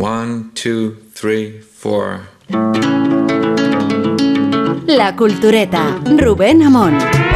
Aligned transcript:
One, 0.00 0.52
two, 0.54 0.96
three, 1.12 1.60
four. 1.60 2.20
La 4.86 5.14
Cultureta, 5.14 6.00
Rubén 6.16 6.62
Amón. 6.62 7.29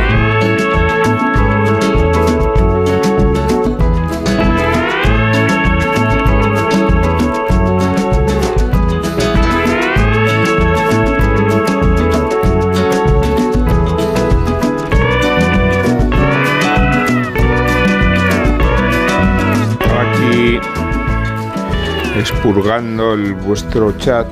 Expurgando 22.17 23.15
el 23.15 23.35
vuestro 23.35 23.93
chat. 23.99 24.27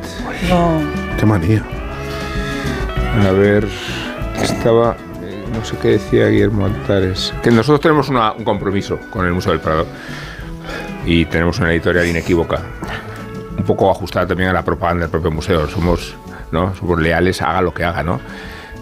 Qué 1.18 1.26
manía. 1.26 1.62
A 3.26 3.30
ver, 3.32 3.66
estaba. 4.42 4.96
eh, 5.22 5.44
No 5.52 5.64
sé 5.64 5.76
qué 5.80 5.88
decía 5.88 6.28
Guillermo 6.28 6.66
Altares. 6.66 7.32
Que 7.42 7.50
nosotros 7.50 7.80
tenemos 7.80 8.08
una- 8.08 8.32
un 8.32 8.44
compromiso 8.44 8.98
con 9.10 9.26
el 9.26 9.32
Museo 9.32 9.52
del 9.52 9.60
Prado. 9.60 9.86
Y 11.04 11.24
tenemos 11.26 11.58
una 11.58 11.72
editorial 11.72 12.06
inequívoca. 12.06 12.60
Un 13.58 13.64
poco 13.64 13.90
ajustada 13.90 14.26
también 14.26 14.50
a 14.50 14.52
la 14.52 14.64
propaganda 14.64 15.02
del 15.02 15.10
propio 15.10 15.30
museo. 15.30 15.68
Somos, 15.68 16.14
¿no? 16.52 16.74
Somos 16.76 17.00
leales, 17.00 17.42
haga 17.42 17.60
lo 17.60 17.74
que 17.74 17.84
haga, 17.84 18.02
¿no? 18.02 18.20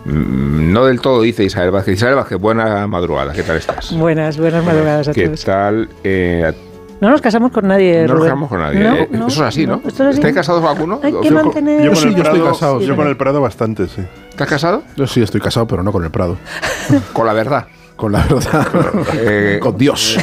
Mm, 0.05 0.72
No 0.72 0.84
del 0.86 1.00
todo, 1.00 1.22
dice 1.22 1.44
Isabel 1.44 1.70
Vázquez. 1.72 1.94
Isabel 1.96 2.14
Vázquez, 2.16 2.38
buena 2.38 2.86
madrugada. 2.86 3.32
¿Qué 3.32 3.42
tal 3.42 3.56
estás? 3.56 3.92
Buenas, 3.92 4.38
buenas 4.38 4.64
madrugadas 4.64 5.08
a 5.08 5.12
¿Qué 5.12 5.27
todos. 5.27 5.44
tal? 5.44 5.88
Eh, 6.05 6.52
No 7.00 7.09
nos 7.10 7.20
casamos 7.22 7.50
con 7.50 7.66
nadie, 7.66 8.06
no 8.06 8.14
nos 8.14 8.24
casamos 8.24 8.48
con 8.48 8.60
nadie. 8.60 8.80
No, 8.80 8.95
eh, 8.95 9.08
no, 9.10 9.27
Eso 9.28 9.42
es 9.42 9.48
así, 9.48 9.66
¿no? 9.66 9.77
Esto 9.77 9.88
es 10.04 10.08
así. 10.10 10.18
¿Estáis 10.18 10.34
casados 10.34 10.62
alguno? 10.64 11.00
Hay 11.02 11.12
¿O 11.14 11.20
que 11.22 11.30
mantener... 11.30 11.82
Yo 11.82 11.91
con 11.92 11.96
sí, 11.96 12.08
el 12.08 12.14
yo 12.14 12.22
estoy 12.22 12.38
Prado- 12.41 12.52
casado, 12.52 12.80
Yo 12.80 12.97
con 12.97 13.06
el 13.08 13.16
Prado 13.16 13.41
bastante, 13.41 13.88
sí. 13.88 14.02
¿Estás 14.28 14.48
casado? 14.48 14.83
Yo 14.97 15.06
sí 15.06 15.22
estoy 15.22 15.41
casado, 15.41 15.66
pero 15.66 15.83
no 15.83 15.92
con 15.92 16.05
el 16.05 16.10
Prado. 16.10 16.36
Con 17.12 17.27
la 17.27 17.33
verdad. 17.33 17.66
Con 17.97 18.12
la 18.12 18.22
verdad. 18.25 18.66
Eh, 19.14 19.58
con 19.62 19.77
Dios. 19.77 20.19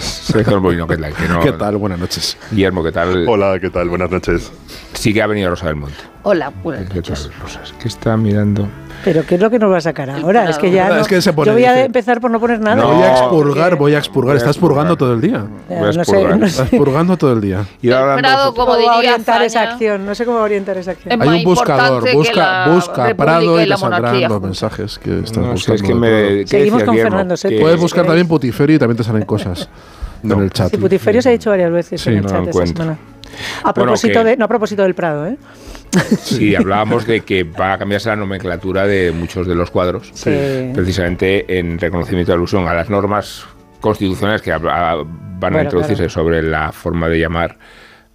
Sergio 0.00 0.60
Molino, 0.60 0.86
¿qué 0.86 0.96
tal? 0.96 1.14
Que 1.14 1.28
no- 1.28 1.40
¿Qué 1.40 1.52
tal? 1.52 1.76
Buenas 1.76 1.98
noches. 1.98 2.36
Guillermo, 2.50 2.82
¿qué 2.82 2.92
tal? 2.92 3.26
Hola, 3.28 3.58
¿qué 3.60 3.68
tal? 3.70 3.88
Buenas 3.90 4.10
noches. 4.10 4.50
Sí 4.94 5.12
que 5.12 5.22
ha 5.22 5.26
venido 5.26 5.50
Rosa 5.50 5.66
del 5.66 5.76
Monte. 5.76 5.96
Hola, 6.22 6.50
buenas 6.62 6.88
¿Qué 6.88 6.96
noches. 6.96 7.24
tal, 7.30 7.40
Rosas? 7.42 7.74
¿Qué 7.80 7.88
está 7.88 8.16
mirando? 8.16 8.66
Pero 9.04 9.24
¿qué 9.26 9.34
es 9.34 9.40
lo 9.40 9.50
que 9.50 9.58
nos 9.58 9.70
va 9.72 9.78
a 9.78 9.80
sacar 9.80 10.08
ahora? 10.10 10.48
Es 10.48 10.58
que 10.58 10.70
ya 10.70 10.88
Es 10.88 10.96
no- 10.96 11.04
que 11.06 11.20
se 11.20 11.32
pone- 11.32 11.46
Yo 11.46 11.52
voy 11.54 11.64
a 11.64 11.72
dice- 11.72 11.84
empezar 11.86 12.20
por 12.20 12.30
no 12.30 12.38
poner 12.38 12.60
nada. 12.60 12.76
No, 12.76 12.92
voy 12.94 13.02
a 13.02 13.12
expurgar, 13.18 13.76
voy 13.76 13.94
a 13.94 13.98
expurgar. 13.98 14.36
Estás 14.36 14.58
purgando 14.58 14.96
todo 14.96 15.12
el 15.14 15.20
día. 15.20 15.44
No 15.68 15.92
sé, 16.04 16.44
Estás 16.46 16.68
purgando 16.70 17.16
todo 17.16 17.32
el 17.32 17.40
día. 17.40 17.64
Y 17.80 17.90
ahora 17.90 18.14
hablando 18.14 18.28
Prado, 18.28 18.54
como 18.54 18.66
cómo 18.66 18.68
va 18.86 18.92
a 18.94 18.96
diría 18.96 19.12
orientar 19.12 19.42
esa 19.42 19.62
acción. 19.62 20.06
No 20.06 20.14
sé 20.14 20.24
cómo 20.24 20.38
orientar 20.38 20.76
esa 20.78 20.92
acción. 20.92 21.20
Hay 21.20 21.28
un 21.38 21.44
buscador. 21.44 22.12
Busca, 22.12 22.68
busca 22.68 23.14
Prado 23.14 23.60
y 23.60 23.64
y 23.64 23.66
la 23.66 23.76
te 23.76 24.28
los 24.28 24.40
mensajes 24.42 24.98
que 24.98 25.20
estás 25.20 25.44
buscando. 25.46 25.74
es 25.74 25.82
que 25.82 25.88
de 25.88 25.94
me... 25.94 26.08
todo. 26.10 26.28
¿qué 26.28 26.46
Seguimos 26.46 26.82
con? 26.84 26.96
Fernando 26.96 27.36
Setti. 27.36 27.54
Que- 27.56 27.60
Puedes 27.60 27.80
buscar 27.80 28.02
queréis. 28.04 28.08
también 28.10 28.28
Putiferio 28.28 28.76
y 28.76 28.78
también 28.78 28.96
te 28.96 29.04
salen 29.04 29.24
cosas 29.24 29.68
No. 30.22 30.36
en 30.36 30.42
el 30.42 30.50
chat. 30.52 30.70
Sí, 30.70 30.76
Putiferio 30.76 31.20
se 31.22 31.28
ha 31.30 31.32
dicho 31.32 31.50
varias 31.50 31.72
veces 31.72 32.00
Sí, 32.00 32.10
en 32.10 32.16
el 32.18 32.22
no 32.22 32.28
chat 32.28 32.46
esta 32.48 32.66
semana. 32.66 32.92
A 32.92 33.72
Bueno, 33.72 33.72
propósito 33.74 34.22
de, 34.24 34.36
no 34.36 34.44
a 34.44 34.48
propósito 34.48 34.82
del 34.82 34.94
Prado, 34.94 35.26
¿eh? 35.26 35.36
Sí, 36.22 36.54
hablábamos 36.54 37.06
de 37.06 37.20
que 37.20 37.44
va 37.44 37.74
a 37.74 37.78
cambiarse 37.78 38.08
la 38.08 38.16
nomenclatura 38.16 38.86
de 38.86 39.12
muchos 39.12 39.46
de 39.46 39.54
los 39.54 39.70
cuadros, 39.70 40.10
Sí. 40.14 40.30
precisamente 40.74 41.58
en 41.58 41.78
reconocimiento 41.78 42.32
de 42.32 42.36
alusión 42.36 42.66
a 42.66 42.74
las 42.74 42.88
normas 42.90 43.44
constitucionales 43.80 44.40
que 44.42 44.52
van 44.52 45.56
a 45.56 45.62
introducirse 45.62 46.04
claro. 46.04 46.10
sobre 46.10 46.42
la 46.42 46.72
forma 46.72 47.08
de 47.08 47.18
llamar 47.18 47.58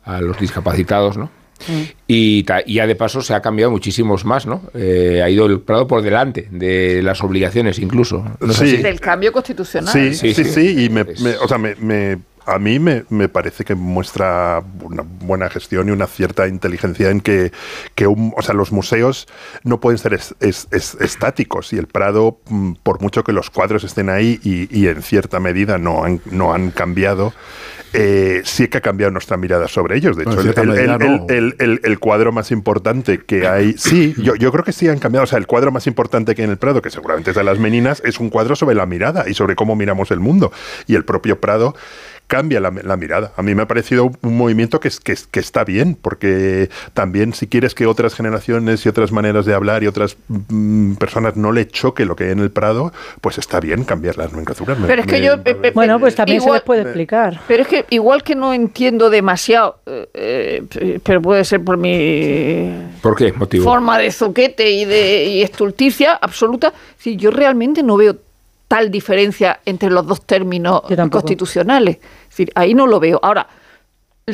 a 0.03 0.21
los 0.21 0.39
discapacitados, 0.39 1.17
¿no? 1.17 1.25
Mm. 1.67 1.81
Y, 2.07 2.45
ya 2.67 2.85
de 2.87 2.95
paso 2.95 3.21
se 3.21 3.33
ha 3.33 3.41
cambiado 3.41 3.71
muchísimos 3.71 4.25
más, 4.25 4.45
¿no? 4.45 4.61
Eh, 4.75 5.21
ha 5.23 5.29
ido 5.29 5.47
el 5.47 5.59
Prado 5.59 5.87
por 5.87 6.01
delante 6.03 6.47
de 6.51 7.01
las 7.01 7.23
obligaciones 7.23 7.79
incluso. 7.79 8.23
Del 8.39 8.99
cambio 8.99 9.31
constitucional. 9.31 9.91
Sí, 9.91 10.13
Sí, 10.13 10.33
sí, 10.33 10.43
sí. 10.43 10.51
sí, 10.51 10.85
y 10.85 10.89
me, 10.89 11.03
me- 11.03 11.35
o 11.41 11.47
sea, 11.47 11.57
me, 11.57 11.75
me- 11.75 12.19
a 12.47 12.59
mí 12.59 12.79
me, 12.79 13.03
me 13.09 13.29
parece 13.29 13.63
que 13.65 13.75
muestra 13.75 14.63
una 14.81 15.03
buena 15.03 15.49
gestión 15.49 15.89
y 15.89 15.91
una 15.91 16.07
cierta 16.07 16.47
inteligencia 16.47 17.09
en 17.09 17.21
que, 17.21 17.51
que 17.93 18.07
un- 18.07 18.33
o 18.37 18.41
sea, 18.41 18.55
los 18.55 18.71
museos 18.71 19.27
no 19.63 19.79
pueden 19.79 19.97
ser 19.97 20.13
es- 20.13 20.33
es- 20.39 20.67
es- 20.71 20.95
estáticos 21.01 21.73
y 21.73 21.77
el 21.77 21.87
Prado, 21.87 22.39
mm, 22.49 22.73
por 22.83 23.01
mucho 23.01 23.23
que 23.23 23.33
los 23.33 23.49
cuadros 23.49 23.83
estén 23.83 24.09
ahí 24.09 24.39
y, 24.43 24.67
y 24.75 24.87
en 24.87 25.01
cierta 25.03 25.39
medida 25.39 25.77
no 25.77 26.03
han, 26.03 26.21
no 26.31 26.53
han 26.53 26.71
cambiado, 26.71 27.33
eh, 27.93 28.41
sí 28.43 28.67
que 28.67 28.77
ha 28.79 28.81
cambiado 28.81 29.11
nuestra 29.11 29.37
mirada 29.37 29.67
sobre 29.67 29.97
ellos. 29.97 30.15
De 30.17 30.23
hecho, 30.23 30.31
el- 31.59 31.79
el 31.83 31.99
cuadro 31.99 32.31
más 32.31 32.51
importante 32.51 33.19
que 33.19 33.47
hay, 33.47 33.73
sí, 33.77 34.13
yo, 34.17 34.35
yo 34.35 34.51
creo 34.51 34.63
que 34.63 34.71
sí 34.73 34.87
han 34.87 34.99
cambiado. 34.99 35.23
O 35.23 35.27
sea, 35.27 35.39
el 35.39 35.47
cuadro 35.47 35.71
más 35.71 35.87
importante 35.87 36.35
que 36.35 36.41
hay 36.41 36.45
en 36.45 36.51
el 36.51 36.57
Prado, 36.57 36.81
que 36.81 36.89
seguramente 36.89 37.31
es 37.31 37.35
de 37.37 37.43
las 37.43 37.59
Meninas, 37.59 38.01
es 38.05 38.19
un 38.19 38.29
cuadro 38.29 38.55
sobre 38.55 38.75
la 38.75 38.85
mirada 38.85 39.25
y 39.27 39.33
sobre 39.33 39.55
cómo 39.55 39.75
miramos 39.75 40.11
el 40.11 40.19
mundo. 40.19 40.51
Y 40.85 40.95
el 40.95 41.05
propio 41.05 41.39
Prado 41.39 41.75
cambia 42.27 42.59
la, 42.59 42.71
la 42.71 42.97
mirada. 42.97 43.31
A 43.37 43.41
mí 43.41 43.55
me 43.55 43.61
ha 43.63 43.67
parecido 43.67 44.11
un 44.21 44.37
movimiento 44.37 44.79
que, 44.81 44.89
es- 44.89 44.99
que, 44.99 45.13
es- 45.13 45.27
que 45.27 45.39
está 45.39 45.63
bien, 45.63 45.95
porque 46.01 46.69
también 46.93 47.33
si 47.33 47.47
quieres 47.47 47.73
que 47.73 47.85
otras 47.87 48.13
generaciones 48.15 48.85
y 48.85 48.89
otras 48.89 49.11
maneras 49.13 49.45
de 49.45 49.53
hablar 49.53 49.81
y 49.83 49.87
otras 49.87 50.17
mm, 50.27 50.95
personas 50.95 51.37
no 51.37 51.51
le 51.53 51.67
choque 51.67 52.03
lo 52.05 52.15
que 52.17 52.25
hay 52.25 52.31
en 52.31 52.39
el 52.39 52.51
Prado, 52.51 52.91
pues 53.21 53.37
está 53.37 53.59
bien 53.61 53.85
cambiar 53.85 54.17
las 54.17 54.31
nomenclaturas. 54.31 54.77
Me- 54.77 54.87
Pero 54.87 55.01
es 55.03 55.07
que 55.07 55.19
me- 55.19 55.25
yo, 55.25 55.35
Bueno, 55.73 55.99
pues 55.99 56.15
también 56.15 56.41
se 56.41 56.51
les 56.51 56.61
puede 56.61 56.81
explicar. 56.81 57.39
Pero 57.47 57.63
es 57.63 57.69
que 57.69 57.85
igual 57.91 58.23
que 58.23 58.35
no 58.35 58.53
entiendo 58.53 59.09
demasiado, 59.09 59.79
eh, 59.85 60.63
eh, 60.75 60.99
pero 61.03 61.21
puede 61.21 61.45
ser 61.45 61.63
por 61.63 61.77
mi 61.77 62.73
¿Por 63.01 63.15
qué 63.15 63.31
motivo? 63.33 63.63
forma 63.63 63.97
de 63.97 64.11
zoquete 64.11 64.69
y 64.71 64.83
de 64.85 65.25
y 65.25 65.41
estulticia 65.43 66.13
absoluta, 66.13 66.73
si 66.97 67.15
yo 67.15 67.31
realmente 67.31 67.83
no 67.83 67.95
veo 67.97 68.17
tal 68.67 68.91
diferencia 68.91 69.59
entre 69.65 69.89
los 69.89 70.05
dos 70.05 70.25
términos 70.25 70.81
constitucionales. 71.11 71.97
Es 71.97 72.29
decir, 72.29 72.51
ahí 72.55 72.73
no 72.73 72.87
lo 72.87 72.99
veo. 72.99 73.19
Ahora, 73.23 73.47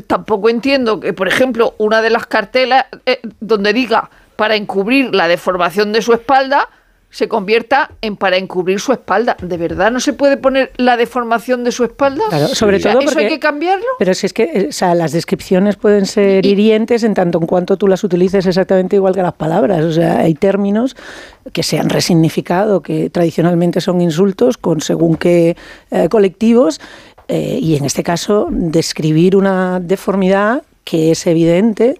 tampoco 0.08 0.50
entiendo 0.50 1.00
que, 1.00 1.14
por 1.14 1.28
ejemplo, 1.28 1.76
una 1.78 2.02
de 2.02 2.10
las 2.10 2.26
cartelas 2.26 2.86
eh, 3.06 3.20
donde 3.40 3.74
diga 3.74 4.10
para 4.36 4.56
encubrir 4.56 5.14
la 5.14 5.28
deformación 5.28 5.94
de 5.94 6.02
su 6.02 6.14
espalda 6.14 6.70
se 7.14 7.28
convierta 7.28 7.92
en 8.02 8.18
para 8.18 8.38
encubrir 8.38 8.80
su 8.80 8.92
espalda. 8.92 9.38
¿De 9.40 9.56
verdad 9.56 9.92
no 9.92 10.00
se 10.00 10.14
puede 10.14 10.36
poner 10.36 10.72
la 10.78 10.98
deformación 10.98 11.64
de 11.64 11.72
su 11.72 11.84
espalda? 11.84 12.24
Claro, 12.30 12.48
sobre 12.48 12.80
todo 12.80 13.00
¿Eso 13.02 13.20
hay 13.20 13.28
que 13.28 13.40
cambiarlo? 13.40 13.86
Pero 14.00 14.16
si 14.16 14.26
es 14.26 14.34
que 14.34 14.44
eh, 14.46 14.66
o 14.70 14.72
sea, 14.72 14.96
las 14.96 15.12
descripciones 15.12 15.76
pueden 15.76 16.08
ser 16.08 16.44
Y- 16.44 16.50
hirientes 16.50 17.04
en 17.04 17.14
tanto 17.14 17.40
en 17.40 17.46
cuanto 17.46 17.78
tú 17.78 17.88
las 17.88 18.04
utilices 18.04 18.48
exactamente 18.48 18.96
igual 18.96 19.14
que 19.14 19.22
las 19.22 19.34
palabras. 19.36 19.86
O 19.86 19.94
sea, 19.94 20.22
hay 20.22 20.34
términos 20.34 20.96
que 21.52 21.62
se 21.62 21.78
han 21.78 21.92
resignificado, 21.92 22.82
que 22.82 23.12
tradicionalmente 23.12 23.80
son 23.80 24.02
insultos 24.02 24.58
con 24.58 24.82
según 24.82 25.16
qué 25.16 25.56
eh, 25.92 26.10
colectivos, 26.10 26.82
eh, 27.28 27.60
y 27.62 27.76
en 27.76 27.86
este 27.86 28.02
caso 28.02 28.48
describir 28.50 29.36
una 29.36 29.80
deformidad 29.80 30.64
que 30.84 31.12
es 31.12 31.28
evidente 31.28 32.00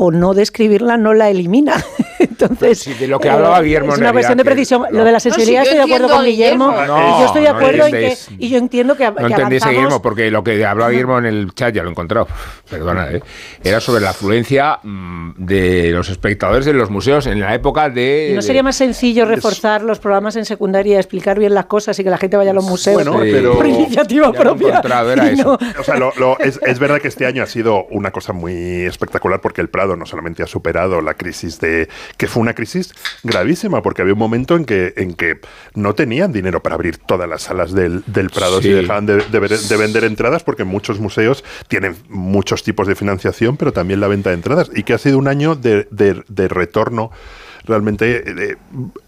o 0.00 0.10
no 0.12 0.32
describirla 0.34 0.96
no 0.96 1.12
la 1.14 1.28
elimina. 1.30 1.74
Entonces, 2.20 2.78
Sí, 2.80 2.94
de 2.94 3.08
lo 3.08 3.18
que 3.18 3.28
hablaba 3.28 3.60
Guillermo, 3.60 3.92
es 3.94 3.98
una 3.98 4.12
cuestión 4.12 4.38
de 4.38 4.44
que- 4.44 4.50
precisión. 4.50 4.82
no. 4.82 4.98
Lo 4.98 5.04
de 5.04 5.12
la 5.12 5.20
sensibilidad 5.20 5.60
No, 5.60 5.64
si 5.64 5.70
estoy 5.72 5.88
de 5.88 5.94
acuerdo 5.94 6.14
con 6.14 6.24
Guillermo. 6.24 6.70
Guillermo. 6.70 6.96
y 6.98 7.20
yo 7.20 7.26
estoy 7.26 7.42
de 7.42 7.48
No, 7.48 7.52
no 7.52 7.58
acuerdo 7.58 7.86
en 7.86 7.92
que 7.92 8.16
y 8.38 8.48
yo 8.48 8.58
entiendo 8.58 8.96
que, 8.96 9.04
No 9.10 9.14
que 9.16 9.22
entendéis, 9.24 9.62
avanzamos- 9.62 9.70
Guillermo, 9.74 10.02
porque 10.02 10.30
lo 10.30 10.44
que 10.44 10.64
hablaba 10.64 10.90
Guillermo 10.90 11.18
en 11.18 11.26
el 11.26 11.54
chat, 11.54 11.74
ya 11.74 11.82
lo 11.82 11.88
he 11.88 11.92
encontrado, 11.92 12.28
perdona, 12.70 13.10
¿eh? 13.10 13.22
era 13.64 13.80
sobre 13.80 14.02
la 14.02 14.10
afluencia 14.10 14.78
mm, 14.82 15.32
de 15.36 15.90
los 15.90 16.08
espectadores 16.10 16.66
en 16.68 16.78
los 16.78 16.90
museos 16.90 17.26
en 17.26 17.40
la 17.40 17.54
época 17.54 17.88
de... 17.90 18.30
¿Y 18.32 18.34
no 18.36 18.42
sería 18.42 18.62
más 18.62 18.76
sencillo 18.76 19.24
reforzar 19.24 19.82
los 19.82 19.98
programas 19.98 20.36
en 20.36 20.44
secundaria, 20.44 20.98
explicar 20.98 21.38
bien 21.40 21.54
las 21.54 21.66
cosas 21.66 21.98
y 21.98 22.04
que 22.04 22.10
la 22.10 22.18
gente 22.18 22.36
vaya 22.36 22.52
a 22.52 22.54
los 22.54 22.64
museos 22.64 22.94
Bueno, 22.94 23.12
por, 23.12 23.22
pero- 23.22 23.54
por 23.56 23.66
iniciativa 23.66 24.32
propia? 24.32 24.80
era 24.84 25.02
no- 25.36 25.58
O 25.78 25.84
sea, 25.84 25.96
lo- 25.96 26.12
lo- 26.16 26.38
es, 26.38 26.60
es 26.64 26.78
verdad 26.78 27.00
que 27.00 27.08
este 27.08 27.26
año 27.26 27.42
ha 27.42 27.46
sido 27.46 27.84
una 27.90 28.10
cosa 28.12 28.32
muy 28.32 28.82
espectacular 28.84 29.40
porque 29.40 29.60
el 29.60 29.68
Prado 29.68 29.87
no 29.96 30.06
solamente 30.06 30.42
ha 30.42 30.46
superado 30.46 31.00
la 31.00 31.14
crisis 31.14 31.58
de. 31.60 31.88
que 32.16 32.26
fue 32.26 32.42
una 32.42 32.54
crisis 32.54 32.92
gravísima, 33.22 33.82
porque 33.82 34.02
había 34.02 34.14
un 34.14 34.18
momento 34.18 34.56
en 34.56 34.64
que, 34.64 34.94
en 34.96 35.14
que 35.14 35.40
no 35.74 35.94
tenían 35.94 36.32
dinero 36.32 36.62
para 36.62 36.74
abrir 36.74 36.98
todas 36.98 37.28
las 37.28 37.42
salas 37.42 37.72
del, 37.72 38.02
del 38.06 38.30
Prado 38.30 38.58
Sí. 38.62 38.68
si 38.68 38.74
dejaban 38.74 39.06
de, 39.06 39.16
de 39.18 39.76
vender 39.76 40.04
entradas, 40.04 40.42
porque 40.44 40.64
muchos 40.64 41.00
museos 41.00 41.44
tienen 41.68 41.96
muchos 42.08 42.62
tipos 42.62 42.86
de 42.86 42.94
financiación, 42.94 43.56
pero 43.56 43.72
también 43.72 44.00
la 44.00 44.08
venta 44.08 44.30
de 44.30 44.34
entradas. 44.36 44.70
Y 44.74 44.82
que 44.82 44.94
ha 44.94 44.98
sido 44.98 45.18
un 45.18 45.28
año 45.28 45.54
de, 45.54 45.86
de- 45.90 46.22
de 46.28 46.48
retorno 46.48 47.10
realmente 47.64 48.22
eh, 48.52 48.56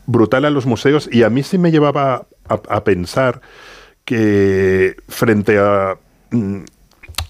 brutal 0.06 0.44
a 0.44 0.50
los 0.50 0.66
museos 0.66 1.08
y 1.10 1.22
a 1.22 1.30
mí 1.30 1.42
sí 1.42 1.56
me 1.56 1.70
llevaba 1.70 2.26
a, 2.48 2.60
a 2.68 2.84
pensar 2.84 3.40
que 4.04 4.96
frente 5.08 5.58
a... 5.58 5.96
mm, 6.30 6.58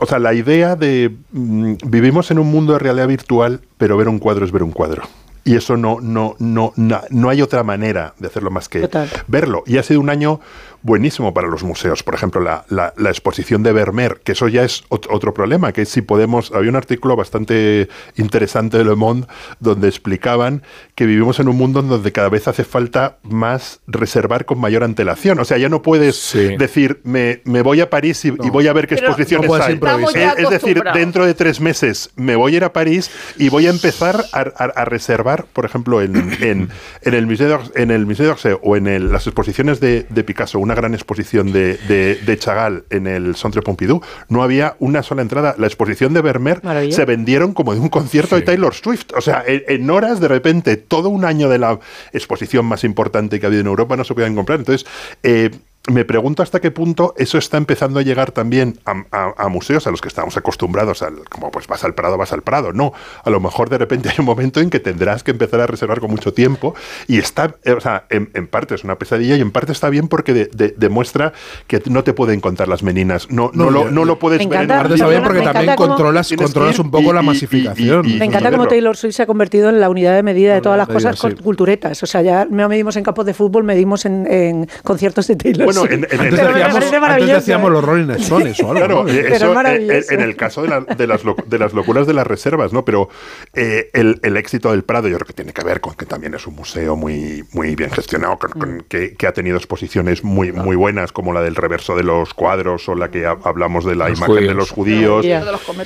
o 0.00 0.06
sea, 0.06 0.18
la 0.18 0.34
idea 0.34 0.74
de 0.76 1.14
mm, 1.32 1.74
vivimos 1.86 2.30
en 2.30 2.38
un 2.38 2.50
mundo 2.50 2.72
de 2.72 2.78
realidad 2.80 3.06
virtual, 3.08 3.60
pero 3.78 3.96
ver 3.96 4.08
un 4.08 4.18
cuadro 4.18 4.44
es 4.44 4.52
ver 4.52 4.62
un 4.62 4.72
cuadro. 4.72 5.02
Y 5.42 5.56
eso 5.56 5.76
no, 5.76 6.00
no, 6.00 6.36
no, 6.38 6.72
na- 6.76 7.02
no 7.10 7.28
hay 7.30 7.40
otra 7.40 7.62
manera 7.64 8.12
de 8.18 8.26
hacerlo 8.26 8.50
más 8.50 8.68
que 8.68 8.80
Total. 8.80 9.08
verlo. 9.26 9.62
Y 9.66 9.78
ha 9.78 9.82
sido 9.82 9.98
un 10.00 10.10
año 10.10 10.40
buenísimo 10.82 11.32
para 11.34 11.48
los 11.48 11.62
museos. 11.62 12.02
Por 12.02 12.14
ejemplo, 12.14 12.40
la, 12.40 12.64
la- 12.68 12.92
la 12.96 13.10
exposición 13.10 13.62
de 13.62 13.72
Vermeer, 13.72 14.20
que 14.24 14.32
eso 14.32 14.48
ya 14.48 14.64
es 14.64 14.84
ot- 14.88 15.06
otro 15.10 15.34
problema, 15.34 15.72
que 15.72 15.82
es 15.82 15.88
si 15.88 16.02
podemos... 16.02 16.52
Había 16.52 16.70
un 16.70 16.76
artículo 16.76 17.16
bastante 17.16 17.88
interesante 18.16 18.78
de 18.78 18.84
Le 18.84 18.94
Monde 18.94 19.26
donde 19.58 19.88
explicaban 19.88 20.62
que 20.94 21.06
vivimos 21.06 21.40
en 21.40 21.48
un 21.48 21.56
mundo 21.56 21.80
en 21.80 21.88
donde 21.88 22.12
cada 22.12 22.28
vez 22.28 22.48
hace 22.48 22.64
falta 22.64 23.18
más 23.22 23.80
reservar 23.86 24.44
con 24.44 24.58
mayor 24.58 24.84
antelación. 24.84 25.38
O 25.40 25.44
sea, 25.44 25.58
ya 25.58 25.68
no 25.68 25.82
puedes 25.82 26.16
Sí. 26.16 26.56
decir, 26.56 27.00
me, 27.04 27.40
me 27.44 27.62
voy 27.62 27.80
a 27.80 27.90
París 27.90 28.24
y, 28.24 28.28
y 28.28 28.50
voy 28.50 28.68
a 28.68 28.72
ver 28.72 28.86
qué 28.86 28.96
Pero 28.96 29.08
exposiciones 29.08 29.48
no 29.48 29.54
hay. 29.54 29.78
Es, 30.14 30.38
es 30.44 30.50
decir, 30.50 30.82
dentro 30.94 31.26
de 31.26 31.34
tres 31.34 31.60
meses 31.60 32.10
me 32.16 32.36
voy 32.36 32.54
a 32.54 32.56
ir 32.58 32.64
a 32.64 32.72
París 32.72 33.10
y 33.36 33.48
voy 33.48 33.66
a 33.66 33.70
empezar 33.70 34.24
a, 34.32 34.40
a- 34.40 34.64
a 34.80 34.84
reservar, 34.84 35.46
por 35.52 35.64
ejemplo, 35.64 36.02
en, 36.02 36.16
en, 36.42 36.68
en 37.02 37.14
el 37.14 37.26
Museo 37.26 37.60
en 37.74 37.90
el 37.90 38.06
Museo 38.06 38.26
d'Orsay 38.26 38.56
o 38.62 38.76
en 38.76 38.86
el- 38.86 39.10
las 39.12 39.26
exposiciones 39.26 39.80
de, 39.80 40.06
de 40.08 40.24
Picasso, 40.24 40.58
una 40.58 40.69
gran 40.74 40.94
exposición 40.94 41.52
de, 41.52 41.76
de, 41.88 42.16
de 42.16 42.38
Chagall 42.38 42.84
en 42.90 43.06
el 43.06 43.36
Centre 43.36 43.62
Pompidou, 43.62 44.02
no 44.28 44.42
había 44.42 44.76
una 44.78 45.02
sola 45.02 45.22
entrada. 45.22 45.54
La 45.58 45.66
exposición 45.66 46.14
de 46.14 46.22
Vermeer 46.22 46.60
Maravilla. 46.62 46.94
se 46.94 47.04
vendieron 47.04 47.52
como 47.54 47.74
de 47.74 47.80
un 47.80 47.88
concierto 47.88 48.36
de 48.36 48.42
Taylor 48.42 48.74
Swift. 48.74 49.12
O 49.16 49.20
sea, 49.20 49.42
en, 49.46 49.62
en 49.68 49.90
horas 49.90 50.20
de 50.20 50.28
repente, 50.28 50.76
todo 50.76 51.08
un 51.08 51.24
año 51.24 51.48
de 51.48 51.58
la 51.58 51.78
exposición 52.12 52.66
más 52.66 52.84
importante 52.84 53.40
que 53.40 53.46
ha 53.46 53.48
habido 53.48 53.62
en 53.62 53.66
Europa 53.66 53.96
no 53.96 54.04
se 54.04 54.14
podían 54.14 54.34
comprar. 54.34 54.58
Entonces, 54.58 54.86
eh, 55.22 55.50
me 55.88 56.04
pregunto 56.04 56.42
hasta 56.42 56.60
qué 56.60 56.70
punto 56.70 57.14
eso 57.16 57.38
está 57.38 57.56
empezando 57.56 57.98
a 57.98 58.02
llegar 58.02 58.32
también 58.32 58.78
a, 58.84 59.02
a- 59.12 59.34
a 59.38 59.48
museos 59.48 59.86
a 59.86 59.90
los 59.90 60.00
que 60.02 60.08
estamos 60.08 60.36
acostumbrados, 60.36 61.02
al, 61.02 61.26
como 61.30 61.50
pues 61.50 61.66
vas 61.66 61.82
al 61.84 61.94
Prado, 61.94 62.18
vas 62.18 62.32
al 62.34 62.42
Prado. 62.42 62.72
No, 62.74 62.92
a 63.24 63.30
lo 63.30 63.40
mejor 63.40 63.70
de 63.70 63.78
repente 63.78 64.10
hay 64.10 64.16
un 64.18 64.26
momento 64.26 64.60
en 64.60 64.68
que 64.68 64.78
tendrás 64.78 65.22
que 65.24 65.30
empezar 65.30 65.60
a 65.60 65.66
reservar 65.66 65.98
con 66.00 66.10
mucho 66.10 66.34
tiempo 66.34 66.74
y 67.08 67.18
está, 67.18 67.56
eh, 67.64 67.72
o 67.72 67.80
sea, 67.80 68.04
en, 68.10 68.30
en 68.34 68.46
parte 68.46 68.74
es 68.74 68.84
una 68.84 68.96
pesadilla 68.98 69.36
y 69.36 69.40
en 69.40 69.50
parte 69.50 69.72
está 69.72 69.88
bien 69.88 70.06
porque 70.08 70.34
de- 70.34 70.46
de- 70.52 70.74
demuestra 70.76 71.32
que 71.66 71.82
no 71.86 72.04
te 72.04 72.12
pueden 72.12 72.40
contar 72.40 72.68
las 72.68 72.82
meninas, 72.82 73.30
no, 73.30 73.50
no, 73.54 73.64
No, 73.64 73.70
lo, 73.70 73.90
no 73.90 74.04
lo 74.04 74.18
puedes 74.18 74.40
Me 74.40 74.46
ver 74.46 74.60
en 74.64 74.70
está 74.70 75.08
bien 75.08 75.22
Me 75.22 75.26
porque 75.26 75.38
encanta 75.40 75.52
también 75.60 75.76
controlas, 75.76 76.30
controlas 76.36 76.78
un 76.78 76.90
poco 76.90 77.10
y- 77.10 77.14
la 77.14 77.20
y- 77.20 77.24
y- 77.24 77.26
masificación. 77.26 78.06
y- 78.06 78.12
y- 78.16 78.18
Me 78.18 78.26
encanta 78.26 78.50
cómo 78.50 78.68
Taylor 78.68 78.96
Swift 78.98 79.14
se 79.16 79.22
ha 79.22 79.26
convertido 79.26 79.70
en 79.70 79.80
la 79.80 79.88
unidad 79.88 80.14
de 80.14 80.22
medida 80.22 80.52
de 80.54 80.60
todas 80.60 80.76
las 80.76 80.88
cosas 80.88 81.18
sí. 81.18 81.34
culturetas. 81.42 82.02
O 82.02 82.06
sea, 82.06 82.20
ya 82.20 82.46
no 82.50 82.68
medimos 82.68 82.96
en 82.96 83.02
campos 83.02 83.24
de 83.24 83.32
fútbol, 83.32 83.64
medimos 83.64 84.04
en, 84.04 84.26
en 84.30 84.68
conciertos 84.84 85.26
de 85.26 85.36
Taylor 85.36 85.64
Bueno, 85.64 85.79
Swift. 85.80 85.92
en- 85.92 85.98
en- 85.98 86.04
Antes, 86.04 86.18
Pero 86.18 86.30
me 86.30 86.30
decíamos, 86.48 86.72
parece 86.72 86.86
antes 86.86 87.00
maravilloso, 87.00 87.34
decíamos 87.34 87.68
¿eh? 87.68 87.72
los 87.72 87.84
Rolling 87.84 88.10
Stones 88.10 88.60
o 88.60 88.62
algo. 88.70 88.74
Claro, 88.80 88.94
¿no? 88.96 89.04
Pero 89.06 89.28
es 89.28 89.34
eso, 89.42 89.54
maravilloso. 89.54 90.12
en, 90.12 90.20
en 90.20 90.26
el 90.28 90.36
caso 90.36 90.62
de, 90.62 90.68
la- 90.68 90.80
de 90.80 91.06
las, 91.06 91.24
loc- 91.24 91.44
de 91.46 91.58
las 91.58 91.72
locuras 91.72 92.06
de 92.06 92.14
las 92.14 92.26
reservas, 92.26 92.72
¿no? 92.72 92.84
Pero 92.84 93.08
eh, 93.54 93.90
el, 93.92 94.20
el 94.22 94.36
éxito 94.36 94.70
del 94.70 94.82
Prado 94.84 95.08
yo 95.08 95.16
creo 95.16 95.26
que 95.26 95.32
tiene 95.32 95.52
que 95.52 95.64
ver 95.64 95.80
con 95.80 95.94
que 95.94 96.06
también 96.06 96.34
es 96.34 96.46
un 96.46 96.54
museo 96.56 96.96
muy, 96.96 97.44
muy 97.52 97.74
bien 97.76 97.90
gestionado, 97.90 98.38
con- 98.38 98.50
con- 98.52 98.70
Mm. 98.76 98.80
que, 98.88 99.14
que 99.14 99.26
ha 99.26 99.32
tenido 99.32 99.56
exposiciones 99.56 100.22
muy, 100.24 100.52
muy 100.52 100.76
buenas, 100.76 101.12
como 101.12 101.32
la 101.32 101.40
del 101.42 101.56
reverso 101.56 101.96
de 101.96 102.02
los 102.04 102.34
cuadros 102.34 102.88
o 102.88 102.94
la 102.94 103.10
que 103.10 103.26
ha- 103.26 103.36
hablamos 103.44 103.84
de 103.84 103.96
la 103.96 104.08
Los 104.08 104.18
imagen 104.18 104.46
de 104.46 104.54
los 104.54 104.70
judíos. 104.70 105.24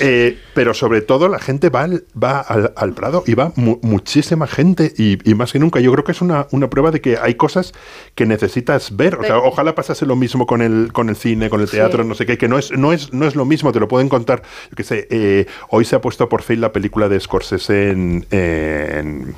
Eh, 0.01 0.39
pero 0.55 0.75
sobre 0.75 1.01
todo 1.03 1.29
la 1.29 1.39
gente 1.39 1.69
va 1.71 1.83
al, 1.83 2.05
va 2.21 2.41
al, 2.41 2.73
al 2.77 2.93
Prado 2.95 3.25
y 3.27 3.35
va 3.35 3.53
mu- 3.57 3.79
muchísima 3.83 4.47
gente 4.47 4.93
y, 4.97 5.19
y 5.29 5.35
más 5.35 5.53
que 5.53 5.59
nunca. 5.59 5.81
Yo 5.81 5.93
creo 5.93 6.05
que 6.05 6.13
es 6.13 6.21
una, 6.21 6.47
una 6.51 6.69
prueba 6.69 6.91
de 6.91 7.01
que 7.01 7.17
hay 7.21 7.35
cosas 7.35 7.73
que 8.15 8.27
necesitas 8.27 8.97
ver. 8.97 9.15
O 9.17 9.23
sea, 9.25 9.37
Sí. 9.37 9.41
Pasase 9.75 10.07
lo 10.07 10.17
mismo 10.17 10.47
con 10.47 10.63
el, 10.63 10.91
con 10.93 11.09
el 11.09 11.17
cine, 11.17 11.51
con 11.51 11.61
el 11.61 11.69
teatro, 11.71 12.03
Sí. 12.03 12.09
no 12.09 12.15
sé 12.15 12.27
qué, 12.27 12.39
que 12.39 12.49
no 12.49 12.59
es, 12.59 12.71
no 12.73 12.93
es, 12.93 13.13
no 13.13 13.27
es 13.27 13.35
lo 13.37 13.45
mismo, 13.45 13.73
te 13.73 13.81
lo 13.81 13.89
pueden 13.89 14.09
contar. 14.09 14.43
Yo 14.71 14.77
qué 14.77 14.83
sé, 14.85 15.07
eh, 15.11 15.47
hoy 15.71 15.85
se 15.85 15.97
ha 15.97 16.01
puesto 16.01 16.29
por 16.29 16.43
fin 16.43 16.61
la 16.61 16.73
película 16.73 17.09
de 17.09 17.19
Scorsese 17.21 17.91
en. 17.91 18.27
en- 18.31 19.35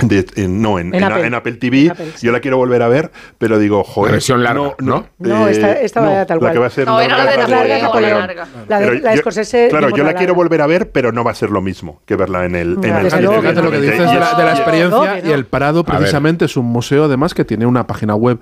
de- 0.00 0.24
en- 0.36 0.62
no, 0.62 0.78
en, 0.78 0.94
En 0.94 1.02
en- 1.02 1.02
Apple. 1.02 1.26
en 1.26 1.34
Apple 1.34 1.52
TV. 1.54 1.86
En 1.86 1.90
Apple, 1.90 2.12
sí. 2.14 2.24
Yo 2.26 2.30
la 2.30 2.38
quiero 2.38 2.56
volver 2.56 2.82
a 2.82 2.88
ver, 2.88 3.10
pero 3.36 3.58
digo, 3.58 3.82
joder. 3.82 4.12
versión 4.12 4.44
larga, 4.44 4.76
¿no? 4.78 5.06
No, 5.18 5.48
esta- 5.48 5.72
esta 5.80 6.00
va 6.00 6.24
tal 6.24 6.36
La 6.36 6.40
cual. 6.40 6.52
que 6.52 6.58
va 6.60 6.66
a 6.66 6.70
ser 6.70 6.86
No, 6.86 7.00
era 7.00 7.16
la 7.16 7.24
de 7.32 7.36
larga, 7.36 7.42
Napoleón, 7.48 7.58
la 7.58 7.74
de 7.74 7.80
la 7.80 7.82
Napoleón. 7.88 8.18
larga. 8.20 8.46
La 8.68 8.78
de, 8.78 9.00
la 9.00 9.10
de 9.10 9.16
Scorsese. 9.16 9.66
Claro, 9.68 9.90
yo 9.90 10.04
la 10.04 10.14
quiero 10.14 10.36
volver 10.36 10.62
a 10.62 10.68
ver, 10.68 10.92
pero 10.92 11.10
no 11.10 11.24
va 11.24 11.32
a 11.32 11.34
ser 11.34 11.50
lo 11.50 11.60
mismo 11.62 12.00
que 12.06 12.14
verla 12.14 12.44
en 12.44 12.54
el, 12.54 12.74
en 12.74 12.80
No, 12.80 12.98
el. 12.98 13.04
Fíjate 13.10 13.60
lo 13.60 13.70
que 13.72 13.80
dices 13.80 13.98
de 13.98 14.04
la, 14.20 14.38
la 14.38 14.50
experiencia 14.52 14.88
No, 14.96 15.04
no. 15.20 15.28
y 15.28 15.32
el 15.32 15.46
Prado 15.46 15.82
precisamente 15.82 16.44
es 16.44 16.56
un 16.56 16.66
museo 16.66 17.06
además 17.06 17.34
que 17.34 17.44
tiene 17.44 17.66
una 17.66 17.88
página 17.88 18.14
web 18.14 18.38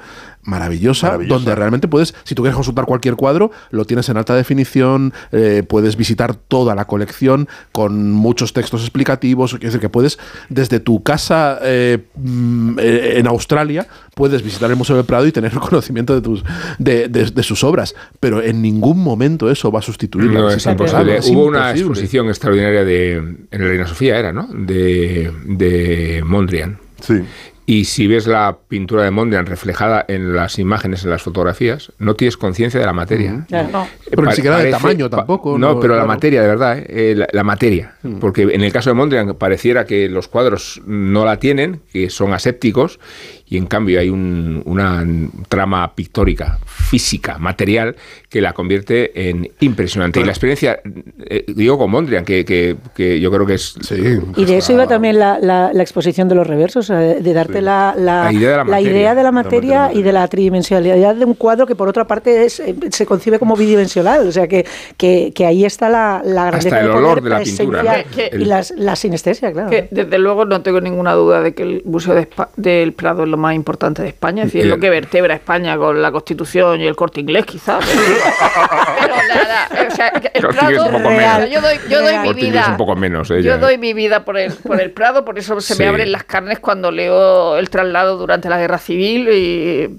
maravillosa, 0.47 1.09
Maravillosa. 1.09 1.35
donde 1.35 1.55
realmente 1.55 1.89
puedes, 1.89 2.15
si 2.25 2.35
tú 2.35 2.43
quieres 2.43 2.57
consultar 2.57 2.87
cualquier 2.87 3.17
cuadro, 3.17 3.51
lo 3.71 3.85
tienes 3.85 4.09
en 4.09 4.17
alta 4.17 4.35
definición, 4.35 5.13
eh, 5.33 5.63
puedes 5.69 5.97
visitar 5.97 6.35
toda 6.35 6.75
la 6.75 6.87
colección 6.87 7.49
con 7.73 8.11
muchos 8.13 8.53
textos 8.55 8.81
explicativos, 8.81 9.53
es 9.55 9.61
decir, 9.61 9.81
que 9.81 9.89
puedes 9.89 10.19
desde 10.49 10.81
tu 10.81 11.03
casa 11.03 11.59
eh, 11.63 11.99
mm, 12.17 12.79
eh, 12.79 13.15
en 13.19 13.27
Australia, 13.27 13.87
puedes 14.15 14.43
visitar 14.43 14.71
el 14.71 14.77
Museo 14.77 14.97
del 14.97 15.05
Prado 15.05 15.27
y 15.27 15.33
tener 15.33 15.53
conocimiento 15.53 16.15
de, 16.15 16.21
tus, 16.23 16.45
de, 16.79 17.09
de- 17.09 17.27
de 17.31 17.43
sus 17.43 17.63
obras, 17.65 17.95
pero 18.21 18.41
en 18.43 18.63
ningún 18.63 18.99
momento 19.03 19.51
eso 19.51 19.71
va 19.71 19.81
a 19.81 19.83
sustituir 19.83 20.31
la 20.33 20.41
No, 20.41 20.47
visita 20.47 20.71
es 20.71 20.73
imposible. 20.73 21.17
Es 21.19 21.27
Hubo 21.29 21.45
una 21.47 21.71
exposición 21.73 22.29
extraordinaria 22.29 22.85
de, 22.85 23.15
en 23.17 23.49
la 23.51 23.59
Reina 23.69 23.87
Sofía, 23.87 24.19
era, 24.19 24.33
¿no? 24.33 24.49
De, 24.53 25.31
de 25.45 26.23
Mondrian. 26.25 26.79
Sí. 27.01 27.21
Y 27.69 27.87
si 27.87 28.07
ves 28.07 28.29
la 28.29 28.59
pintura 28.69 29.03
de 29.03 29.11
Mondrian 29.11 29.45
reflejada 29.45 30.05
en 30.07 30.35
las 30.37 30.61
imágenes, 30.61 31.03
en 31.03 31.11
las 31.11 31.23
fotografías, 31.23 31.93
no 31.99 32.15
tienes 32.15 32.37
conciencia 32.37 32.79
de 32.79 32.87
la 32.87 32.93
materia. 32.93 33.45
Claro, 33.49 33.69
no. 33.73 33.89
Pero 34.09 34.23
ni 34.23 34.33
siquiera 34.33 34.71
tamaño 34.71 35.11
tampoco, 35.11 35.59
No, 35.59 35.75
no, 35.75 35.81
pero 35.81 35.97
la 35.97 36.07
materia, 36.07 36.43
de 36.43 36.49
verdad, 36.49 36.79
¿eh? 36.79 36.87
Eh, 36.89 37.15
la, 37.17 37.27
la 37.33 37.43
materia. 37.43 37.97
Porque 38.21 38.43
en 38.43 38.63
el 38.63 38.73
caso 38.73 38.91
de 38.91 38.95
Mondrian 38.95 39.35
pareciera 39.35 39.85
que 39.85 40.09
los 40.09 40.29
cuadros 40.29 40.81
no 40.87 41.25
la 41.25 41.41
tienen, 41.41 41.81
que 41.93 42.09
son 42.09 42.33
asépticos, 42.33 43.01
y 43.49 43.57
en 43.59 43.67
cambio 43.67 44.01
hay 44.01 44.09
un- 44.11 44.63
una 44.65 45.05
trama 45.49 45.95
pictórica, 45.95 46.59
física, 46.67 47.39
material, 47.39 47.97
que 48.29 48.41
la 48.41 48.53
convierte 48.53 49.29
en 49.29 49.49
impresionante. 49.61 50.21
Y 50.21 50.25
la 50.25 50.33
experiencia, 50.33 50.81
eh, 51.29 51.45
digo 51.49 51.79
con 51.79 51.91
Mondrian, 51.91 52.25
que, 52.25 52.45
que- 52.45 52.77
que 52.95 53.21
yo 53.21 53.31
creo 53.31 53.47
que 53.47 53.55
es... 53.55 53.75
Sí. 53.81 53.95
Y 54.37 54.45
de 54.45 54.57
eso 54.59 54.73
iba 54.73 54.87
también 54.87 55.19
la, 55.19 55.39
la- 55.41 55.73
la 55.73 55.83
exposición 55.83 56.29
de 56.29 56.35
los 56.35 56.47
reversos, 56.47 56.89
de 56.89 57.33
darte 57.33 57.61
la, 57.63 57.95
la, 57.97 58.25
La 58.25 58.33
idea 58.33 58.51
de 58.51 58.57
la 58.57 58.65
materia. 58.65 59.15
de 59.15 59.23
la 59.23 59.33
materia 59.33 59.81
materia. 59.83 60.01
y 60.01 60.03
de 60.03 60.13
la 60.13 60.29
tridimensionalidad 60.29 61.15
de 61.15 61.25
un 61.25 61.35
cuadro 61.35 61.67
que 61.67 61.75
por 61.77 61.89
otra 61.89 62.07
parte 62.07 62.45
es, 62.45 62.61
eh, 62.61 62.75
se 62.91 63.07
concibe 63.07 63.39
como 63.39 63.57
bidimensional. 63.57 64.27
O 64.27 64.33
sea 64.33 64.49
que, 64.49 64.67
que, 64.97 65.33
que 65.35 65.47
ahí 65.47 65.65
está 65.65 65.89
la, 65.89 66.23
la 66.25 66.47
grandeza 66.47 66.81
el 66.81 66.87
de 66.87 66.93
poder 66.93 67.05
olor 67.05 67.23
de 67.23 67.31
la 67.31 67.41
pintura, 67.41 68.05
y 68.33 68.45
las- 68.45 68.73
la 68.77 68.97
sinestesia, 68.97 69.53
claro. 69.53 69.71
Que 69.71 69.89
desde 69.91 70.19
luego 70.19 70.45
no 70.45 70.63
tengo 70.63 70.81
ninguna 70.81 71.13
duda 71.13 71.41
de 71.43 71.55
que 71.55 71.63
el 71.63 71.83
Museo 71.85 72.15
de 72.15 72.27
del 72.57 72.93
Prado 72.93 73.23
es 73.23 73.29
lo 73.37 73.43
más 73.43 73.55
importante 73.55 74.03
de 74.03 74.09
España, 74.09 74.43
es 74.45 74.49
decir, 74.49 74.63
es 74.63 74.69
lo 74.69 74.79
que 74.79 74.91
vertebra 74.91 75.35
España 75.35 75.77
con 75.77 76.01
la 76.01 76.11
Constitución 76.11 76.81
y 76.81 76.87
el 76.87 76.97
corte 76.97 77.21
inglés, 77.21 77.45
quizás. 77.47 77.85
Pero, 77.85 78.03
pero 79.01 79.15
nada, 79.35 79.69
o 79.89 79.95
sea, 79.95 80.11
que 80.11 80.31
el 80.35 80.43
Corte 80.43 80.59
Inglés 80.63 80.79
Prado, 80.81 80.85
un 80.87 81.03
poco 81.03 81.15
o 81.15 81.19
sea, 81.19 81.39
menos. 81.39 81.51
yo 81.51 81.61
doy, 81.61 81.77
yo 81.89 81.99
doy 82.01 82.09
Real. 82.09 82.21
mi 82.23 82.27
Corte 82.29 82.41
Inglés 82.47 82.63
vida. 82.63 82.71
un 82.71 82.77
poco 82.77 82.97
menos, 82.97 83.31
ella, 83.31 83.41
yo 83.43 83.59
doy 83.59 83.79
mi 83.79 83.93
vida 83.95 84.25
por 84.25 84.39
el, 84.39 84.53
por 84.55 84.81
el 84.81 84.91
Prado, 84.91 85.25
por 85.25 85.39
eso 85.39 85.61
se 85.61 85.75
Sí. 85.75 85.83
me 85.83 85.89
abren 85.89 86.11
las 86.13 86.25
carnes 86.25 86.59
cuando 86.59 86.91
leo 86.91 87.57
el 87.59 87.69
traslado 87.71 88.17
durante 88.17 88.49
la 88.49 88.59
Guerra 88.59 88.79
Civil 88.79 89.29
y 89.33 89.95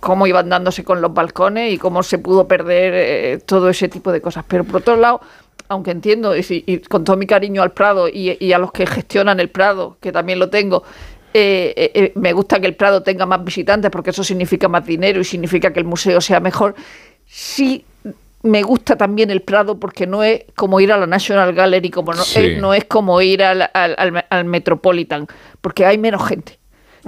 cómo 0.00 0.26
iban 0.26 0.48
dándose 0.48 0.84
con 0.84 1.00
los 1.00 1.12
balcones 1.14 1.72
y 1.72 1.78
cómo 1.78 2.02
se 2.02 2.18
pudo 2.18 2.46
perder 2.48 2.92
eh, 2.96 3.38
todo 3.46 3.68
ese 3.68 3.88
tipo 3.88 4.10
de 4.12 4.20
cosas. 4.20 4.44
Pero 4.48 4.64
por 4.64 4.76
otro 4.80 4.96
lado, 4.96 5.20
aunque 5.68 5.92
entiendo, 5.92 6.34
y, 6.36 6.42
si- 6.42 6.64
y 6.66 6.78
con 6.78 7.04
todo 7.04 7.16
mi 7.16 7.26
cariño 7.26 7.62
al 7.62 7.70
Prado 7.72 8.08
y, 8.08 8.36
y 8.40 8.52
a 8.52 8.58
los 8.58 8.72
que 8.72 8.86
gestionan 8.86 9.38
el 9.40 9.48
Prado, 9.50 9.96
que 10.00 10.10
también 10.10 10.38
lo 10.40 10.50
tengo, 10.50 10.82
eh, 11.34 11.72
eh, 11.76 11.90
eh, 11.94 12.12
me 12.14 12.32
gusta 12.32 12.60
que 12.60 12.66
el 12.66 12.74
Prado 12.76 13.02
tenga 13.02 13.26
más 13.26 13.42
visitantes 13.44 13.90
porque 13.90 14.10
eso 14.10 14.22
significa 14.24 14.68
más 14.68 14.84
dinero 14.86 15.20
y 15.20 15.24
significa 15.24 15.72
que 15.72 15.80
el 15.80 15.86
museo 15.86 16.20
sea 16.20 16.40
mejor. 16.40 16.74
Sí 17.26 17.84
me 18.42 18.62
gusta 18.62 18.96
también 18.96 19.30
el 19.30 19.42
Prado 19.42 19.78
porque 19.78 20.06
no 20.06 20.22
es 20.22 20.44
como 20.56 20.80
ir 20.80 20.92
a 20.92 20.96
la 20.96 21.06
National 21.06 21.52
Gallery, 21.52 21.90
como 21.90 22.12
no, 22.14 22.22
Sí. 22.22 22.40
eh, 22.40 22.58
no 22.60 22.72
es 22.72 22.84
como 22.86 23.20
ir 23.20 23.42
al, 23.42 23.62
al- 23.74 23.94
al- 23.98 24.26
al 24.30 24.44
Metropolitan, 24.44 25.26
porque 25.60 25.84
hay 25.84 25.98
menos 25.98 26.26
gente. 26.26 26.58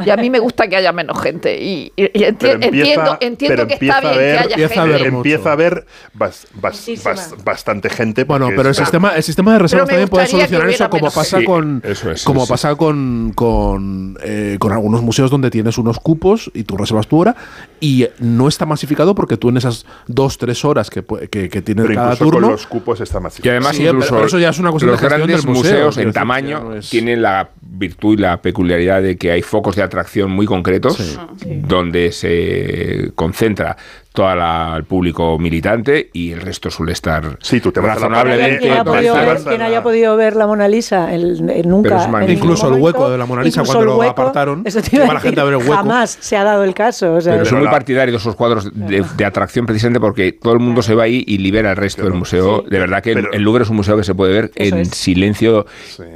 Y 0.05 0.11
a 0.11 0.17
mí 0.17 0.31
me 0.31 0.39
gusta 0.39 0.69
que 0.69 0.77
haya 0.77 0.93
menos 0.93 1.21
gente. 1.21 1.61
Y, 1.63 1.93
y- 1.97 2.05
y 2.05 2.23
enti- 2.25 2.37
Pero 2.39 2.53
empieza- 2.55 2.67
entiendo, 2.67 3.19
entiendo 3.21 3.57
pero 3.57 3.67
que 3.67 3.73
empieza 3.75 3.97
está 3.99 4.09
a 4.09 4.13
bien 4.13 4.23
ver- 4.23 4.33
que 4.33 4.43
haya 4.43 4.53
empieza 4.65 4.83
a 4.83 4.87
ver 4.87 5.07
empieza 5.07 5.49
a 5.49 5.53
haber 5.53 5.87
bas- 6.19 6.47
bas- 6.61 6.73
Muchísima. 6.73 7.15
bas- 7.15 7.45
bastante 7.45 7.91
gente. 7.91 8.25
Bueno, 8.25 8.49
pero 8.57 8.69
el 8.71 8.75
sistema, 8.75 9.17
el 9.17 9.23
sistema 9.23 9.53
de 9.53 9.59
reservas 9.59 9.89
también 9.89 10.09
puede 10.09 10.25
que 10.27 10.31
solucionar 10.31 10.71
eso 10.71 10.89
como 10.91 11.11
pasa 11.11 11.45
con 11.45 11.83
Sí, 11.85 11.91
eso 11.93 12.11
es, 12.11 12.25
como 12.25 12.45
eso 12.45 12.53
pasa 12.53 12.75
con 12.77 13.33
con, 13.35 14.17
eh, 14.23 14.57
con 14.59 14.73
algunos 14.73 15.03
museos 15.03 15.31
donde 15.31 15.51
tienes 15.51 15.77
unos 15.79 15.99
cupos 15.99 16.51
y 16.55 16.65
tú 16.65 16.77
reservas 16.77 17.07
tu 17.07 17.19
hora 17.21 17.37
y 17.81 18.07
no 18.19 18.49
está 18.49 18.67
masificado 18.67 19.15
porque 19.15 19.37
tú 19.37 19.49
en 19.51 19.57
esas 19.59 19.85
dos 20.07 20.39
tres 20.39 20.65
horas 20.65 20.91
que, 20.91 21.05
que, 21.31 21.49
que 21.49 21.63
tienes 21.63 21.85
pero 21.87 21.95
cada 21.97 22.13
incluso 22.15 22.25
turno 22.31 22.47
con 22.49 22.53
los 22.53 22.67
cupos 22.67 23.01
está 23.01 23.21
más 23.21 23.39
Y 23.45 23.49
además, 23.49 23.77
Sí, 23.77 23.87
incluso 23.87 24.15
pero 24.15 24.27
eso 24.27 24.39
ya 24.39 24.49
es 24.51 24.59
una 24.59 24.71
cuestión 24.71 24.93
los 24.93 25.01
de 25.01 25.09
gestión 25.09 25.27
grandes 25.29 25.45
del 25.45 25.55
museo, 25.55 25.73
museos 25.87 25.99
en 25.99 26.13
tamaño 26.13 26.61
no 26.61 26.75
es- 26.77 26.89
tienen 26.91 27.23
la 27.23 27.49
virtud 27.61 28.15
y 28.19 28.23
la 28.23 28.41
peculiaridad 28.41 29.03
de 29.03 29.17
que 29.17 29.31
hay 29.33 29.43
focos 29.43 29.77
de 29.77 29.82
atracción 29.83 30.31
muy 30.31 30.47
concretos 30.47 30.97
Sí. 30.97 31.19
donde 31.67 32.13
se 32.13 33.13
concentra 33.15 33.77
todo 34.13 34.77
el 34.77 34.85
público 34.85 35.39
militante 35.39 36.11
y 36.13 36.33
el 36.33 36.43
resto 36.43 36.71
suele 36.71 36.93
estar 36.93 37.39
Sí, 37.41 37.61
tú 37.63 37.73
te 37.73 37.81
a 37.81 37.83
razonablemente. 37.83 38.59
Quien, 38.59 38.73
haya 38.73 38.85
no, 38.85 38.93
podido 38.93 39.15
ver, 39.15 39.39
no, 39.41 39.45
quien 39.47 39.59
no. 39.61 39.65
haya 39.65 39.83
podido 39.83 40.17
ver 40.19 40.37
la 40.37 40.47
Mona 40.47 40.69
Lisa 40.69 41.15
el- 41.15 41.49
el 41.49 41.67
nunca. 41.69 42.05
En 42.21 42.31
Incluso 42.31 42.69
el 42.75 42.81
hueco 42.83 43.09
de 43.11 43.17
la 43.17 43.25
Mona 43.25 43.43
Lisa, 43.43 43.63
cuando 43.65 43.85
lo 43.87 43.97
hueco, 43.97 44.11
apartaron, 44.13 44.63
eso 44.67 44.83
te 44.83 44.97
iba 44.97 45.19
gente 45.19 45.41
a 45.41 45.45
ver 45.45 45.55
el 45.55 45.61
hueco. 45.61 45.73
Jamás 45.73 46.19
se 46.21 46.37
ha 46.37 46.45
dado 46.45 46.63
el 46.65 46.75
caso. 46.75 47.15
o 47.15 47.21
sea, 47.23 47.33
Pero 47.33 47.45
soy 47.47 47.51
Pero 47.53 47.57
muy 47.61 47.65
la- 47.67 47.71
partidario 47.71 48.13
de 48.13 48.19
esos 48.19 48.37
cuadros 48.37 48.69
de, 48.75 49.03
de 49.17 49.25
atracción 49.25 49.65
precisamente 49.65 49.99
porque 49.99 50.33
todo 50.33 50.53
el 50.53 50.59
mundo 50.59 50.83
se 50.83 50.95
va 50.95 51.05
ahí 51.05 51.25
y 51.27 51.39
libera 51.39 51.71
el 51.71 51.77
resto 51.77 52.03
del 52.05 52.13
museo. 52.13 52.63
De 52.69 52.79
verdad 52.79 53.03
que 53.03 53.13
el- 53.13 53.17
Pero- 53.17 53.33
el 53.33 53.43
Louvre 53.43 53.65
es 53.65 53.71
un 53.71 53.77
museo 53.77 53.97
que 53.97 54.05
se 54.05 54.15
puede 54.15 54.33
ver 54.35 54.51
en 54.57 54.77
es. 54.79 54.89
silencio 54.91 55.65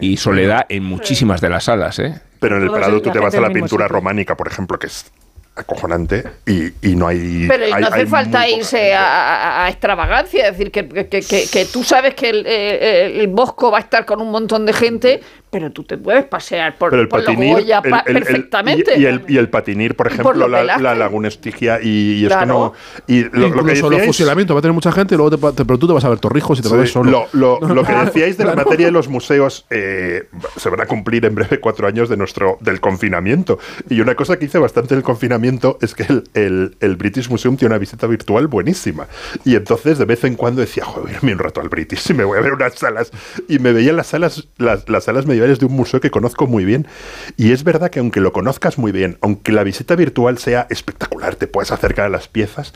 y 0.02 0.18
soledad 0.18 0.66
en 0.68 0.84
muchísimas 0.84 1.40
de 1.40 1.48
las 1.48 1.64
salas. 1.64 1.98
¿eh? 1.98 2.20
Pero 2.48 2.56
en 2.58 2.62
el 2.62 2.70
Prado 2.70 3.00
tú 3.02 3.10
te 3.10 3.18
vas 3.18 3.34
a 3.34 3.40
la 3.40 3.48
pintura 3.50 3.88
románica, 3.88 4.36
por 4.36 4.48
ejemplo, 4.48 4.78
que 4.78 4.86
es 4.86 5.10
acojonante 5.54 6.22
y, 6.46 6.66
y 6.86 6.96
no 6.96 7.06
hay. 7.08 7.46
Pero 7.48 7.66
y 7.66 7.72
hay- 7.72 7.80
no 7.80 7.88
hace 7.88 8.00
hay 8.00 8.06
falta 8.06 8.48
irse 8.48 8.94
a, 8.94 9.64
a- 9.64 9.68
extravagancia, 9.70 10.48
es 10.48 10.52
decir, 10.58 10.70
que, 10.70 10.86
que- 11.08 11.48
que- 11.50 11.64
tú 11.72 11.82
sabes 11.82 12.14
que 12.14 12.28
el, 12.30 12.46
el 12.46 13.26
Bosco 13.28 13.70
va 13.70 13.78
a 13.78 13.80
estar 13.80 14.04
con 14.04 14.20
un 14.20 14.30
montón 14.30 14.66
de 14.66 14.72
gente, 14.74 15.20
pero 15.50 15.70
tú 15.70 15.84
te 15.84 15.96
puedes 15.96 16.24
pasear 16.24 16.76
por, 16.76 16.90
Pero 16.90 17.02
el 17.02 17.08
por 17.08 17.24
patinir. 17.24 17.52
Goya 17.54 17.80
el- 17.84 17.92
el- 17.94 18.16
el- 18.16 18.22
perfectamente. 18.24 18.98
y, 18.98 19.02
y 19.02 19.06
el, 19.06 19.22
y 19.28 19.36
el 19.38 19.48
patinir, 19.48 19.94
por 19.94 20.06
Y 20.06 20.10
por 20.16 20.20
ejemplo, 20.34 20.48
los 20.48 20.66
la, 20.66 20.76
la 20.78 20.94
Laguna 20.94 21.28
Estigia 21.28 21.80
y, 21.80 21.88
y 21.88 22.22
es 22.24 22.28
que 22.28 22.34
Claro. 22.36 22.46
no. 22.46 22.72
Y 23.06 23.22
lo, 23.24 23.30
lo 23.30 23.64
que 23.64 23.72
Incluso 23.72 23.90
los 23.90 24.00
decíais- 24.00 24.06
fusilamientos, 24.06 24.54
va 24.54 24.58
a 24.58 24.62
tener 24.62 24.74
mucha 24.74 24.92
gente 24.92 25.14
y 25.14 25.18
luego 25.18 25.52
te, 25.52 25.64
pero 25.64 25.78
tú 25.78 25.86
te 25.86 25.92
vas 25.92 26.04
a 26.04 26.08
ver 26.10 26.18
Torrijos 26.18 26.58
y 26.58 26.62
te 26.62 26.68
vas 26.68 26.74
a 26.74 26.78
ver 26.78 26.86
Sí, 26.88 26.92
solo. 26.92 27.28
Lo, 27.32 27.60
lo- 27.60 27.68
lo 27.74 27.82
que 27.82 27.88
Claro, 27.92 28.06
decíais 28.06 28.36
de 28.36 28.44
la 28.44 28.52
claro. 28.52 28.66
materia 28.68 28.86
de 28.86 28.92
los 28.92 29.08
museos, 29.08 29.64
eh, 29.70 30.24
se 30.56 30.68
van 30.68 30.80
a 30.80 30.86
cumplir 30.86 31.24
en 31.24 31.34
breve 31.34 31.60
cuatro 31.60 31.86
años 31.86 32.08
de 32.08 32.16
nuestro 32.16 32.58
del 32.60 32.80
confinamiento. 32.80 33.58
Y 33.88 34.00
una 34.00 34.14
cosa 34.14 34.38
que 34.38 34.46
hice 34.46 34.58
bastante 34.58 34.94
en 34.94 34.98
el 34.98 35.04
confinamiento 35.04 35.78
es 35.80 35.94
que 35.94 36.02
el, 36.04 36.24
el- 36.34 36.76
el 36.80 36.96
British 36.96 37.30
Museum 37.30 37.56
tiene 37.56 37.72
una 37.72 37.78
visita 37.78 38.06
virtual 38.06 38.46
buenísima. 38.48 39.06
Y 39.44 39.54
entonces 39.54 39.98
de 39.98 40.04
vez 40.04 40.24
en 40.24 40.34
cuando 40.34 40.60
decía, 40.60 40.84
joder, 40.84 41.14
irme 41.16 41.32
un 41.32 41.38
rato 41.38 41.60
al 41.60 41.68
British 41.68 42.10
y 42.10 42.14
me 42.14 42.24
voy 42.24 42.38
a 42.38 42.40
ver 42.42 42.52
unas 42.52 42.74
salas. 42.74 43.10
Y 43.48 43.58
me 43.58 43.72
veía 43.72 43.92
las 43.92 44.08
salas, 44.08 44.48
las, 44.58 44.88
las 44.88 45.04
salas 45.04 45.26
de 45.40 45.66
un 45.66 45.72
museo 45.72 46.00
que 46.00 46.10
conozco 46.10 46.46
muy 46.46 46.64
bien. 46.64 46.86
Y 47.36 47.52
es 47.52 47.64
verdad 47.64 47.90
que 47.90 48.00
aunque 48.00 48.20
lo 48.20 48.32
conozcas 48.32 48.78
muy 48.78 48.92
bien, 48.92 49.18
aunque 49.20 49.52
la 49.52 49.62
visita 49.62 49.94
virtual 49.94 50.38
sea 50.38 50.66
espectacular, 50.70 51.36
te 51.36 51.46
puedes 51.46 51.70
acercar 51.70 52.06
a 52.06 52.08
las 52.08 52.28
piezas. 52.28 52.72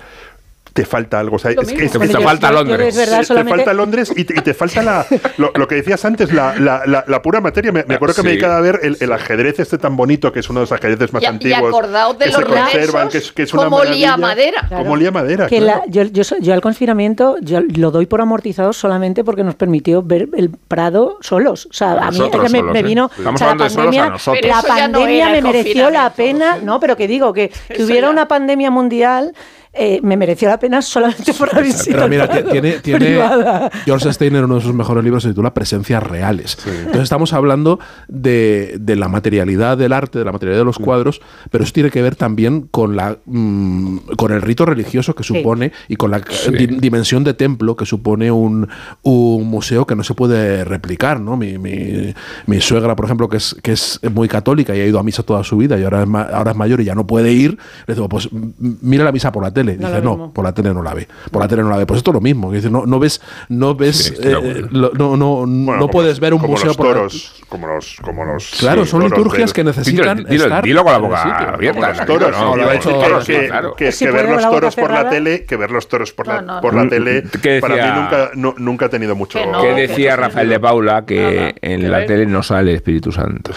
Te 0.73 0.85
falta 0.87 1.19
algo. 1.19 1.37
O 1.37 1.39
sea, 1.39 1.51
es 1.51 1.57
que 1.73 1.89
Te 1.89 2.21
falta 2.21 2.51
Londres. 2.53 2.89
es 2.89 2.97
verdad, 2.97 3.19
te 3.21 3.25
solamente- 3.25 3.57
falta 3.57 3.75
Londres 3.75 4.13
y 4.17 4.25
te, 4.25 4.39
y 4.39 4.43
te 4.43 4.55
falta 4.55 4.83
la, 4.83 5.07
lo, 5.37 5.53
lo 5.55 5.67
que 5.69 5.75
decías 5.77 6.05
antes, 6.05 6.33
la, 6.33 6.55
la- 6.59 6.83
la- 6.87 7.05
la 7.07 7.23
pura 7.23 7.41
materia. 7.41 7.73
Me, 7.73 7.85
me 7.85 7.97
acuerdo 7.97 8.15
que 8.15 8.23
me 8.23 8.29
Sí. 8.31 8.37
dedicaba 8.37 8.57
a 8.59 8.61
ver 8.61 8.81
el, 8.83 8.97
el 9.01 9.13
ajedrez 9.13 9.59
este 9.59 9.79
tan 9.79 9.97
bonito, 9.97 10.33
que 10.33 10.41
es 10.41 10.49
uno 10.49 10.61
de 10.61 10.65
los 10.65 10.73
ajedrezes 10.73 11.13
más 11.13 11.23
Y- 11.23 11.25
y 11.25 11.29
antiguos. 11.29 11.69
acordaos 11.69 12.19
de 12.19 12.25
que 12.27 12.31
los 12.31 12.41
se 12.41 12.47
conservan, 12.47 13.09
que 13.09 13.19
es, 13.19 13.33
que 13.33 13.43
es 13.43 13.53
una 13.55 13.63
olía 13.65 13.77
maravilla. 13.79 14.17
madera. 14.17 14.65
Claro. 14.69 14.83
Cómo 14.85 14.95
olía 14.95 15.11
madera, 15.11 15.47
Que 15.49 15.59
claro. 15.59 15.83
la- 15.87 15.93
yo, 15.93 16.03
yo, 16.41 16.55
al 16.55 16.61
confinamiento 16.61 17.37
yo 17.41 17.61
lo 17.77 17.91
doy 17.91 18.07
por 18.07 18.21
amortizado 18.21 18.73
solamente 18.73 19.25
porque 19.25 19.43
nos 19.45 19.57
permitió 19.57 20.03
ver 20.03 20.29
el 20.37 20.51
Prado 20.51 21.19
solos. 21.21 21.67
O 21.71 21.73
sea, 21.73 21.93
a 21.95 22.11
mí 22.11 22.19
que 22.31 22.39
me, 22.39 22.49
solos, 22.61 22.73
me 22.73 22.81
¿eh? 22.81 22.83
vino. 22.83 23.11
Estamos 23.17 23.35
o 23.35 23.45
sea, 23.45 23.47
la 23.49 23.53
hablando 23.53 23.65
de 23.65 23.71
solos 23.71 23.97
a 23.97 24.63
pandemia, 24.63 24.77
la 24.77 24.89
no 24.89 24.99
pandemia 24.99 25.29
me 25.31 25.43
mereció 25.43 25.91
la 25.91 26.13
pena. 26.13 26.59
No, 26.63 26.79
pero 26.79 26.97
que 26.97 27.09
digo 27.09 27.33
que, 27.33 27.51
que 27.75 27.83
hubiera 27.85 28.07
ya. 28.07 28.11
una 28.13 28.29
pandemia 28.29 28.71
mundial. 28.71 29.33
Eh, 29.73 30.01
me 30.03 30.17
mereció 30.17 30.49
la 30.49 30.59
pena 30.59 30.83
solamente 30.83 31.33
por 31.35 31.53
la 31.55 31.61
visita. 31.61 31.93
Pero 31.93 32.09
mira, 32.09 32.29
tiene. 32.29 32.73
George 33.85 34.13
Steiner, 34.13 34.45
uno 34.45 34.57
de 34.57 34.61
sus 34.63 34.75
mejores 34.75 35.05
libros, 35.05 35.23
se 35.23 35.29
titula 35.31 35.55
Presencias 35.55 36.03
Reales. 36.03 36.59
Entonces 36.67 37.03
estamos 37.05 37.33
hablando 37.33 37.79
de, 38.09 38.77
de 38.81 38.97
la 38.97 39.09
materialidad 39.09 39.79
del 39.79 39.93
arte, 39.93 40.19
de 40.19 40.25
la 40.25 40.33
materialidad 40.33 40.61
de 40.63 40.65
los 40.67 40.79
cuadros, 40.79 41.21
pero 41.51 41.65
eso 41.65 41.73
tiene 41.73 41.91
que 41.91 42.03
ver 42.03 42.17
también 42.17 42.63
con 42.71 42.97
la 42.97 43.19
mm, 43.27 43.99
con 44.17 44.33
el 44.33 44.43
rito 44.43 44.67
religioso 44.67 45.15
que 45.15 45.23
supone 45.23 45.73
y 45.89 45.97
con 45.97 46.11
la 46.11 46.21
di- 46.59 46.67
dimensión 46.67 47.23
de 47.25 47.35
templo 47.35 47.77
que 47.77 47.87
supone 47.87 48.31
un, 48.31 48.69
un 49.03 49.47
museo 49.47 49.87
que 49.87 49.95
no 49.95 50.03
se 50.05 50.15
puede 50.15 50.65
replicar. 50.65 51.21
¿no? 51.21 51.37
Mi, 51.37 51.59
mi- 51.59 52.15
mi 52.47 52.61
suegra, 52.61 52.97
por 52.97 53.05
ejemplo, 53.05 53.29
que 53.29 53.37
es, 53.37 53.57
que 53.63 53.73
es 53.73 54.01
muy 54.13 54.29
católica 54.29 54.75
y 54.75 54.81
ha 54.81 54.87
ido 54.87 54.99
a 54.99 55.03
misa 55.03 55.23
toda 55.23 55.45
su 55.45 55.57
vida 55.57 55.79
y 55.79 55.85
ahora 55.85 56.03
es, 56.03 56.09
ma- 56.09 56.23
ahora 56.33 56.51
es 56.51 56.57
mayor 56.57 56.81
y 56.81 56.85
ya 56.85 56.95
no 56.95 57.07
puede 57.07 57.33
ir, 57.33 57.57
le 57.87 57.95
digo, 57.95 58.09
pues 58.09 58.29
mira 58.33 59.05
la 59.05 59.13
misa 59.13 59.31
por 59.33 59.43
la 59.43 59.53
tele. 59.53 59.70
No 59.79 59.89
Dice, 59.89 60.03
no, 60.03 60.33
por 60.33 60.45
la 60.45 60.53
tele 60.53 60.73
no 60.75 60.83
la 60.83 60.95
ve. 60.95 61.07
Por 61.31 61.41
la 61.43 61.49
tele 61.49 61.63
no 61.63 61.71
la 61.71 61.77
ve. 61.79 61.87
Pues 61.87 61.99
esto 61.99 62.11
es 62.11 62.15
lo 62.15 62.21
mismo. 62.21 62.51
que 62.51 62.57
dice, 62.57 62.71
no, 62.71 62.87
no 62.87 62.99
ves, 62.99 63.21
no 63.49 63.75
ves, 63.75 63.97
Sí, 63.97 64.15
eh, 64.23 64.65
lo- 64.71 64.91
no, 64.95 65.17
no, 65.17 65.37
Bueno, 65.37 65.47
no 65.47 65.79
como 65.79 65.91
puedes 65.91 66.21
ver 66.21 66.35
un 66.35 66.41
como 66.41 66.53
museo 66.53 66.69
los 66.69 66.77
por 66.77 66.87
la- 66.87 66.93
toros, 66.95 67.43
como 67.49 67.67
los, 67.67 67.97
como 68.03 68.25
los 68.25 68.51
Claro, 68.59 68.85
sí, 68.85 68.91
son 68.91 69.01
toros 69.01 69.19
liturgias 69.19 69.51
del- 69.51 69.55
que 69.55 69.65
necesitan 69.65 70.17
Dilo, 70.19 70.29
dilo, 70.31 70.45
estar 70.45 70.65
dilo 70.65 70.85
con 70.85 70.93
la 70.93 70.99
boca 70.99 71.23
abierta. 71.55 71.89
Los 71.95 72.07
toros, 72.07 72.31
No, 72.31 72.53
sí, 72.55 72.59
lo 72.61 72.65
ha 72.65 72.71
que- 72.71 72.77
hecho 72.77 73.75
que- 73.77 73.89
es 73.89 74.01
ver 74.13 74.29
los 74.29 74.43
la 74.43 74.51
toros 74.51 74.77
por 74.77 74.91
la 74.91 75.09
tele, 75.11 75.45
que 75.45 75.57
ver 75.57 75.71
los 75.71 75.89
toros 75.89 76.13
por 76.13 76.27
la, 76.27 76.41
No, 76.43 76.55
no, 76.57 76.61
por 76.61 76.75
la 76.75 76.89
tele, 76.89 77.25
¿Qué 77.43 77.61
para 77.61 77.75
mí 77.77 78.01
nunca, 78.01 78.31
no- 78.35 78.55
nunca 78.59 78.87
ha 78.87 78.89
tenido 78.89 79.15
mucho. 79.15 79.39
Que 79.39 79.47
no, 79.47 79.63
¿Qué 79.63 79.75
que 79.75 79.89
decía 79.89 80.17
Rafael 80.17 80.49
de 80.49 80.61
Paula? 80.61 81.05
Que 81.05 81.55
en 81.61 81.91
la 81.91 82.05
tele 82.07 82.27
no 82.27 82.43
sale 82.43 82.71
el 82.71 82.77
Espíritu 82.77 83.13
Santo. 83.13 83.53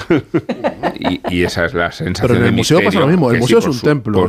y, 1.30 1.44
esa 1.44 1.66
es 1.66 1.74
la 1.74 1.92
sensación 1.92 2.28
Pero 2.28 2.40
en 2.40 2.46
el 2.48 2.54
museo 2.54 2.82
pasa 2.84 3.00
lo 3.00 3.08
mismo. 3.08 3.32
El 3.32 3.40
museo 3.40 3.60
es 3.60 3.66
un 3.68 3.80
templo 3.80 4.28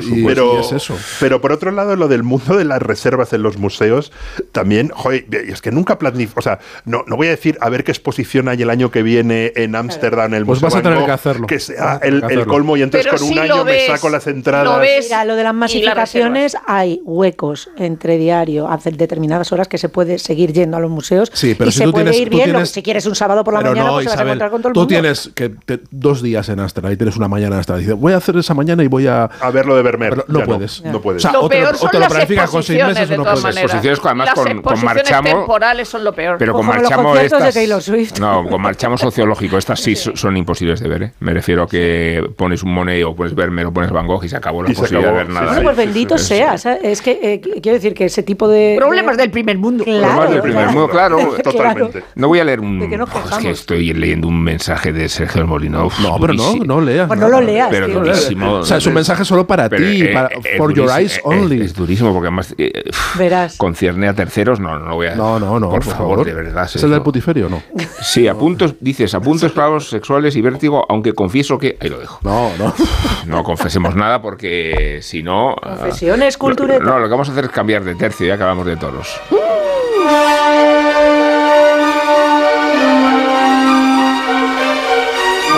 pero 1.21 1.41
por 1.41 1.53
otro 1.53 1.64
lado, 1.73 1.97
lo 1.97 2.09
del 2.09 2.23
mundo 2.23 2.57
de 2.57 2.65
las 2.65 2.81
reservas 2.83 3.33
en 3.33 3.43
los 3.43 3.59
museos, 3.59 4.13
también, 4.53 4.91
joder, 4.95 5.27
es 5.33 5.61
que 5.63 5.71
nunca 5.71 5.99
planifico, 5.99 6.41
o 6.41 6.43
sea, 6.43 6.59
no, 6.85 7.05
no 7.07 7.17
voy 7.17 7.29
a 7.29 7.31
decir 7.31 7.59
a 7.61 7.69
ver 7.69 7.85
qué 7.85 7.93
exposición 7.93 8.49
hay 8.49 8.63
el 8.63 8.71
año 8.71 8.91
que 8.91 9.03
viene 9.03 9.53
en 9.57 9.75
Ámsterdam, 9.77 10.27
en 10.27 10.35
el 10.35 10.47
Pues 10.47 10.63
Museo 10.63 10.69
vas 10.81 10.87
a 10.87 10.91
tener 10.91 11.05
que 11.07 11.13
hacerlo. 11.13 11.47
Que 11.47 11.59
sea 11.59 11.95
el, 12.01 12.01
que 12.01 12.17
el 12.19 12.25
hacerlo. 12.25 12.47
colmo 12.47 12.77
y 12.77 12.83
entonces 12.83 13.07
Pero 13.11 13.19
con 13.19 13.27
si 13.29 13.33
un 13.35 13.39
año 13.41 13.65
me 13.65 13.87
saco 13.87 14.09
las 14.09 14.27
lo 14.27 14.33
entradas. 14.33 14.81
ves. 14.81 15.05
Mira, 15.07 15.25
lo 15.25 15.37
de 15.37 15.43
las 15.45 15.55
masificaciones, 15.55 16.57
hay 16.67 17.01
huecos 17.05 17.71
entre 17.77 18.19
diario 18.19 18.69
a 18.69 18.79
determinadas 18.79 19.53
horas 19.53 19.69
que 19.69 19.79
se 19.79 19.89
puede 19.89 20.19
seguir 20.19 20.53
yendo 20.53 20.77
a 20.77 20.81
los 20.81 20.91
museos. 20.91 21.31
Sí, 21.33 21.55
pero 21.55 21.69
y 21.69 21.73
si 21.73 21.79
se 21.79 21.85
tú 21.85 21.93
puede 21.93 22.05
tienes- 22.11 22.21
ir 22.21 22.31
tú 22.31 22.37
bien. 22.37 22.49
lo- 22.51 22.55
tienes- 22.59 22.71
si 22.71 22.83
quieres 22.83 23.07
un 23.07 23.15
sábado 23.15 23.45
por 23.45 23.55
la 23.55 23.61
Pero 23.61 23.71
mañana, 23.73 23.89
no, 23.89 23.95
pues 23.95 24.05
te 24.05 24.09
vas 24.11 24.13
a 24.13 24.17
Isabel, 24.17 24.29
encontrar 24.33 24.51
con 24.51 24.63
todo 24.63 24.69
el 24.69 24.75
tú 24.75 24.81
mundo. 24.81 24.89
tienes 24.89 25.31
que 25.35 25.49
te- 25.51 25.81
dos 25.91 26.23
días 26.23 26.49
en 26.49 26.61
Ámsterdam 26.61 26.93
y 26.93 26.97
tienes 26.97 27.17
una 27.17 27.29
mañana 27.29 27.55
en 27.55 27.59
Ámsterdam. 27.59 27.81
Dices, 27.81 27.95
voy 27.97 28.13
a 28.13 28.17
hacer 28.17 28.37
esa 28.37 28.55
mañana 28.55 28.83
y 28.83 28.89
voy 28.89 29.07
a... 29.07 29.25
A 29.25 29.51
ver 29.51 29.67
lo 29.67 29.77
de 29.77 29.83
Vermeer. 29.83 30.11
Pero 30.11 30.25
no 30.29 30.45
puedes. 30.45 30.83
No, 30.85 31.01
puedes. 31.01 31.25
O 31.25 31.31
sea, 31.31 31.41
o 31.41 31.49
peor 31.63 31.75
o 31.75 31.79
son 31.79 31.91
te 31.91 31.97
lo 31.97 32.01
las 32.01 32.13
planificas 32.13 32.51
con 32.51 32.63
seis 32.63 32.79
exposiciones, 32.79 33.09
de 33.09 33.17
todas 33.17 33.43
maneras. 33.43 33.65
Exposiciones 33.65 34.01
que 34.01 34.09
además 34.09 34.27
Las 34.27 34.35
con- 34.35 34.45
con 34.45 34.57
exposiciones 34.75 35.05
Marchamo- 35.11 35.39
temporales 35.39 35.89
son 35.89 36.05
lo 36.05 36.13
peor. 36.15 36.37
Pero 36.39 36.53
con 36.53 36.67
los 36.67 36.77
marchamo 36.77 37.15
de 37.15 37.25
estas. 37.27 37.55
Taylor 37.55 37.83
Swift. 37.83 38.19
No, 38.19 38.47
con 38.49 38.61
marchamo 38.63 38.99
sociológico. 38.99 39.59
Estas 39.59 39.81
sí 39.81 39.97
so- 39.97 40.17
son 40.17 40.37
imposibles 40.37 40.81
de 40.81 40.89
ver. 40.89 41.03
¿eh? 41.05 41.13
Me 41.21 41.33
refiero 41.35 41.63
a 41.65 41.69
que 41.69 42.23
pones 42.37 42.63
un 42.63 42.73
Monet 42.75 43.05
o 43.05 43.15
pones 43.15 43.35
Vermeer 43.35 43.67
o 43.69 43.73
pones 43.73 43.91
Van 43.91 44.07
Gogh 44.07 44.25
y 44.25 44.29
se 44.29 44.37
acabó 44.37 44.63
la 44.63 44.71
Y 44.71 44.75
posibilidad 44.75 45.11
acabó, 45.11 45.19
de 45.19 45.25
ver 45.25 45.27
sí, 45.27 45.33
nada. 45.35 45.47
Bueno, 45.47 45.61
sí, 45.61 45.65
pues 45.65 45.77
sí, 45.77 45.83
bendito 45.85 46.19
sí, 46.19 46.25
sea. 46.27 46.59
¿sabes? 46.59 46.81
Es 46.85 47.03
que 47.03 47.19
eh, 47.23 47.41
qu- 47.41 47.61
quiero 47.63 47.75
decir 47.77 47.95
que 47.95 48.05
ese 48.07 48.23
tipo 48.23 48.49
de. 48.49 48.75
Problemas 48.79 49.17
de- 49.17 49.23
del 49.25 49.31
primer 49.31 49.57
mundo. 49.59 49.85
Claro, 49.85 50.01
Problemas 50.03 50.31
del 50.31 50.41
primer 50.43 50.63
claro. 50.65 50.73
mundo, 50.73 50.89
claro. 50.91 51.37
Totalmente. 51.45 52.05
No 52.15 52.29
voy 52.29 52.41
a 52.41 52.45
leer 52.45 52.61
un. 52.61 52.79
¿De 52.81 52.97
nos 52.97 53.09
Oh, 53.15 53.19
es 53.31 53.39
que 53.39 53.51
estoy 53.51 53.93
leyendo 53.95 54.27
un 54.29 54.43
mensaje 54.43 54.93
de 54.93 55.09
Sergio 55.09 55.41
del 55.43 55.49
Molino. 55.49 55.87
uf, 55.87 55.99
No, 56.01 56.19
pero 56.19 56.33
no, 56.35 56.57
no 56.65 56.81
leas. 56.81 57.07
Pues 57.07 57.19
no 57.21 57.29
lo 57.29 57.41
leas, 57.41 57.69
Pero 57.71 57.87
durísimo. 57.89 58.55
O 58.55 58.65
sea, 58.65 58.79
es 58.79 58.87
un 58.87 58.95
mensaje 58.95 59.25
solo 59.25 59.47
para 59.47 59.69
ti, 59.69 60.03
eh, 60.03 60.11
para- 60.13 60.29
eh, 60.29 60.57
for 60.57 60.73
your 60.75 60.89
eyes 60.91 61.19
eh, 61.19 61.21
only. 61.45 61.65
Es, 61.65 61.75
durísimo 61.75 62.13
porque 62.13 62.27
además. 62.29 62.55
eh, 62.59 62.83
Verás. 63.17 63.57
Concierne 63.57 64.09
a 64.09 64.15
terceros, 64.15 64.61
no, 64.61 64.79
no 64.79 64.89
lo 64.89 64.95
voy 64.97 65.07
a. 65.09 65.15
No, 65.15 65.39
no, 65.39 65.59
no, 65.61 65.71
Por, 65.71 65.83
favor, 65.85 66.25
de 66.25 66.35
verdad. 66.35 66.69
¿Es 66.73 66.83
el 66.83 66.91
del 66.91 67.03
putiferio 67.03 67.49
no? 67.49 67.63
Sí, 68.03 68.27
a 68.29 68.35
puntos, 68.35 68.75
dices, 68.81 69.15
a 69.15 69.21
puntos 69.21 69.53
clavos 69.53 69.89
sexuales 69.89 70.37
y 70.37 70.43
vértigo, 70.43 70.85
aunque 70.89 71.13
confieso 71.13 71.59
que. 71.59 71.77
Ahí 71.81 71.89
lo 71.89 71.99
dejo. 71.99 72.19
No, 72.23 72.51
no. 72.59 72.75
No 73.27 73.43
confesemos 73.43 73.95
nada 73.97 74.21
porque 74.21 74.99
si 75.03 75.23
no. 75.23 75.53
ah, 75.63 75.77
Confesiones, 75.79 76.35
lo- 76.35 76.39
cultureta. 76.41 76.85
No, 76.85 76.99
lo 76.99 77.07
que 77.07 77.11
vamos 77.11 77.29
a 77.29 77.33
hacer 77.33 77.45
es 77.47 77.51
cambiar 77.51 77.83
de 77.85 77.95
tercio, 77.95 78.27
ya 78.27 78.35
acabamos 78.35 78.67
de 78.67 78.77
toros. 78.77 79.09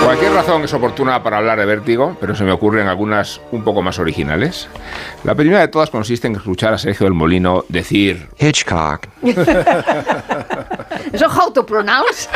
Cualquier 0.07 0.33
razón 0.35 0.63
es 0.63 0.73
oportuna 0.73 1.21
para 1.23 1.39
hablar 1.39 1.59
de 1.59 1.67
vértigo, 1.67 2.17
pero 2.21 2.37
se 2.37 2.45
me 2.45 2.53
ocurren 2.53 2.87
algunas 2.87 3.41
un 3.51 3.65
poco 3.65 3.83
más 3.83 3.99
originales. 3.99 4.69
La 5.25 5.35
primera 5.35 5.59
de 5.61 5.67
todas 5.69 5.91
consiste 5.91 6.29
en 6.29 6.37
escuchar 6.37 6.73
a 6.75 6.79
Sergio 6.79 7.05
del 7.07 7.15
Molino 7.15 7.65
decir 7.69 8.29
Hitchcock. 8.39 9.09
¿Eso 9.23 9.43
es 11.27 11.37
how 11.37 11.53
to 11.53 11.67
pronounce? 11.67 12.29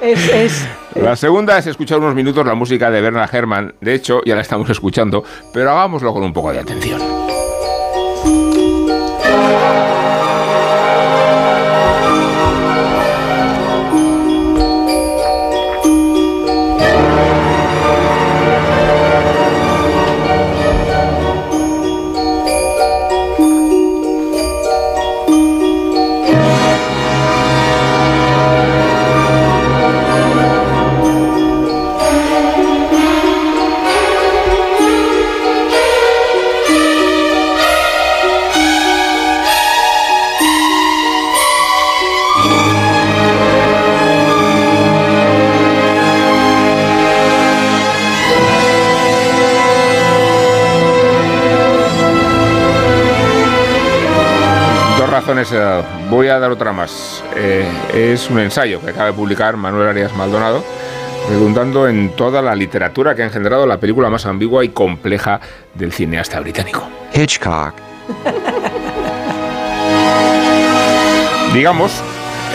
Es, 0.00 0.28
es- 0.30 0.66
La 0.94 1.14
segunda 1.14 1.58
es 1.58 1.66
escuchar 1.66 1.98
unos 1.98 2.14
minutos 2.14 2.46
la 2.46 2.54
música 2.54 2.90
de 2.90 3.00
Bernard 3.02 3.28
Herrmann. 3.34 3.74
De 3.82 3.92
hecho, 3.94 4.22
ya 4.24 4.34
la 4.34 4.40
estamos 4.40 4.70
escuchando, 4.70 5.22
pero 5.52 5.72
hagámoslo 5.72 6.12
con 6.14 6.22
un 6.22 6.32
poco 6.32 6.52
de 6.52 6.60
atención. 6.60 7.00
Razones 55.22 55.52
he 55.52 55.56
dado. 55.56 55.84
Voy 56.10 56.26
a 56.26 56.40
dar 56.40 56.50
otra 56.50 56.72
más. 56.72 57.22
Eh, 57.36 57.64
es 57.94 58.28
un 58.28 58.40
ensayo 58.40 58.80
que 58.80 58.90
acaba 58.90 59.06
de 59.06 59.12
publicar 59.12 59.56
Manuel 59.56 59.88
Arias 59.88 60.12
Maldonado, 60.16 60.64
redundando 61.30 61.86
en 61.86 62.10
toda 62.16 62.42
la 62.42 62.56
literatura 62.56 63.14
que 63.14 63.22
ha 63.22 63.26
engendrado 63.26 63.64
la 63.64 63.78
película 63.78 64.10
más 64.10 64.26
ambigua 64.26 64.64
y 64.64 64.70
compleja 64.70 65.40
del 65.74 65.92
cineasta 65.92 66.40
británico. 66.40 66.88
Hitchcock. 67.14 67.74
Digamos, 71.54 72.02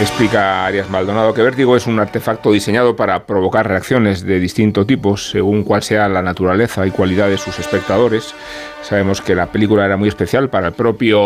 explica 0.01 0.65
Arias 0.65 0.89
Maldonado, 0.89 1.33
que 1.33 1.41
Vértigo 1.41 1.75
es 1.75 1.87
un 1.87 1.99
artefacto 1.99 2.51
diseñado 2.51 2.95
para 2.95 3.25
provocar 3.25 3.67
reacciones 3.67 4.23
de 4.23 4.39
distinto 4.39 4.85
tipo, 4.85 5.17
según 5.17 5.63
cuál 5.63 5.83
sea 5.83 6.07
la 6.07 6.21
naturaleza 6.21 6.85
y 6.85 6.91
cualidad 6.91 7.29
de 7.29 7.37
sus 7.37 7.57
espectadores. 7.59 8.35
Sabemos 8.83 9.21
que 9.21 9.35
la 9.35 9.47
película 9.47 9.85
era 9.85 9.97
muy 9.97 10.09
especial 10.09 10.49
para 10.49 10.67
el 10.67 10.73
propio 10.73 11.17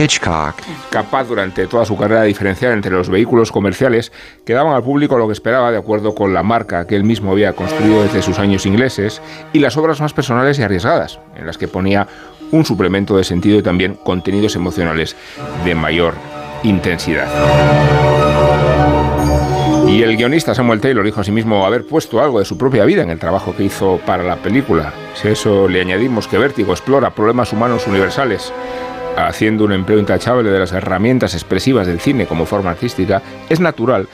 Hitchcock. 0.00 0.54
capaz 0.90 1.24
durante 1.24 1.66
toda 1.66 1.84
su 1.84 1.94
carrera 1.94 2.22
de 2.22 2.28
diferenciar 2.28 2.72
entre 2.72 2.90
los 2.90 3.10
vehículos 3.10 3.52
comerciales 3.52 4.12
que 4.46 4.54
daban 4.54 4.74
al 4.74 4.82
público 4.82 5.18
lo 5.18 5.26
que 5.26 5.34
esperaba 5.34 5.70
de 5.70 5.76
acuerdo 5.76 6.14
con 6.14 6.32
la 6.32 6.42
marca 6.42 6.86
que 6.86 6.96
él 6.96 7.04
mismo 7.04 7.32
había 7.32 7.52
construido 7.52 8.02
desde 8.02 8.22
sus 8.22 8.38
años 8.38 8.64
ingleses 8.64 9.20
y 9.52 9.58
las 9.58 9.76
obras 9.76 10.00
más 10.00 10.14
personales 10.14 10.58
y 10.58 10.62
arriesgadas, 10.62 11.20
en 11.36 11.46
las 11.46 11.58
que 11.58 11.68
ponía 11.68 12.08
un 12.50 12.64
suplemento 12.64 13.14
de 13.16 13.24
sentido 13.24 13.58
y 13.58 13.62
también 13.62 13.94
contenidos 13.94 14.56
emocionales 14.56 15.16
de 15.64 15.74
mayor 15.74 16.14
intensidad. 16.62 17.28
Y 19.86 20.02
el 20.02 20.16
guionista 20.16 20.54
Samuel 20.54 20.80
Taylor 20.80 21.04
dijo 21.04 21.20
asimismo 21.20 21.66
haber 21.66 21.86
puesto 21.86 22.22
algo 22.22 22.38
de 22.38 22.44
su 22.44 22.56
propia 22.56 22.84
vida 22.84 23.02
en 23.02 23.10
el 23.10 23.18
trabajo 23.18 23.54
que 23.54 23.64
hizo 23.64 24.00
para 24.06 24.22
la 24.22 24.36
película. 24.36 24.94
Si 25.14 25.28
a 25.28 25.32
eso 25.32 25.68
le 25.68 25.80
añadimos 25.80 26.26
que 26.26 26.38
Vértigo 26.38 26.72
explora 26.72 27.10
problemas 27.10 27.52
humanos 27.52 27.86
universales, 27.86 28.52
haciendo 29.28 29.64
un 29.64 29.72
empleo 29.72 29.98
intachable 29.98 30.50
de 30.50 30.58
las 30.58 30.72
herramientas 30.72 31.34
expresivas 31.34 31.86
del 31.86 32.00
cine 32.00 32.26
como 32.26 32.46
forma 32.46 32.70
artística, 32.70 33.22
es 33.48 33.60
natural 33.60 34.08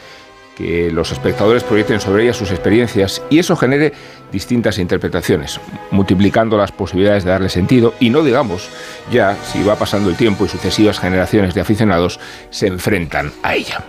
que 0.57 0.91
los 0.91 1.13
espectadores 1.13 1.63
proyecten 1.63 2.01
sobre 2.01 2.25
ellas 2.25 2.39
sus 2.39 2.51
experiencias 2.51 3.23
y 3.29 3.39
eso 3.39 3.57
genere 3.57 3.93
distintas 4.33 4.79
interpretaciones, 4.79 5.61
multiplicando 5.91 6.57
las 6.57 6.73
posibilidades 6.73 7.25
de 7.25 7.31
darle 7.31 7.51
sentido 7.51 7.95
y 8.01 8.11
no 8.11 8.23
digamos 8.23 8.69
ya 9.13 9.37
si 9.45 9.63
va 9.63 9.77
pasando 9.77 10.09
el 10.09 10.17
tiempo 10.17 10.47
y 10.47 10.49
sucesivas 10.49 10.99
generaciones 10.99 11.55
de 11.55 11.61
aficionados 11.61 12.19
se 12.51 12.67
enfrentan 12.67 13.33
a 13.43 13.55
ella. 13.55 13.85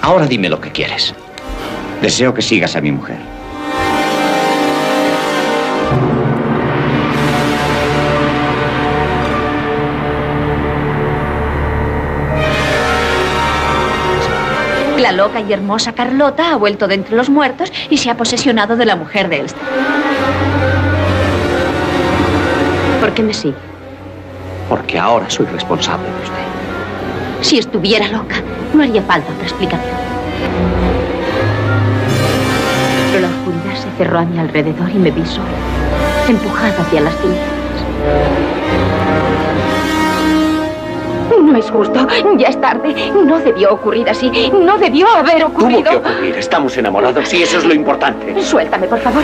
Ahora 0.00 0.26
dime 0.26 0.48
lo 0.48 0.60
que 0.60 0.70
quieres. 0.70 1.14
Deseo 2.00 2.32
que 2.32 2.42
sigas 2.42 2.76
a 2.76 2.80
mi 2.80 2.92
mujer. 2.92 3.31
La 15.02 15.10
loca 15.10 15.40
y 15.40 15.52
hermosa 15.52 15.94
Carlota 15.94 16.52
ha 16.52 16.56
vuelto 16.56 16.86
de 16.86 16.94
entre 16.94 17.16
los 17.16 17.28
muertos 17.28 17.72
y 17.90 17.96
se 17.96 18.08
ha 18.08 18.16
posesionado 18.16 18.76
de 18.76 18.84
la 18.84 18.94
mujer 18.94 19.28
de 19.28 19.40
Elster. 19.40 19.60
¿Por 23.00 23.12
qué 23.12 23.24
me 23.24 23.34
sigue? 23.34 23.56
Porque 24.68 25.00
ahora 25.00 25.28
soy 25.28 25.46
responsable 25.46 26.06
de 26.06 26.22
usted. 26.22 26.44
Si 27.40 27.58
estuviera 27.58 28.06
loca, 28.06 28.36
no 28.72 28.84
haría 28.84 29.02
falta 29.02 29.32
otra 29.32 29.42
explicación. 29.42 29.96
Pero 33.10 33.22
la 33.22 33.28
oscuridad 33.28 33.74
se 33.74 33.96
cerró 33.98 34.20
a 34.20 34.24
mi 34.24 34.38
alrededor 34.38 34.88
y 34.88 34.98
me 34.98 35.10
vi 35.10 35.26
sola, 35.26 35.48
empujada 36.28 36.80
hacia 36.80 37.00
las 37.00 37.16
tinieblas. 37.16 37.52
No 41.52 41.58
es 41.58 41.70
justo, 41.70 42.06
ya 42.38 42.48
es 42.48 42.58
tarde. 42.62 43.12
No 43.26 43.38
debió 43.38 43.74
ocurrir 43.74 44.08
así. 44.08 44.30
No 44.54 44.78
debió 44.78 45.06
haber 45.14 45.42
Tuvo 45.44 45.50
que 45.50 45.56
ocurrido. 45.66 45.98
ocurrir. 45.98 46.34
Estamos 46.36 46.74
enamorados 46.78 47.30
y 47.34 47.42
eso 47.42 47.58
es 47.58 47.64
lo 47.66 47.74
importante. 47.74 48.42
Suéltame, 48.42 48.86
por 48.88 48.98
favor. 49.00 49.22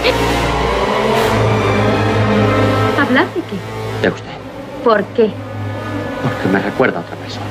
¿Hablar 3.01 3.25
de 3.35 3.41
qué? 3.41 4.03
De 4.03 4.09
usted. 4.15 4.31
¿Por 4.85 5.03
qué? 5.15 5.31
Porque 6.23 6.49
me 6.53 6.59
recuerda 6.59 6.99
a 6.99 7.01
otra 7.01 7.17
persona. 7.17 7.47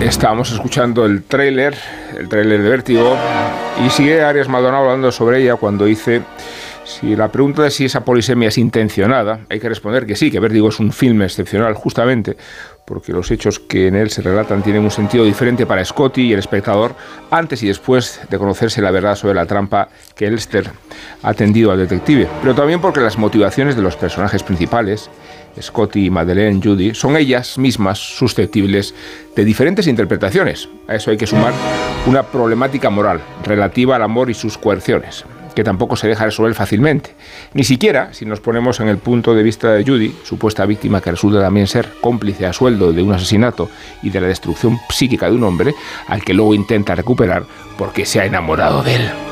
Estábamos 0.00 0.52
escuchando 0.52 1.04
el 1.04 1.22
tráiler, 1.24 1.74
el 2.16 2.28
tráiler 2.28 2.62
de 2.62 2.70
Vértigo, 2.70 3.16
y 3.84 3.90
sigue 3.90 4.22
Arias 4.22 4.48
Maldonado 4.48 4.84
hablando 4.84 5.12
sobre 5.12 5.42
ella 5.42 5.56
cuando 5.56 5.84
dice 5.84 6.22
si 6.84 7.16
la 7.16 7.32
pregunta 7.32 7.62
de 7.62 7.70
si 7.70 7.84
esa 7.84 8.04
polisemia 8.04 8.48
es 8.48 8.58
intencionada, 8.58 9.40
hay 9.50 9.58
que 9.58 9.68
responder 9.68 10.06
que 10.06 10.14
sí, 10.14 10.30
que 10.30 10.38
Vértigo 10.38 10.68
es 10.68 10.78
un 10.78 10.92
filme 10.92 11.24
excepcional 11.24 11.74
justamente 11.74 12.36
porque 12.86 13.12
los 13.12 13.30
hechos 13.32 13.58
que 13.58 13.88
en 13.88 13.96
él 13.96 14.10
se 14.10 14.22
relatan 14.22 14.62
tienen 14.62 14.84
un 14.84 14.92
sentido 14.92 15.24
diferente 15.24 15.66
para 15.66 15.84
Scotty 15.84 16.22
y 16.22 16.32
el 16.32 16.38
espectador 16.38 16.94
antes 17.30 17.62
y 17.64 17.66
después 17.66 18.20
de 18.30 18.38
conocerse 18.38 18.80
la 18.80 18.92
verdad 18.92 19.16
sobre 19.16 19.34
la 19.34 19.46
trampa 19.46 19.88
que 20.14 20.26
Elster 20.26 20.70
ha 21.22 21.34
tendido 21.34 21.72
al 21.72 21.78
detective, 21.78 22.28
pero 22.40 22.54
también 22.54 22.80
porque 22.80 23.00
las 23.00 23.18
motivaciones 23.18 23.74
de 23.74 23.82
los 23.82 23.96
personajes 23.96 24.44
principales, 24.44 25.10
Scotty, 25.60 26.10
Madeleine, 26.10 26.60
Judy, 26.62 26.94
son 26.94 27.16
ellas 27.16 27.58
mismas 27.58 27.98
susceptibles 27.98 28.94
de 29.34 29.44
diferentes 29.44 29.86
interpretaciones. 29.86 30.68
A 30.88 30.94
eso 30.94 31.10
hay 31.10 31.16
que 31.16 31.26
sumar 31.26 31.52
una 32.06 32.22
problemática 32.22 32.90
moral 32.90 33.20
relativa 33.44 33.96
al 33.96 34.02
amor 34.02 34.30
y 34.30 34.34
sus 34.34 34.58
coerciones 34.58 35.24
que 35.56 35.64
tampoco 35.64 35.96
se 35.96 36.06
deja 36.06 36.26
resolver 36.26 36.54
fácilmente. 36.54 37.14
Ni 37.54 37.64
siquiera 37.64 38.12
si 38.12 38.26
nos 38.26 38.40
ponemos 38.40 38.78
en 38.78 38.88
el 38.88 38.98
punto 38.98 39.34
de 39.34 39.42
vista 39.42 39.72
de 39.72 39.84
Judy, 39.84 40.14
supuesta 40.22 40.66
víctima 40.66 41.00
que 41.00 41.10
resulta 41.10 41.40
también 41.40 41.66
ser 41.66 41.88
cómplice 42.02 42.44
a 42.44 42.52
sueldo 42.52 42.92
de 42.92 43.02
un 43.02 43.14
asesinato 43.14 43.70
y 44.02 44.10
de 44.10 44.20
la 44.20 44.28
destrucción 44.28 44.78
psíquica 44.90 45.30
de 45.30 45.36
un 45.36 45.44
hombre, 45.44 45.74
al 46.08 46.22
que 46.22 46.34
luego 46.34 46.52
intenta 46.52 46.94
recuperar 46.94 47.44
porque 47.78 48.04
se 48.04 48.20
ha 48.20 48.26
enamorado 48.26 48.82
de 48.82 48.96
él. 48.96 49.25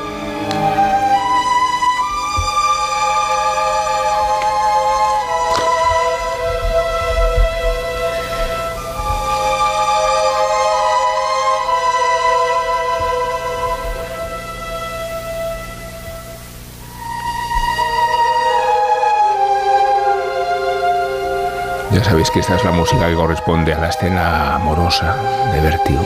Sabéis 22.25 22.31
que 22.31 22.39
esta 22.39 22.55
es 22.55 22.63
la 22.63 22.71
música 22.71 23.07
que 23.07 23.15
corresponde 23.15 23.73
a 23.73 23.79
la 23.79 23.89
escena 23.89 24.55
amorosa 24.55 25.15
de 25.53 25.61
Vértigo. 25.61 26.01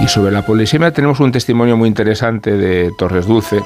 Y 0.00 0.08
sobre 0.08 0.32
la 0.32 0.44
polisemia 0.44 0.92
tenemos 0.92 1.20
un 1.20 1.32
testimonio 1.32 1.76
muy 1.76 1.88
interesante 1.88 2.56
de 2.56 2.92
Torres 2.98 3.26
Dulce, 3.26 3.62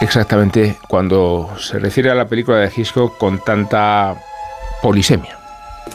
exactamente 0.00 0.78
cuando 0.88 1.50
se 1.58 1.78
refiere 1.78 2.10
a 2.10 2.14
la 2.14 2.26
película 2.26 2.58
de 2.58 2.72
Hitchcock 2.74 3.16
con 3.16 3.38
tanta 3.38 4.16
polisemia. 4.82 5.38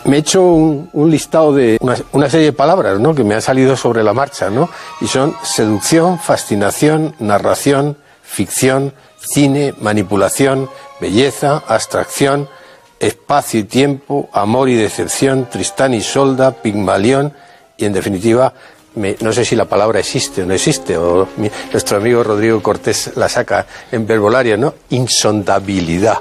Me 0.06 0.17
he 0.17 0.19
hecho 0.19 0.41
un, 0.41 0.89
un 0.93 1.12
listado 1.12 1.54
de 1.54 1.78
una, 1.82 1.95
una 2.13 2.30
serie 2.30 2.47
de 2.47 2.54
palabras 2.54 3.00
¿no? 3.00 3.13
que 3.13 3.23
me 3.23 3.36
han 3.36 3.41
salido 3.41 3.76
sobre 3.76 4.04
la 4.04 4.13
marcha, 4.13 4.50
¿no? 4.50 4.69
y 5.02 5.08
son 5.08 5.36
seducción, 5.43 6.17
fascinación, 6.17 7.13
narración, 7.19 7.97
ficción, 8.23 8.93
cine, 9.19 9.73
manipulación, 9.80 10.69
belleza, 11.00 11.62
abstracción, 11.67 12.50
espacio 12.99 13.60
y 13.60 13.63
tiempo, 13.65 14.29
amor 14.33 14.69
y 14.69 14.75
decepción, 14.75 15.47
Tristán 15.49 15.93
y 15.93 16.01
Solda, 16.01 16.51
Pigmalión 16.51 17.33
y 17.77 17.86
en 17.86 17.93
definitiva, 17.93 18.53
me- 18.95 19.15
no 19.21 19.31
sé 19.31 19.45
si 19.45 19.55
la 19.55 19.65
palabra 19.65 19.99
existe 19.99 20.41
o 20.41 20.45
no 20.45 20.53
existe, 20.53 20.97
o 20.97 21.27
mi- 21.38 21.51
nuestro 21.71 21.97
amigo 21.97 22.23
Rodrigo 22.23 22.62
Cortés 22.63 23.12
la 23.15 23.29
saca 23.29 23.65
en 23.91 24.07
verbolaria, 24.07 24.57
¿no? 24.57 24.73
Insondabilidad. 24.89 26.17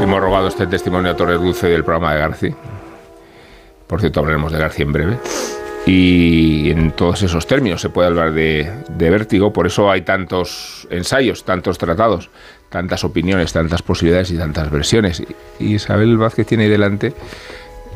Hemos 0.00 0.20
robado 0.20 0.48
este 0.48 0.66
testimonio 0.66 1.10
a 1.12 1.16
Torres 1.16 1.40
Dulce 1.40 1.66
del 1.68 1.82
programa 1.82 2.12
de 2.14 2.20
García. 2.20 2.54
Por 3.86 4.00
cierto, 4.00 4.20
hablaremos 4.20 4.52
de 4.52 4.58
García 4.58 4.84
en 4.84 4.92
breve. 4.92 5.18
Y 5.86 6.70
en 6.72 6.90
todos 6.90 7.22
esos 7.22 7.46
términos 7.46 7.80
se 7.80 7.90
puede 7.90 8.08
hablar 8.08 8.32
de, 8.32 8.68
vértigo, 8.98 9.52
por 9.52 9.66
eso 9.68 9.88
hay 9.90 10.02
tantos 10.02 10.88
ensayos, 10.90 11.44
tantos 11.44 11.78
tratados, 11.78 12.28
tantas 12.70 13.04
opiniones, 13.04 13.52
tantas 13.52 13.82
posibilidades 13.82 14.32
y 14.32 14.36
tantas 14.36 14.68
versiones. 14.70 15.22
Y 15.60 15.74
Isabel 15.74 16.18
Vázquez 16.18 16.46
tiene 16.48 16.64
ahí 16.64 16.70
delante 16.70 17.12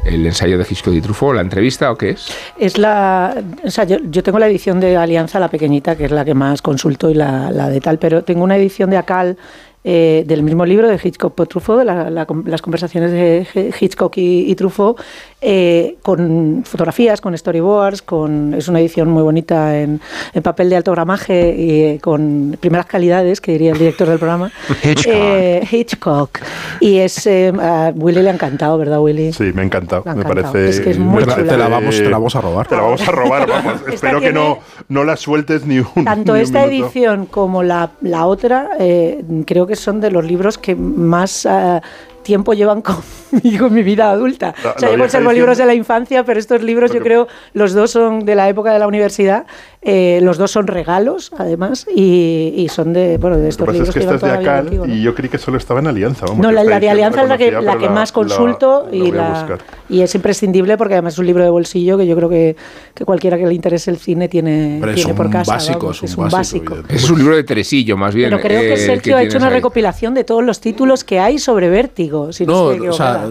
el 0.07 0.25
ensayo 0.25 0.57
de 0.57 0.65
Hitchcock 0.71 0.95
y 0.95 1.01
Truffaut, 1.01 1.35
la 1.35 1.41
entrevista 1.43 1.91
o 1.91 1.97
qué 1.99 2.11
es? 2.11 2.29
Es 2.59 2.79
la. 2.79 3.35
O 3.65 3.71
sea, 3.71 3.85
yo, 3.85 3.99
yo 4.09 4.23
tengo 4.23 4.39
la 4.39 4.47
edición 4.49 4.79
de 4.81 4.97
Alianza, 4.97 5.41
la 5.41 5.49
pequeñita, 5.51 5.97
que 5.97 6.05
es 6.07 6.11
la 6.13 6.25
que 6.25 6.33
más 6.33 6.63
consulto 6.63 7.11
y 7.11 7.15
la, 7.15 7.51
la 7.51 7.69
de 7.69 7.81
tal, 7.81 7.99
pero 7.99 8.23
tengo 8.23 8.45
una 8.45 8.57
edición 8.57 8.89
de 8.91 8.97
Acal. 8.99 9.37
eh, 9.83 10.25
del 10.27 10.43
mismo 10.43 10.67
libro 10.67 10.89
de 10.89 11.01
Hitchcock 11.03 11.35
por 11.35 11.47
Truffaut, 11.49 11.83
la- 11.85 12.11
la- 12.11 12.27
las 12.45 12.61
conversaciones 12.61 13.13
de 13.13 13.73
Hitchcock 13.81 14.15
y, 14.19 14.51
y 14.51 14.55
Truffaut, 14.55 15.01
eh, 15.43 15.97
con 16.03 16.63
fotografías, 16.67 17.21
con 17.21 17.37
storyboards, 17.37 18.03
con, 18.03 18.55
es 18.55 18.69
una 18.69 18.81
edición 18.81 19.09
muy 19.11 19.23
bonita 19.23 19.79
en, 19.81 20.01
en 20.35 20.43
papel 20.43 20.69
de 20.71 20.77
alto 20.77 20.93
gramaje 20.93 21.55
y 21.57 21.71
eh, 21.83 21.99
con 22.01 22.57
primeras 22.61 22.87
calidades, 22.87 23.41
que 23.41 23.53
diría 23.53 23.73
el 23.73 23.79
director 23.79 24.09
del 24.09 24.19
programa. 24.19 24.51
Hitchcock. 24.83 25.07
Eh, 25.15 25.67
Hitchcock. 25.71 26.39
Y 26.81 26.99
es, 26.99 27.27
eh, 27.27 27.53
a 27.61 27.93
Willy 27.95 28.23
le 28.23 28.31
ha 28.31 28.35
encantado, 28.35 28.77
¿verdad, 28.79 29.01
Willy? 29.01 29.33
Sí, 29.33 29.51
me 29.55 29.63
ha 29.63 29.65
encantado. 29.65 30.03
Me 30.15 30.25
parece. 30.25 30.69
Es 30.69 30.81
que 30.81 30.91
es 30.91 30.99
muy. 30.99 31.25
Te 31.25 31.57
la 31.57 31.69
vamos- 31.69 31.97
te 31.97 32.05
la 32.09 32.19
vamos 32.19 32.37
a 32.37 32.41
robar. 32.41 32.67
Te 32.69 32.77
la 32.77 32.83
vamos 32.83 33.07
a 33.09 33.11
robar, 33.13 33.49
vamos. 33.49 33.75
Espero 33.93 34.21
que 34.21 34.33
no, 34.33 34.59
no 34.89 35.05
la 35.05 35.17
sueltes 35.17 35.65
ni 35.67 35.79
un. 35.79 36.05
Tanto 36.05 36.33
ni 36.35 36.41
un 36.41 36.45
esta 36.45 36.67
minuto. 36.67 36.87
edición 36.87 37.27
como 37.27 37.63
la, 37.63 37.91
la 38.03 38.27
otra, 38.27 38.71
eh, 38.79 39.23
creo 39.47 39.67
que 39.67 39.77
son 39.77 40.01
de 40.01 40.11
los 40.11 40.25
libros 40.25 40.59
que 40.59 40.75
más 40.75 41.47
eh, 41.51 41.81
tiempo 42.23 42.53
llevan 42.55 42.83
conmigo 43.33 43.67
en 43.69 43.75
mi 43.75 43.83
vida 43.83 44.11
adulta. 44.11 44.55
La- 44.65 44.71
o 44.73 44.79
sea, 44.79 44.91
yo 44.93 44.99
conservo 44.99 45.33
libros 45.33 45.59
de 45.59 45.67
la 45.67 45.75
infancia, 45.75 46.25
pero 46.25 46.39
estos 46.41 46.63
libros 46.63 46.91
yo 46.91 46.95
Porque- 46.99 47.09
creo, 47.09 47.29
los 47.55 47.73
dos 47.73 47.91
son 47.91 48.25
de 48.25 48.35
la 48.35 48.49
época 48.49 48.73
de 48.73 48.79
la 48.79 48.87
universidad, 48.87 49.47
eh, 49.83 50.21
los 50.23 50.37
dos 50.37 50.51
son 50.51 50.67
regalos, 50.67 51.31
además, 51.39 51.87
y, 51.95 52.53
y 52.57 52.69
son 52.69 52.93
de, 52.93 53.17
bueno, 53.19 53.37
de 53.37 53.45
Lo 53.45 53.49
estos 53.49 53.65
que 53.65 53.67
pasa 53.67 53.73
libros 53.73 53.89
es 53.89 53.95
que 53.95 54.01
que 54.01 54.15
esta 54.15 54.15
es 54.17 54.23
de 54.23 54.39
Acal 54.49 54.63
contigo, 54.65 54.87
¿no? 54.87 54.95
y 54.95 55.03
yo 55.03 55.15
creí 55.15 55.29
que 55.31 55.39
solo 55.39 55.57
estaba 55.57 55.81
en 55.81 55.87
Alianza. 55.87 56.27
vamos, 56.27 56.43
No, 56.43 56.53
la, 56.53 56.65
la 56.65 56.79
de 56.81 56.91
Alianza 56.91 57.23
es 57.23 57.29
la 57.29 57.39
que, 57.39 57.51
la 57.53 57.79
que 57.79 57.89
más 57.89 58.13
consulto 58.13 58.89
la 58.91 58.97
y, 58.97 59.11
la, 59.13 59.59
y 59.89 60.03
es 60.03 60.15
imprescindible 60.15 60.77
porque 60.77 60.95
además 60.95 61.15
es 61.15 61.19
un 61.19 61.27
libro 61.27 61.43
de 61.45 61.51
bolsillo 61.51 61.97
que 61.97 62.07
yo 62.07 62.15
creo 62.17 62.29
que, 62.29 62.57
que 62.95 63.05
cualquiera 63.05 63.39
que 63.39 63.47
le 63.47 63.55
interese 63.55 63.91
el 63.91 63.97
cine 63.97 64.29
tiene, 64.29 64.79
Pero 64.81 64.93
es 64.93 64.97
tiene 64.97 65.15
por 65.15 65.27
un 65.27 65.33
casa. 65.33 65.53
básico, 65.55 65.79
vamos, 65.81 66.03
es 66.03 66.17
un 66.17 66.29
básico, 66.29 66.77
Es 66.89 67.11
un 67.11 67.19
libro 67.19 67.37
de 67.37 67.45
Teresillo, 67.45 67.97
más 67.97 68.15
bien. 68.15 68.29
Pero 68.31 68.43
creo 68.43 68.61
eh, 68.61 68.69
que 68.69 68.77
Sergio 68.77 69.17
ha 69.17 69.23
hecho 69.23 69.39
una 69.39 69.47
ahí. 69.49 69.55
recopilación 69.55 70.13
de 70.15 70.25
todos 70.25 70.45
los 70.45 70.61
títulos 70.61 71.05
que 71.05 71.21
hay 71.21 71.39
sobre 71.39 71.71
Vértigo. 71.71 72.20
Si 72.33 72.47
no, 72.47 72.65
o 72.65 72.93
sea, 72.93 73.25
equivocada. 73.27 73.29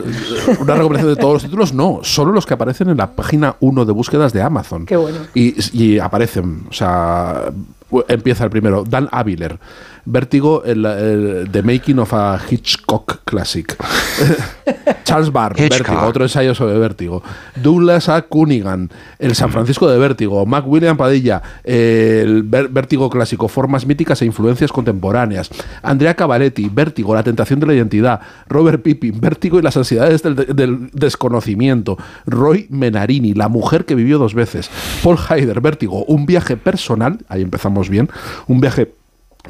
una 0.62 0.75
recopilación 0.75 1.15
de 1.15 1.21
todos 1.21 1.34
los 1.34 1.43
títulos, 1.43 1.73
no, 1.73 1.99
solo 2.04 2.32
los 2.32 2.45
que 2.45 2.54
aparecen 2.54 2.89
en 2.89 2.97
la 2.97 3.12
página 3.12 3.56
1 3.60 3.86
de 3.86 3.91
búsquedas 3.91 4.34
de 4.34 4.41
Amazon. 4.41 4.86
Qué 4.86 4.97
bueno. 4.97 5.19
Y, 5.34 5.56
y 5.73 5.99
aparecen, 5.99 6.65
o 6.69 6.73
sea, 6.73 7.52
empieza 8.08 8.43
el 8.43 8.49
primero, 8.49 8.84
Dan 8.88 9.10
Aviler, 9.12 9.60
Vértigo, 10.06 10.64
el, 10.64 10.86
el- 10.86 11.50
The 11.52 11.62
Making 11.64 12.00
of 12.00 12.14
a 12.14 12.40
Hitchcock 12.50 13.22
Classic. 13.26 13.76
Charles 15.04 15.32
Barr, 15.32 15.54
Hitchcock. 15.60 15.88
Vértigo, 15.88 16.02
otro 16.08 16.24
ensayo 16.24 16.54
sobre 16.54 16.78
Vértigo. 16.78 17.24
Douglas 17.56 18.10
A. 18.10 18.22
Cunningham, 18.24 18.90
el 19.18 19.36
San 19.36 19.52
Francisco 19.52 19.90
de 19.90 19.98
Vértigo. 19.98 20.46
Mac 20.46 20.66
William 20.68 20.98
Padilla, 20.98 21.42
el 21.64 22.44
Vértigo 22.44 23.10
clásico, 23.10 23.48
formas 23.48 23.86
míticas 23.86 24.22
e 24.22 24.26
influencias 24.26 24.72
contemporáneas. 24.72 25.50
Andrea 25.82 26.14
Cavaletti, 26.16 26.70
Vértigo, 26.72 27.14
la 27.16 27.24
tentación 27.24 27.60
de 27.60 27.66
la 27.68 27.74
identidad. 27.74 28.20
Robert 28.48 28.82
Pippin, 28.84 29.20
Vértigo 29.20 29.60
y 29.60 29.62
las 29.62 29.78
ansiedades 29.78 30.22
del, 30.22 30.36
del 30.36 30.90
desconocimiento. 30.94 31.98
Roy 32.26 32.68
Menarini, 32.70 33.34
la 33.34 33.48
mujer 33.48 33.86
que 33.86 33.96
vivió 33.96 34.20
dos 34.20 34.34
veces. 34.34 34.70
Paul 35.04 35.18
Haider, 35.28 35.62
Vértigo, 35.62 36.04
un 36.06 36.26
viaje 36.26 36.58
personal, 36.58 37.20
ahí 37.30 37.42
empezamos 37.42 37.90
bien, 37.90 38.10
un 38.48 38.60
viaje 38.62 38.92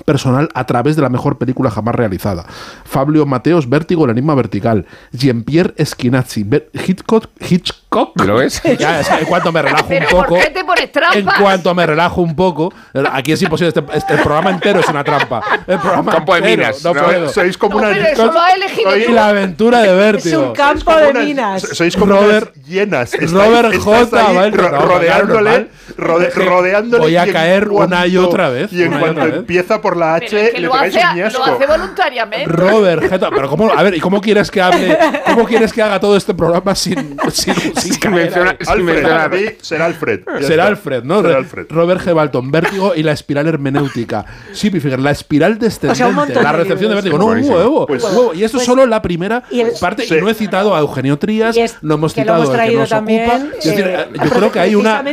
personal 0.05 0.49
a 0.53 0.65
través 0.65 0.95
de 0.95 1.01
la 1.01 1.09
mejor 1.09 1.37
película 1.37 1.69
jamás 1.71 1.95
realizada. 1.95 2.45
Fabio 2.85 3.25
Mateos, 3.25 3.67
Vértigo, 3.69 4.05
el 4.05 4.11
enigma 4.11 4.35
vertical. 4.35 4.85
Jean-Pierre 5.11 5.73
Esquinazzi, 5.77 6.45
Hitchcock, 6.87 7.25
Hitchcock. 7.39 8.19
¿Lo 8.23 8.35
ves? 8.35 8.61
Ya, 8.79 9.01
en 9.01 9.25
cuanto 9.25 9.51
me 9.51 9.61
relajo 9.61 9.87
un 9.91 10.05
poco. 10.09 10.25
¿por 10.27 10.39
qué 10.39 10.49
te 10.51 10.63
pones? 10.63 10.89
En 11.13 11.25
cuanto 11.25 11.73
me 11.75 11.85
relajo 11.85 12.21
un 12.21 12.35
poco, 12.35 12.71
aquí 13.11 13.31
es 13.31 13.41
imposible. 13.41 13.69
Este, 13.69 13.83
este- 13.97 14.13
el 14.13 14.19
programa 14.21 14.51
entero 14.51 14.79
es 14.79 14.87
una 14.87 15.03
trampa. 15.03 15.41
El 15.67 15.79
programa 15.79 16.11
Campo 16.13 16.33
de 16.33 16.39
entero, 16.39 16.57
minas, 16.67 16.83
No, 16.83 16.93
¿no? 16.93 17.03
puedo. 17.03 17.29
Sois 17.29 17.57
como 17.57 17.81
No, 17.81 17.87
una. 17.89 17.97
sois- 18.15 19.07
Y 19.07 19.11
la 19.11 19.27
aventura 19.29 19.81
de 19.81 19.89
es 19.89 19.95
Vértigo. 19.97 20.47
un 20.49 20.53
campo 20.53 20.85
como 20.85 20.97
de 20.97 21.07
unas- 21.09 21.23
minas. 21.25 21.61
Sois 21.63 21.95
como 21.97 22.13
Robert- 22.13 22.51
unas 22.55 22.67
llenas. 22.67 23.13
Estáis- 23.13 23.31
Robert 23.31 23.75
J. 23.75 24.27
ahí 24.27 24.35
va 24.35 24.41
a 24.43 24.47
entrar. 24.47 24.71
ro- 24.71 24.79
No, 24.79 24.85
rodeándole, 24.85 25.49
claro, 25.49 25.67
rode- 25.99 26.27
Es 26.27 26.33
que 26.33 26.45
rodeándole. 26.45 27.03
voy 27.03 27.15
a 27.17 27.31
caer 27.31 27.69
una 27.69 28.07
y 28.07 28.17
otra 28.17 28.49
vez, 28.49 28.71
Y 28.73 28.83
en 28.83 28.97
cuanto 28.99 29.25
empieza 29.25 29.81
por 29.81 29.97
la 29.97 30.15
H, 30.15 30.25
es 30.47 30.49
que 30.53 30.59
le 30.59 30.67
lo 30.67 30.71
pegáis 30.73 30.95
hace, 30.95 31.05
un 31.05 31.11
lo 31.11 31.23
ñasco. 31.25 31.43
hace 31.43 31.65
voluntariamente. 31.65 32.45
Robert 32.51 33.09
Jeta, 33.09 33.29
pero 33.29 33.49
cómo, 33.49 33.71
a 33.71 33.83
ver, 33.83 33.95
¿y 33.95 33.99
cómo 33.99 34.21
quieres 34.21 34.49
que 34.51 34.61
hable? 34.61 34.97
¿Cómo 35.25 35.45
quieres 35.45 35.73
que 35.73 35.81
haga 35.81 35.99
todo 35.99 36.15
este 36.17 36.33
programa 36.33 36.75
sin, 36.75 37.17
sin, 37.31 37.53
sin 37.75 37.95
caer 37.95 38.15
menciona- 38.15 38.51
ahí? 38.51 38.57
sin 38.59 38.69
Alfred, 38.69 38.93
mencionar. 38.93 39.35
sí, 39.35 39.45
será 39.61 39.85
Alfred. 39.85 40.19
Será 40.25 40.47
está. 40.49 40.67
Alfred, 40.67 41.03
¿no? 41.03 41.17
Será 41.21 41.29
Re- 41.29 41.35
Alfred. 41.37 41.65
Robert 41.69 42.01
G. 42.01 42.13
Balton, 42.13 42.51
Vértigo 42.51 42.93
y 42.95 43.03
la 43.03 43.11
espiral 43.11 43.47
hermenéutica. 43.47 44.25
Sí, 44.53 44.69
fíjate, 44.69 44.97
la 45.01 45.11
espiral 45.11 45.57
descendente, 45.59 46.03
O 46.03 46.33
sea, 46.33 46.41
la 46.43 46.51
recepción 46.51 46.89
de. 46.89 46.95
Vértigo. 46.95 47.17
No, 47.17 47.25
un 47.27 47.43
huevo, 47.43 47.85
Pues- 47.87 48.03
un 48.03 48.09
huevo. 48.17 48.33
Y 48.33 48.43
esto 48.43 48.57
es 48.57 48.63
solo 48.65 48.85
la 48.85 49.01
primera 49.01 49.43
y 49.49 49.61
el- 49.61 49.71
parte. 49.79 50.03
Sí. 50.05 50.15
Y 50.15 50.21
no 50.21 50.29
he 50.29 50.33
citado 50.33 50.75
a 50.75 50.79
Eugenio 50.79 51.17
Trías, 51.17 51.55
es- 51.57 51.77
no 51.81 51.95
hemos 51.95 52.13
que 52.13 52.21
lo 52.25 52.35
citado 52.37 52.53
al 52.53 52.69
que 52.69 52.75
nos 52.75 52.89
también, 52.89 53.29
ocupa. 53.29 53.45
Es 53.57 53.65
decir, 53.65 53.85
eh, 53.87 54.05
yo 54.23 54.29
creo 54.29 54.51
que 54.51 54.59
hay 54.59 54.75
una, 54.75 55.03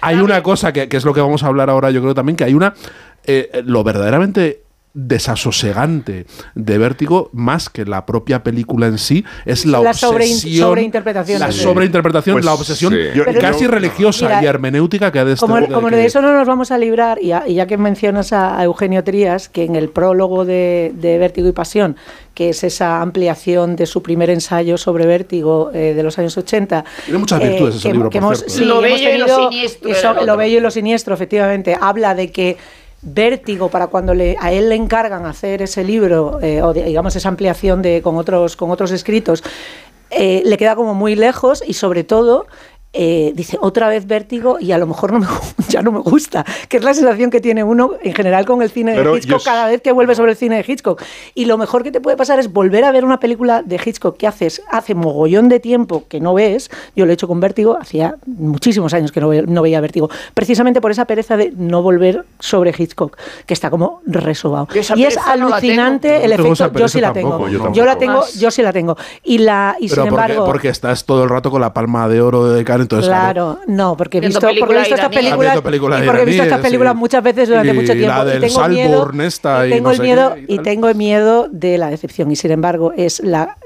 hay 0.00 0.16
una 0.16 0.29
cosa 0.42 0.72
que, 0.72 0.88
que 0.88 0.96
es 0.96 1.04
lo 1.04 1.12
que 1.12 1.20
vamos 1.20 1.42
a 1.42 1.46
hablar 1.48 1.70
ahora, 1.70 1.90
yo 1.90 2.00
creo 2.00 2.14
también 2.14 2.36
que 2.36 2.44
hay 2.44 2.54
una. 2.54 2.74
eh, 3.24 3.62
lo 3.64 3.84
verdaderamente 3.84 4.62
desasosegante 4.94 6.26
de 6.54 6.78
Vértigo 6.78 7.30
más 7.32 7.68
que 7.70 7.84
la 7.84 8.06
propia 8.06 8.42
película 8.42 8.86
en 8.86 8.98
sí 8.98 9.24
es 9.46 9.64
la, 9.66 9.80
La 9.80 9.90
obsesión 9.90 10.60
sobreinterpretación. 10.60 11.40
la 11.40 11.52
Sí. 11.52 11.60
sobreinterpretación 11.60 12.34
Pues 12.34 12.44
la 12.44 12.54
obsesión 12.54 12.92
sí. 12.92 12.98
Yo- 13.14 13.24
casi 13.40 13.64
yo- 13.64 13.70
religiosa 13.70 14.26
Mira, 14.26 14.42
y 14.42 14.46
hermenéutica 14.46 15.12
que 15.12 15.18
ha 15.20 15.24
de 15.24 15.36
Como, 15.36 15.58
este- 15.58 15.72
como 15.72 15.88
que- 15.88 15.96
de 15.96 16.06
eso 16.06 16.20
no 16.22 16.32
nos 16.32 16.46
vamos 16.46 16.70
a 16.70 16.78
librar, 16.78 17.18
y 17.22 17.28
ya, 17.28 17.44
y 17.46 17.54
ya 17.54 17.66
que 17.66 17.76
mencionas 17.76 18.32
a, 18.32 18.58
a 18.58 18.64
Eugenio 18.64 19.04
Trías, 19.04 19.48
que 19.48 19.64
en 19.64 19.76
el 19.76 19.88
prólogo 19.90 20.44
de, 20.44 20.92
de 20.94 21.18
Vértigo 21.18 21.48
y 21.48 21.52
Pasión, 21.52 21.96
que 22.34 22.50
es 22.50 22.64
esa 22.64 23.00
ampliación 23.00 23.76
de 23.76 23.86
su 23.86 24.02
primer 24.02 24.30
ensayo 24.30 24.76
sobre 24.78 25.06
Vértigo 25.06 25.70
eh, 25.72 25.94
de 25.94 26.02
los 26.02 26.18
años 26.18 26.36
80. 26.36 26.84
Tiene 27.04 27.18
muchas 27.18 27.40
virtudes 27.40 27.76
ese 27.76 27.88
que- 27.88 27.92
libro, 27.94 28.10
que 28.10 28.18
por 28.20 28.26
hemos- 28.34 28.38
cierto, 28.38 28.54
sí, 28.56 28.62
¿eh? 28.62 28.66
Lo 28.66 28.84
hemos 28.84 28.98
bello 29.00 29.14
y 29.14 29.18
lo 29.18 29.26
tenido- 29.26 29.50
siniestro 29.50 29.90
eso, 29.90 30.00
era 30.00 30.10
el 30.10 30.16
lo 30.16 30.22
otro. 30.22 30.36
bello 30.38 30.58
y 30.58 30.60
lo 30.60 30.70
siniestro, 30.70 31.14
efectivamente. 31.14 31.76
Habla 31.80 32.14
de 32.14 32.30
que 32.32 32.56
Vértigo, 33.02 33.68
para 33.70 33.86
cuando 33.86 34.12
le, 34.14 34.36
a 34.40 34.52
él 34.52 34.68
le 34.68 34.74
encargan 34.74 35.24
hacer 35.24 35.62
ese 35.62 35.84
libro, 35.84 36.38
eh, 36.42 36.62
o 36.62 36.72
de- 36.74 36.84
digamos 36.84 37.16
esa 37.16 37.28
ampliación 37.30 37.80
de, 37.80 38.02
con, 38.02 38.16
otros, 38.18 38.56
con 38.56 38.70
otros 38.70 38.90
escritos, 38.90 39.42
eh, 40.10 40.42
le 40.44 40.56
queda 40.58 40.74
como 40.76 40.92
muy 40.92 41.14
lejos 41.14 41.62
y 41.66 41.74
sobre 41.74 42.04
todo 42.04 42.46
eh, 42.92 43.32
dice 43.36 43.56
otra 43.60 43.88
vez 43.88 44.06
vértigo 44.06 44.56
y 44.58 44.72
a 44.72 44.78
lo 44.78 44.86
mejor 44.86 45.12
no 45.12 45.20
me, 45.20 45.26
ya 45.68 45.80
no 45.82 45.92
me 45.92 46.00
gusta, 46.00 46.44
que 46.68 46.78
es 46.78 46.82
la 46.84 46.92
sensación 46.92 47.30
que 47.30 47.40
tiene 47.40 47.62
uno 47.62 47.92
en 48.02 48.12
general 48.14 48.44
con 48.46 48.62
el 48.62 48.70
cine 48.70 48.94
Pero 48.96 49.12
de 49.12 49.18
Hitchcock 49.18 49.38
yo- 49.38 49.44
cada 49.44 49.66
vez 49.68 49.80
que 49.80 49.92
vuelve 49.92 50.14
sobre 50.16 50.32
el 50.32 50.36
cine 50.36 50.56
de 50.56 50.64
Hitchcock. 50.72 51.00
Y 51.34 51.44
lo 51.44 51.56
mejor 51.56 51.82
que 51.84 51.92
te 51.92 52.00
puede 52.00 52.16
pasar 52.16 52.38
es 52.40 52.52
volver 52.52 52.84
a 52.84 52.90
ver 52.92 53.04
una 53.04 53.20
película 53.20 53.62
de 53.62 53.80
Hitchcock 53.84 54.16
que 54.16 54.26
haces 54.26 54.62
hace 54.70 54.94
mogollón 54.94 55.48
de 55.48 55.60
tiempo 55.60 56.04
que 56.08 56.20
no 56.20 56.34
ves. 56.34 56.70
Yo 56.96 57.04
lo 57.06 57.12
he 57.12 57.14
hecho 57.14 57.28
con 57.28 57.38
Vértigo, 57.40 57.78
hacía 57.80 58.16
muchísimos 58.26 58.92
años 58.94 59.12
que 59.12 59.20
no, 59.20 59.28
ve- 59.28 59.44
no 59.46 59.62
veía 59.62 59.80
Vértigo, 59.80 60.10
precisamente 60.34 60.80
por 60.80 60.90
esa 60.90 61.04
pereza 61.04 61.36
de 61.36 61.52
no 61.56 61.82
volver 61.82 62.24
sobre 62.40 62.74
Hitchcock, 62.76 63.16
que 63.46 63.54
está 63.54 63.70
como 63.70 64.00
resobado. 64.06 64.66
Y 64.96 65.04
es 65.04 65.16
no 65.16 65.22
alucinante 65.26 66.24
el 66.24 66.30
No 66.36 66.52
esa 66.52 66.64
efecto, 66.64 66.78
yo 66.80 66.88
sí 66.88 67.00
la 67.00 67.12
tengo. 67.12 67.30
tampoco, 67.30 67.48
yo 67.50 67.72
Yo 67.72 67.84
la 67.84 67.96
tengo, 67.98 68.24
yo 68.38 68.50
sí 68.50 68.62
la 68.62 68.72
tengo. 68.72 68.96
Y 69.22 69.38
la 69.38 69.76
y 69.78 69.88
pero 69.88 70.02
sin 70.02 70.10
porque, 70.10 70.24
embargo 70.24 70.44
porque 70.46 70.68
estás 70.68 71.04
todo 71.04 71.22
el 71.24 71.30
rato 71.30 71.50
con 71.50 71.60
la 71.60 71.72
palma 71.72 72.08
de 72.08 72.20
oro 72.20 72.50
de 72.52 72.64
Entonces 72.82 73.08
Claro, 73.08 73.58
no, 73.66 73.96
porque 73.96 74.18
he 74.18 74.20
visto, 74.20 74.40
porque 74.40 74.74
he 74.74 74.78
visto 74.78 74.94
estas 74.94 75.10
películas, 75.10 75.56
y 75.56 75.60
porque 76.06 76.22
he 76.22 76.24
visto 76.24 76.42
estas 76.42 76.60
películas 76.60 76.92
sí. 76.92 76.98
muchas 76.98 77.22
veces 77.22 77.48
durante 77.48 77.70
Y 77.70 77.74
mucho 77.74 77.92
tiempo. 77.92 78.08
la 78.08 78.24
del 78.24 78.44
y 78.44 78.46
tengo 78.48 78.68
miedo, 78.68 79.10
esta 79.22 79.66
y 79.66 79.70
tengo 79.70 79.84
no 79.84 79.90
el 79.90 79.96
sé 79.96 80.02
miedo, 80.02 80.34
qué 80.34 80.44
y 80.48 80.54
y 80.54 80.58
tengo 80.62 80.88
el 80.88 80.94
miedo 80.94 81.48
de 81.50 81.78
la 81.78 81.90
decepción. 81.90 82.30
Y 82.30 82.36
sin 82.36 82.50
embargo, 82.52 82.92
es 82.96 83.20
la, 83.20 83.56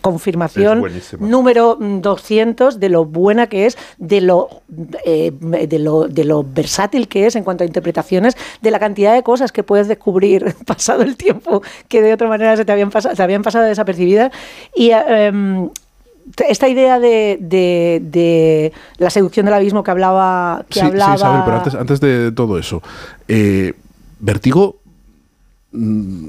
confirmación 0.00 0.82
número 1.18 1.76
mm, 1.78 2.00
200 2.00 2.80
de 2.80 2.88
lo 2.88 3.04
buena 3.04 3.46
que 3.46 3.66
es, 3.66 3.76
de 3.98 4.22
lo, 4.22 4.48
eh, 5.04 5.32
de, 5.38 5.78
lo, 5.78 6.08
de 6.08 6.24
lo 6.24 6.42
versátil 6.42 7.08
que 7.08 7.26
es 7.26 7.36
en 7.36 7.44
cuanto 7.44 7.62
a 7.62 7.66
interpretaciones, 7.66 8.36
de 8.62 8.70
la 8.70 8.78
cantidad 8.78 9.12
de 9.12 9.22
cosas 9.22 9.52
que 9.52 9.62
puedes 9.62 9.86
descubrir 9.86 10.54
pasado 10.66 11.02
el 11.02 11.16
tiempo 11.16 11.62
que 11.88 12.00
de 12.00 12.14
otra 12.14 12.26
manera 12.26 12.56
se 12.56 12.64
te 12.64 12.72
habían, 12.72 12.90
pasado, 12.90 13.14
te 13.14 13.22
habían 13.22 13.42
pasado 13.42 13.64
desapercibidas. 13.64 14.32
Y 14.74 14.90
eh, 14.92 15.26
em, 15.26 15.68
esta 16.48 16.68
idea 16.68 16.98
de, 16.98 17.38
de- 17.40 18.00
de 18.02 18.72
la 18.98 19.10
seducción 19.10 19.46
del 19.46 19.54
abismo 19.54 19.82
que 19.84 19.90
hablaba 19.90 20.64
que 20.68 20.74
Sí, 20.74 20.80
sí, 20.80 20.86
hablaba 20.86 21.14
Isabel, 21.16 21.42
pero 21.44 21.56
antes, 21.58 21.74
antes 21.74 22.00
de 22.00 22.32
todo 22.32 22.58
eso, 22.58 22.82
eh, 23.28 23.72
Vertigo 24.18 24.76
mm, 25.72 26.26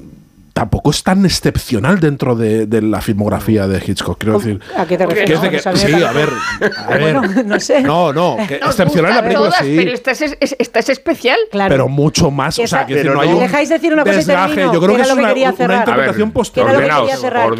tampoco 0.58 0.90
es 0.90 1.04
tan 1.04 1.24
excepcional 1.24 2.00
dentro 2.00 2.36
de, 2.36 2.66
de 2.66 2.82
la 2.82 3.00
filmografía 3.00 3.68
de 3.68 3.78
Hitchcock. 3.86 4.18
Quiero 4.18 4.40
decir, 4.40 4.60
¿A 4.76 4.88
qué 4.88 4.98
te 4.98 5.06
refieres? 5.06 5.40
decir 5.40 5.62
No, 5.64 5.72
que- 5.72 5.78
sí, 5.78 5.94
a 6.04 6.12
ver, 6.12 6.30
a 6.78 6.88
ver. 6.90 7.00
Bueno, 7.00 7.22
no 7.46 7.60
sé. 7.60 7.82
No, 7.84 8.12
no, 8.12 8.38
que 8.48 8.56
excepcional 8.56 9.14
la 9.14 9.22
película 9.22 9.50
todas, 9.50 9.64
sí. 9.64 9.76
Pero 9.78 9.92
esta 9.92 10.12
es, 10.12 10.22
es- 10.40 10.56
esta 10.58 10.80
es 10.80 10.90
especial. 10.90 11.38
Claro. 11.52 11.70
pero 11.70 11.88
mucho 11.88 12.32
más. 12.32 12.58
O 12.58 12.66
sea, 12.66 12.86
quiero 12.88 13.02
decir, 13.04 13.14
no 13.16 13.22
hay 13.22 13.30
un 13.30 13.40
¿Dejáis 13.40 13.70
decir 13.70 13.94
una 13.94 14.02
cosa 14.04 14.16
y 14.16 14.18
desgaje. 14.18 14.56
termino? 14.56 14.74
Yo 14.74 14.80
creo 14.82 14.92
Que 14.92 14.96
que 14.96 15.02
es 15.04 15.08
lo 15.10 15.14
que 15.16 15.22
una, 15.22 15.32
una 15.34 15.50
interpretación 15.50 15.86
que 15.86 15.92
era 15.92 16.16
lo 16.16 16.26
que 16.28 16.34
posterior. 16.34 16.72
quería 16.72 17.02
ordenaos, 17.02 17.22
cerrar. 17.22 17.54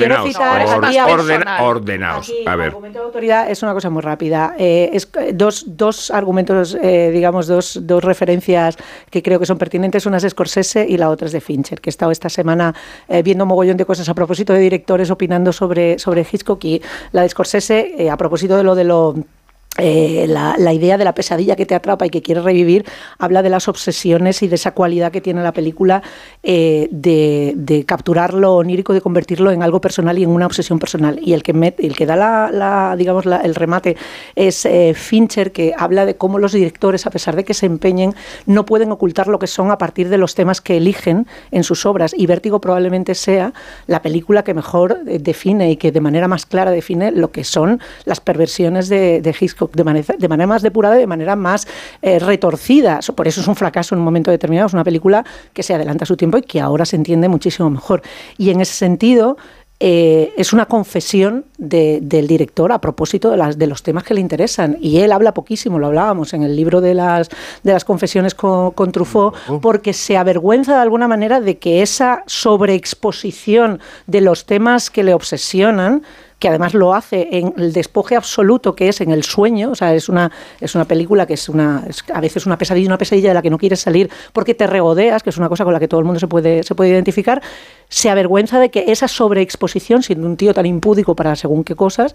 Quiero 0.90 1.14
ordenaos, 1.14 1.62
ordenaos. 1.62 2.34
A 2.48 2.56
ver. 2.56 2.68
argumento 2.70 3.00
de 3.00 3.06
autoridad 3.06 3.52
es 3.52 3.62
una 3.62 3.74
cosa 3.74 3.90
muy 3.92 4.02
rápida. 4.02 4.56
Eh, 4.58 4.90
es 4.94 5.08
dos, 5.34 5.66
dos 5.68 6.10
argumentos, 6.10 6.76
eh, 6.82 7.12
digamos, 7.14 7.46
dos, 7.48 7.80
dos 7.84 8.04
referencias 8.04 8.76
que 9.12 9.22
creo 9.22 9.40
que 9.40 9.46
son 9.46 9.58
pertinentes. 9.60 10.06
Una 10.08 10.18
es 10.18 10.24
Scorsese 10.28 10.86
y 10.90 10.98
la 10.98 11.10
otra 11.10 11.28
es 11.28 11.32
de 11.34 11.42
Fincher, 11.42 11.80
que 11.80 11.90
he 11.90 11.92
estado 11.92 12.12
esta 12.12 12.30
semana 12.30 12.74
eh, 13.08 13.22
viendo 13.24 13.46
mogollón 13.46 13.78
de 13.78 13.86
cosas 13.86 14.10
a 14.10 14.14
propósito 14.14 14.54
de 14.54 14.60
directores 14.60 15.12
opinando 15.12 15.54
sobre, 15.54 16.00
sobre 16.00 16.26
Hitchcock 16.30 16.64
y 16.66 16.82
la 17.12 17.22
de 17.22 17.30
Scorsese, 17.30 17.96
eh, 17.98 18.10
a 18.10 18.18
propósito 18.18 18.58
de 18.58 18.64
lo 18.64 18.76
de 18.76 18.84
lo 18.84 19.16
eh, 19.78 20.26
la, 20.28 20.74
idea 20.74 20.98
de 20.98 21.06
la 21.06 21.14
pesadilla 21.14 21.56
que 21.56 21.66
te 21.66 21.76
atrapa 21.76 22.06
y 22.06 22.10
que 22.10 22.22
quieres 22.22 22.44
revivir 22.44 22.86
habla 23.20 23.44
de 23.44 23.50
las 23.50 23.68
obsesiones 23.68 24.42
y 24.42 24.48
de 24.48 24.56
esa 24.56 24.72
cualidad 24.72 25.12
que 25.12 25.22
tiene 25.22 25.44
la 25.44 25.54
película 25.54 26.02
eh, 26.42 26.88
de, 26.92 27.54
de 27.56 27.86
capturar 27.86 28.34
lo 28.34 28.56
onírico, 28.56 28.94
de 28.94 29.02
convertirlo 29.02 29.52
en 29.52 29.62
algo 29.62 29.80
personal 29.80 30.18
y 30.18 30.24
en 30.24 30.30
una 30.30 30.48
obsesión 30.48 30.80
personal. 30.80 31.20
Y 31.22 31.34
el 31.34 31.44
que, 31.44 31.52
el 31.78 31.96
que 31.96 32.06
da 32.06 32.16
la, 32.16 32.96
digamos, 32.98 33.26
el 33.26 33.56
remate 33.56 33.98
es 34.36 34.66
eh, 34.66 34.94
Fincher, 34.96 35.52
que 35.52 35.74
habla 35.78 36.06
de 36.06 36.16
cómo 36.16 36.40
los 36.40 36.54
directores, 36.54 37.06
a 37.06 37.12
pesar 37.12 37.36
de 37.36 37.44
que 37.44 37.54
se 37.54 37.68
empeñen, 37.68 38.16
no 38.46 38.66
pueden 38.66 38.92
ocultar 38.92 39.28
lo 39.28 39.38
que 39.38 39.48
son 39.48 39.70
a 39.70 39.78
partir 39.78 40.10
de 40.10 40.18
los 40.18 40.34
temas 40.34 40.60
que 40.60 40.78
eligen 40.78 41.28
en 41.52 41.64
sus 41.64 41.86
obras. 41.86 42.14
Y 42.18 42.26
Vértigo 42.26 42.60
probablemente 42.62 43.14
sea 43.14 43.54
la 43.86 44.02
película 44.02 44.44
que 44.44 44.54
mejor 44.54 45.04
define 45.04 45.72
y 45.72 45.78
que 45.78 45.92
de 45.92 46.02
manera 46.02 46.28
más 46.28 46.46
clara 46.46 46.72
define 46.72 47.12
lo 47.12 47.32
que 47.32 47.44
son 47.44 47.80
las 48.06 48.20
perversiones 48.20 48.90
de, 48.90 49.22
de 49.22 49.36
Hitchcock 49.40 49.67
de 49.74 49.84
manera, 49.84 50.16
de 50.18 50.28
manera 50.28 50.48
más 50.48 50.62
depurada 50.62 50.96
y 50.98 51.00
de 51.00 51.08
manera 51.08 51.36
más 51.36 51.68
eh, 52.02 52.20
retorcida. 52.20 53.00
Por 53.16 53.28
eso 53.28 53.42
es 53.42 53.48
un 53.48 53.56
fracaso 53.56 53.96
en 53.96 54.00
un 54.00 54.06
momento 54.06 54.32
determinado. 54.32 54.68
Es 54.68 54.74
una 54.74 54.84
película 54.84 55.24
que 55.54 55.64
se 55.64 55.74
adelanta 55.74 56.04
a 56.04 56.08
su 56.08 56.18
tiempo 56.18 56.38
y 56.38 56.42
que 56.42 56.60
ahora 56.62 56.86
se 56.86 56.96
entiende 56.96 57.28
muchísimo 57.30 57.70
mejor. 57.70 58.02
Y 58.38 58.50
en 58.50 58.62
ese 58.62 58.74
sentido, 58.74 59.38
eh, 59.80 60.34
es 60.38 60.54
una 60.54 60.66
confesión 60.66 61.46
de- 61.60 62.00
del 62.02 62.26
director 62.26 62.72
a 62.72 62.82
propósito 62.82 63.30
de, 63.30 63.38
las, 63.38 63.60
de 63.60 63.68
los 63.68 63.84
temas 63.84 64.04
que 64.04 64.16
le 64.16 64.22
interesan. 64.22 64.76
Y 64.82 65.02
él 65.02 65.12
habla 65.12 65.36
poquísimo, 65.36 65.78
lo 65.78 65.86
hablábamos 65.86 66.34
en 66.34 66.42
el 66.42 66.56
libro 66.56 66.82
de 66.82 66.96
las, 66.96 67.30
de 67.62 67.74
las 67.74 67.86
confesiones 67.86 68.34
con, 68.34 68.72
con 68.72 68.92
Truffaut, 68.92 69.36
porque 69.62 69.94
se 69.94 70.18
avergüenza 70.18 70.74
de 70.74 70.82
alguna 70.82 71.08
manera 71.08 71.42
de 71.42 71.60
que 71.60 71.84
esa 71.84 72.24
sobreexposición 72.26 73.80
de 74.08 74.22
los 74.22 74.46
temas 74.46 74.90
que 74.90 75.04
le 75.04 75.14
obsesionan 75.14 76.04
que 76.40 76.48
además 76.48 76.74
lo 76.74 76.94
hace 76.94 77.28
en 77.32 77.54
el 77.58 77.74
despoje 77.74 78.16
absoluto 78.16 78.76
que 78.76 78.90
es 78.90 79.02
en 79.02 79.12
el 79.12 79.24
sueño, 79.24 79.72
o 79.72 79.76
sea, 79.76 79.94
es 79.94 80.08
una, 80.08 80.32
es 80.62 80.76
una 80.76 80.86
película 80.86 81.26
que 81.26 81.34
es 81.34 81.50
una 81.50 81.84
es 81.88 82.04
a 82.14 82.22
veces 82.22 82.46
una 82.46 82.58
pesadilla, 82.58 82.88
una 82.88 82.98
pesadilla 82.98 83.30
de 83.30 83.34
la 83.34 83.42
que 83.42 83.50
no 83.50 83.58
quieres 83.58 83.80
salir 83.80 84.10
porque 84.34 84.54
te 84.54 84.68
regodeas, 84.68 85.24
que 85.24 85.32
es 85.32 85.38
una 85.38 85.50
cosa 85.50 85.64
con 85.64 85.74
la 85.74 85.80
que 85.80 85.88
todo 85.88 86.00
el 86.00 86.06
mundo 86.06 86.20
se 86.20 86.28
puede, 86.28 86.64
se 86.64 86.76
puede 86.76 86.92
identificar, 86.92 87.42
se 87.90 88.10
avergüenza 88.10 88.60
de 88.60 88.70
que 88.70 88.86
esa 88.92 89.08
sobreexposición, 89.08 90.04
siendo 90.04 90.28
un 90.28 90.36
tío 90.36 90.54
tan 90.54 90.66
impúdico 90.66 91.16
para 91.16 91.36
según 91.36 91.64
qué 91.64 91.76
cosas, 91.76 92.14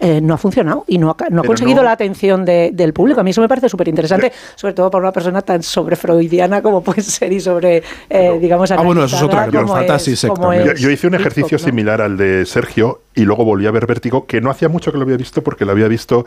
eh, 0.00 0.20
no 0.20 0.34
ha 0.34 0.36
funcionado 0.38 0.84
y 0.86 0.98
no 0.98 1.10
ha, 1.10 1.16
no 1.30 1.40
ha 1.40 1.44
conseguido 1.44 1.78
no- 1.78 1.84
la 1.84 1.92
atención 1.92 2.44
de- 2.44 2.70
del 2.72 2.92
público. 2.92 3.20
A 3.20 3.24
mí 3.24 3.30
eso 3.30 3.40
me 3.40 3.48
parece 3.48 3.68
súper 3.68 3.88
interesante, 3.88 4.32
sobre 4.54 4.74
todo 4.74 4.90
para 4.90 5.02
una 5.02 5.12
persona 5.12 5.40
tan 5.42 5.62
sobre 5.62 5.96
freudiana 5.96 6.60
como 6.62 6.82
puede 6.82 7.00
ser 7.02 7.32
y 7.32 7.40
sobre, 7.40 7.82
eh, 8.10 8.38
digamos, 8.40 8.70
Ah, 8.70 8.82
bueno, 8.82 9.04
eso 9.04 9.16
es 9.16 9.22
otra, 9.22 9.46
como 9.46 9.78
es- 9.78 10.26
como. 10.28 10.52
Yo, 10.74 10.90
hice 10.90 11.06
un 11.06 11.14
ejercicio 11.14 11.56
¿no? 11.58 11.64
similar 11.64 12.00
al 12.02 12.16
de 12.16 12.44
Sergio 12.44 13.00
y 13.14 13.22
luego 13.22 13.44
volví 13.44 13.66
a 13.66 13.70
ver 13.70 13.86
Vértigo, 13.86 14.26
que 14.26 14.40
no 14.40 14.50
hacía 14.50 14.68
mucho 14.68 14.90
que 14.92 14.98
lo 14.98 15.04
había 15.04 15.16
visto 15.16 15.42
porque 15.42 15.64
lo 15.64 15.70
había 15.72 15.86
visto 15.88 16.26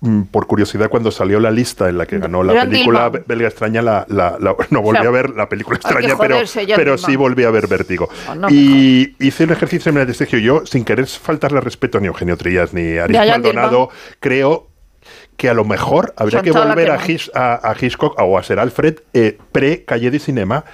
mm, 0.00 0.22
por 0.30 0.46
curiosidad 0.46 0.88
cuando 0.88 1.10
salió 1.10 1.40
la 1.40 1.50
lista 1.50 1.88
en 1.88 1.98
la 1.98 2.06
que 2.06 2.18
ganó 2.20 2.44
la 2.44 2.52
película 2.64 3.10
Dilma. 3.10 3.24
belga 3.26 3.48
extraña. 3.48 3.82
La, 3.82 4.06
la- 4.08 4.36
la- 4.38 4.54
no 4.70 4.80
volví 4.80 5.04
a 5.04 5.10
ver 5.10 5.30
la 5.30 5.48
película 5.48 5.76
extraña, 5.76 6.14
pero, 6.16 6.36
joderse, 6.36 6.64
pero 6.76 6.96
sí 6.96 7.16
volví 7.16 7.42
a 7.44 7.50
ver 7.50 7.66
Vértigo. 7.66 8.08
No, 8.38 8.48
y 8.50 9.14
hice 9.18 9.44
un 9.44 9.50
ejercicio 9.50 9.84
similar 9.84 10.06
de 10.06 10.14
Sergio. 10.14 10.38
Yo, 10.38 10.64
sin 10.66 10.84
querer 10.84 11.06
faltarle 11.06 11.60
respeto 11.60 11.98
ni 12.00 12.06
a 12.06 12.08
Eugenio 12.08 12.36
Trillas 12.36 12.72
ni 12.72 12.96
a 12.98 13.06
Jan 13.06 13.42
Maldonado, 13.42 13.90
creo 14.20 14.68
que 15.36 15.48
a 15.48 15.54
lo 15.54 15.64
mejor 15.64 16.14
habría 16.16 16.42
que 16.42 16.50
volver 16.50 16.90
a, 16.90 16.94
Ackerman. 16.94 17.16
Hitch- 17.16 17.30
a, 17.34 17.70
a 17.70 17.76
Hitchcock 17.80 18.18
o 18.18 18.38
a 18.38 18.42
Ser 18.42 18.58
Alfred 18.58 18.96
eh, 19.12 19.38
pre-Calle 19.52 20.10
de 20.10 20.18
Cinema. 20.18 20.64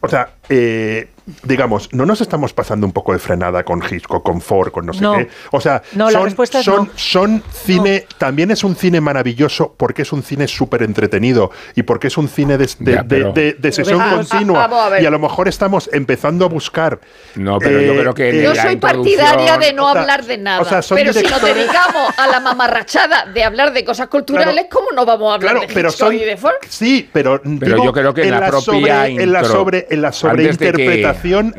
O 0.00 0.08
sea, 0.08 0.30
eh, 0.48 1.08
digamos, 1.42 1.92
no 1.92 2.06
nos 2.06 2.22
estamos 2.22 2.54
pasando 2.54 2.86
un 2.86 2.92
poco 2.92 3.12
de 3.12 3.18
frenada 3.18 3.62
con 3.62 3.82
Hitchcock, 3.82 4.22
con 4.22 4.40
Ford, 4.40 4.70
con 4.72 4.86
no 4.86 4.94
sé 4.94 5.02
No. 5.02 5.14
qué. 5.18 5.28
O 5.50 5.60
sea, 5.60 5.82
No, 5.92 6.06
la 6.06 6.12
son, 6.12 6.24
respuesta 6.24 6.60
es 6.60 6.64
son, 6.64 6.86
no. 6.86 6.90
son 6.96 7.42
cine, 7.52 8.06
también 8.16 8.50
es 8.50 8.64
un 8.64 8.74
cine 8.74 9.02
maravilloso 9.02 9.74
porque 9.76 10.02
es 10.02 10.12
un 10.14 10.22
cine 10.22 10.48
súper 10.48 10.82
entretenido 10.82 11.50
y 11.74 11.82
porque 11.82 12.06
es 12.06 12.16
un 12.16 12.28
cine 12.28 12.56
de, 12.56 12.66
de- 12.78 12.92
Ya, 12.94 13.04
pero- 13.06 13.32
de- 13.32 13.42
de- 13.42 13.52
de 13.58 13.72
sesión 13.72 14.00
Ah, 14.00 14.12
continua. 14.16 14.64
ah, 14.64 14.68
vamos 14.68 14.92
a 14.94 15.00
y 15.02 15.04
a 15.06 15.10
lo 15.10 15.18
mejor 15.18 15.48
estamos 15.48 15.90
empezando 15.92 16.46
a 16.46 16.48
buscar. 16.48 16.98
No, 17.34 17.58
pero 17.58 17.78
yo 17.82 17.92
creo 18.00 18.14
que 18.14 18.30
eh, 18.30 18.42
Yo 18.44 18.54
la 18.54 18.62
soy 18.62 18.76
partidaria 18.76 19.58
de 19.58 19.72
no 19.74 19.84
o 19.88 19.92
sea, 19.92 20.00
hablar 20.00 20.24
de 20.24 20.38
nada. 20.38 20.60
o 20.62 20.64
sea, 20.64 20.80
son 20.80 20.96
pero 20.96 21.12
si 21.12 21.20
nos 21.24 21.30
directores- 21.42 21.54
dedicamos 21.56 22.18
a 22.18 22.26
la 22.26 22.40
mamarrachada 22.40 23.26
de 23.26 23.44
hablar 23.44 23.74
de 23.74 23.84
cosas 23.84 24.08
culturales, 24.08 24.54
Claro. 24.54 24.68
¿cómo 24.72 24.92
no 24.92 25.04
vamos 25.04 25.30
a 25.30 25.34
hablar 25.34 25.52
Claro, 25.56 25.66
de 25.68 25.74
pero 25.74 25.88
Hitchcock 25.90 26.06
son, 26.08 26.14
y 26.16 26.24
de 26.24 26.36
Ford? 26.38 26.54
sí, 26.70 27.06
pero, 27.12 27.38
Pero 27.42 27.74
digo, 27.74 27.84
yo 27.84 27.92
creo 27.92 28.14
que 28.14 28.22
en 28.22 28.30
la 28.30 28.46
propia 28.46 28.60
sobre, 28.62 29.22
en 29.22 29.32
la 29.32 29.40
intro, 29.40 29.52
sobre 29.54 29.86
en 29.90 30.00
la 30.02 30.12
antes 30.44 30.58
de 30.58 30.72
que- 30.72 30.84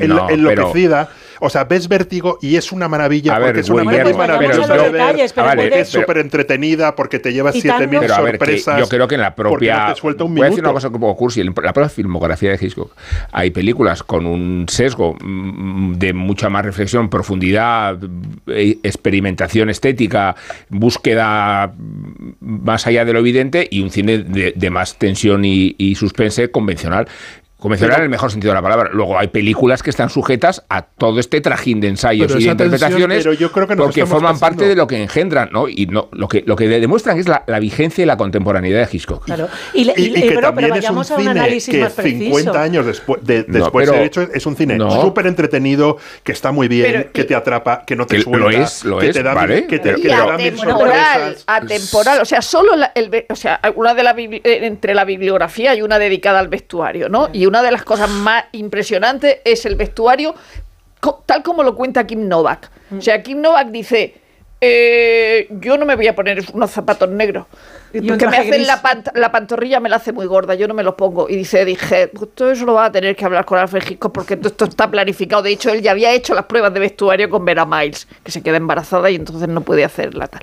No, 0.08 0.30
enloquecida, 0.30 1.10
o 1.42 1.50
sea, 1.50 1.64
ves 1.64 1.88
Vértigo 1.88 2.38
y 2.42 2.58
es 2.58 2.72
una 2.72 2.88
maravilla 2.90 3.34
A 3.34 3.36
porque 3.38 3.52
ver, 3.54 3.60
es 3.62 3.70
una 3.70 3.84
pero 3.92 4.18
maravillosa 4.18 4.74
de 4.74 4.80
ver, 4.84 4.92
detalles, 4.92 5.34
pero 5.34 5.46
Ah, 5.46 5.50
vale, 5.52 5.62
porque 5.64 5.80
es 5.82 5.88
súper 5.90 6.18
entretenida, 6.18 6.96
porque 6.96 7.20
te 7.20 7.32
llevas 7.32 7.56
Y 7.56 7.62
7000 7.62 7.90
tanto- 7.90 8.02
Pero 8.02 8.16
a 8.16 8.22
ver, 8.22 8.32
que 8.34 8.38
sorpresas. 8.46 8.80
yo 8.80 8.88
creo 8.90 9.08
que 9.08 9.16
en 9.16 9.22
la 9.22 9.36
propia. 9.36 9.88
no 9.88 9.94
te 9.94 10.00
suelta 10.02 10.24
un 10.26 10.36
voy 10.36 10.42
a 10.42 10.50
decir 10.50 10.64
una 10.64 10.74
cosa 10.74 10.88
un 10.90 10.94
poco 11.00 11.16
cursi. 11.16 11.40
En 11.42 11.48
la 11.48 11.72
propia 11.74 11.90
filmografía 11.90 12.52
de 12.52 12.58
Hitchcock 12.66 12.92
hay 13.32 13.52
películas 13.52 14.04
con 14.04 14.26
un 14.26 14.66
sesgo 14.68 15.16
mm, 15.22 15.94
de 15.94 16.14
mucha 16.14 16.50
más 16.50 16.66
reflexión, 16.66 17.10
profundidad, 17.10 17.98
eh, 18.48 18.78
experimentación 18.84 19.70
estética, 19.70 20.36
búsqueda 20.70 21.68
mm, 21.78 22.66
más 22.66 22.86
allá 22.88 23.06
de 23.06 23.14
lo 23.14 23.20
evidente 23.20 23.68
y 23.70 23.82
un 23.82 23.92
cine 23.92 24.20
de, 24.20 24.54
de 24.56 24.70
más 24.70 24.98
tensión 24.98 25.46
y, 25.46 25.76
y 25.78 25.96
suspense 25.96 26.52
convencional. 26.52 27.08
Convencional 27.60 27.98
en 27.98 28.04
el 28.04 28.10
mejor 28.10 28.32
sentido 28.32 28.52
de 28.52 28.56
la 28.56 28.62
palabra. 28.62 28.90
Luego 28.94 29.20
hay 29.20 29.28
películas 29.28 29.84
que 29.84 29.90
están 29.90 30.10
sujetas 30.10 30.64
a 30.70 30.82
todo 30.84 31.20
este 31.20 31.42
trajín 31.42 31.82
de 31.82 31.90
ensayos 31.90 32.32
y 32.32 32.34
de 32.36 32.40
tensión- 32.40 32.52
interpretaciones 32.54 33.18
pero 33.24 33.34
yo 33.34 33.52
creo 33.52 33.68
que 33.68 33.76
porque 33.76 34.06
forman 34.06 34.34
pasando. 34.36 34.40
parte 34.40 34.68
de 34.70 34.76
lo 34.76 34.88
que 34.88 35.02
engendran, 35.04 35.50
¿no? 35.52 35.68
Y 35.68 35.86
no, 35.88 36.08
lo 36.14 36.30
que 36.30 36.44
lo 36.48 36.56
que 36.56 36.68
demuestran 36.70 37.20
es 37.20 37.28
la, 37.28 37.44
la 37.48 37.60
vigencia 37.60 38.02
y 38.02 38.06
la 38.06 38.16
contemporaneidad 38.16 38.88
de 38.88 38.96
Hitchcock. 38.98 39.26
Claro. 39.26 39.50
Y, 39.74 39.84
le- 39.84 39.94
Y, 39.98 40.02
y- 40.04 40.06
y 40.08 40.14
que 40.14 40.20
pero, 40.22 40.30
pero 40.30 40.42
también 40.48 40.74
es 40.76 40.90
un 40.90 40.96
a 40.96 41.00
un 41.00 41.06
cine 41.06 41.30
análisis 41.32 41.76
que 41.76 41.82
más 41.82 41.92
preciso. 41.94 42.38
50 42.38 42.62
años 42.62 42.86
después 42.86 43.22
de, 43.26 43.44
después 43.44 43.90
pero- 43.90 44.00
de 44.00 44.06
hecho 44.06 44.22
es 44.22 44.46
un 44.46 44.56
cine 44.56 44.78
no. 44.78 44.90
súper 45.02 45.28
entretenido, 45.28 45.98
que 46.24 46.32
está 46.32 46.54
muy 46.54 46.70
bien, 46.70 46.92
Pero- 46.94 47.12
que 47.12 47.24
te 47.26 47.36
atrapa, 47.36 47.84
que 47.86 47.98
no 47.98 48.06
te 48.06 48.16
Que 48.16 48.22
suelta, 48.22 48.40
lo 48.40 48.50
es, 48.52 48.86
lo 48.86 48.98
que 49.00 49.08
es, 49.10 49.16
te 49.16 49.22
da, 49.22 49.34
vale, 49.34 49.68
que 49.68 49.80
te, 49.80 49.96
que 49.96 50.08
da 50.08 50.38
mil 50.38 50.48
atemporal, 50.54 51.36
sorpresas. 51.36 51.44
atemporal, 51.46 52.22
o 52.22 52.26
sea, 52.26 52.42
solo 52.42 52.76
la- 52.78 52.92
el, 52.96 53.10
ve- 53.10 53.26
o 53.30 53.36
sea, 53.36 53.60
una 53.76 53.94
de 53.94 54.04
la 54.04 54.16
bibli- 54.16 54.42
eh, 54.46 54.60
entre 54.66 54.96
la 54.96 55.04
bibliografía 55.04 55.76
y 55.76 55.82
una 55.82 56.00
dedicada 56.00 56.40
al 56.40 56.48
vestuario, 56.48 57.10
¿no? 57.10 57.30
Y 57.34 57.49
una 57.50 57.62
de 57.62 57.72
las 57.72 57.84
cosas 57.84 58.10
más 58.10 58.46
impresionantes 58.54 59.40
es 59.44 59.66
el 59.66 59.76
vestuario, 59.76 60.34
tal 61.26 61.44
como 61.44 61.64
lo 61.64 61.76
cuenta 61.76 62.08
Kim 62.08 62.28
Novak. 62.28 62.70
O 62.98 63.02
sea, 63.02 63.22
Kim 63.22 63.42
Novak 63.42 63.68
dice, 63.68 64.16
eh, 64.62 65.48
yo 65.52 65.78
no 65.78 65.86
me 65.86 65.96
voy 65.96 66.08
a 66.08 66.16
poner 66.16 66.44
unos 66.54 66.72
zapatos 66.72 67.10
negros. 67.10 67.46
Porque 68.08 68.28
me 68.28 68.38
hacen 68.38 68.68
la, 68.68 68.82
pant- 68.84 69.12
la 69.16 69.32
pantorrilla, 69.32 69.80
me 69.80 69.90
la 69.90 69.96
hace 69.96 70.12
muy 70.12 70.28
gorda, 70.28 70.54
yo 70.54 70.68
no 70.68 70.74
me 70.74 70.84
los 70.84 70.94
pongo. 70.96 71.28
Y 71.28 71.36
dice, 71.36 71.66
dije, 71.66 72.08
pues 72.10 72.30
todo 72.36 72.52
eso 72.52 72.66
lo 72.66 72.74
va 72.76 72.86
a 72.86 72.92
tener 72.92 73.16
que 73.16 73.26
hablar 73.26 73.46
con 73.46 73.58
Alfred 73.58 73.84
Hitchcock 73.90 74.14
porque 74.14 74.38
todo 74.38 74.50
esto 74.50 74.66
está 74.66 74.92
planificado. 74.92 75.42
De 75.42 75.52
hecho, 75.52 75.72
él 75.72 75.82
ya 75.82 75.92
había 75.92 76.12
hecho 76.12 76.36
las 76.36 76.46
pruebas 76.46 76.74
de 76.74 76.80
vestuario 76.82 77.30
con 77.30 77.46
Vera 77.46 77.66
Miles, 77.66 78.08
que 78.24 78.32
se 78.32 78.44
queda 78.44 78.58
embarazada 78.58 79.10
y 79.10 79.16
entonces 79.16 79.48
no 79.48 79.62
puede 79.62 79.84
hacerla 79.84 80.28
tal. 80.28 80.42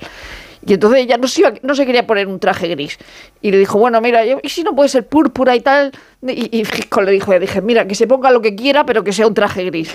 Y 0.67 0.73
entonces 0.73 0.99
ella 1.01 1.17
no 1.17 1.27
se, 1.27 1.41
iba- 1.41 1.53
no 1.63 1.75
se 1.75 1.85
quería 1.85 2.05
poner 2.05 2.27
un 2.27 2.39
traje 2.39 2.67
gris. 2.67 2.97
Y 3.41 3.51
le 3.51 3.57
dijo, 3.57 3.79
bueno, 3.79 4.01
mira, 4.01 4.25
yo- 4.25 4.39
¿y 4.43 4.49
si 4.49 4.63
no 4.63 4.75
puede 4.75 4.89
ser 4.89 5.07
púrpura 5.07 5.55
y 5.55 5.61
tal? 5.61 5.91
Y, 6.21 6.49
y 6.57 6.61
Hitchcock 6.61 7.03
le 7.03 7.11
dijo, 7.11 7.31
le 7.31 7.39
dije, 7.39 7.61
mira, 7.61 7.87
que 7.87 7.95
se 7.95 8.07
ponga 8.07 8.31
lo 8.31 8.41
que 8.41 8.55
quiera, 8.55 8.85
pero 8.85 9.03
que 9.03 9.13
sea 9.13 9.27
un 9.27 9.33
traje 9.33 9.63
gris. 9.65 9.93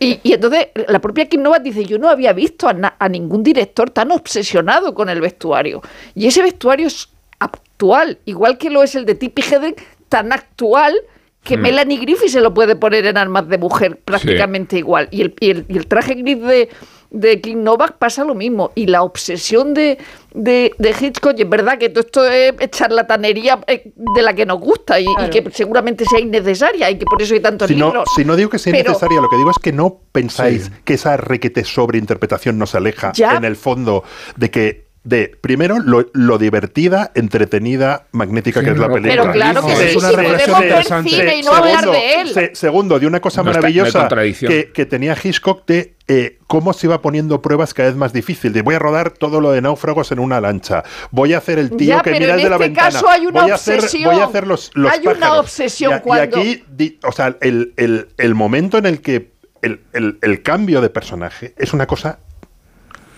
Y, 0.00 0.20
y 0.22 0.32
entonces 0.32 0.68
la 0.88 1.00
propia 1.00 1.26
Kim 1.26 1.42
Novak 1.42 1.62
dice, 1.62 1.84
yo 1.84 1.98
no 1.98 2.08
había 2.08 2.32
visto 2.32 2.68
a, 2.68 2.72
na- 2.72 2.94
a 2.98 3.08
ningún 3.08 3.42
director 3.42 3.90
tan 3.90 4.10
obsesionado 4.12 4.94
con 4.94 5.08
el 5.08 5.20
vestuario. 5.20 5.82
Y 6.14 6.26
ese 6.26 6.42
vestuario 6.42 6.86
es 6.86 7.08
actual, 7.38 8.18
igual 8.24 8.58
que 8.58 8.70
lo 8.70 8.82
es 8.82 8.94
el 8.94 9.04
de 9.04 9.14
Tippi 9.14 9.42
Hedren, 9.42 9.74
tan 10.08 10.32
actual 10.32 10.94
que 11.42 11.56
Melanie 11.62 11.98
Griffith 11.98 12.28
se 12.28 12.40
lo 12.40 12.54
puede 12.54 12.76
poner 12.76 13.04
en 13.06 13.16
armas 13.16 13.48
de 13.48 13.58
mujer 13.58 13.98
prácticamente 14.04 14.78
igual. 14.78 15.08
Y 15.10 15.22
el, 15.22 15.34
y 15.40 15.50
el- 15.50 15.64
y 15.68 15.76
el 15.76 15.86
traje 15.88 16.14
gris 16.14 16.40
de, 16.40 16.68
de 17.14 17.40
Clint 17.40 17.60
Novak 17.62 17.98
pasa 17.98 18.24
lo 18.24 18.34
mismo. 18.34 18.72
Y 18.74 18.86
la 18.86 19.02
obsesión 19.02 19.74
de, 19.74 19.98
de, 20.34 20.72
de 20.78 20.94
Hitchcock, 20.98 21.34
y 21.38 21.42
es 21.42 21.48
verdad 21.48 21.78
que 21.78 21.88
todo 21.90 22.00
esto 22.04 22.26
es 22.28 22.70
charlatanería 22.70 23.60
eh, 23.66 23.92
de 23.94 24.22
la 24.22 24.34
que 24.34 24.46
nos 24.46 24.58
gusta 24.60 24.98
y, 24.98 25.04
y 25.04 25.30
que 25.30 25.48
seguramente 25.52 26.04
sea 26.04 26.20
innecesaria 26.20 26.90
y 26.90 26.98
que 26.98 27.04
por 27.04 27.20
eso 27.22 27.34
hay 27.34 27.40
tantos 27.40 27.68
Si 27.68 27.76
no, 27.76 27.86
libros. 27.86 28.08
si 28.16 28.24
no 28.24 28.34
digo 28.36 28.50
que 28.50 28.58
sea 28.58 28.72
Pero- 28.72 28.90
necesaria, 28.90 29.20
lo 29.20 29.28
que 29.28 29.36
digo 29.36 29.50
es 29.50 29.58
que 29.62 29.72
no 29.72 30.00
pensáis 30.10 30.70
que 30.84 30.94
esa 30.94 31.16
requete 31.16 31.64
sobreinterpretación 31.64 32.58
nos 32.58 32.74
aleja 32.74 33.12
Ya. 33.14 33.36
en 33.36 33.44
el 33.44 33.56
fondo 33.56 34.04
de 34.36 34.50
que 34.50 34.91
de 35.04 35.36
primero 35.40 35.80
lo, 35.80 36.06
lo 36.12 36.38
divertida, 36.38 37.10
entretenida, 37.14 38.06
magnética 38.12 38.60
Sí, 38.60 38.66
que 38.66 38.70
es 38.72 38.78
la 38.78 38.86
pero 38.88 39.02
película. 39.02 39.32
claro 39.32 39.66
que 39.66 39.74
sí, 39.74 39.88
sí, 39.88 39.94
podemos 39.98 40.60
ver 40.60 40.84
cine 41.02 41.36
y 41.38 41.42
no 41.42 41.50
segundo, 41.52 41.52
hablar 41.54 41.84
de 41.90 42.14
él. 42.20 42.28
se- 42.28 42.54
segundo, 42.54 43.00
de 43.00 43.06
una 43.08 43.20
cosa 43.20 43.42
No 43.42 43.50
está- 43.50 43.60
no 43.62 43.66
hay 43.66 43.74
maravillosa 43.74 44.08
que, 44.48 44.70
que 44.72 44.86
tenía 44.86 45.16
Hitchcock 45.20 45.66
de 45.66 45.96
eh, 46.06 46.38
cómo 46.46 46.72
se 46.72 46.86
iba 46.86 47.00
poniendo 47.02 47.42
pruebas 47.42 47.74
cada 47.74 47.88
vez 47.88 47.96
más 47.96 48.12
difícil. 48.12 48.52
De 48.52 48.62
voy 48.62 48.74
a 48.74 48.78
rodar 48.78 49.10
todo 49.10 49.40
lo 49.40 49.50
de 49.50 49.60
náufragos 49.62 50.12
en 50.12 50.18
una 50.20 50.40
lancha. 50.40 50.84
Voy 51.10 51.32
a 51.32 51.38
hacer 51.38 51.58
el 51.58 51.70
tío 51.70 51.96
Ya, 51.96 52.02
que 52.02 52.10
pero 52.10 52.20
mira 52.20 52.36
desde 52.36 52.48
la 52.50 52.56
este 52.56 52.64
ventana. 52.68 52.90
caso 52.90 53.08
hay 53.08 53.26
una 53.26 53.42
voy 53.42 53.50
a 53.50 53.54
hacer, 53.54 53.78
obsesión. 53.80 54.12
voy 54.12 54.20
a 54.20 54.24
hacer 54.26 54.46
los, 54.46 54.70
los 54.74 54.92
Hay 54.92 55.06
una 55.06 55.34
obsesión 55.34 55.90
Y 55.90 55.94
a- 55.94 55.96
y 55.96 56.00
cuando- 56.00 56.38
aquí 56.38 56.64
di- 56.70 56.98
o 57.02 57.10
sea, 57.12 57.36
el, 57.40 57.72
el- 57.76 58.08
el 58.18 58.34
momento 58.34 58.78
en 58.78 58.86
el 58.86 59.00
que 59.00 59.32
el, 59.62 59.80
el- 59.94 60.18
el 60.22 60.42
cambio 60.42 60.80
de 60.80 60.90
personaje 60.90 61.54
es 61.56 61.72
una 61.72 61.86
cosa 61.86 62.18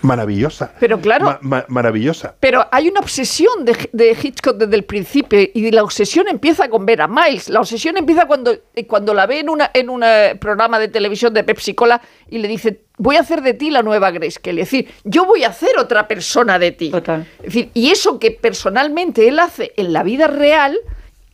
maravillosa. 0.01 0.73
Pero 0.79 0.99
claro. 0.99 1.25
Ma- 1.25 1.39
ma- 1.41 1.65
maravillosa. 1.67 2.35
Pero 2.39 2.65
hay 2.71 2.89
una 2.89 2.99
obsesión 2.99 3.65
de, 3.65 3.89
de 3.91 4.17
Hitchcock 4.21 4.57
desde 4.57 4.75
el 4.75 4.83
principio 4.83 5.39
y 5.53 5.71
la 5.71 5.83
obsesión 5.83 6.27
empieza 6.27 6.69
con 6.69 6.85
ver 6.85 7.01
a 7.01 7.07
Miles. 7.07 7.49
La 7.49 7.59
obsesión 7.59 7.97
empieza 7.97 8.25
cuando, 8.27 8.51
eh, 8.75 8.85
cuando 8.87 9.13
la 9.13 9.25
ve 9.25 9.39
en 9.39 9.49
un 9.49 9.61
en 9.73 9.89
eh, 10.03 10.35
programa 10.39 10.79
de 10.79 10.87
televisión 10.87 11.33
de 11.33 11.43
Pepsi 11.43 11.73
Cola 11.73 12.01
y 12.29 12.37
le 12.37 12.47
dice, 12.47 12.81
voy 12.97 13.15
a 13.15 13.21
hacer 13.21 13.41
de 13.41 13.53
ti 13.53 13.71
la 13.71 13.81
nueva 13.83 14.11
Grace 14.11 14.39
Kelly. 14.41 14.61
Es 14.61 14.71
decir, 14.71 14.93
yo 15.03 15.25
voy 15.25 15.43
a 15.43 15.49
hacer 15.49 15.77
otra 15.77 16.07
persona 16.07 16.59
de 16.59 16.71
ti. 16.71 16.91
Es 17.39 17.45
decir, 17.45 17.71
y 17.73 17.89
eso 17.91 18.19
que 18.19 18.31
personalmente 18.31 19.27
él 19.27 19.39
hace 19.39 19.73
en 19.77 19.93
la 19.93 20.03
vida 20.03 20.27
real 20.27 20.77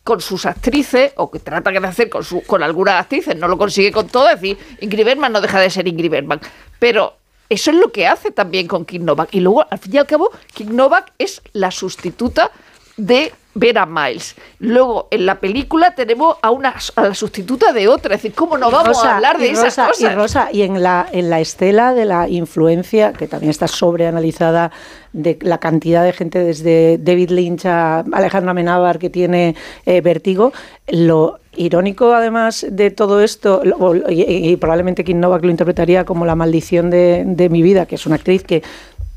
con 0.04 0.20
sus 0.20 0.46
actrices, 0.46 1.12
o 1.16 1.30
que 1.30 1.38
trata 1.38 1.70
de 1.70 1.78
hacer 1.86 2.08
con, 2.10 2.24
su, 2.24 2.42
con 2.42 2.60
algunas 2.64 3.00
actrices, 3.00 3.36
no 3.36 3.46
lo 3.46 3.56
consigue 3.56 3.92
con 3.92 4.08
todas, 4.08 4.34
es 4.34 4.40
decir, 4.40 4.58
Ingrid 4.80 5.04
Bergman 5.04 5.30
no 5.32 5.40
deja 5.40 5.60
de 5.60 5.70
ser 5.70 5.86
Ingrid 5.86 6.10
Bergman, 6.10 6.40
pero 6.80 7.18
eso 7.48 7.70
es 7.70 7.76
lo 7.76 7.92
que 7.92 8.06
hace 8.06 8.30
también 8.30 8.66
con 8.66 8.84
King 8.84 9.00
Novak. 9.00 9.34
Y 9.34 9.40
luego, 9.40 9.66
al 9.70 9.78
fin 9.78 9.94
y 9.94 9.98
al 9.98 10.06
cabo, 10.06 10.30
King 10.54 10.70
Novak 10.72 11.12
es 11.18 11.42
la 11.52 11.70
sustituta 11.70 12.50
de 12.96 13.32
Vera 13.54 13.86
Miles. 13.86 14.34
Luego, 14.60 15.08
en 15.10 15.26
la 15.26 15.38
película 15.38 15.94
tenemos 15.94 16.36
a 16.40 16.50
una 16.50 16.74
a 16.96 17.02
la 17.02 17.14
sustituta 17.14 17.72
de 17.72 17.88
otra. 17.88 18.14
Es 18.14 18.22
decir, 18.22 18.34
¿cómo 18.34 18.56
no 18.56 18.70
vamos 18.70 18.88
Rosa, 18.96 19.12
a 19.12 19.16
hablar 19.16 19.38
de 19.38 19.48
y 19.48 19.50
esas 19.50 19.76
Rosa, 19.76 19.88
cosas? 19.88 20.12
Y 20.12 20.14
Rosa, 20.14 20.48
y 20.52 20.62
en 20.62 20.82
la, 20.82 21.06
en 21.12 21.30
la 21.30 21.40
estela 21.40 21.94
de 21.94 22.04
la 22.04 22.28
influencia, 22.28 23.12
que 23.12 23.28
también 23.28 23.50
está 23.50 23.68
sobreanalizada, 23.68 24.72
de 25.12 25.38
la 25.42 25.58
cantidad 25.58 26.02
de 26.02 26.12
gente 26.12 26.38
desde 26.38 26.96
David 26.98 27.30
Lynch 27.30 27.66
a 27.66 28.00
Alejandra 28.12 28.52
Amenábar 28.52 28.98
que 28.98 29.10
tiene 29.10 29.54
eh, 29.84 30.00
vértigo, 30.00 30.52
lo 30.88 31.38
irónico 31.54 32.14
además 32.14 32.64
de 32.70 32.90
todo 32.90 33.20
esto, 33.20 33.60
y, 34.08 34.22
y 34.22 34.56
probablemente 34.56 35.04
Kim 35.04 35.20
Novak 35.20 35.44
lo 35.44 35.50
interpretaría 35.50 36.06
como 36.06 36.24
la 36.24 36.34
maldición 36.34 36.88
de, 36.88 37.24
de 37.26 37.50
mi 37.50 37.60
vida, 37.60 37.84
que 37.84 37.96
es 37.96 38.06
una 38.06 38.14
actriz 38.14 38.42
que 38.42 38.62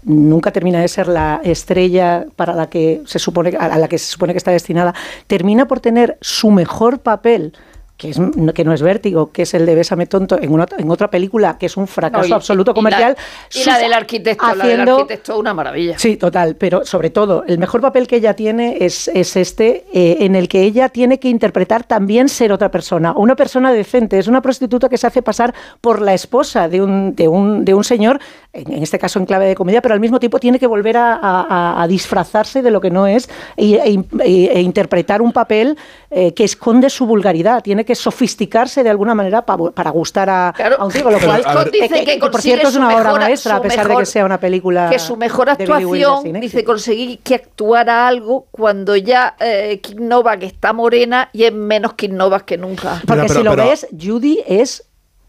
nunca 0.05 0.51
termina 0.51 0.79
de 0.79 0.87
ser 0.87 1.07
la 1.07 1.41
estrella 1.43 2.25
para 2.35 2.53
la 2.53 2.69
que 2.69 3.01
se 3.05 3.19
supone 3.19 3.55
a 3.59 3.77
la 3.77 3.87
que 3.87 3.97
se 3.97 4.05
supone 4.05 4.33
que 4.33 4.37
está 4.37 4.51
destinada, 4.51 4.93
termina 5.27 5.67
por 5.67 5.79
tener 5.79 6.17
su 6.21 6.51
mejor 6.51 6.99
papel 6.99 7.53
que, 7.97 8.09
es, 8.09 8.19
que 8.53 8.63
no 8.65 8.73
es 8.73 8.81
vértigo, 8.81 9.31
que 9.31 9.43
es 9.43 9.53
el 9.53 9.65
de 9.65 9.73
Bésame 9.75 10.05
tonto, 10.05 10.37
en, 10.41 10.51
una, 10.51 10.65
en 10.77 10.91
otra 10.91 11.09
película 11.09 11.57
que 11.57 11.67
es 11.67 11.77
un 11.77 11.87
fracaso 11.87 12.23
No, 12.23 12.27
y- 12.27 12.29
y 12.31 12.33
absoluto 12.33 12.73
comercial. 12.73 13.15
Y 13.53 13.63
la, 13.63 13.77
del 13.77 13.93
arquitecto, 13.93 14.45
la 14.47 14.51
del 14.53 14.61
haciendo- 14.81 14.95
arquitecto, 14.97 15.39
una 15.39 15.53
maravilla. 15.53 15.97
Sí, 15.97 16.17
total, 16.17 16.55
pero 16.57 16.83
sobre 16.85 17.09
todo, 17.09 17.43
el 17.47 17.57
mejor 17.57 17.79
papel 17.81 18.05
que 18.07 18.17
ella 18.17 18.33
tiene 18.35 18.77
es, 18.81 19.07
es 19.13 19.37
este, 19.37 19.85
eh, 19.93 20.17
en 20.25 20.35
el 20.35 20.49
que 20.49 20.63
ella 20.63 20.89
tiene 20.89 21.19
que 21.19 21.29
interpretar 21.29 21.85
también 21.85 22.27
ser 22.27 22.51
otra 22.51 22.69
persona, 22.69 23.13
una 23.15 23.35
persona 23.37 23.71
decente, 23.71 24.19
es 24.19 24.27
una 24.27 24.41
prostituta 24.41 24.89
que 24.89 24.97
se 24.97 25.07
hace 25.07 25.21
pasar 25.21 25.53
por 25.79 26.01
la 26.01 26.13
esposa 26.13 26.67
de 26.67 26.81
un, 26.81 27.15
de 27.15 27.29
un, 27.29 27.63
de 27.63 27.73
un 27.73 27.83
señor, 27.85 28.19
en, 28.51 28.73
en 28.73 28.83
este 28.83 28.99
caso 28.99 29.19
en 29.19 29.25
clave 29.25 29.45
de 29.47 29.55
comedia, 29.55 29.81
pero 29.81 29.93
al 29.93 30.01
mismo 30.01 30.19
tiempo 30.19 30.39
tiene 30.39 30.59
que 30.59 30.67
volver 30.67 30.97
a, 30.97 31.13
a- 31.15 31.81
a 31.81 31.87
disfrazarse 31.87 32.61
de 32.61 32.71
lo 32.71 32.81
que 32.81 32.91
no 32.91 33.07
es 33.07 33.29
e, 33.55 33.75
e- 34.21 34.51
e 34.53 34.59
interpretar 34.61 35.21
un 35.21 35.31
papel 35.31 35.77
eh, 36.11 36.33
que 36.33 36.43
esconde 36.43 36.89
su 36.89 37.05
vulgaridad, 37.05 37.63
tiene 37.63 37.84
que 37.85 37.95
sofisticarse 37.95 38.83
de 38.83 38.89
alguna 38.89 39.15
manera 39.15 39.45
pa- 39.45 39.57
para 39.71 39.89
gustar 39.91 40.29
a, 40.29 40.49
a 40.49 40.83
un 40.85 40.91
tío, 40.91 41.03
lo 41.09 41.17
Pero, 41.17 41.27
cual, 41.27 41.43
a 41.45 41.55
ver- 41.55 41.71
dice 41.71 42.03
que 42.03 42.17
por 42.17 42.31
consigue 42.31 42.55
cierto 42.55 42.67
es 42.67 42.73
su 42.73 42.79
una 42.79 42.87
obra 42.89 43.03
mejor- 43.05 43.19
maestra, 43.21 43.55
a 43.55 43.61
pesar 43.61 43.83
de 43.83 43.87
mejor- 43.89 44.01
que 44.01 44.05
sea 44.07 44.25
una 44.25 44.39
película 44.39 44.89
que 44.89 44.99
su 44.99 45.15
mejor 45.15 45.45
de 45.45 45.51
actuación, 45.63 46.23
sin 46.23 46.39
dice, 46.39 46.63
conseguir 46.63 47.19
que 47.19 47.35
actuara 47.35 48.07
algo 48.07 48.47
cuando 48.51 48.95
ya 48.95 49.35
eh, 49.39 49.79
King 49.81 49.97
Novak 50.07 50.43
está 50.43 50.73
morena 50.73 51.29
y 51.31 51.43
es 51.43 51.53
menos 51.53 51.93
King 51.93 52.13
Novak 52.13 52.45
que 52.45 52.57
nunca. 52.57 53.01
Porque 53.07 53.29
si 53.29 53.43
lo 53.43 53.55
ves, 53.55 53.87
Judy 53.97 54.43
es 54.47 54.83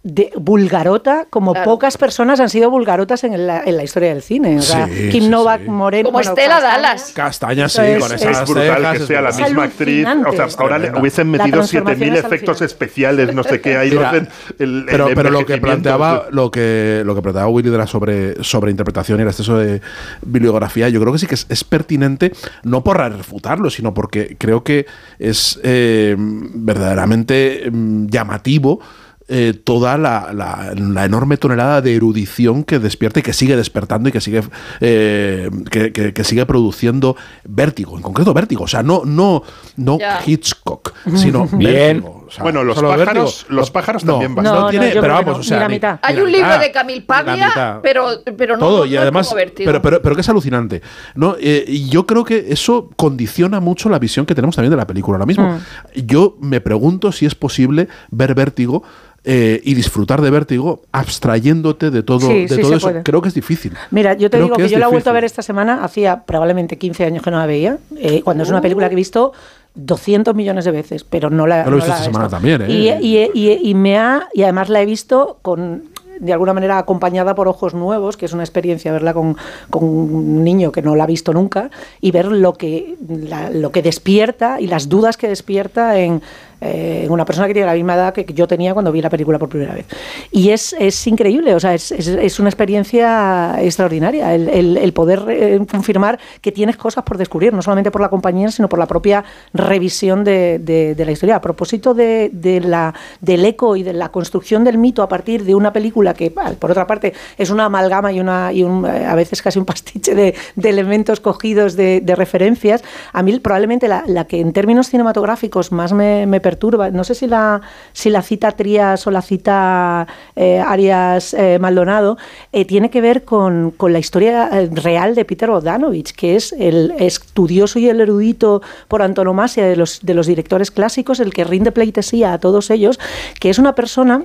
de 0.09 0.31
vulgarota 0.37 1.27
como 1.29 1.53
Claro. 1.53 1.65
pocas 1.73 1.99
personas 1.99 2.39
han 2.39 2.49
sido 2.49 2.71
vulgarotas 2.71 3.25
en 3.25 3.45
la, 3.45 3.63
en 3.65 3.77
la 3.77 3.83
historia 3.83 4.11
del 4.11 4.23
cine. 4.23 4.57
O 4.59 4.63
sea, 4.63 4.87
Sí, 4.87 5.09
Kim 5.11 5.25
sí, 5.25 5.29
Novak, 5.29 5.63
sí. 5.65 5.69
Moreno... 5.69 6.05
Como 6.11 6.19
bueno, 6.19 6.31
Estela 6.31 6.55
Castaña. 6.61 6.73
Dallas. 6.77 7.13
Castaña, 7.13 7.69
sí, 7.69 7.81
Es- 7.83 7.99
con 8.03 8.13
es 8.13 8.23
esas 8.23 8.43
Es 8.43 8.49
brutal 8.49 8.77
cejas, 8.77 8.99
que 8.99 9.07
sea 9.07 9.21
la 9.21 9.33
misma 9.33 9.65
actriz. 9.65 10.07
O 10.29 10.33
sea, 10.33 10.47
ahora 10.59 10.79
le 10.79 10.93
hubiesen 11.01 11.29
metido 11.29 11.59
transformación 11.59 12.09
7.000 12.09 12.13
es 12.19 12.25
efectos 12.25 12.63
especiales, 12.63 13.35
no 13.35 13.43
sé 13.43 13.61
qué. 13.61 13.77
Ahí 13.77 13.91
lo 13.91 13.97
Mira, 13.97 14.11
hacen 14.11 14.29
el, 14.61 14.79
el 14.81 14.85
pero, 14.87 15.09
pero 15.13 15.31
lo 15.31 15.45
que 15.45 15.59
planteaba 15.59 16.27
lo 16.31 16.51
que 16.53 17.03
lo 17.05 17.15
que 17.17 17.23
planteaba 17.23 17.49
Willy 17.49 17.71
de 17.71 17.79
la 17.79 17.87
sobre 17.89 18.43
sobreinterpretación 18.45 19.19
y 19.19 19.23
el 19.23 19.29
exceso 19.29 19.59
de 19.59 19.81
bibliografía 20.23 20.89
yo 20.89 21.01
creo 21.01 21.13
que 21.13 21.19
sí 21.19 21.27
que 21.27 21.35
es, 21.35 21.47
es 21.49 21.65
pertinente 21.65 22.33
no 22.63 22.85
por 22.85 22.99
refutarlo 22.99 23.71
sino 23.71 23.93
porque 23.93 24.37
creo 24.39 24.63
que 24.63 24.87
es 25.19 25.59
eh, 25.65 26.15
verdaderamente 26.19 27.69
mm, 27.73 28.07
llamativo 28.07 28.81
eh, 29.29 29.55
toda 29.65 29.99
la, 29.99 30.33
la- 30.33 30.73
la 30.77 31.05
enorme 31.05 31.37
tonelada 31.37 31.81
de 31.81 31.97
erudición 31.97 32.63
que 32.65 32.79
despierta 32.79 33.21
y 33.21 33.23
que 33.23 33.33
sigue 33.33 33.57
despertando 33.57 34.09
y 34.09 34.13
que 34.13 34.21
sigue 34.21 34.43
eh, 34.81 35.51
que, 35.71 35.93
que- 35.93 36.13
que 36.13 36.25
sigue 36.25 36.47
produciendo 36.47 37.17
vértigo, 37.45 37.97
en 37.97 38.03
concreto 38.03 38.33
vértigo, 38.35 38.65
o 38.65 38.69
sea, 38.69 38.83
no, 38.83 39.03
no, 39.05 39.43
no. 39.77 39.99
Hitchcock, 40.25 40.93
sino 41.17 41.47
Bien. 41.53 42.03
vértigo. 42.03 42.25
o 42.29 42.31
sea, 42.31 42.43
Bueno, 42.45 42.63
los 42.65 42.77
pájaros- 42.79 42.97
vértigo. 43.45 43.57
los 43.61 43.71
pájaros 43.71 44.05
no, 44.05 44.13
también 44.13 44.31
no, 44.31 44.37
bastante. 44.43 44.61
No, 44.63 44.71
tiene, 44.71 44.89
no, 44.89 44.95
yo 44.95 45.01
pero 45.01 45.15
vamos, 45.15 45.35
no, 45.35 45.41
o 45.41 45.43
sea, 45.43 45.61
la 45.61 45.69
mitad. 45.69 45.99
Hay 46.03 46.19
un 46.21 46.31
libro 46.31 46.59
de 46.59 46.71
Camille 46.73 47.03
Paglia, 47.03 47.81
pero, 47.83 48.09
pero 48.37 48.55
no, 48.57 48.61
todo 48.61 48.79
no 48.81 48.85
y 48.87 48.95
es 48.95 49.01
además 49.03 49.27
como 49.29 49.37
Vértigo. 49.39 49.67
pero, 49.69 49.83
pero, 49.83 50.03
pero 50.03 50.15
que 50.15 50.21
es 50.21 50.29
alucinante 50.29 50.83
no 51.15 51.37
Eh, 51.41 51.65
y 51.67 51.89
yo 51.89 52.07
creo 52.07 52.25
que 52.25 52.47
eso 52.51 52.91
condiciona 52.97 53.61
mucho 53.61 53.89
la 53.89 53.99
visión 53.99 54.25
que 54.27 54.35
tenemos 54.35 54.55
también 54.57 54.71
de 54.71 54.77
la 54.77 54.87
película 54.87 55.17
ahora 55.17 55.27
mismo 55.27 55.59
yo 55.95 56.37
me 56.41 56.61
pregunto 56.61 57.13
si 57.13 57.27
es 57.27 57.35
posible 57.35 57.89
ver 58.11 58.35
vértigo 58.35 58.83
eh, 59.29 59.61
y 59.65 59.75
disfrutar 59.75 60.23
de 60.23 60.31
vértigo 60.31 60.83
abstrayéndote 60.93 61.91
de 61.91 62.03
todo, 62.03 62.21
Sí, 62.21 62.47
de 62.47 62.49
sí 62.49 62.61
todo 62.61 62.75
eso 62.77 62.87
puede. 62.89 63.03
creo 63.03 63.21
que 63.21 63.29
es 63.29 63.35
difícil 63.35 63.73
Mira, 63.91 64.15
yo 64.15 64.31
te 64.31 64.37
Creo 64.37 64.45
digo 64.45 64.57
que 64.57 64.63
que, 64.63 64.69
yo 64.69 64.79
la 64.79 64.87
he 64.87 64.91
vuelto 64.91 65.11
a 65.11 65.13
ver 65.13 65.25
esta 65.25 65.43
semana, 65.43 65.83
hacía 65.85 66.23
probablemente 66.25 66.79
15 66.79 67.05
años 67.05 67.23
que 67.25 67.31
no 67.33 67.39
la 67.39 67.47
veía, 67.47 67.79
eh, 67.99 68.23
cuando 68.23 68.45
es 68.45 68.51
una 68.51 68.61
película 68.61 68.89
que 68.89 68.95
he 68.95 68.97
visto 68.97 69.33
200 69.75 70.35
millones 70.35 70.65
de 70.65 70.71
veces, 70.71 71.05
pero 71.05 71.29
no 71.29 71.47
la 71.47 71.63
he 71.63 71.71
visto 71.71 71.79
esta 71.79 72.05
semana 72.05 72.25
visto. 72.27 72.37
también, 72.37 72.63
¿eh? 72.63 72.67
Y, 72.71 72.89
y- 73.07 73.31
y- 73.35 73.71
y 73.71 73.75
me 73.75 73.99
ha, 73.99 74.29
y 74.33 74.43
además 74.45 74.69
la 74.69 74.81
he 74.81 74.87
visto 74.87 75.39
con 75.43 75.83
de 76.19 76.33
alguna 76.33 76.55
manera 76.55 76.79
acompañada 76.79 77.35
por 77.35 77.47
ojos 77.47 77.75
nuevos, 77.75 78.17
que 78.17 78.25
es 78.25 78.33
una 78.33 78.43
experiencia 78.43 78.91
verla 78.91 79.13
con, 79.13 79.37
con 79.69 79.85
un 79.85 80.43
niño 80.45 80.73
que 80.73 80.81
no 80.81 80.97
la 80.97 81.05
ha 81.05 81.07
visto 81.07 81.35
nunca, 81.35 81.71
y 82.01 82.11
ver 82.11 82.25
lo 82.29 82.55
que, 82.55 82.97
la- 83.07 83.51
lo 83.51 83.71
que 83.71 83.83
despierta 83.83 84.59
y 84.59 84.67
las 84.67 84.89
dudas 84.89 85.19
que 85.19 85.29
despierta 85.29 85.99
en, 85.99 86.23
eh, 86.61 87.07
una 87.11 87.25
persona 87.25 87.47
que 87.47 87.53
tiene 87.55 87.67
la 87.67 87.75
misma 87.75 87.95
edad 87.95 88.15
que 88.15 88.25
yo 88.33 88.47
tenía 88.47 88.73
cuando 88.73 88.91
vi 88.93 89.03
la 89.03 89.11
película 89.11 89.39
por 89.39 89.49
primera 89.49 89.75
vez. 89.75 89.87
Y 90.31 90.51
es, 90.51 90.75
es 90.79 91.07
increíble, 91.07 91.55
o 91.55 91.61
sea, 91.61 91.75
es, 91.75 91.93
es- 91.93 92.07
es 92.09 92.41
una 92.41 92.49
experiencia 92.49 93.57
extraordinaria 93.61 94.35
el, 94.35 94.49
el- 94.49 94.77
el 94.79 94.93
poder 94.93 95.23
eh, 95.29 95.61
confirmar 95.71 96.19
que 96.41 96.53
tienes 96.53 96.77
cosas 96.77 97.05
por 97.05 97.19
descubrir, 97.19 97.53
no 97.53 97.63
solamente 97.63 97.91
por 97.91 98.01
la 98.01 98.09
compañía, 98.09 98.51
sino 98.51 98.69
por 98.69 98.79
la 98.79 98.87
propia 98.87 99.25
revisión 99.53 100.25
de, 100.25 100.59
de- 100.59 100.95
de 100.95 101.05
la 101.05 101.13
historia. 101.13 101.37
A 101.37 101.41
propósito 101.41 101.95
de, 101.95 102.31
de 102.33 102.61
la, 102.61 102.95
del 103.21 103.45
eco 103.45 103.77
y 103.77 103.83
de 103.83 103.93
la 103.93 104.11
construcción 104.11 104.65
del 104.65 104.79
mito 104.79 105.03
a 105.03 105.09
partir 105.09 105.45
de 105.45 105.55
una 105.55 105.73
película 105.73 106.15
que, 106.15 106.31
por 106.31 106.71
otra 106.71 106.87
parte, 106.87 107.13
es 107.39 107.51
una 107.51 107.67
amalgama 107.67 108.13
y, 108.13 108.21
una, 108.21 108.53
y 108.53 108.63
un, 108.63 108.87
eh, 108.87 109.05
a 109.07 109.15
veces 109.15 109.43
casi 109.43 109.59
un 109.59 109.65
pastiche 109.65 110.15
de, 110.15 110.35
elementos 110.63 111.21
cogidos 111.21 111.77
de 111.77 112.15
referencias, 112.17 112.83
a 113.13 113.23
mí 113.23 113.39
probablemente 113.39 113.89
la, 113.89 114.05
la 114.07 114.27
que 114.27 114.41
en 114.41 114.53
términos 114.53 114.89
cinematográficos 114.89 115.71
más 115.73 115.93
me, 115.93 116.27
me 116.27 116.41
perturba, 116.47 116.91
no 116.91 117.03
sé 117.03 117.17
si 117.17 117.27
la, 117.27 117.61
si 117.93 118.09
la 118.09 118.23
cita 118.23 118.53
Trías 118.53 119.05
o 119.09 119.11
la 119.11 119.21
cita 119.21 120.07
eh, 120.37 120.61
Arias 120.61 121.35
eh, 121.35 121.59
Maldonado, 121.59 122.19
eh, 122.53 122.65
tiene 122.65 122.89
que 122.89 123.01
ver 123.01 123.25
con, 123.25 123.73
con 123.73 123.93
la 123.93 123.99
historia 123.99 124.49
real 124.71 125.17
de 125.17 125.25
Peter 125.25 125.51
Bogdanovich, 125.51 126.13
que 126.15 126.37
es 126.37 126.53
el 126.53 126.93
estudioso 127.01 127.81
y 127.81 127.89
el 127.89 128.01
erudito 128.01 128.63
por 128.87 129.03
antonomasia 129.03 129.67
de 129.67 129.75
los, 129.75 130.07
de 130.07 130.15
los 130.15 130.29
directores 130.29 130.71
clásicos, 130.71 131.19
el 131.19 131.33
que 131.35 131.43
rinde 131.43 131.73
pleitesía 131.73 132.33
a 132.35 132.39
todos 132.39 132.71
ellos, 132.71 133.01
que 133.41 133.51
es 133.51 133.59
una 133.59 133.75
persona 133.75 134.23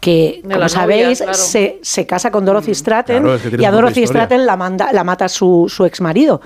que, 0.00 0.40
De 0.42 0.42
como 0.42 0.54
novia, 0.54 0.68
sabéis, 0.70 1.18
claro. 1.18 1.34
se, 1.34 1.78
se 1.82 2.06
casa 2.06 2.30
con 2.30 2.46
Dorothy 2.46 2.74
Stratton 2.74 3.22
Claro, 3.24 3.34
es 3.34 3.42
que 3.42 3.48
tiene 3.50 3.62
y 3.62 3.66
a 3.66 3.70
Dorothy. 3.72 4.06
Stratton 4.06 4.46
la, 4.46 4.56
manda, 4.56 4.90
la 4.90 5.04
mata 5.04 5.28
su, 5.28 5.66
su 5.68 5.84
ex 5.84 6.00
marido. 6.00 6.40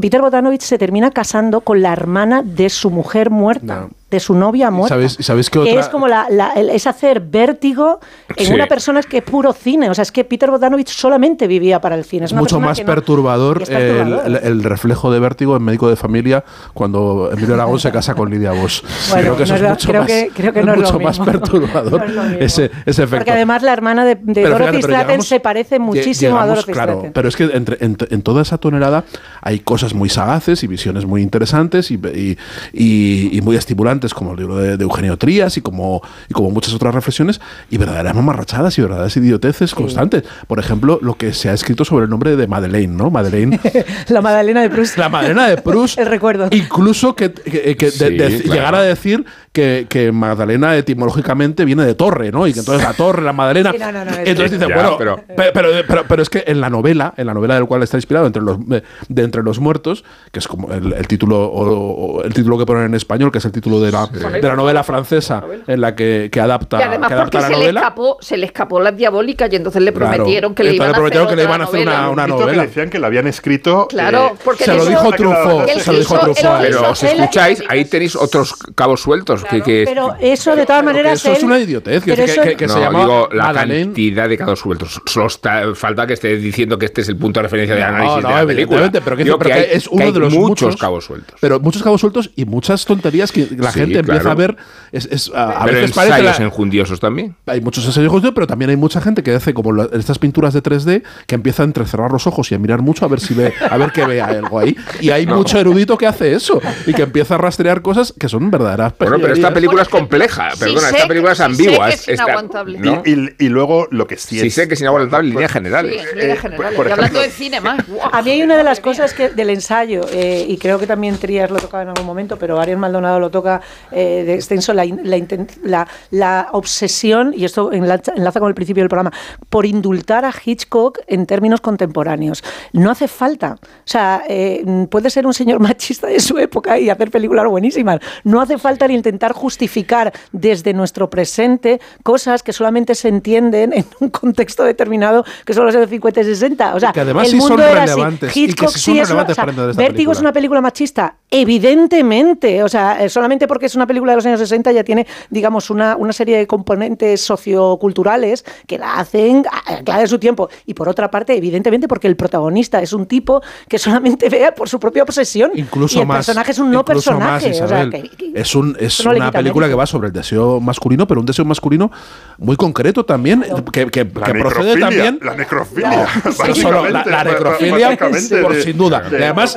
Peter 0.00 0.20
Botanovich 0.20 0.62
se 0.62 0.78
termina 0.78 1.10
casando 1.10 1.60
con 1.60 1.82
la 1.82 1.92
hermana 1.92 2.42
de 2.42 2.68
su 2.68 2.90
mujer 2.90 3.30
muerta. 3.30 3.88
De 4.08 4.20
su 4.20 4.34
novia 4.34 4.70
muerta. 4.70 4.96
y 5.00 5.08
sabéis 5.24 5.50
qué 5.50 5.58
que 5.58 5.70
otra- 5.70 5.80
es 5.80 5.88
como 5.88 6.06
la, 6.06 6.28
la- 6.30 6.52
el- 6.52 6.70
es 6.70 6.86
hacer 6.86 7.20
vértigo 7.20 7.98
en 8.36 8.46
Sí. 8.46 8.52
una 8.52 8.66
persona 8.68 9.02
que 9.02 9.18
es 9.18 9.22
puro 9.24 9.52
cine. 9.52 9.90
O 9.90 9.94
sea, 9.94 10.02
es 10.02 10.12
que 10.12 10.22
Peter 10.24 10.48
Botanovich 10.48 10.90
solamente 10.90 11.48
vivía 11.48 11.80
para 11.80 11.96
el 11.96 12.04
cine. 12.04 12.26
Es 12.26 12.28
Es 12.28 12.32
una 12.32 12.42
mucho 12.42 12.60
más 12.60 12.78
que 12.78 12.84
no- 12.84 12.92
perturbador, 12.94 13.62
el, 13.62 13.66
perturbador. 13.66 14.26
el- 14.26 14.36
el 14.36 14.62
reflejo 14.62 15.10
de 15.10 15.18
vértigo 15.18 15.56
en 15.56 15.62
médico 15.64 15.88
de 15.88 15.96
familia 15.96 16.44
cuando 16.72 17.30
Emilio 17.32 17.54
Aragón 17.54 17.80
se 17.80 17.90
casa 17.90 18.14
con 18.14 18.30
Lidia 18.30 18.52
Bosch. 18.52 18.82
Bueno, 19.10 19.22
creo 19.34 19.36
que 19.38 19.42
eso 19.42 19.52
no 19.54 19.56
es 19.56 19.62
es 19.64 19.70
mucho 19.70 19.88
creo 19.88 20.00
más, 20.02 20.08
que- 20.10 20.30
creo 20.34 20.52
que 20.52 20.62
no 20.62 20.72
es 20.74 20.78
mucho 20.78 21.00
más 21.00 21.18
perturbador 21.24 22.10
No 22.10 22.22
ese, 22.38 22.70
ese 22.86 23.02
efecto. 23.02 23.16
Porque 23.16 23.32
además 23.32 23.62
la 23.62 23.72
hermana 23.72 24.04
de, 24.04 24.14
de 24.14 24.42
Dorothy 24.48 24.82
Stratton 24.82 25.22
se 25.22 25.40
parece 25.40 25.78
muchísimo 25.80 26.36
a 26.38 26.42
llegamos, 26.44 26.48
Dorothy 26.66 26.72
claro. 26.72 27.10
Pero 27.12 27.28
es 27.28 27.34
que 27.36 27.44
entre, 27.44 27.76
entre- 27.84 28.14
en 28.14 28.22
toda 28.22 28.42
esa 28.42 28.56
tonelada 28.58 29.02
hay 29.42 29.58
cosas 29.60 29.94
muy 29.94 30.08
sagaces 30.08 30.62
y 30.62 30.68
visiones 30.68 31.04
muy 31.06 31.22
interesantes 31.22 31.90
y, 31.90 31.94
y- 31.94 32.38
y- 32.72 33.36
y 33.36 33.40
muy 33.40 33.56
estimulantes, 33.56 33.95
como 34.14 34.32
el 34.32 34.38
libro 34.38 34.56
de, 34.56 34.76
de 34.76 34.82
Eugenio 34.84 35.16
Trías 35.16 35.56
y 35.56 35.60
como, 35.62 36.02
y 36.28 36.32
como 36.34 36.50
muchas 36.50 36.74
otras 36.74 36.94
reflexiones, 36.94 37.40
y 37.70 37.78
verdaderas 37.78 38.14
mamarrachadas 38.14 38.76
y 38.78 38.82
verdaderas 38.82 39.16
idioteces 39.16 39.74
constantes. 39.74 40.24
Por 40.46 40.58
ejemplo, 40.58 40.98
lo 41.02 41.14
que 41.14 41.32
se 41.32 41.48
ha 41.48 41.52
escrito 41.52 41.84
sobre 41.84 42.04
el 42.04 42.10
nombre 42.10 42.36
de 42.36 42.46
Madeleine, 42.46 42.94
¿no? 42.94 43.10
Madeleine. 43.10 43.58
La 44.08 44.20
Madalena 44.20 44.62
de 44.62 44.70
Proust. 44.70 44.96
La 44.98 45.08
Madalena 45.08 45.48
de 45.48 45.56
Proust. 45.58 45.98
El 45.98 46.06
recuerdo. 46.06 46.48
Incluso 46.50 47.14
que, 47.16 47.32
que- 47.32 47.76
que 47.76 47.86
de- 47.86 47.90
Sí, 47.90 48.16
de- 48.16 48.16
claro. 48.42 48.54
llegar 48.54 48.74
a 48.74 48.82
decir 48.82 49.24
que, 49.52 49.86
que 49.88 50.12
Magdalena 50.12 50.76
etimológicamente 50.76 51.64
viene 51.64 51.84
de 51.84 51.94
torre, 51.94 52.30
¿no? 52.30 52.46
Y 52.46 52.52
que 52.52 52.60
entonces 52.60 52.86
la 52.86 52.92
torre, 52.94 53.22
la 53.22 53.32
Magdalena. 53.32 53.72
Sí, 53.72 53.78
no, 53.78 53.92
no, 53.92 54.04
no, 54.04 54.10
es- 54.10 54.18
entonces 54.28 54.52
dice, 54.52 54.66
Ya, 54.68 54.74
bueno, 54.74 54.96
pero- 54.98 55.16
pe- 55.16 55.50
pero, 55.54 55.68
pero, 55.86 56.04
pero 56.08 56.22
es 56.22 56.28
que 56.30 56.44
en 56.46 56.60
la 56.60 56.68
novela, 56.70 57.14
en 57.16 57.26
la 57.26 57.34
novela 57.34 57.54
del 57.54 57.66
cual 57.66 57.82
está 57.82 57.96
inspirado, 57.96 58.26
entre 58.26 58.42
los, 58.42 58.58
de, 58.68 58.82
de 59.08 59.22
Entre 59.22 59.42
los 59.42 59.58
Muertos, 59.60 60.04
que 60.32 60.38
es 60.40 60.46
como 60.48 60.72
el, 60.72 60.92
el 60.92 61.06
título 61.08 61.44
o, 61.46 62.18
o 62.18 62.22
el 62.24 62.34
título 62.34 62.58
que 62.58 62.66
ponen 62.66 62.84
en 62.84 62.94
español, 62.94 63.32
que 63.32 63.38
es 63.38 63.44
el 63.44 63.52
título 63.52 63.80
de 63.80 63.85
la, 63.92 64.06
de 64.06 64.42
la 64.42 64.56
novela 64.56 64.82
francesa 64.84 65.42
en 65.66 65.80
la 65.80 65.94
que, 65.94 66.28
que 66.30 66.40
adapta, 66.40 66.78
Y 66.78 66.82
además 66.82 67.08
que 67.08 67.14
adapta 67.14 67.30
porque 67.30 67.38
la 67.38 67.46
se 67.46 67.52
le, 67.52 67.58
novela. 67.58 67.80
escapó, 67.80 68.16
se 68.20 68.36
le 68.36 68.46
escapó 68.46 68.80
la 68.80 68.92
diabólica 68.92 69.48
y 69.50 69.56
entonces 69.56 69.82
le 69.82 69.92
Claro. 69.92 70.12
prometieron 70.14 70.54
que 70.54 70.62
le 70.64 70.70
Entonces 70.70 70.86
iban 70.88 70.90
a 70.90 70.94
prometieron 70.94 71.26
hacer 71.26 71.36
que 71.36 71.36
le 71.36 71.42
otra 71.42 71.54
iban 71.56 71.60
a 71.60 71.64
hacer 71.64 71.84
novela. 71.84 72.10
una 72.10 72.22
Bonito 72.22 72.38
que 72.38 72.44
novela. 72.44 72.62
decían 72.66 72.90
que 72.90 72.98
la 72.98 73.06
habían 73.06 73.26
escrito. 73.26 73.86
Claro, 73.88 74.32
eh, 74.34 74.38
porque 74.44 74.64
se 74.64 74.74
lo 74.74 74.84
dijo 74.84 75.10
Truffaut, 75.12 75.68
se 75.68 75.92
lo 75.92 75.98
dijo 75.98 76.18
Truffaut. 76.18 76.60
Pero 76.62 76.86
él- 76.88 77.20
escucháis, 77.20 77.62
ahí 77.68 77.84
tenéis 77.84 78.16
otros 78.16 78.54
cabos 78.74 79.00
sueltos. 79.00 79.44
que, 79.44 79.62
que 79.62 79.82
es- 79.84 79.88
Pero 79.88 80.14
eso, 80.20 80.54
de 80.56 80.66
todas 80.66 80.84
maneras. 80.84 81.14
eso 81.20 81.32
es 81.32 81.42
una 81.42 81.58
idiotez, 81.58 82.02
que- 82.04 82.16
se 82.16 82.66
no, 82.66 82.80
llama 82.80 83.00
digo 83.00 83.28
la 83.32 83.44
Madeleine. 83.52 83.84
cantidad 83.86 84.28
de 84.28 84.38
cabos 84.38 84.60
sueltos. 84.60 85.00
Solo 85.06 85.26
está- 85.26 85.74
falta 85.74 86.06
que 86.06 86.14
esté 86.14 86.36
diciendo 86.36 86.78
que 86.78 86.86
este 86.86 87.00
es 87.02 87.08
el 87.08 87.16
punto 87.16 87.38
de 87.40 87.44
referencia 87.44 87.74
de 87.76 87.82
análisis 87.82 88.22
no, 88.22 88.28
de 88.28 88.34
la 88.34 88.46
película. 88.46 88.54
evidentemente, 88.78 89.00
pero 89.02 89.16
que, 89.16 89.24
Digo 89.24 89.38
pero 89.38 89.50
que 89.50 89.54
que 89.54 89.60
hay- 89.70 89.76
es 89.76 89.86
uno 89.88 90.12
de 90.12 90.20
los 90.20 90.32
muchos 90.34 90.48
muchos 90.66 90.76
cabos 90.80 91.04
sueltos. 91.04 91.36
Pero 91.40 91.60
muchos 91.60 91.82
cabos 91.82 92.00
sueltos 92.00 92.30
y 92.36 92.44
muchas 92.44 92.84
tonterías 92.84 93.32
que 93.32 93.48
la 93.56 93.72
Sí, 93.76 93.80
gente 93.82 93.98
empieza 94.00 94.20
claro. 94.22 94.30
a 94.30 94.34
ver. 94.34 94.56
Es, 94.92 95.06
es- 95.10 95.30
a, 95.34 95.64
pero 95.64 95.78
veces 95.78 95.92
parece 95.94 96.16
ensayos 96.16 96.38
la- 96.40 96.44
enjundiosos 96.46 97.00
también. 97.00 97.34
hay 97.46 97.60
muchos 97.60 97.84
ensayos 97.86 98.10
juntos, 98.10 98.32
pero 98.34 98.46
también 98.46 98.70
hay 98.70 98.76
mucha 98.76 99.00
gente 99.00 99.22
que 99.22 99.34
hace 99.34 99.52
como 99.54 99.72
la- 99.72 99.88
estas 99.92 100.18
pinturas 100.18 100.54
de 100.54 100.62
3D 100.62 101.02
que 101.26 101.34
empieza 101.34 101.62
a 101.62 101.66
entrecerrar 101.66 102.10
los 102.12 102.26
ojos 102.26 102.50
y 102.52 102.54
a 102.54 102.58
mirar 102.58 102.82
mucho 102.82 103.04
a 103.04 103.08
ver 103.08 103.20
si 103.20 103.34
ve, 103.34 103.52
a 103.70 103.76
ver 103.76 103.92
que 103.92 104.04
vea 104.04 104.26
algo 104.26 104.58
ahí. 104.58 104.76
Y 105.00 105.10
hay 105.10 105.26
mucho 105.26 105.58
erudito 105.58 105.98
que 105.98 106.06
hace 106.06 106.32
eso 106.32 106.60
y 106.86 106.92
que 106.94 107.02
empieza 107.02 107.34
a 107.34 107.38
rastrear 107.38 107.82
cosas 107.82 108.14
que 108.18 108.28
son 108.28 108.50
verdaderas 108.50 108.94
Bueno, 108.98 109.16
pero 109.20 109.32
esta 109.34 109.52
película 109.52 109.82
es 109.82 109.88
compleja. 109.88 110.50
sí 110.52 110.60
Perdona, 110.60 110.88
sé 110.88 110.96
esta 110.96 111.08
película 111.08 111.32
es 111.32 111.38
que- 111.38 111.44
sí 111.48 111.54
sé 111.56 111.64
ambigua. 111.64 111.86
que 111.88 111.94
es- 111.94 112.00
es 112.02 112.08
esta- 112.08 112.22
inaguantable. 112.24 112.78
¿no? 112.78 113.02
Y, 113.04 113.10
y- 113.12 113.46
y 113.46 113.48
luego 113.48 113.88
lo 113.90 114.06
que 114.06 114.16
sí 114.16 114.38
Sí 114.40 114.46
es. 114.46 114.54
sé 114.54 114.68
que 114.68 114.74
es 114.74 114.80
inaguantable 114.80 115.28
en 115.28 115.34
líneas 115.34 115.52
generales. 115.52 115.92
Sí, 115.92 115.98
en 116.12 116.18
líneas 116.18 116.38
Eh, 116.38 116.40
generales. 116.42 116.76
por 116.76 116.86
y 116.88 116.90
hablando 116.92 117.18
ejemplo- 117.18 117.20
de 117.22 117.30
cine 117.30 117.60
más. 117.60 117.84
A 118.12 118.22
mí 118.22 118.30
hay 118.30 118.42
una 118.42 118.56
de 118.56 118.64
las 118.64 118.80
cosas 118.80 119.12
que 119.14 119.30
del 119.30 119.50
ensayo, 119.50 120.06
eh, 120.12 120.44
y 120.48 120.56
creo 120.58 120.78
que 120.78 120.86
también 120.86 121.16
Trías 121.18 121.50
lo 121.50 121.56
tocaba 121.58 121.82
en 121.82 121.88
algún 121.90 122.06
momento, 122.06 122.36
pero 122.38 122.60
Ariel 122.60 122.78
Maldonado 122.78 123.18
lo 123.20 123.30
toca 123.30 123.60
eh, 123.92 124.24
de 124.26 124.34
extenso, 124.34 124.72
la, 124.72 124.84
la, 124.84 125.86
la- 126.10 126.48
obsesión, 126.52 127.32
y 127.36 127.44
esto 127.44 127.72
enlaza, 127.72 128.12
enlaza 128.16 128.40
con 128.40 128.48
el 128.48 128.54
principio 128.54 128.82
del 128.82 128.88
programa, 128.88 129.12
por 129.48 129.66
indultar 129.66 130.24
a 130.24 130.32
Hitchcock 130.44 130.98
en 131.06 131.26
términos 131.26 131.60
contemporáneos. 131.60 132.42
No 132.72 132.90
hace 132.90 133.08
falta. 133.08 133.56
O 133.60 133.66
sea, 133.84 134.22
eh, 134.28 134.64
puede 134.90 135.10
ser 135.10 135.26
un 135.26 135.34
señor 135.34 135.60
machista 135.66 136.06
de 136.06 136.20
su 136.20 136.38
época 136.38 136.78
y 136.78 136.90
hacer 136.90 137.10
películas 137.10 137.46
buenísimas. 137.46 138.00
No 138.24 138.40
hace 138.40 138.58
falta 138.58 138.86
ni 138.88 138.94
intentar 138.94 139.32
justificar 139.32 140.12
desde 140.32 140.72
nuestro 140.72 141.08
presente 141.10 141.80
cosas 142.02 142.42
que 142.42 142.52
solamente 142.52 142.94
se 142.94 143.08
entienden 143.08 143.72
en 143.72 143.84
un 144.00 144.10
contexto 144.10 144.64
determinado, 144.64 145.24
que 145.44 145.54
son 145.54 145.66
los 145.66 145.74
años 145.74 145.88
50 145.90 146.20
y 146.20 146.24
60. 146.24 146.74
O 146.74 146.80
sea, 146.80 146.92
Que 146.92 147.00
además 147.00 147.26
el 147.26 147.32
sí 147.32 147.40
son 147.40 147.48
mundo 147.50 147.62
era 147.64 147.82
así. 147.84 147.90
relevantes, 147.92 148.30
y 148.30 148.32
que 148.46 148.50
Hitchcock 148.52 148.68
sí 148.70 148.78
sí, 148.78 148.84
son 148.84 148.94
es 148.98 149.10
una- 149.10 149.24
relevantes 149.24 149.32
o 149.32 149.34
sea, 149.34 149.44
Vértigo 149.46 150.12
es 150.12 150.18
película. 150.18 150.20
una 150.20 150.32
película 150.32 150.60
machista, 150.60 151.16
evidentemente. 151.30 152.62
O 152.62 152.68
sea, 152.68 153.02
eh, 153.04 153.08
solamente 153.08 153.46
porque 153.56 153.66
es 153.66 153.74
una 153.74 153.86
película 153.86 154.12
de 154.12 154.16
los 154.16 154.26
años 154.26 154.38
60 154.38 154.70
ya 154.72 154.84
tiene, 154.84 155.06
digamos, 155.30 155.70
una, 155.70 155.96
una 155.96 156.12
serie 156.12 156.36
de 156.36 156.46
componentes 156.46 157.22
socioculturales 157.22 158.44
que 158.66 158.76
la 158.78 158.94
hacen 158.98 159.44
a- 159.50 159.82
clara 159.82 160.02
de 160.02 160.06
su 160.08 160.18
tiempo. 160.18 160.48
Y 160.66 160.74
por 160.74 160.88
otra 160.90 161.10
parte, 161.10 161.34
evidentemente, 161.34 161.88
porque 161.88 162.06
el 162.06 162.16
protagonista 162.16 162.80
es 162.82 162.92
un 162.92 163.06
tipo 163.06 163.40
que 163.68 163.78
solamente 163.78 164.28
vea 164.36 164.54
por 164.54 164.68
su 164.68 164.78
propia 164.78 165.02
obsesión. 165.04 165.52
Incluso 165.54 165.98
y 165.98 166.02
el 166.02 166.06
más. 166.06 166.18
personaje 166.18 166.52
es 166.52 166.58
un 166.58 166.70
no 166.70 166.84
personaje. 166.84 167.48
más, 167.48 167.60
o 167.60 167.68
sea, 167.68 167.84
Isabel. 167.84 167.90
que- 167.90 168.08
que- 168.10 168.32
es 168.40 168.54
un, 168.54 168.76
es 168.78 169.04
no 169.04 169.12
una 169.12 169.32
película 169.32 169.68
que 169.68 169.74
va 169.74 169.86
sobre 169.86 170.08
el 170.08 170.12
deseo 170.12 170.60
masculino, 170.60 171.06
pero 171.06 171.20
un 171.20 171.26
deseo 171.26 171.44
masculino 171.46 171.90
muy 172.38 172.56
concreto 172.56 173.04
también, 173.04 173.42
que, 173.72 173.86
que- 173.86 174.04
La 174.04 174.26
que 174.26 174.34
procede 174.34 174.74
necrofilia, 174.76 174.80
también. 174.80 175.18
La 175.22 175.34
necrofilia. 175.34 176.06
No 176.46 176.54
solo 176.54 176.88
la, 176.88 177.04
la 177.04 177.24
necrofilia, 177.24 177.96
por 178.42 178.54
sin 178.62 178.76
duda. 178.76 179.00
de- 179.00 179.24
además, 179.24 179.56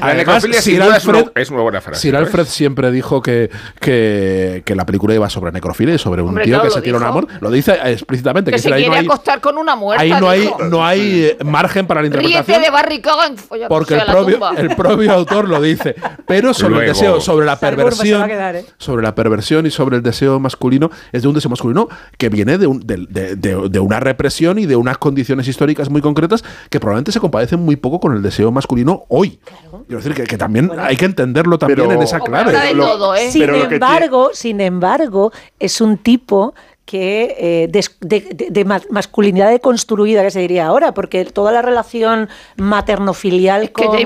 La 0.00 0.06
además 0.06 0.16
necrofilia 0.42 0.62
sin 0.62 0.74
Sir 0.74 0.82
duda 0.84 0.96
es 0.96 1.04
una- 1.06 1.18
Alfred, 1.18 1.32
es 1.42 1.50
una 1.50 1.60
buena 1.62 1.80
frase. 1.80 2.00
Sir 2.00 2.12
¿no? 2.12 2.18
Alfred 2.18 2.46
siempre 2.46 2.90
dijo 2.90 3.22
que, 3.22 3.35
que, 3.80 4.62
que 4.64 4.74
la 4.74 4.84
película 4.86 5.14
iba 5.14 5.28
sobre 5.30 5.52
necrofilia 5.52 5.94
y 5.94 5.98
sobre 5.98 6.22
un 6.22 6.28
Hombre, 6.30 6.44
tío 6.44 6.54
claro, 6.54 6.68
que 6.68 6.74
se 6.74 6.82
tira 6.82 6.96
un 6.98 7.02
amor. 7.04 7.26
Lo 7.40 7.50
dice 7.50 7.78
explícitamente. 7.84 8.50
que 8.50 8.56
que 8.56 8.62
se 8.62 8.68
ahí 8.72 8.82
no 8.82 8.88
quiere 8.90 9.00
hay, 9.00 9.06
acostar 9.06 9.40
con 9.40 9.58
una 9.58 9.76
muerta. 9.76 10.02
ahí 10.02 10.10
no 10.20 10.28
hay, 10.28 10.50
no 10.70 10.84
hay 10.84 11.36
margen 11.44 11.86
para 11.86 12.02
la 12.02 12.08
Ríete 12.08 12.24
interpretación. 12.26 12.62
de 12.62 12.70
Barry 12.70 13.00
Cogan. 13.02 13.36
folla- 13.36 13.68
Porque 13.68 13.94
el 13.94 14.06
propio, 14.06 14.38
el 14.56 14.76
propio 14.76 15.12
autor 15.12 15.48
lo 15.48 15.60
dice. 15.60 15.94
Pero 16.26 16.54
sobre 16.54 16.80
el 16.80 16.86
deseo, 16.92 17.20
sobre 17.20 17.46
la 17.46 17.58
perversión, 17.58 18.26
quedar, 18.26 18.56
¿eh? 18.56 18.66
sobre 18.78 19.02
la 19.02 19.14
perversión 19.14 19.66
y 19.66 19.70
sobre 19.70 19.96
el 19.96 20.02
deseo 20.02 20.40
masculino, 20.40 20.90
es 21.12 21.22
de 21.22 21.28
un 21.28 21.34
deseo 21.34 21.50
masculino 21.50 21.88
que 22.18 22.28
viene 22.28 22.58
de, 22.58 22.66
un- 22.66 22.80
de- 22.80 23.06
de- 23.08 23.36
de- 23.36 23.68
de 23.68 23.78
una 23.80 24.00
represión 24.00 24.58
y 24.58 24.66
de 24.66 24.76
unas 24.76 24.98
condiciones 24.98 25.48
históricas 25.48 25.90
muy 25.90 26.00
concretas 26.00 26.44
que 26.70 26.80
probablemente 26.80 27.12
se 27.12 27.20
compadecen 27.20 27.60
muy 27.60 27.76
poco 27.76 28.00
con 28.00 28.14
el 28.14 28.22
deseo 28.22 28.50
masculino 28.52 29.04
hoy. 29.08 29.38
Quiero 29.86 29.98
decir 30.02 30.14
que, 30.14 30.24
que 30.24 30.36
también 30.38 30.70
hay 30.78 30.96
que 30.96 31.04
entenderlo 31.04 31.58
también 31.58 31.80
Pero- 31.80 31.92
en 31.92 32.02
esa 32.02 32.20
clave. 32.20 32.52
Lo- 32.74 32.86
todo, 32.86 33.14
¿eh? 33.14 33.25
Sin 33.30 33.42
Pero 33.42 33.70
embargo, 33.70 34.30
sin 34.32 34.60
embargo, 34.60 35.32
es 35.58 35.80
un 35.80 35.98
tipo 35.98 36.54
que 36.86 37.34
eh, 37.38 37.68
de, 37.68 37.84
de- 38.00 38.46
de 38.48 38.64
ma- 38.64 38.80
masculinidad 38.90 39.50
deconstruida 39.50 40.22
que 40.22 40.30
se 40.30 40.38
diría 40.38 40.66
ahora, 40.66 40.94
porque 40.94 41.24
toda 41.24 41.50
la 41.50 41.60
relación 41.60 42.28
materno-filial 42.56 43.64
Es 43.64 43.70
que 43.70 43.84
con, 43.86 43.96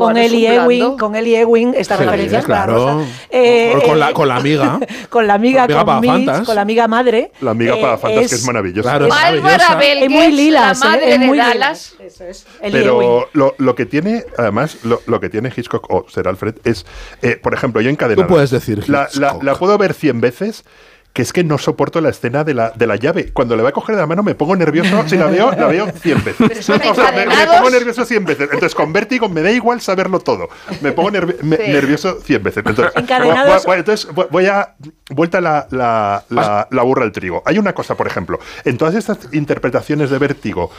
con 0.00 0.16
es 0.16 0.30
Ellie 0.32 0.54
Ewing, 0.54 0.96
con 0.98 1.16
Ellie 1.16 1.40
Ewing, 1.40 1.74
esta 1.76 1.96
Sí, 1.96 2.04
referencia 2.04 2.38
es 2.38 2.44
claro. 2.44 2.74
clara, 2.76 2.98
Eh, 3.30 3.74
O 3.76 3.82
con 3.82 3.98
la- 3.98 4.10
eh, 4.10 4.12
con 4.12 4.28
la 4.28 4.36
amiga. 4.36 4.78
con 5.10 5.26
la 5.26 5.34
amiga, 5.34 5.66
Con 5.66 5.74
la 5.74 5.80
amiga 5.80 5.84
con 5.84 6.00
Mitch, 6.00 6.10
Pagafantas. 6.10 6.46
con 6.46 6.54
la 6.54 6.60
amiga 6.62 6.86
madre. 6.88 7.32
La 7.40 7.50
amiga 7.50 7.74
eh, 7.76 7.80
para 7.80 7.98
fantas, 7.98 8.28
que 8.28 8.34
es 8.36 8.46
maravillosa. 8.46 8.88
Claro, 8.88 9.06
es 9.06 9.10
maravillosa. 9.14 9.74
Belgues, 9.74 10.04
Es 10.04 10.10
muy 10.10 10.32
lilas, 10.32 10.80
la 10.80 10.86
eh, 10.86 10.90
madre 10.90 11.12
es 11.14 11.20
de 11.20 11.26
muy 11.26 11.38
Dallas. 11.38 11.54
lilas. 11.54 11.94
Eso 12.14 12.24
es. 12.24 12.46
Pero 12.62 13.28
lo, 13.32 13.54
lo 13.58 13.74
que 13.74 13.84
tiene, 13.86 14.24
además, 14.36 14.78
lo, 14.84 15.00
lo 15.06 15.18
que 15.20 15.28
tiene 15.28 15.52
Hitchcock 15.54 15.90
o 15.90 16.06
Sir 16.08 16.28
Alfred 16.28 16.54
es, 16.64 16.86
eh, 17.22 17.36
por 17.42 17.52
ejemplo, 17.54 17.80
yo 17.80 17.90
encadenada. 17.90 18.26
Tú 18.28 18.32
puedes 18.32 18.50
decir 18.50 18.88
la, 18.88 19.08
la, 19.14 19.28
Hitchcock. 19.28 19.42
la 19.42 19.54
puedo 19.56 19.76
ver 19.76 19.92
cien 19.94 20.20
veces. 20.20 20.64
Que 21.12 21.22
es 21.22 21.32
que 21.32 21.42
no 21.42 21.58
soporto 21.58 22.00
la 22.00 22.10
escena 22.10 22.44
de 22.44 22.54
la, 22.54 22.70
de 22.70 22.86
la 22.86 22.94
llave. 22.94 23.32
Cuando 23.32 23.56
le 23.56 23.62
voy 23.62 23.70
a 23.70 23.72
coger 23.72 23.96
de 23.96 24.02
la 24.02 24.06
mano 24.06 24.22
me 24.22 24.34
pongo 24.36 24.54
nervioso. 24.54 25.02
Si 25.08 25.16
la 25.16 25.26
veo, 25.26 25.50
la 25.50 25.66
veo 25.66 25.90
cien 26.00 26.22
veces. 26.22 26.64
son 26.64 26.80
O 26.86 26.94
sea, 26.94 27.10
me, 27.10 27.26
pongo 27.26 27.70
nervioso 27.70 28.04
cien 28.04 28.24
veces. 28.24 28.44
Entonces, 28.52 28.74
con 28.74 28.92
vértigo 28.92 29.28
me 29.28 29.42
da 29.42 29.50
igual 29.50 29.80
saberlo 29.80 30.20
todo. 30.20 30.48
Me 30.80 30.92
pongo 30.92 31.10
nervi- 31.10 31.40
me- 31.42 31.56
Sí. 31.56 31.72
nervioso 31.72 32.20
cien 32.22 32.42
veces. 32.42 32.62
Entonces, 32.64 32.92
Encadenados. 32.94 33.64
voy- 33.64 33.72
voy- 33.74 33.78
entonces 33.80 34.14
voy- 34.14 34.26
voy 34.30 34.46
a. 34.46 34.76
Vuelta 35.10 35.40
la, 35.40 35.66
la, 35.70 36.22
la, 36.28 36.68
la 36.70 36.82
burra 36.82 37.02
al 37.04 37.10
trigo. 37.12 37.42
Hay 37.46 37.58
una 37.58 37.72
cosa, 37.72 37.96
por 37.96 38.06
ejemplo. 38.06 38.38
En 38.64 38.76
todas 38.78 38.94
estas 38.94 39.18
interpretaciones 39.32 40.10
de 40.10 40.18
vértigo, 40.18 40.70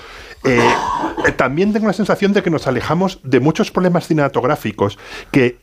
eh, 0.46 0.62
eh, 1.26 1.32
también 1.34 1.74
tengo 1.74 1.88
la 1.88 1.94
sensación 1.94 2.32
de 2.32 2.44
que 2.44 2.50
nos 2.50 2.66
alejamos 2.68 3.20
de 3.24 3.40
muchos 3.42 3.72
problemas 3.72 4.08
cinematográficos 4.08 4.98
que, 5.32 5.58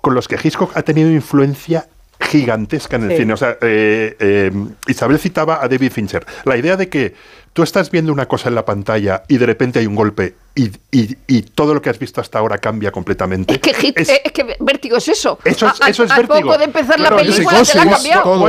con 0.00 0.14
los 0.14 0.26
que 0.28 0.36
Hitchcock 0.42 0.74
ha 0.76 0.82
tenido 0.82 1.10
influencia 1.10 1.86
gigantesca 2.22 2.96
en 2.96 3.04
el 3.04 3.10
Sí. 3.10 3.16
cine. 3.18 3.32
O 3.34 3.36
sea, 3.36 3.56
eh, 3.60 4.16
eh, 4.18 4.50
Isabel 4.88 5.18
citaba 5.18 5.62
a 5.62 5.68
David 5.68 5.92
Fincher. 5.92 6.24
La 6.44 6.56
idea 6.56 6.76
de 6.76 6.88
que 6.88 7.14
tú 7.52 7.62
estás 7.62 7.90
viendo 7.90 8.12
una 8.12 8.26
cosa 8.26 8.48
en 8.48 8.54
la 8.54 8.64
pantalla 8.64 9.24
y 9.28 9.36
de 9.36 9.44
repente 9.46 9.78
hay 9.78 9.86
un 9.86 9.94
golpe 9.94 10.34
y, 10.54 10.70
y- 10.90 11.16
y 11.26 11.42
todo 11.42 11.74
lo 11.74 11.82
que 11.82 11.90
has 11.90 11.98
visto 11.98 12.20
hasta 12.20 12.38
ahora 12.38 12.56
cambia 12.58 12.90
completamente. 12.90 13.52
Es 13.54 13.60
que, 13.60 13.74
hit- 13.74 13.92
Es- 14.00 14.08
es 14.24 14.32
que 14.32 14.56
Vértigo 14.60 14.96
es 14.96 15.08
eso. 15.08 15.38
eso 15.44 15.66
es, 15.66 15.80
A- 15.82 15.88
eso 15.90 16.04
es 16.04 16.10
al 16.10 16.26
vértigo. 16.26 16.48
poco 16.48 16.58
de 16.58 16.64
empezar 16.64 16.98
la 16.98 17.14
película 17.14 17.62
te 17.62 17.74
la 17.76 17.82
ha 17.82 17.90
cambiado. 17.90 18.40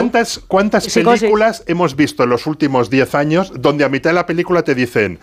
¿Cuántas, 0.47 0.87
películas 0.93 1.63
hemos 1.67 1.95
visto 1.95 2.23
en 2.23 2.29
los 2.29 2.47
últimos 2.47 2.89
10 2.89 3.13
años 3.15 3.51
donde 3.55 3.83
a 3.83 3.89
mitad 3.89 4.09
de 4.11 4.13
la 4.15 4.25
película 4.25 4.61
te 4.63 4.75
dicen... 4.75 5.19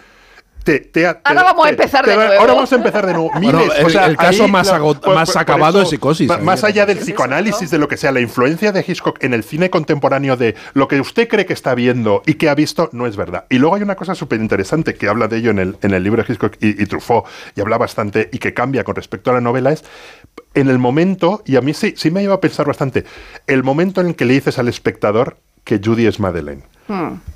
Te, 0.65 0.81
te- 0.81 0.89
te- 1.03 1.07
Ahora 1.25 1.43
vamos 1.43 1.67
a 1.67 1.71
empezar 1.71 2.05
te 2.05 2.11
de 2.11 2.17
nuevo. 2.17 2.33
Ahora 2.41 2.53
vamos 2.55 2.73
a 2.73 2.77
empezar 2.77 3.07
de 3.07 3.13
nuevo. 3.15 3.31
Bueno, 3.33 3.59
Miles, 3.61 3.79
el- 3.79 3.87
o 3.87 3.91
sea, 3.91 4.07
el 4.07 4.17
caso 4.17 4.45
ahí 4.45 4.51
más 4.51 4.67
lo- 4.69 4.75
agot- 4.75 5.01
por- 5.01 5.15
más 5.15 5.29
por- 5.29 5.35
por 5.35 5.43
acabado 5.43 5.79
eso, 5.79 5.85
es 5.85 5.91
Psicosis, 5.91 6.29
ma- 6.29 6.35
ahí, 6.37 6.43
Más 6.45 6.65
allá 6.65 6.85
del 6.87 6.99
eso, 6.99 7.07
psicoanálisis, 7.07 7.63
¿no? 7.63 7.69
de 7.71 7.79
lo 7.79 7.89
que 7.89 7.97
sea, 7.97 8.13
la 8.13 8.21
influencia 8.21 8.71
de 8.73 8.85
Hitchcock 8.87 9.23
en 9.25 9.33
el 9.35 9.43
cine 9.43 9.71
contemporáneo 9.71 10.37
de 10.37 10.55
lo 10.75 10.87
que 10.89 11.01
usted 11.01 11.29
cree 11.29 11.47
que 11.47 11.53
está 11.55 11.75
viendo 11.75 12.23
y 12.27 12.35
que 12.35 12.49
ha 12.49 12.55
visto 12.55 12.91
no 12.93 13.07
es 13.07 13.17
verdad. 13.17 13.47
Y 13.49 13.59
luego 13.59 13.77
hay 13.77 13.83
una 13.83 13.95
cosa 13.97 14.15
súper 14.15 14.41
interesante 14.41 14.95
que 14.95 15.09
habla 15.09 15.29
de 15.29 15.39
ello 15.39 15.51
en 15.51 15.59
el, 15.61 15.77
en 15.83 15.93
el 15.93 16.03
libro 16.05 16.23
de 16.23 16.31
Hitchcock 16.33 16.57
y, 16.61 16.83
y 16.83 16.87
Truffaut, 16.87 17.25
y 17.57 17.61
habla 17.61 17.79
bastante 17.79 18.29
y 18.33 18.39
que 18.39 18.53
cambia 18.53 18.85
con 18.85 18.95
respecto 18.97 19.31
a 19.31 19.35
la 19.35 19.41
novela, 19.41 19.73
es 19.73 19.83
en 20.55 20.69
el 20.69 20.79
momento, 20.79 21.43
y 21.47 21.57
a 21.57 21.61
mí 21.63 21.73
sí, 21.75 21.95
sí 21.97 22.11
me 22.11 22.21
lleva 22.21 22.35
a 22.35 22.41
pensar 22.41 22.67
bastante, 22.67 23.05
el 23.47 23.63
momento 23.63 24.01
en 24.01 24.09
el 24.09 24.15
que 24.17 24.25
le 24.25 24.35
dices 24.35 24.59
al 24.59 24.69
espectador 24.69 25.39
que 25.65 25.81
Judy 25.83 26.07
es 26.07 26.21
Madeleine. 26.21 26.63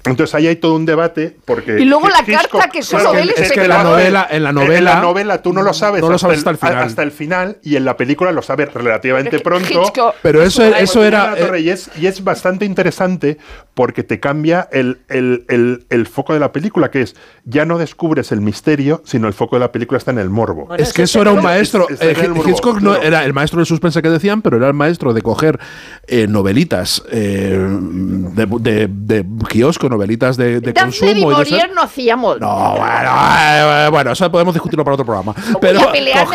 Entonces 0.07 0.35
ahí 0.35 0.47
hay 0.49 0.57
todo 0.57 0.75
un 0.75 0.85
debate 0.85 1.37
porque... 1.45 1.81
Y 1.81 1.85
luego 1.87 2.09
la 2.09 2.19
Hitchcock- 2.21 2.51
carta 2.51 2.69
que 2.71 2.83
solo 2.83 3.05
Claro, 3.13 3.19
el 3.19 3.31
es 3.31 3.53
que 3.53 3.67
la 3.69 3.83
novela- 3.83 4.27
en 4.31 4.43
la 4.45 4.53
novela- 4.53 4.79
en 4.79 4.85
la 4.85 5.01
novela 5.01 5.41
tú 5.43 5.53
no 5.53 5.63
lo 5.63 5.73
sabes, 5.73 6.03
no 6.03 6.11
lo 6.11 6.19
sabes 6.19 6.39
hasta, 6.39 6.51
hasta 6.51 6.67
el 6.67 6.71
final. 6.73 6.87
hasta 6.87 7.03
el 7.03 7.11
final 7.11 7.57
y 7.63 7.77
en 7.77 7.85
la 7.87 7.97
película 7.97 8.31
lo 8.33 8.43
sabes 8.43 8.73
relativamente 8.75 9.37
es 9.37 9.43
pronto. 9.43 9.67
Hitchcock- 9.69 10.15
Pero 10.23 10.43
eso, 10.43 10.63
Eso 10.63 10.77
eso 10.77 11.05
Era 11.05 11.35
torre, 11.37 11.61
y, 11.61 11.71
es, 11.71 11.91
y 11.99 12.07
es 12.07 12.23
bastante 12.23 12.65
interesante 12.67 13.39
porque 13.75 14.03
te 14.03 14.21
cambia 14.21 14.69
el, 14.73 14.99
el- 15.09 15.45
el- 15.49 15.87
el 15.89 16.07
foco 16.07 16.35
de 16.35 16.41
la 16.41 16.53
película, 16.53 16.91
que 16.91 17.01
es 17.03 17.17
ya 17.45 17.65
no 17.65 17.79
descubres 17.79 18.31
el 18.33 18.41
misterio, 18.43 19.03
sino 19.07 19.27
el 19.27 19.33
foco 19.35 19.57
de 19.57 19.61
la 19.61 19.73
película 19.73 19.99
está 19.99 20.11
en 20.11 20.19
el 20.19 20.29
morbo. 20.31 20.67
Bueno, 20.67 20.83
Es 20.83 20.93
que 20.93 21.03
eso 21.05 21.21
era 21.23 21.31
un 21.33 21.39
es- 21.39 21.45
maestro. 21.45 21.89
es- 21.89 22.01
eh, 22.03 22.11
es 22.13 22.19
el 22.19 22.35
morbo, 22.35 22.51
Hitchcock 22.51 22.81
no 22.81 22.91
claro. 22.93 23.03
era 23.07 23.25
el 23.25 23.33
maestro 23.33 23.59
del 23.61 23.67
suspense 23.67 24.03
que 24.03 24.11
decían, 24.11 24.43
pero 24.43 24.57
era 24.59 24.67
el 24.69 24.75
maestro 24.75 25.13
de 25.15 25.23
coger 25.23 25.59
eh, 26.07 26.27
novelitas 26.29 27.03
eh, 27.11 27.57
de, 27.59 28.47
de, 28.61 28.89
de 28.91 29.25
kiosco, 29.49 29.89
novelitas 29.89 30.37
de, 30.37 30.61
de 30.61 30.75
consumo. 30.75 31.11
y 31.11 31.15
de 31.51 31.69
no 31.75 31.83
hacíamos. 31.83 32.41
No, 32.41 32.77
bueno, 32.77 33.11
eh, 33.41 33.89
bueno, 33.91 34.13
eso 34.13 34.31
podemos 34.31 34.55
discutirlo 34.55 34.85
para 34.85 34.95
otro 34.95 35.05
programa. 35.07 35.35
Pero 35.61 35.81
a 35.81 35.93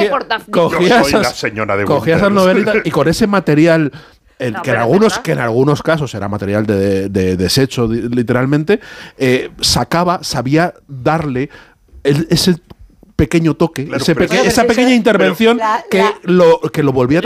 por 0.09 0.25
cogía 0.51 0.99
Yo 0.99 1.03
soy 1.03 1.13
la 1.13 1.19
esas, 1.21 1.35
señora 1.37 1.75
de 1.77 1.85
cogía 1.85 2.15
esas 2.17 2.31
novelitas 2.31 2.77
y 2.83 2.91
con 2.91 3.07
ese 3.07 3.27
material. 3.27 3.91
el 4.39 4.53
No, 4.53 4.61
que, 4.61 4.71
en 4.71 4.77
algunos, 4.77 5.01
verdad. 5.11 5.21
que 5.23 5.31
en 5.33 5.39
algunos 5.39 5.83
casos 5.83 6.15
era 6.15 6.29
material 6.29 6.65
de, 6.65 6.75
de- 6.77 7.09
de 7.09 7.35
desecho, 7.35 7.87
literalmente, 7.87 8.79
eh, 9.17 9.51
sacaba, 9.59 10.23
sabía 10.23 10.73
darle 10.87 11.49
el- 12.03 12.25
ese 12.29 12.55
pequeño 13.17 13.55
toque, 13.55 13.83
Claro, 13.83 14.01
ese 14.01 14.15
peque- 14.15 14.35
es 14.37 14.41
que- 14.43 14.47
esa 14.47 14.63
pequeña 14.63 14.87
eso- 14.87 14.95
intervención 14.95 15.57
la- 15.57 15.83
que, 15.91 15.97
la- 15.99 16.13
lo, 16.23 16.61
que 16.61 16.83
lo 16.83 16.93
volvía 16.93 17.19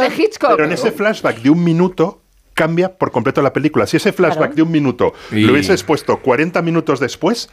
de 0.00 0.14
Hitchcock. 0.16 0.50
Pero 0.52 0.64
en 0.66 0.70
ese 0.72 0.92
flashback 0.92 1.38
de 1.42 1.50
un 1.50 1.64
minuto 1.64 2.21
cambia 2.54 2.96
por 2.96 3.10
completo 3.10 3.40
la 3.42 3.52
película. 3.52 3.86
Si 3.86 3.96
ese 3.96 4.12
flashback 4.12 4.38
Claro. 4.38 4.54
de 4.54 4.62
un 4.62 4.70
minuto 4.70 5.12
Y- 5.30 5.40
lo 5.40 5.52
hubieses 5.52 5.82
puesto 5.82 6.18
40 6.20 6.60
minutos 6.62 7.00
después 7.00 7.48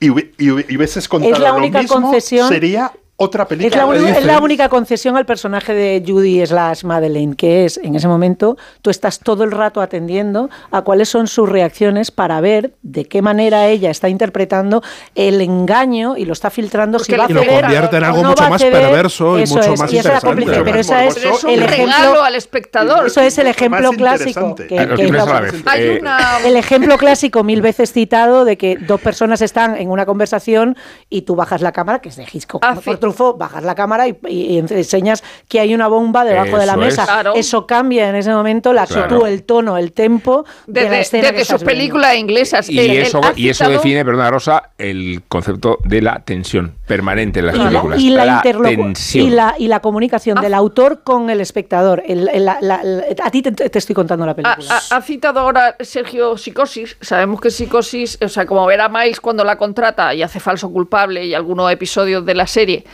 y, 0.00 0.10
y 0.10 0.26
y 0.38 0.76
hubieses 0.76 1.08
contado 1.08 1.32
la 1.38 1.48
lo 1.50 1.54
mismo, 1.60 2.10
concesión- 2.12 2.48
sería 2.48 2.92
otra 3.20 3.48
Es 3.50 3.74
la, 3.74 3.82
es 4.18 4.24
única 4.40 4.68
concesión 4.68 5.16
al 5.16 5.26
personaje 5.26 5.74
de 5.74 6.04
Judy 6.06 6.46
slash 6.46 6.84
Madeleine, 6.84 7.34
que 7.34 7.64
es, 7.64 7.76
en 7.78 7.96
ese 7.96 8.06
momento, 8.06 8.56
tú 8.80 8.90
estás 8.90 9.18
todo 9.18 9.42
el 9.42 9.50
rato 9.50 9.80
atendiendo 9.80 10.48
a 10.70 10.82
cuáles 10.82 11.08
son 11.08 11.26
sus 11.26 11.48
reacciones 11.48 12.12
para 12.12 12.40
ver 12.40 12.74
de 12.82 13.06
qué 13.06 13.20
manera 13.20 13.66
ella 13.66 13.90
está 13.90 14.08
interpretando 14.08 14.82
el 15.16 15.40
engaño 15.40 16.16
y 16.16 16.26
lo 16.26 16.32
está 16.32 16.48
filtrando 16.50 17.00
si 17.00 17.10
Porque 17.12 17.18
va 17.18 17.24
a 17.24 17.30
y 17.30 17.34
lo 17.34 17.60
convierte 17.60 17.96
en 17.96 18.04
algo 18.04 18.22
no 18.22 18.28
mucho 18.28 18.42
va 18.44 18.50
más 18.50 18.62
ceder. 18.62 18.82
perverso 18.82 19.36
y 19.36 19.40
mucho 19.40 19.60
es, 19.72 19.80
más 19.80 19.92
y 19.92 19.98
esa 19.98 20.16
es 20.18 20.22
la 20.22 20.34
pero 20.64 20.78
esa 20.78 21.04
es 21.04 21.16
el 21.44 21.60
regalo 21.60 21.92
ejemplo 21.92 22.22
al 22.22 22.34
espectador. 22.36 23.06
eso 23.08 23.20
es 23.20 23.36
el 23.38 23.48
ejemplo 23.48 23.90
clásico. 23.92 24.54
que- 24.54 24.78
Ah, 24.78 24.86
que. 24.94 25.62
Hay 25.66 25.98
una... 25.98 26.38
el 26.44 26.56
ejemplo 26.56 26.96
clásico 26.98 27.42
mil 27.42 27.62
veces 27.62 27.92
citado 27.92 28.44
de 28.44 28.56
que 28.56 28.76
dos 28.76 29.00
personas 29.00 29.42
están 29.42 29.76
en 29.76 29.90
una 29.90 30.06
conversación 30.06 30.76
y 31.10 31.22
tú 31.22 31.34
bajas 31.34 31.62
la 31.62 31.72
cámara, 31.72 31.98
que 32.00 32.10
es 32.10 32.16
de 32.16 32.24
Hitchcock 32.32 32.64
Ah. 32.64 32.76
Truffaut, 33.08 33.38
bajas 33.38 33.62
la 33.64 33.74
cámara 33.74 34.06
y, 34.08 34.16
y 34.28 34.58
enseñas 34.58 35.22
que 35.48 35.60
hay 35.60 35.74
una 35.74 35.88
bomba 35.88 36.24
debajo 36.24 36.58
de 36.58 36.66
la 36.66 36.76
mesa. 36.76 37.02
es. 37.02 37.08
Claro. 37.08 37.34
Eso 37.34 37.66
cambia 37.66 38.08
en 38.08 38.16
ese 38.16 38.30
momento 38.32 38.72
la 38.72 38.86
Claro. 38.86 39.02
actitud, 39.04 39.26
el 39.26 39.42
tono, 39.44 39.76
el 39.78 39.92
tempo 39.92 40.44
de 40.66 40.82
la 40.82 40.90
Desde, 40.90 41.00
escena 41.00 41.22
desde 41.22 41.34
que 41.36 41.42
estás 41.42 41.60
sus 41.60 41.66
viendo. 41.66 41.80
películas 41.80 42.16
inglesas. 42.16 42.68
Y 42.68 42.78
El- 42.78 42.90
el- 42.90 42.96
eso, 43.02 43.20
y 43.36 43.48
eso 43.48 43.68
define, 43.68 44.04
perdona 44.04 44.30
Rosa, 44.30 44.70
el 44.78 45.22
concepto 45.28 45.78
de 45.84 46.02
la 46.02 46.20
tensión 46.24 46.74
permanente 46.86 47.40
en 47.40 47.46
las 47.46 47.54
Y 47.54 47.58
la, 47.58 47.64
películas. 47.68 48.00
y 48.00 48.10
la 48.10 48.42
tensión. 48.42 49.26
y 49.26 49.30
la, 49.30 49.54
y 49.58 49.68
la 49.68 49.80
comunicación 49.80 50.38
Ah. 50.38 50.40
del 50.42 50.54
autor 50.54 51.02
con 51.02 51.30
el 51.30 51.40
espectador. 51.40 52.02
El- 52.06 52.28
el- 52.28 52.44
la- 52.44 52.58
la- 52.60 52.82
la- 52.82 53.04
a 53.22 53.30
ti 53.30 53.42
te, 53.42 53.52
te 53.52 53.78
estoy 53.78 53.94
contando 53.94 54.24
la 54.26 54.32
Ha, 54.32 54.36
película. 54.36 54.80
ha- 54.90 54.96
ha 54.96 55.02
citado 55.02 55.40
ahora 55.40 55.76
Sergio 55.80 56.36
Psicosis. 56.36 56.96
Sabemos 57.00 57.40
que 57.40 57.50
Psicosis, 57.50 58.18
o 58.22 58.28
sea, 58.28 58.46
como 58.46 58.66
ver 58.66 58.80
a 58.80 58.88
Miles 58.88 59.20
cuando 59.20 59.44
la 59.44 59.56
contrata 59.56 60.14
y 60.14 60.22
hace 60.22 60.40
falso 60.40 60.70
culpable 60.70 61.24
y 61.24 61.34
algunos 61.34 61.70
episodios 61.72 62.24
de 62.26 62.34
la 62.34 62.46
serie, 62.46 62.84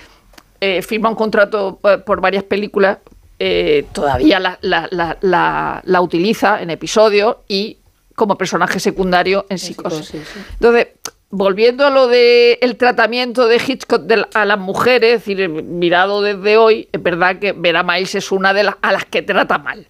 eh, 0.65 0.83
firma 0.83 1.09
un 1.09 1.15
contrato 1.15 1.79
eh, 1.85 1.99
por 1.99 2.21
varias 2.21 2.45
películas, 2.45 2.99
eh, 3.39 3.85
todavía 3.93 4.39
la, 4.41 4.59
la- 4.63 4.89
la- 4.91 5.17
la- 5.21 5.83
la 5.85 6.01
utiliza 6.01 6.63
en 6.63 6.71
episodios 6.71 7.37
y 7.49 7.79
como 8.15 8.37
personaje 8.39 8.79
secundario 8.81 9.45
en 9.49 9.59
Psicosis. 9.59 10.07
Sí. 10.09 10.21
Entonces, 10.53 10.87
volviendo 11.31 11.85
a 11.85 11.91
lo 11.91 12.07
del 12.07 12.59
el 12.61 12.77
tratamiento 12.77 13.49
de 13.49 13.57
Hitchcock 13.57 14.03
de 14.03 14.19
la- 14.19 14.29
a 14.35 14.45
las 14.45 14.59
mujeres, 14.59 15.15
es 15.15 15.25
decir, 15.25 15.49
mirado 15.49 16.23
desde 16.23 16.57
hoy, 16.57 16.89
es 16.93 17.03
verdad 17.03 17.39
que 17.41 17.53
Vera 17.53 17.83
Miles 17.83 18.15
es 18.15 18.31
una 18.31 18.53
de 18.55 18.63
las 18.63 18.77
a 18.83 18.93
las 18.93 19.05
que 19.05 19.23
trata 19.23 19.59
mal. 19.59 19.87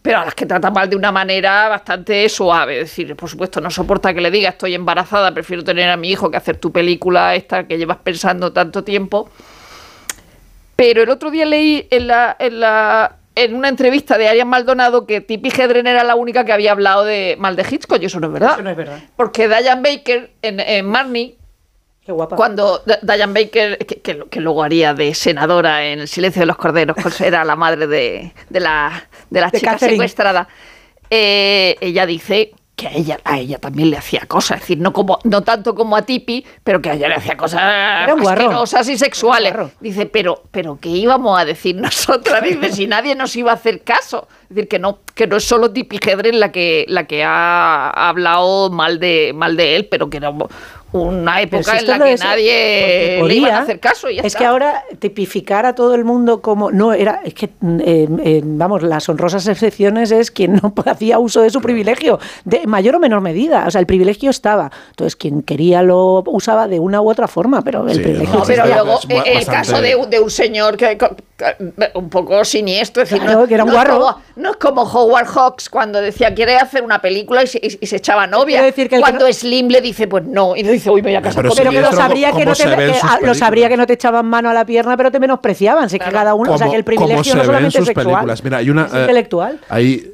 Pero 0.00 0.20
a 0.20 0.24
las 0.24 0.34
que 0.34 0.46
trata 0.46 0.70
mal 0.70 0.88
de 0.88 0.96
una 0.96 1.10
manera 1.12 1.68
bastante 1.68 2.26
suave. 2.28 2.80
Es 2.80 2.88
decir, 2.90 3.14
por 3.16 3.28
supuesto, 3.28 3.60
no 3.60 3.68
soporta 3.70 4.14
que 4.14 4.20
le 4.22 4.30
diga 4.30 4.48
estoy 4.50 4.74
embarazada, 4.74 5.34
prefiero 5.34 5.62
tener 5.64 5.90
a 5.90 5.96
mi 5.96 6.08
hijo 6.08 6.30
que 6.30 6.36
hacer 6.38 6.56
tu 6.56 6.70
película 6.72 7.34
esta 7.34 7.66
que 7.66 7.76
llevas 7.76 7.98
pensando 7.98 8.50
tanto 8.52 8.82
tiempo. 8.84 9.28
Pero 10.78 11.02
el 11.02 11.10
otro 11.10 11.32
día 11.32 11.44
leí 11.44 11.88
en 11.90 12.06
la, 12.06 12.36
en 12.38 12.60
la 12.60 13.16
en 13.34 13.54
una 13.56 13.68
entrevista 13.68 14.16
de 14.16 14.28
Arias 14.28 14.46
Maldonado 14.46 15.06
que 15.06 15.20
Tippi 15.20 15.48
Hedren 15.50 15.88
era 15.88 16.04
la 16.04 16.14
única 16.14 16.44
que 16.44 16.52
había 16.52 16.70
hablado 16.70 17.02
de 17.04 17.34
mal 17.36 17.56
de 17.56 17.66
Hitchcock 17.68 18.00
y 18.00 18.04
eso 18.06 18.20
no 18.20 18.28
es 18.28 18.32
verdad. 18.32 18.52
Eso 18.52 18.62
no 18.62 18.70
es 18.70 18.76
verdad. 18.76 19.00
Porque 19.16 19.48
Diane 19.48 19.82
Baker 19.82 20.30
en, 20.40 20.60
en 20.60 20.86
Marnie, 20.86 21.34
Qué 22.06 22.12
guapa. 22.12 22.36
cuando 22.36 22.80
Diane 23.02 23.32
Baker, 23.32 23.78
que, 23.78 24.00
que, 24.02 24.24
que 24.30 24.40
luego 24.40 24.62
haría 24.62 24.94
de 24.94 25.14
senadora 25.14 25.84
en 25.84 25.98
El 25.98 26.06
silencio 26.08 26.40
de 26.42 26.46
los 26.46 26.56
corderos, 26.56 26.96
pues 27.02 27.20
era 27.22 27.44
la 27.44 27.56
madre 27.56 27.88
de, 27.88 28.32
de 28.48 28.60
la, 28.60 29.08
de 29.30 29.40
la 29.40 29.50
De 29.50 29.58
chica 29.58 29.72
Catherine. 29.72 29.96
secuestrada, 29.96 30.48
eh, 31.10 31.76
ella 31.80 32.06
dice 32.06 32.52
que 32.78 32.86
a 32.86 32.92
ella, 32.92 33.18
a 33.24 33.40
ella 33.40 33.58
también 33.58 33.90
le 33.90 33.96
hacía 33.96 34.20
cosas, 34.28 34.58
es 34.58 34.60
decir, 34.62 34.78
no, 34.78 34.92
como, 34.92 35.18
no 35.24 35.42
tanto 35.42 35.74
como 35.74 35.96
a 35.96 36.02
Tipi, 36.02 36.46
pero 36.62 36.80
que 36.80 36.90
a 36.90 36.94
ella 36.94 37.08
le 37.08 37.16
hacía 37.16 37.36
cosas 37.36 37.60
asquerosas 37.60 38.88
y 38.88 38.96
sexuales. 38.96 39.52
Dice, 39.80 40.06
pero, 40.06 40.44
pero 40.52 40.78
¿qué 40.80 40.88
íbamos 40.88 41.36
a 41.36 41.44
decir 41.44 41.74
nosotras? 41.74 42.40
Dice, 42.44 42.72
si 42.72 42.86
nadie 42.86 43.16
nos 43.16 43.34
iba 43.34 43.50
a 43.50 43.54
hacer 43.54 43.82
caso. 43.82 44.28
Es 44.42 44.50
decir, 44.50 44.68
que 44.68 44.78
no, 44.78 45.00
que 45.16 45.26
no 45.26 45.36
es 45.38 45.44
solo 45.44 45.72
Tipi 45.72 45.98
Hedren 45.98 46.38
la 46.38 46.52
que, 46.52 46.84
la 46.86 47.08
que 47.08 47.24
ha 47.24 47.90
hablado 47.90 48.70
mal 48.70 49.00
de, 49.00 49.32
mal 49.34 49.56
de 49.56 49.74
él, 49.74 49.88
pero 49.90 50.08
que 50.08 50.18
era 50.18 50.32
una 50.92 51.42
época 51.42 51.78
si 51.78 51.84
en 51.84 51.98
la 51.98 52.04
que 52.04 52.12
es- 52.14 52.20
nadie 52.20 53.20
le 53.22 53.34
iban 53.34 53.50
a 53.50 53.54
podía, 53.54 53.58
hacer 53.58 53.80
caso. 53.80 54.08
Y 54.10 54.16
ya 54.16 54.20
es 54.20 54.26
está. 54.28 54.38
que 54.38 54.44
ahora 54.46 54.84
tipificar 54.98 55.66
a 55.66 55.74
todo 55.74 55.94
el 55.94 56.04
mundo 56.04 56.40
como 56.40 56.70
no 56.70 56.92
era 56.94 57.20
es 57.24 57.34
que 57.34 57.50
mm, 57.60 57.80
eh, 57.80 58.08
eh, 58.24 58.40
vamos 58.44 58.82
las 58.82 59.08
honrosas 59.08 59.46
excepciones 59.46 60.10
es 60.10 60.30
quien 60.30 60.54
no 60.54 60.72
hacía 60.86 61.18
uso 61.18 61.42
de 61.42 61.50
su 61.50 61.60
privilegio 61.60 62.18
de 62.44 62.66
mayor 62.66 62.96
o 62.96 62.98
menor 63.00 63.20
medida 63.20 63.64
o 63.66 63.70
sea 63.70 63.80
el 63.80 63.86
privilegio 63.86 64.30
estaba 64.30 64.70
entonces 64.90 65.14
quien 65.16 65.42
quería 65.42 65.82
lo 65.82 66.22
usaba 66.26 66.68
de 66.68 66.80
una 66.80 67.00
u 67.02 67.10
otra 67.10 67.28
forma 67.28 67.62
pero 67.62 67.86
el 67.86 67.94
Sí, 67.96 68.00
privilegio 68.00 68.32
No, 68.34 68.40
no, 68.40 68.46
pero 68.46 68.66
luego 68.66 68.98
es 68.98 69.04
eh, 69.26 69.38
el 69.40 69.46
caso 69.46 69.80
de, 69.82 69.94
un- 69.96 70.08
de 70.10 70.20
un 70.20 70.30
señor 70.30 70.76
que, 70.76 70.96
un 71.94 72.08
poco 72.10 72.44
siniestro, 72.44 73.02
es 73.04 73.10
decir, 73.10 73.22
Claro, 73.22 73.42
no, 73.42 73.46
que 73.46 73.54
era 73.54 73.62
un 73.64 73.68
no 73.70 73.74
guarro. 73.76 73.98
como- 74.00 74.22
no 74.36 74.50
es 74.50 74.56
como 74.56 74.82
Howard 74.82 75.26
Hawks 75.26 75.68
cuando 75.68 76.00
decía 76.00 76.34
quiere 76.34 76.56
hacer 76.56 76.82
una 76.82 77.00
película 77.00 77.42
y 77.44 77.46
se, 77.46 77.58
y- 77.58 77.78
y 77.80 77.86
se 77.86 77.96
echaba 77.96 78.26
novia. 78.26 78.56
Quiero 78.58 78.66
decir 78.66 78.88
que 78.88 78.96
el 78.96 79.02
que 79.02 79.08
cuando 79.10 79.26
no- 79.26 79.32
Slim 79.32 79.68
le 79.68 79.80
dice 79.80 80.08
pues 80.08 80.24
no 80.24 80.56
y 80.56 80.62
le 80.64 80.72
dice 80.78 80.90
uy 80.90 81.02
me 81.02 81.10
voy 81.10 81.16
a 81.16 81.22
casar 81.22 81.42
Pero 81.42 81.54
con 81.54 81.58
pero 81.58 81.70
que 81.70 81.80
lo 81.80 81.92
sabría 81.92 82.32
que 82.32 82.44
no 82.44 82.54
te 82.54 82.64
que, 82.64 82.94
ah, 83.02 83.18
lo 83.22 83.34
sabría 83.34 83.68
que 83.68 83.76
no 83.76 83.86
te 83.86 83.92
echaban 83.94 84.26
mano 84.26 84.50
a 84.50 84.54
la 84.54 84.64
pierna 84.64 84.96
pero 84.96 85.10
te 85.10 85.20
menospreciaban 85.20 85.90
sí 85.90 85.98
que 85.98 86.10
cada 86.10 86.34
uno 86.34 86.52
o 86.52 86.58
sea 86.58 86.68
que 86.68 86.76
el 86.76 86.84
privilegio 86.84 87.34
no 87.34 87.44
solamente 87.44 87.78
es 87.78 87.84
sexual. 87.84 88.26
Mira, 88.42 88.58
hay 88.58 88.70
una. 88.70 88.86
es 88.86 88.94
eh, 88.94 89.00
intelectual 89.00 89.60
hay 89.68 90.12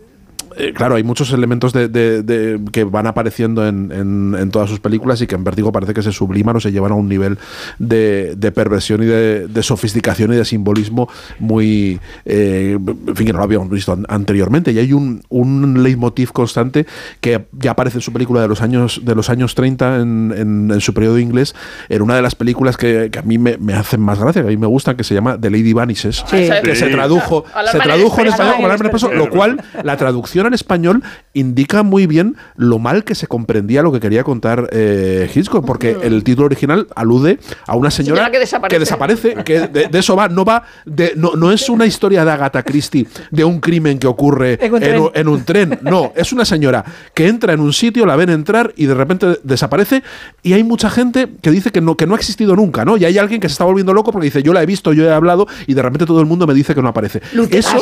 eh, 0.56 0.72
claro, 0.74 0.94
hay 0.96 1.02
muchos 1.02 1.32
elementos 1.32 1.72
de, 1.72 1.88
de- 1.88 2.22
de- 2.22 2.60
que 2.72 2.84
van 2.84 3.06
apareciendo 3.06 3.66
en, 3.66 3.90
en- 3.92 4.34
en 4.38 4.50
todas 4.50 4.68
sus 4.70 4.80
películas 4.80 5.20
y 5.22 5.26
que 5.26 5.34
en 5.34 5.44
Vértigo 5.44 5.72
parece 5.72 5.94
que 5.94 6.02
se 6.02 6.12
subliman 6.12 6.56
o 6.56 6.60
se 6.60 6.72
llevan 6.72 6.92
a 6.92 6.94
un 6.94 7.08
nivel 7.08 7.38
de, 7.78 8.34
de 8.36 8.52
perversión 8.52 9.02
y 9.02 9.06
de, 9.06 9.62
sofisticación 9.62 10.32
y 10.32 10.36
de 10.36 10.44
simbolismo 10.44 11.08
muy, 11.38 12.00
eh, 12.24 12.78
en 13.06 13.16
fin, 13.16 13.26
que 13.26 13.32
no 13.32 13.38
lo 13.38 13.44
habíamos 13.44 13.70
visto 13.70 13.92
an- 13.92 14.04
anteriormente. 14.08 14.72
Y 14.72 14.78
hay 14.78 14.92
un, 14.92 15.22
un 15.28 15.82
leitmotiv 15.82 16.32
constante 16.32 16.86
que 17.20 17.46
ya 17.52 17.72
aparece 17.72 17.98
en 17.98 18.02
su 18.02 18.12
película 18.12 18.40
de 18.42 18.48
los 18.48 18.60
años, 18.62 19.00
de 19.04 19.14
los 19.14 19.30
años 19.30 19.54
30, 19.54 19.96
en, 20.00 20.34
en- 20.36 20.70
en 20.70 20.80
su 20.80 20.92
periodo 20.94 21.18
inglés, 21.18 21.54
en 21.88 22.02
una 22.02 22.16
de 22.16 22.22
las 22.22 22.34
películas 22.34 22.76
que, 22.76 23.08
que 23.10 23.18
a 23.18 23.22
mí 23.22 23.38
me, 23.38 23.56
me 23.58 23.74
hacen 23.74 24.00
más 24.00 24.18
gracia, 24.18 24.42
que 24.42 24.48
a 24.48 24.50
mí 24.50 24.56
me 24.56 24.66
gustan, 24.66 24.96
que 24.96 25.04
se 25.04 25.14
llama 25.14 25.38
The 25.40 25.50
Lady 25.50 25.72
Vanishes, 25.72 26.24
Sí. 26.26 26.48
que 26.62 26.74
se 26.76 26.88
tradujo, 26.88 27.44
se 27.70 27.78
tradujo 27.80 28.20
en 28.20 28.26
español 28.28 28.54
como 28.56 28.68
Express, 28.68 29.02
lo 29.16 29.30
cual 29.30 29.62
la 29.82 29.96
traducción 29.96 30.43
al 30.46 30.54
español 30.54 31.02
indica 31.32 31.82
muy 31.82 32.06
bien 32.06 32.36
lo 32.56 32.78
mal 32.78 33.04
que 33.04 33.14
se 33.14 33.26
comprendía 33.26 33.82
lo 33.82 33.92
que 33.92 34.00
quería 34.00 34.24
contar 34.24 34.68
eh, 34.72 35.30
Hitchcock, 35.34 35.64
porque 35.66 35.96
el 36.02 36.22
título 36.24 36.46
original 36.46 36.86
alude 36.94 37.38
a 37.66 37.76
una 37.76 37.90
señora, 37.90 38.16
Señora 38.16 38.30
que 38.30 38.38
desaparece. 38.38 38.78
desaparece, 38.78 39.34
que 39.44 39.60
de, 39.68 39.88
de 39.88 39.98
eso 39.98 40.14
va, 40.16 40.28
no 40.28 40.44
va, 40.44 40.64
de, 40.84 41.12
no, 41.16 41.32
no 41.34 41.50
es 41.52 41.68
una 41.68 41.86
historia 41.86 42.24
de 42.24 42.30
Agatha 42.30 42.62
Christie 42.62 43.06
de 43.30 43.44
un 43.44 43.60
crimen 43.60 43.98
que 43.98 44.06
ocurre 44.06 44.58
En 44.64 44.72
un 44.74 44.82
en, 44.82 44.88
tren. 44.88 45.00
un- 45.00 45.10
en 45.14 45.28
un 45.28 45.44
tren, 45.44 45.78
no, 45.82 46.12
es 46.16 46.32
una 46.32 46.44
señora 46.44 46.84
que 47.14 47.26
entra 47.26 47.52
en 47.52 47.60
un 47.60 47.72
sitio, 47.72 48.06
la 48.06 48.16
ven 48.16 48.30
entrar 48.30 48.72
y 48.76 48.86
de 48.86 48.94
repente 48.94 49.38
desaparece 49.42 50.02
y 50.42 50.52
hay 50.52 50.62
mucha 50.64 50.90
gente 50.90 51.28
que 51.42 51.50
dice 51.50 51.70
que 51.72 51.80
no, 51.80 51.96
que 51.96 52.06
no 52.06 52.14
ha 52.14 52.16
existido 52.18 52.54
nunca, 52.56 52.84
¿no? 52.84 52.96
Y 52.96 53.04
hay 53.04 53.18
alguien 53.18 53.40
que 53.40 53.48
se 53.48 53.52
está 53.52 53.64
volviendo 53.64 53.92
loco 53.94 54.12
porque 54.12 54.26
dice, 54.26 54.42
yo 54.42 54.52
la 54.52 54.62
he 54.62 54.66
visto, 54.66 54.92
yo 54.92 55.04
he 55.04 55.12
hablado 55.12 55.46
y 55.66 55.74
de 55.74 55.82
repente 55.82 56.06
todo 56.06 56.20
el 56.20 56.26
mundo 56.26 56.46
me 56.46 56.54
dice 56.54 56.74
que 56.74 56.82
no 56.82 56.88
aparece. 56.88 57.20
Eso. 57.58 57.76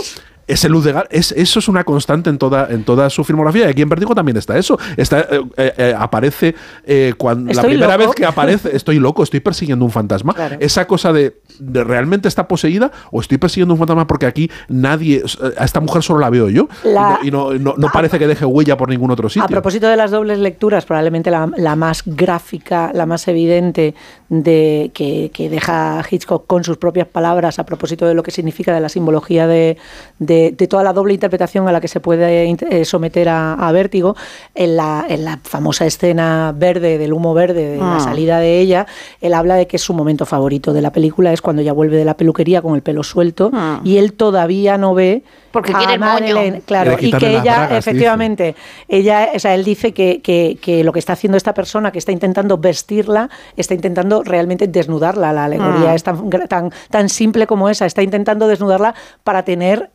Ese 0.46 0.68
luz 0.68 0.84
de 0.84 0.94
es, 1.10 1.32
eso 1.32 1.58
es 1.58 1.68
una 1.68 1.84
constante 1.84 2.28
en 2.30 2.38
toda, 2.38 2.68
en 2.70 2.84
toda 2.84 3.08
su 3.10 3.24
filmografía. 3.24 3.66
Y 3.66 3.70
aquí 3.70 3.82
en 3.82 3.88
Vértigo 3.88 4.14
también 4.14 4.36
está 4.36 4.58
eso. 4.58 4.78
Está, 4.96 5.20
eh, 5.20 5.40
eh, 5.56 5.72
eh, 5.78 5.94
aparece 5.96 6.54
eh, 6.84 7.14
cuando 7.16 7.52
la 7.52 7.62
primera 7.62 7.96
loco. 7.96 8.08
vez 8.10 8.16
que 8.16 8.24
aparece, 8.26 8.70
estoy 8.76 8.98
loco, 8.98 9.22
estoy 9.22 9.40
persiguiendo 9.40 9.84
un 9.84 9.90
fantasma. 9.90 10.34
Claro. 10.34 10.56
Esa 10.60 10.86
cosa 10.86 11.12
de, 11.12 11.36
de 11.58 11.84
realmente 11.84 12.28
está 12.28 12.48
poseída 12.48 12.90
o 13.10 13.20
estoy 13.20 13.38
persiguiendo 13.38 13.74
un 13.74 13.78
fantasma 13.78 14.06
porque 14.06 14.26
aquí 14.26 14.50
nadie, 14.68 15.22
a 15.58 15.64
esta 15.64 15.80
mujer 15.80 16.02
solo 16.02 16.18
la 16.20 16.30
veo 16.30 16.48
yo. 16.48 16.68
La- 16.84 17.18
y 17.22 17.30
no, 17.30 17.54
y 17.54 17.58
no- 17.58 17.72
no- 17.72 17.74
no 17.78 17.88
parece 17.92 18.18
que 18.18 18.26
deje 18.26 18.44
huella 18.44 18.76
por 18.76 18.88
ningún 18.88 19.10
otro 19.10 19.28
sitio. 19.28 19.44
A 19.44 19.48
propósito 19.48 19.86
de 19.88 19.96
las 19.96 20.10
dobles 20.10 20.38
lecturas, 20.38 20.84
probablemente 20.84 21.30
la, 21.30 21.50
la 21.56 21.76
más 21.76 22.02
gráfica, 22.04 22.90
la 22.94 23.06
más 23.06 23.26
evidente 23.28 23.94
de 24.28 24.90
que, 24.94 25.30
que 25.32 25.48
deja 25.50 26.02
Hitchcock 26.10 26.46
con 26.46 26.64
sus 26.64 26.76
propias 26.78 27.06
palabras 27.06 27.58
a 27.58 27.64
propósito 27.66 28.06
de 28.06 28.14
lo 28.14 28.22
que 28.22 28.30
significa 28.30 28.74
de 28.74 28.80
la 28.80 28.88
simbología 28.88 29.46
de, 29.46 29.76
de- 30.18 30.31
de 30.56 30.66
toda 30.66 30.82
la 30.82 30.92
doble 30.92 31.14
interpretación 31.14 31.68
a 31.68 31.72
la 31.72 31.80
que 31.80 31.88
se 31.88 32.00
puede 32.00 32.50
eh, 32.70 32.84
someter 32.84 33.28
a, 33.28 33.54
a 33.54 33.72
Vértigo, 33.72 34.16
en 34.54 34.76
la, 34.76 35.04
en 35.08 35.24
la 35.24 35.38
famosa 35.42 35.86
escena 35.86 36.52
verde, 36.56 36.98
del 36.98 37.12
humo 37.12 37.34
verde, 37.34 37.68
de 37.72 37.76
la 37.78 37.96
Ah. 37.96 38.00
salida 38.00 38.38
de 38.38 38.60
ella, 38.60 38.86
él 39.20 39.34
habla 39.34 39.54
de 39.56 39.66
que 39.66 39.78
su 39.78 39.92
momento 39.94 40.24
favorito 40.26 40.72
de 40.72 40.82
la 40.82 40.92
película 40.92 41.32
es 41.32 41.40
cuando 41.42 41.62
ella 41.62 41.72
vuelve 41.72 41.96
de 41.96 42.04
la 42.04 42.16
peluquería 42.16 42.62
con 42.62 42.74
el 42.74 42.82
pelo 42.82 43.02
suelto 43.02 43.50
Ah. 43.52 43.80
y 43.84 43.98
él 43.98 44.12
todavía 44.14 44.78
no 44.78 44.94
ve 44.94 45.22
Porque 45.52 45.72
a 45.72 45.78
quiere 45.78 45.94
el 45.94 46.00
moño. 46.00 46.60
Claro, 46.64 46.96
y 46.98 47.10
que 47.12 47.28
ella 47.30 47.42
bragas, 47.42 47.68
dice. 47.68 47.78
efectivamente 47.78 48.54
ella, 48.88 49.28
o 49.34 49.38
sea, 49.38 49.54
él 49.54 49.64
dice 49.64 49.92
que, 49.92 50.20
que- 50.22 50.58
que 50.60 50.84
lo 50.84 50.92
que 50.92 50.98
está 50.98 51.12
haciendo 51.14 51.36
esta 51.36 51.52
persona, 51.54 51.92
que 51.92 51.98
está 51.98 52.12
intentando 52.12 52.56
vestirla, 52.58 53.28
está 53.56 53.74
intentando 53.74 54.22
realmente 54.22 54.66
desnudarla. 54.66 55.32
La 55.32 55.44
alegoría 55.44 55.90
Ah. 55.90 55.94
es 55.94 56.02
tan, 56.02 56.30
tan, 56.48 56.70
tan 56.90 57.08
simple 57.08 57.46
como 57.46 57.68
esa. 57.68 57.84
Está 57.86 58.02
intentando 58.02 58.46
desnudarla 58.48 58.94
para 59.24 59.42
tener 59.44 59.90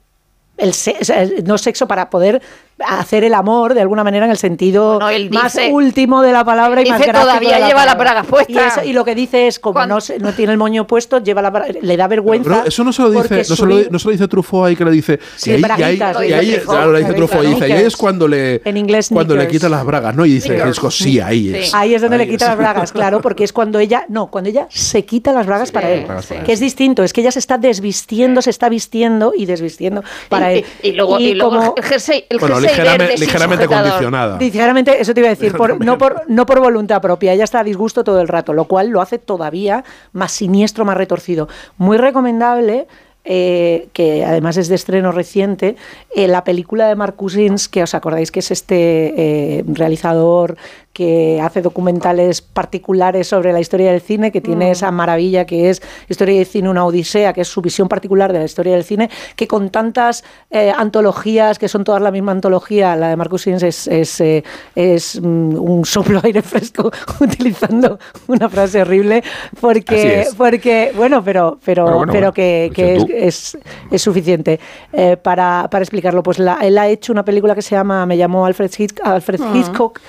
el, 0.57 0.73
se- 0.73 0.97
o 1.01 1.05
sea, 1.05 1.21
el- 1.23 1.43
no 1.45 1.57
sexo, 1.57 1.87
para 1.87 2.09
poder 2.09 2.41
hacer 2.79 3.23
el 3.23 3.33
amor 3.33 3.73
de 3.73 3.81
alguna 3.81 4.03
manera 4.03 4.25
en 4.25 4.31
el 4.31 4.37
sentido 4.37 4.99
Bueno, 4.99 5.29
más 5.31 5.57
último 5.71 6.21
de 6.21 6.31
la 6.31 6.45
palabra 6.45 6.81
y 6.81 6.83
dice 6.83 7.11
más 7.11 7.21
todavía 7.21 7.55
de 7.55 7.59
la 7.61 7.67
lleva 7.69 7.85
las 7.85 7.95
palabra. 7.95 8.13
bragas 8.21 8.27
puestas. 8.27 8.55
Y, 8.55 8.81
eso- 8.81 8.89
y 8.89 8.93
lo 8.93 9.03
que 9.03 9.15
dice 9.15 9.47
es 9.47 9.57
como 9.59 9.83
no, 9.87 9.99
se- 9.99 10.19
no 10.19 10.31
tiene 10.33 10.51
el 10.51 10.59
moño 10.59 10.85
puesto, 10.85 11.17
lleva 11.23 11.41
la, 11.41 11.65
le 11.81 11.97
da 11.97 12.07
vergüenza. 12.07 12.47
Pero 12.49 12.67
eso 12.67 12.83
no 12.83 12.93
se 12.93 13.01
lo 13.01 13.09
dice, 13.09 13.37
no 13.37 13.43
su 13.45 13.55
se 13.55 13.65
lo, 13.65 13.77
li- 13.79 13.87
no 13.89 13.97
se 13.97 14.05
lo 14.05 14.11
dice 14.11 14.27
Truffaut 14.27 14.67
ahí 14.67 14.75
que 14.75 14.85
le 14.85 14.91
dice. 14.91 15.19
Sí, 15.37 15.49
y 15.49 15.53
ahí, 15.53 15.59
y 15.79 15.81
ahí- 15.81 15.97
y 16.29 16.33
ahí- 16.33 16.45
dice 16.45 16.57
Truffaut, 16.59 16.75
claro, 16.77 16.91
le 16.91 16.99
dice 16.99 17.11
braguitas, 17.11 17.15
Truffaut 17.15 17.43
y 17.45 17.47
dice, 17.55 17.67
y 17.67 17.71
ahí 17.71 17.83
es 17.85 17.97
cuando 17.97 18.27
le, 18.27 18.61
En 18.63 18.77
inglés, 18.77 19.09
cuando 19.11 19.35
le 19.35 19.47
quita 19.47 19.69
las 19.69 19.83
bragas, 19.83 20.15
¿no? 20.15 20.23
Y 20.27 20.33
dice 20.33 20.61
sí, 20.91 21.19
ahí 21.19 21.49
Sí. 21.51 21.55
es. 21.57 21.73
Ahí 21.73 21.95
es 21.95 22.01
donde 22.03 22.19
le 22.19 22.27
quita 22.27 22.45
es. 22.45 22.49
las 22.49 22.57
bragas, 22.59 22.91
claro, 22.91 23.21
porque 23.21 23.43
es 23.43 23.53
cuando 23.53 23.79
ella, 23.79 24.05
no, 24.07 24.27
cuando 24.27 24.51
ella 24.51 24.67
se 24.69 25.03
quita 25.03 25.31
las 25.33 25.47
bragas 25.47 25.71
para 25.71 25.89
él, 25.89 26.05
bragas 26.05 26.27
para 26.27 26.41
él. 26.41 26.45
que 26.45 26.53
es 26.53 26.59
distinto, 26.59 27.03
es 27.03 27.11
que 27.11 27.21
ella 27.21 27.31
se 27.31 27.39
está 27.39 27.57
desvistiendo, 27.57 28.43
se 28.43 28.51
está 28.51 28.69
vistiendo 28.69 29.33
y 29.35 29.47
desvistiendo 29.47 30.03
para 30.29 30.46
y, 30.53 30.65
y- 30.83 30.89
y 30.89 30.91
luego, 30.93 31.19
y 31.19 31.33
luego 31.33 31.49
como- 31.55 31.73
el 31.77 31.83
jersey, 31.83 32.25
el 32.29 32.37
Bueno, 32.39 32.55
jersey 32.55 32.69
ligeramente, 33.17 33.67
verde 33.67 33.67
condicionada. 33.67 34.37
Ligeramente, 34.39 35.01
eso 35.01 35.13
te 35.13 35.19
iba 35.19 35.27
a 35.27 35.35
decir, 35.35 35.53
por- 35.55 35.83
no, 35.83 35.97
por, 35.97 36.23
no 36.27 36.45
por 36.45 36.59
voluntad 36.59 37.01
propia, 37.01 37.33
ella 37.33 37.43
está 37.43 37.59
a 37.59 37.63
disgusto 37.63 38.03
todo 38.03 38.21
el 38.21 38.27
rato, 38.27 38.53
lo 38.53 38.65
cual 38.65 38.89
lo 38.89 39.01
hace 39.01 39.17
todavía 39.19 39.83
más 40.13 40.31
siniestro, 40.31 40.85
más 40.85 40.97
retorcido. 40.97 41.47
Muy 41.77 41.97
recomendable, 41.97 42.87
eh, 43.29 43.89
que 43.91 44.23
además 44.23 44.55
es 44.55 44.69
de 44.69 44.75
estreno 44.75 45.11
reciente, 45.11 45.75
eh, 46.15 46.29
la 46.29 46.45
película 46.45 46.87
de 46.87 46.95
Mark 46.95 47.17
Cousins, 47.17 47.67
que 47.67 47.83
os 47.83 47.93
acordáis 47.93 48.31
que 48.31 48.39
es 48.39 48.51
este 48.51 49.57
eh, 49.59 49.63
realizador 49.67 50.55
que 50.97 51.39
hace 51.43 51.61
documentales 51.61 52.41
particulares 52.41 53.27
sobre 53.27 53.53
la 53.53 53.59
historia 53.59 53.91
del 53.91 54.01
cine, 54.01 54.31
que 54.31 54.41
tiene 54.41 54.71
esa 54.71 54.89
maravilla 54.89 55.45
que 55.45 55.69
es 55.69 55.79
Historia 56.09 56.37
del 56.37 56.45
cine, 56.47 56.69
una 56.71 56.85
odisea, 56.85 57.33
que 57.33 57.41
es 57.41 57.47
su 57.47 57.61
visión 57.61 57.87
particular 57.87 58.33
de 58.33 58.39
la 58.39 58.45
historia 58.45 58.73
del 58.73 58.83
cine, 58.83 59.07
que 59.35 59.47
con 59.47 59.69
tantas 59.69 60.23
eh, 60.49 60.73
antologías, 60.75 61.59
que 61.59 61.67
son 61.67 61.83
todas 61.83 62.01
la 62.01 62.09
misma 62.09 62.31
antología, 62.31 62.95
la 62.95 63.09
de 63.09 63.15
Marcus 63.15 63.43
Sims 63.43 63.61
es, 63.61 63.85
es, 63.87 64.19
eh, 64.21 64.43
es, 64.73 65.21
mm, 65.21 65.55
un 65.59 65.85
soplo 65.85 66.19
de 66.19 66.29
aire 66.29 66.41
fresco, 66.53 66.91
utilizando 67.19 67.99
una 68.27 68.49
frase 68.49 68.81
horrible, 68.81 69.23
porque, 69.61 70.25
porque 70.35 70.93
bueno, 70.95 71.23
pero, 71.23 71.59
pero, 71.63 71.83
Bueno, 71.83 71.97
bueno, 71.97 72.11
pero 72.11 72.21
bueno. 72.31 72.33
que, 72.33 72.71
que 72.73 72.93
Dice 72.95 73.27
es, 73.27 73.55
es, 73.55 73.57
es 73.91 74.01
suficiente 74.01 74.59
eh, 74.93 75.15
para, 75.17 75.67
para 75.69 75.83
explicarlo. 75.83 76.23
Pues 76.23 76.39
la- 76.39 76.57
él 76.63 76.75
ha 76.79 76.87
hecho 76.87 77.11
una 77.13 77.23
película 77.23 77.53
que 77.53 77.61
se 77.61 77.75
llama 77.75 78.03
Me 78.07 78.17
llamó 78.17 78.47
Alfred, 78.47 78.71
Hitch- 78.71 78.99
Alfred 79.03 79.39
Hitchcock, 79.53 79.99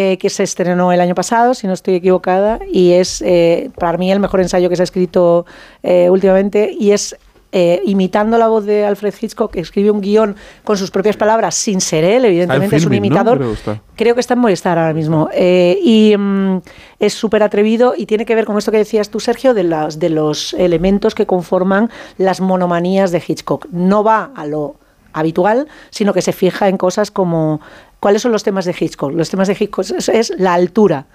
eh, 0.00 0.18
que 0.18 0.30
se 0.30 0.42
estrenó 0.42 0.92
el 0.92 1.00
año 1.00 1.14
pasado, 1.14 1.54
si 1.54 1.66
no 1.66 1.72
estoy 1.72 1.94
equivocada, 1.94 2.58
y 2.72 2.92
es 2.92 3.22
eh, 3.22 3.70
para 3.78 3.98
mí 3.98 4.10
el 4.10 4.20
mejor 4.20 4.40
ensayo 4.40 4.68
que 4.68 4.76
se 4.76 4.82
ha 4.82 4.84
escrito 4.84 5.46
eh, 5.82 6.08
últimamente, 6.10 6.74
y 6.78 6.92
es 6.92 7.16
eh, 7.52 7.82
imitando 7.84 8.38
la 8.38 8.46
voz 8.46 8.64
de 8.64 8.84
Alfred 8.84 9.12
Hitchcock, 9.20 9.50
que 9.50 9.58
escribe 9.58 9.90
un 9.90 10.00
guion 10.00 10.36
con 10.62 10.76
sus 10.76 10.92
propias 10.92 11.16
palabras, 11.16 11.56
sin 11.56 11.80
ser 11.80 12.04
él, 12.04 12.24
evidentemente 12.24 12.76
es 12.76 12.86
un 12.86 12.94
imitador. 12.94 13.38
Creo 13.38 13.48
que 13.48 13.54
está. 13.54 13.82
Creo 13.96 14.14
que 14.14 14.20
está 14.20 14.34
en 14.34 14.40
Movistar 14.40 14.78
ahora 14.78 14.94
mismo. 14.94 15.28
Eh, 15.32 15.76
y 15.82 16.14
mm, 16.16 16.60
es 17.00 17.12
súper 17.12 17.42
atrevido 17.42 17.94
y 17.96 18.06
tiene 18.06 18.24
que 18.24 18.36
ver 18.36 18.44
con 18.44 18.56
esto 18.56 18.70
que 18.70 18.78
decías 18.78 19.10
tú, 19.10 19.18
Sergio, 19.18 19.52
de, 19.52 19.64
las, 19.64 19.98
de 19.98 20.10
los 20.10 20.54
elementos 20.54 21.16
que 21.16 21.26
conforman 21.26 21.90
las 22.18 22.40
monomanías 22.40 23.10
de 23.10 23.20
Hitchcock. 23.26 23.66
No 23.72 24.04
va 24.04 24.30
a 24.36 24.46
lo 24.46 24.76
habitual, 25.12 25.66
sino 25.90 26.12
que 26.12 26.22
se 26.22 26.32
fija 26.32 26.68
en 26.68 26.76
cosas 26.76 27.10
como 27.10 27.60
cuáles 28.00 28.22
son 28.22 28.32
los 28.32 28.42
temas 28.42 28.64
de 28.64 28.74
Hitchcock. 28.78 29.12
Los 29.12 29.30
temas 29.30 29.48
de 29.48 29.56
Hitchcock 29.58 29.84
es, 29.96 30.08
es 30.08 30.32
la 30.38 30.54
altura, 30.54 31.06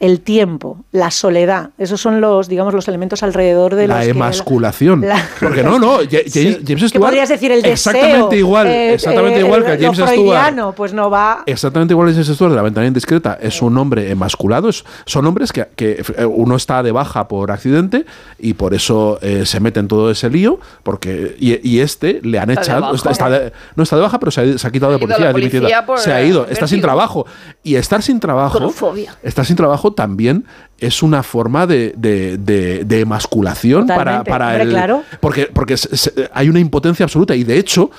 el 0.00 0.20
tiempo, 0.20 0.78
la 0.92 1.10
soledad. 1.10 1.70
Esos 1.78 2.00
son 2.00 2.20
los, 2.20 2.48
digamos, 2.48 2.74
los 2.74 2.88
elementos 2.88 3.22
alrededor 3.22 3.74
de 3.74 3.86
la 3.86 3.96
los 3.96 4.04
que- 4.04 4.10
emasculación. 4.10 5.02
la- 5.02 5.24
Porque 5.38 5.62
no, 5.62 5.78
no, 5.78 5.98
Ja- 6.10 6.18
James, 6.26 6.32
Sí. 6.32 6.58
James 6.66 6.82
Que 6.82 6.88
Stewart. 6.88 7.06
podrías 7.10 7.28
decir 7.28 7.52
el 7.52 7.62
deseo. 7.62 7.92
Exactamente 7.92 8.36
igual, 8.36 8.66
eh, 8.66 8.94
exactamente 8.94 9.40
eh, 9.40 9.44
igual 9.44 9.62
que 9.64 9.70
lo 9.76 9.80
James 9.80 9.96
Stewart. 9.98 10.10
freudiano, 10.12 10.72
pues 10.74 10.92
no 10.94 11.10
va 11.10 11.42
Exactamente 11.46 11.92
igual 11.92 12.08
es 12.08 12.14
James 12.14 12.28
Stewart 12.28 12.50
de 12.50 12.56
la 12.56 12.62
ventana 12.62 12.86
indiscreta. 12.86 13.38
Es 13.40 13.62
un 13.62 13.76
hombre 13.78 14.10
emasculado. 14.10 14.68
es- 14.70 14.84
son 15.06 15.26
hombres 15.26 15.52
que, 15.52 15.68
que, 15.76 16.02
eh, 16.16 16.24
uno 16.24 16.56
está 16.56 16.82
de 16.82 16.92
baja 16.92 17.28
por 17.28 17.50
accidente 17.50 18.06
y 18.38 18.54
por 18.54 18.72
eso 18.74 19.18
eh, 19.22 19.44
se 19.44 19.60
mete 19.60 19.80
en 19.80 19.88
todo 19.88 20.10
ese 20.10 20.30
lío. 20.30 20.58
porque 20.82 21.36
Y, 21.38 21.68
y 21.68 21.80
este 21.80 22.20
le 22.22 22.38
han 22.38 22.48
Está 22.50 22.62
echado. 22.62 22.94
está- 22.94 23.10
está 23.10 23.30
de- 23.30 23.52
no 23.76 23.82
está 23.82 23.96
de 23.96 24.02
baja, 24.02 24.18
pero 24.18 24.30
se 24.30 24.40
ha, 24.40 24.58
se 24.58 24.66
ha 24.66 24.70
quitado 24.70 24.92
Se 24.92 24.98
de 24.98 25.04
ido 25.04 25.28
a 25.28 25.32
policía. 25.32 25.84
se 25.96 26.12
ha 26.12 26.22
ido. 26.22 26.46
Está 26.48 26.66
sin 26.66 26.80
trabajo. 26.80 27.26
Y 27.62 27.74
estar 27.76 28.02
sin 28.02 28.18
trabajo. 28.18 28.72
Estar 29.22 29.44
sin 29.44 29.56
trabajo 29.56 29.89
también 29.92 30.44
es 30.78 31.02
una 31.02 31.22
forma 31.22 31.66
de, 31.66 31.92
de, 31.96 32.38
de- 32.38 32.84
de 32.84 33.00
emasculación 33.00 33.86
para, 33.86 33.98
Totalmente. 34.24 34.30
para 34.30 34.46
Hombre, 34.48 34.62
el. 34.62 34.68
claro. 34.70 35.02
Porque, 35.20 35.46
porque 35.52 35.76
hay 36.32 36.48
una 36.48 36.58
impotencia 36.60 37.04
absoluta. 37.04 37.34
Y 37.36 37.44
de 37.44 37.58
hecho, 37.58 37.90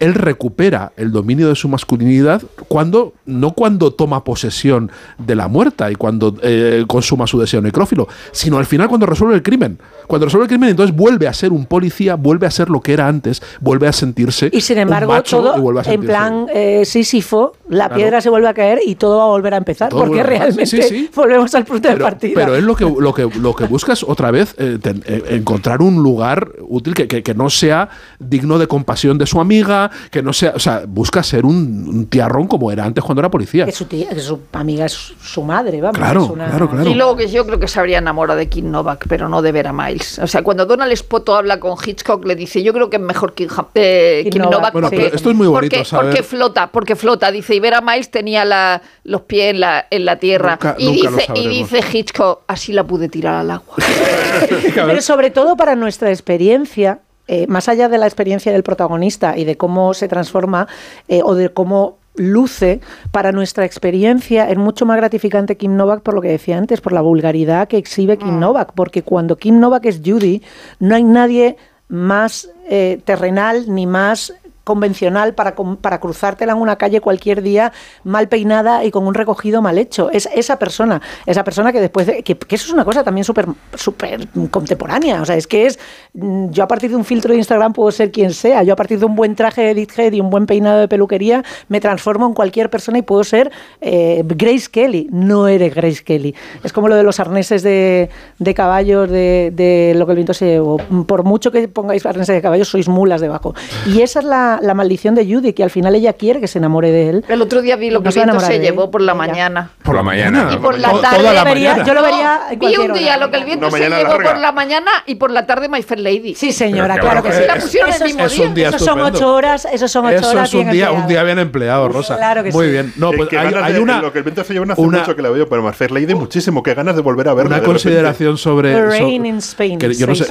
él 0.00 0.14
recupera 0.14 0.92
el 0.96 1.12
dominio 1.12 1.48
de 1.48 1.54
su 1.54 1.68
masculinidad 1.68 2.42
cuando 2.68 3.12
no 3.26 3.52
cuando 3.52 3.90
toma 3.92 4.24
posesión 4.24 4.90
de 5.18 5.34
la 5.34 5.48
muerta 5.48 5.90
y 5.90 5.94
cuando 5.94 6.34
eh, 6.42 6.84
consuma 6.86 7.26
su 7.26 7.38
deseo 7.40 7.60
necrófilo, 7.60 8.08
sino 8.32 8.58
al 8.58 8.66
final 8.66 8.88
cuando 8.88 9.06
resuelve 9.06 9.34
el 9.34 9.42
crimen. 9.42 9.78
Cuando 10.06 10.26
resuelve 10.26 10.44
el 10.44 10.48
crimen, 10.48 10.68
entonces 10.70 10.94
vuelve 10.94 11.26
a 11.28 11.32
ser 11.32 11.52
un 11.52 11.66
policía, 11.66 12.14
vuelve 12.16 12.46
a 12.46 12.50
ser 12.50 12.68
lo 12.70 12.80
que 12.80 12.92
era 12.92 13.08
antes, 13.08 13.42
vuelve 13.60 13.86
a 13.88 13.92
sentirse 13.92 14.50
Y 14.52 14.60
sin 14.60 14.76
un 14.76 14.82
embargo, 14.82 15.12
macho 15.12 15.38
todo 15.38 15.56
y 15.56 15.60
vuelve 15.60 15.80
a 15.80 15.92
en 15.92 16.00
plan 16.02 16.46
eh, 16.52 16.82
Sísifo, 16.84 17.52
la 17.68 17.84
Claro. 17.86 17.94
piedra 17.96 18.20
se 18.20 18.28
vuelve 18.30 18.48
a 18.48 18.54
caer 18.54 18.80
y 18.84 18.94
todo 18.96 19.18
va 19.18 19.24
a 19.24 19.28
volver 19.28 19.54
a 19.54 19.56
empezar, 19.58 19.88
Todo 19.90 20.04
porque 20.04 20.22
realmente 20.22 20.66
sí, 20.66 20.80
sí, 20.82 20.88
sí. 20.88 21.10
volvemos 21.14 21.54
al 21.54 21.64
punto 21.64 21.88
de 21.88 21.94
pero, 21.94 22.04
partida. 22.04 22.32
pero 22.34 22.54
él 22.54 22.64
lo 22.64 22.74
que, 22.76 22.84
lo 22.84 23.12
que, 23.14 23.28
lo 23.40 23.54
que 23.54 23.64
busca 23.64 23.92
es 23.92 24.02
otra 24.02 24.30
vez 24.30 24.54
eh, 24.58 24.78
ten- 24.80 25.02
eh, 25.06 25.22
encontrar 25.30 25.80
un 25.82 26.02
lugar 26.02 26.50
útil 26.68 26.94
que, 26.94 27.08
que- 27.08 27.22
que 27.22 27.34
no 27.34 27.50
sea 27.50 27.88
digno 28.18 28.58
de 28.58 28.66
compasión 28.66 29.18
de 29.18 29.26
su 29.26 29.40
amiga 29.40 29.73
que 30.10 30.22
no 30.22 30.32
sea, 30.32 30.52
o 30.54 30.58
sea, 30.58 30.82
busca 30.86 31.22
ser 31.22 31.44
un, 31.44 31.86
un 31.88 32.06
tiarrón 32.06 32.46
como 32.46 32.70
era 32.72 32.84
antes 32.84 33.02
cuando 33.04 33.20
era 33.20 33.30
policía. 33.30 33.64
Que 33.64 33.72
su, 33.72 33.84
tía, 33.86 34.08
que 34.10 34.20
su 34.20 34.40
amiga 34.52 34.86
es 34.86 34.92
su, 34.92 35.42
madre, 35.42 35.80
vamos. 35.80 35.96
Claro, 35.98 36.24
es 36.24 36.30
una- 36.30 36.46
claro, 36.48 36.70
claro. 36.70 36.88
Y 36.90 36.94
luego 36.94 37.16
que 37.16 37.28
yo 37.28 37.46
creo 37.46 37.58
que 37.60 37.68
se 37.68 37.78
habría 37.80 37.98
enamorado 37.98 38.38
de 38.38 38.48
Kim 38.48 38.70
Novak, 38.70 39.06
pero 39.08 39.28
no 39.28 39.42
de 39.42 39.52
Vera 39.52 39.72
Miles. 39.72 40.18
O 40.18 40.26
sea, 40.26 40.42
cuando 40.42 40.66
Donald 40.66 40.94
Spoto 40.96 41.34
habla 41.36 41.60
con 41.60 41.76
Hitchcock, 41.84 42.24
le 42.24 42.36
dice, 42.36 42.62
yo 42.62 42.72
creo 42.72 42.90
que 42.90 42.96
es 42.96 43.02
mejor 43.02 43.34
Kim, 43.34 43.48
Ha- 43.56 43.66
eh, 43.74 44.20
Kim 44.24 44.32
Kim 44.32 44.42
Novak, 44.42 44.58
Novak. 44.58 44.72
Bueno, 44.72 44.88
sí. 44.90 44.96
pero 44.96 45.14
esto 45.16 45.30
es 45.30 45.36
muy 45.36 45.46
bonito 45.46 45.76
porque, 45.76 45.84
saber. 45.88 46.06
porque 46.10 46.22
flota, 46.22 46.66
porque 46.72 46.96
flota. 46.96 47.30
Dice, 47.30 47.54
y 47.54 47.60
Vera 47.60 47.80
Miles 47.80 48.10
tenía 48.10 48.44
la- 48.44 48.82
los 49.04 49.22
pies 49.22 49.50
en 49.54 49.60
la, 49.60 49.86
en 49.90 50.04
la 50.04 50.18
tierra. 50.18 50.52
Nunca- 50.52 50.74
y, 50.78 50.86
nunca 50.86 51.10
lo 51.10 51.16
dice, 51.16 51.22
y 51.22 51.26
sabremos. 51.26 51.70
dice 51.70 51.98
Hitchcock, 51.98 52.40
así 52.46 52.72
la 52.72 52.84
pude 52.84 53.08
tirar 53.08 53.34
al 53.36 53.50
agua. 53.50 53.76
Pero 54.74 55.00
sobre 55.02 55.30
todo 55.30 55.56
para 55.56 55.74
nuestra 55.74 56.10
experiencia, 56.10 57.00
eh, 57.26 57.46
más 57.46 57.68
allá 57.68 57.88
de 57.88 57.98
la 57.98 58.06
experiencia 58.06 58.52
del 58.52 58.62
protagonista 58.62 59.36
y 59.36 59.44
de 59.44 59.56
cómo 59.56 59.94
se 59.94 60.08
transforma 60.08 60.68
eh, 61.08 61.22
o 61.24 61.34
de 61.34 61.50
cómo 61.50 61.96
luce, 62.16 62.80
para 63.10 63.32
nuestra 63.32 63.64
experiencia 63.64 64.48
es 64.48 64.56
mucho 64.56 64.86
más 64.86 64.96
gratificante 64.96 65.56
Kim 65.56 65.76
Novak 65.76 66.02
por 66.02 66.14
lo 66.14 66.20
que 66.20 66.28
decía 66.28 66.56
antes, 66.56 66.80
por 66.80 66.92
la 66.92 67.00
vulgaridad 67.00 67.66
que 67.66 67.76
exhibe 67.76 68.18
Kim 68.18 68.38
Novak, 68.38 68.72
porque 68.74 69.02
cuando 69.02 69.36
Kim 69.36 69.58
Novak 69.58 69.86
es 69.86 70.00
Judy, 70.04 70.42
no 70.78 70.94
hay 70.94 71.02
nadie 71.02 71.56
más 71.88 72.50
eh, 72.68 73.00
terrenal 73.04 73.64
ni 73.68 73.86
más 73.86 74.32
convencional 74.64 75.34
para, 75.34 75.54
para 75.54 76.00
cruzártela 76.00 76.52
en 76.52 76.58
una 76.58 76.76
calle 76.76 77.00
cualquier 77.00 77.42
día 77.42 77.72
mal 78.02 78.28
peinada 78.28 78.84
y 78.84 78.90
con 78.90 79.06
un 79.06 79.14
recogido 79.14 79.62
mal 79.62 79.78
hecho. 79.78 80.10
Es 80.10 80.28
esa 80.34 80.58
persona, 80.58 81.00
esa 81.26 81.44
persona 81.44 81.72
que 81.72 81.80
después 81.80 82.06
de, 82.06 82.22
que, 82.22 82.36
que 82.36 82.56
eso 82.56 82.66
es 82.66 82.72
una 82.72 82.84
cosa 82.84 83.04
también 83.04 83.24
súper 83.24 83.46
súper 83.74 84.26
contemporánea. 84.50 85.20
O 85.22 85.26
sea, 85.26 85.36
es 85.36 85.46
que 85.46 85.66
es 85.66 85.78
mm, 86.14 86.50
yo 86.50 86.64
a 86.64 86.68
partir 86.68 86.90
de 86.90 86.96
un 86.96 87.04
filtro 87.04 87.32
de 87.32 87.38
Instagram 87.38 87.72
puedo 87.72 87.90
ser 87.92 88.10
quien 88.10 88.32
sea. 88.32 88.62
Yo 88.62 88.72
a 88.72 88.76
partir 88.76 88.98
de 88.98 89.04
un 89.04 89.14
buen 89.14 89.34
traje 89.36 89.62
de 89.62 89.70
Edith 89.70 89.98
Head 89.98 90.12
y 90.12 90.20
un 90.20 90.30
buen 90.30 90.46
peinado 90.46 90.80
de 90.80 90.88
peluquería 90.88 91.44
me 91.68 91.80
transformo 91.80 92.26
en 92.26 92.34
cualquier 92.34 92.70
persona 92.70 92.98
y 92.98 93.02
puedo 93.02 93.22
ser 93.24 93.52
eh, 93.80 94.22
Grace 94.24 94.68
Kelly. 94.70 95.08
No 95.12 95.46
eres 95.46 95.74
Grace 95.74 96.02
Kelly. 96.02 96.34
Es 96.62 96.72
como 96.72 96.88
lo 96.88 96.96
de 96.96 97.02
los 97.02 97.20
arneses 97.20 97.62
de, 97.62 98.08
de 98.38 98.54
caballos 98.54 99.10
de, 99.10 99.52
de 99.54 99.94
lo 99.96 100.06
que 100.06 100.12
el 100.12 100.16
viento 100.16 100.34
se 100.34 100.46
llevó. 100.46 100.78
Por 101.06 101.24
mucho 101.24 101.50
que 101.50 101.68
pongáis 101.68 102.04
arneses 102.06 102.34
de 102.34 102.42
caballos, 102.42 102.68
sois 102.68 102.88
mulas 102.88 103.20
debajo. 103.20 103.54
Y 103.86 104.02
esa 104.02 104.20
es 104.20 104.24
la, 104.24 104.53
la 104.62 104.74
maldición 104.74 105.14
de 105.14 105.24
Judy, 105.26 105.52
que 105.52 105.62
al 105.62 105.70
final 105.70 105.94
ella 105.94 106.12
quiere 106.14 106.40
que 106.40 106.48
se 106.48 106.58
enamore 106.58 106.90
de 106.90 107.08
él. 107.10 107.24
El 107.28 107.42
otro 107.42 107.62
día 107.62 107.76
vi 107.76 107.90
lo 107.90 108.02
que 108.02 108.10
se 108.12 108.24
se 108.24 108.58
llevó 108.58 108.90
por 108.90 109.00
la 109.00 109.14
mañana. 109.14 109.70
Por 109.82 109.94
la 109.94 110.02
mañana. 110.02 110.50
Y 110.52 110.56
por 110.56 110.78
la 110.78 110.90
tarde 111.00 111.18
toda 111.18 111.32
la 111.32 111.44
vería- 111.44 111.70
mañana. 111.72 111.86
yo 111.86 111.94
lo 111.94 112.02
vería 112.02 112.40
en 112.50 112.58
Vi 112.58 112.76
un 112.76 112.92
día 112.92 113.14
hora. 113.14 113.16
lo 113.18 113.30
que 113.30 113.36
el 113.38 113.44
viento 113.44 113.70
se 113.70 113.88
llevó 113.88 114.16
por 114.18 114.38
la 114.38 114.52
mañana 114.52 114.90
y 115.06 115.14
por 115.16 115.30
la 115.30 115.46
tarde 115.46 115.68
My 115.68 115.82
Fair 115.82 116.00
Lady. 116.00 116.34
Sí, 116.34 116.52
señora, 116.52 116.98
claro 116.98 117.22
qué 117.22 117.30
que 117.30 117.34
sí. 117.36 117.42
la 117.46 117.54
pusieron 117.56 117.90
el 117.90 117.96
Eso 117.96 118.04
mismo 118.04 118.24
es 118.26 118.38
un 118.38 118.54
día 118.54 118.68
Esos 118.68 118.82
son 118.84 119.00
ocho 119.00 119.32
horas, 119.34 119.66
esos 119.72 119.90
son 119.90 120.06
ocho 120.06 120.16
Eso 120.16 120.30
horas. 120.30 120.48
es 120.48 120.54
un 120.54 120.70
día, 120.70 120.90
un 120.92 121.06
día 121.06 121.22
bien 121.22 121.38
empleado, 121.38 121.88
Rosa. 121.88 122.16
Claro 122.16 122.42
que 122.42 122.50
Muy 122.52 122.66
sí. 122.66 122.72
bien. 122.72 122.92
No, 122.96 123.12
pues 123.12 123.28
hay, 123.32 123.52
hay 123.54 123.72
de- 123.74 123.80
una, 123.80 124.00
lo 124.00 124.12
que 124.12 124.18
el 124.18 124.24
viento 124.24 124.44
se 124.44 124.52
lleva 124.52 124.66
hace 124.72 124.80
una- 124.80 124.98
mucho 125.00 125.16
que 125.16 125.22
la 125.22 125.30
veo, 125.30 125.48
pero 125.48 125.72
Fair 125.72 125.90
Lady 125.90 126.14
muchísimo, 126.14 126.62
que 126.62 126.74
ganas 126.74 126.94
de 126.96 127.02
volver 127.02 127.28
a 127.28 127.34
verla. 127.34 127.56
una 127.56 127.64
consideración 127.64 128.36
sobre, 128.38 128.84
rain 128.86 129.26
in 129.26 129.36
Spain, 129.38 129.78
que 129.78 129.92
yo 129.94 130.06
no 130.06 130.14
sé, 130.14 130.26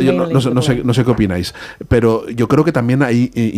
qué 1.03 1.11
opináis, 1.11 1.53
pero 1.87 2.27
yo 2.29 2.47
creo 2.47 2.63
que 2.63 2.71
también 2.71 3.03
ahí 3.03 3.31
eh, 3.35 3.51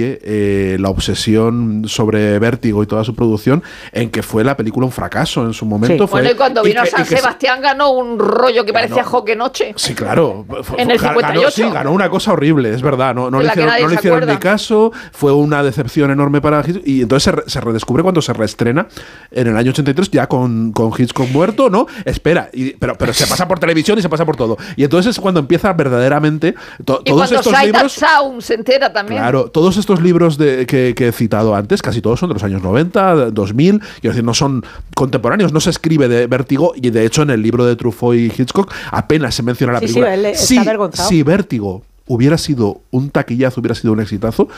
influye 0.00 0.18
eh, 0.22 0.76
la 0.80 0.88
obsesión 0.90 1.84
sobre 1.86 2.38
Vértigo 2.38 2.82
y 2.82 2.86
toda 2.86 3.04
su 3.04 3.14
producción 3.14 3.62
en 3.92 4.10
que 4.10 4.22
fue 4.22 4.44
la 4.44 4.56
película 4.56 4.86
un 4.86 4.92
fracaso 4.92 5.44
en 5.44 5.52
su 5.52 5.66
momento. 5.66 6.04
Sí. 6.04 6.10
Fue, 6.10 6.20
Bueno, 6.20 6.34
y 6.34 6.36
cuando 6.36 6.62
vino 6.62 6.82
que- 6.82 6.90
San 6.90 7.00
y 7.00 7.04
que 7.04 7.08
se- 7.10 7.16
Sebastián 7.20 7.60
ganó 7.60 7.90
un 7.90 8.18
rollo 8.18 8.64
que 8.64 8.72
parecía 8.72 9.04
Joque 9.04 9.36
Noche. 9.36 9.72
Sí, 9.76 9.94
claro. 9.94 10.44
Fue- 10.62 10.80
En 10.82 10.90
el 10.90 10.98
fue- 10.98 11.08
58. 11.08 11.40
Ganó, 11.40 11.50
sí, 11.50 11.74
ganó 11.74 11.92
una 11.92 12.10
cosa 12.10 12.32
horrible, 12.32 12.70
es 12.72 12.82
verdad. 12.82 13.14
No, 13.14 13.30
no 13.30 13.40
le 13.40 13.48
hicieron, 13.48 13.74
no 13.80 13.88
le 13.88 13.94
hicieron 13.94 14.26
ni 14.28 14.36
caso. 14.36 14.92
Fue 15.12 15.32
una 15.32 15.62
decepción 15.62 16.10
enorme 16.10 16.40
para 16.40 16.60
Hitchcock. 16.60 16.86
Y 16.86 17.02
entonces 17.02 17.34
se, 17.44 17.50
se 17.50 17.60
redescubre 17.60 18.02
cuando 18.02 18.22
se 18.22 18.32
reestrena 18.32 18.86
en 19.30 19.46
el 19.48 19.56
año 19.56 19.70
83, 19.70 20.10
ya 20.10 20.26
con, 20.26 20.72
con 20.72 20.90
Hitchcock 20.96 21.28
muerto, 21.30 21.70
¿no? 21.70 21.86
Espera, 22.04 22.48
y- 22.52 22.72
pero, 22.72 22.96
pero 22.96 23.12
se 23.12 23.26
pasa 23.26 23.46
por 23.46 23.58
televisión 23.58 23.98
y 23.98 24.02
se 24.02 24.08
pasa 24.08 24.24
por 24.24 24.36
todo. 24.36 24.56
Y 24.76 24.84
entonces 24.84 25.10
es 25.16 25.20
cuando 25.20 25.40
empieza 25.40 25.72
verdaderamente 25.72 26.54
to- 26.84 27.00
Y 27.04 27.10
todos 27.10 27.30
estos 27.32 27.62
libros. 27.62 27.92
Sound 27.92 28.40
se 28.42 28.54
entera 28.54 28.92
también. 28.92 29.20
Claro, 29.20 29.50
todos 29.50 29.76
estos 29.76 29.89
libros 29.98 30.38
de, 30.38 30.66
que, 30.66 30.94
que 30.94 31.08
he 31.08 31.12
citado 31.12 31.54
antes, 31.56 31.82
casi 31.82 32.00
todos 32.02 32.20
son 32.20 32.28
de 32.28 32.34
los 32.34 32.42
años 32.44 32.62
90, 32.62 33.30
2000, 33.30 33.80
quiero 34.00 34.12
decir, 34.12 34.24
no 34.24 34.34
son 34.34 34.64
contemporáneos, 34.94 35.52
no 35.52 35.60
se 35.60 35.70
escribe 35.70 36.06
de 36.08 36.26
Vértigo 36.26 36.72
y 36.76 36.90
de 36.90 37.04
hecho 37.06 37.22
en 37.22 37.30
el 37.30 37.42
libro 37.42 37.64
de 37.64 37.74
Truffaut 37.76 38.14
y 38.14 38.26
Hitchcock 38.26 38.72
apenas 38.92 39.34
se 39.34 39.42
menciona 39.42 39.72
la 39.72 39.80
Sí, 39.80 39.88
sí, 39.88 39.94
película. 39.94 40.14
él 40.14 40.26
está 40.26 41.04
si 41.08 41.22
Vértigo 41.22 41.82
hubiera 42.06 42.36
sido 42.38 42.80
un 42.90 43.10
taquillazo, 43.10 43.60
hubiera 43.60 43.74
sido 43.74 43.92
un 43.92 44.00
exitazo, 44.00 44.48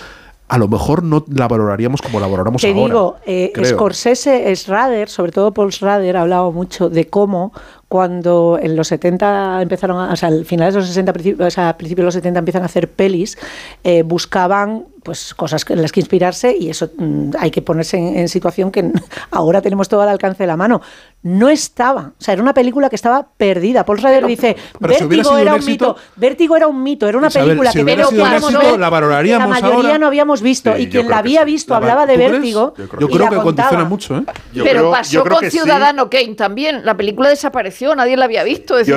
a 0.53 0.59
lo 0.59 0.69
mejor 0.69 1.03
no 1.03 1.25
la 1.35 1.49
valoraríamos 1.49 2.03
como 2.03 2.21
la 2.21 2.27
valoramos 2.27 2.61
Te 2.61 2.69
ahora. 2.69 2.81
digo, 2.85 3.17
eh. 3.25 3.53
Scorsese, 3.65 4.55
Schrader, 4.55 5.09
sobre 5.09 5.33
todo 5.33 5.53
Paul 5.55 5.73
Schrader, 5.73 6.19
ha 6.19 6.21
hablado 6.21 6.53
mucho 6.53 6.91
de 6.91 7.09
cómo 7.09 7.55
cuando 7.89 8.59
en 8.61 8.77
los 8.77 8.89
70 8.89 9.63
empezaron, 9.63 9.99
a, 9.99 10.13
o 10.13 10.17
sea, 10.17 10.29
al 10.29 10.45
finales 10.45 10.75
de 10.75 10.81
los 10.81 10.89
60, 10.89 11.13
principi- 11.15 11.41
o 11.47 11.51
sea, 11.51 11.71
a 11.71 11.77
principios 11.79 12.03
de 12.03 12.07
los 12.07 12.15
70 12.15 12.39
empiezan 12.41 12.63
a 12.63 12.67
hacer 12.67 12.91
pelis, 12.91 13.39
eh, 13.83 14.03
buscaban 14.03 14.85
pues 15.03 15.35
cosas 15.35 15.65
en 15.69 15.83
las 15.83 15.91
que 15.91 16.01
inspirarse 16.01 16.55
y 16.59 16.69
eso 16.71 16.89
mm, 16.97 17.31
hay 17.39 17.51
que 17.51 17.61
ponerse 17.61 17.97
en, 17.97 18.17
en 18.19 18.29
situación 18.29 18.71
que 18.71 18.93
ahora 19.31 19.61
tenemos 19.63 19.89
todo 19.89 20.03
al 20.03 20.09
alcance 20.11 20.43
de 20.43 20.47
la 20.47 20.57
mano. 20.57 20.81
No 21.25 21.49
estaba, 21.49 22.13
o 22.19 22.23
sea, 22.23 22.35
era 22.35 22.43
una 22.43 22.53
película 22.53 22.89
que 22.91 22.97
estaba 22.97 23.25
perdida. 23.37 23.85
Paul 23.85 23.99
Schrader 23.99 24.27
dice, 24.27 24.57
pero 24.81 24.93
Vértigo 25.09 25.39
era 25.39 25.53
un 25.55 25.61
un 25.63 25.63
éxito- 25.69 25.89
mito, 25.95 25.97
Vértigo 26.17 26.57
era 26.57 26.67
un 26.67 26.83
mito, 26.83 27.09
era 27.09 27.17
una 27.19 27.29
Isabel, 27.29 27.49
película 27.51 27.71
si 27.71 27.85
que 27.85 27.93
éxito, 27.93 28.59
ver, 28.59 28.81
la 28.81 28.91
valoraríamos 28.91 29.49
la 29.49 29.61
mayoría 29.61 29.87
ahora. 29.91 29.99
no 29.99 30.07
habíamos 30.09 30.43
visto 30.43 30.75
Sí, 30.75 30.83
y 30.83 30.89
quien 30.89 31.09
la 31.09 31.19
había 31.19 31.41
sí. 31.41 31.47
visto 31.47 31.75
La- 31.75 31.79
hablaba 31.79 32.07
de. 32.07 32.17
Vértigo. 32.17 32.75
Yo 32.77 32.89
creo 32.89 33.01
Yo 33.01 33.07
y 33.07 33.11
creo 33.11 33.25
la 33.25 33.31
que 33.31 33.37
contaba. 33.37 33.69
condiciona 33.69 33.85
mucho, 33.89 34.17
¿eh? 34.19 34.23
Yo 34.53 34.65
pero 34.65 34.81
creo- 34.81 34.91
pasó 34.91 35.13
yo 35.13 35.23
creo 35.23 35.37
con 35.37 35.45
que 35.45 35.51
sí. 35.53 35.59
Ciudadano 35.59 36.11
Kane 36.11 36.35
también. 36.35 36.85
La 36.85 36.97
película 36.97 37.29
desapareció, 37.29 37.95
nadie 37.95 38.17
la 38.17 38.25
había 38.25 38.43
visto. 38.43 38.77
Es 38.79 38.89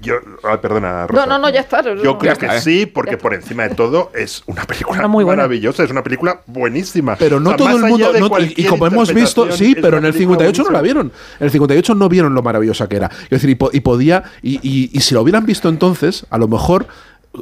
Yo, 0.00 0.14
ah, 0.44 0.60
perdona, 0.60 1.06
Rosa. 1.08 1.26
No, 1.26 1.32
no, 1.34 1.38
no, 1.38 1.48
ya 1.48 1.60
está. 1.60 1.82
Yo 1.82 1.94
No, 1.96 2.18
creo 2.18 2.36
que 2.36 2.46
¿eh? 2.46 2.60
sí, 2.60 2.86
porque 2.86 3.16
por 3.16 3.34
encima 3.34 3.68
de 3.68 3.74
todo 3.74 4.10
es 4.14 4.42
una 4.46 4.64
película 4.64 4.98
Una 5.00 5.08
muy 5.08 5.24
buena. 5.24 5.42
maravillosa, 5.42 5.82
es 5.84 5.90
una 5.90 6.02
película 6.04 6.40
buenísima. 6.46 7.16
Pero 7.16 7.40
no 7.40 7.50
O 7.50 7.52
sea, 7.52 7.56
todo 7.56 7.76
el 7.76 7.84
mundo. 7.84 8.12
y- 8.56 8.64
como 8.64 8.86
hemos 8.86 9.12
visto, 9.14 9.50
sí, 9.52 9.74
pero 9.74 9.98
en 9.98 10.04
el 10.04 10.12
película 10.12 10.38
58 10.38 10.62
no 10.64 10.70
la 10.70 10.82
vieron. 10.82 11.12
En 11.40 11.44
el 11.44 11.50
58 11.68 11.94
no 11.94 12.08
vieron 12.08 12.34
lo 12.34 12.42
maravillosa 12.42 12.88
que 12.88 12.96
era. 12.96 13.10
Es 13.24 13.30
decir, 13.30 13.50
y, 13.50 13.54
po- 13.54 13.70
y 13.72 13.80
podía. 13.80 14.24
Y, 14.42 14.56
y- 14.62 14.90
y 14.92 15.00
si 15.00 15.14
lo 15.14 15.22
hubieran 15.22 15.46
visto 15.46 15.68
entonces, 15.68 16.26
a 16.30 16.38
lo 16.38 16.48
mejor 16.48 16.86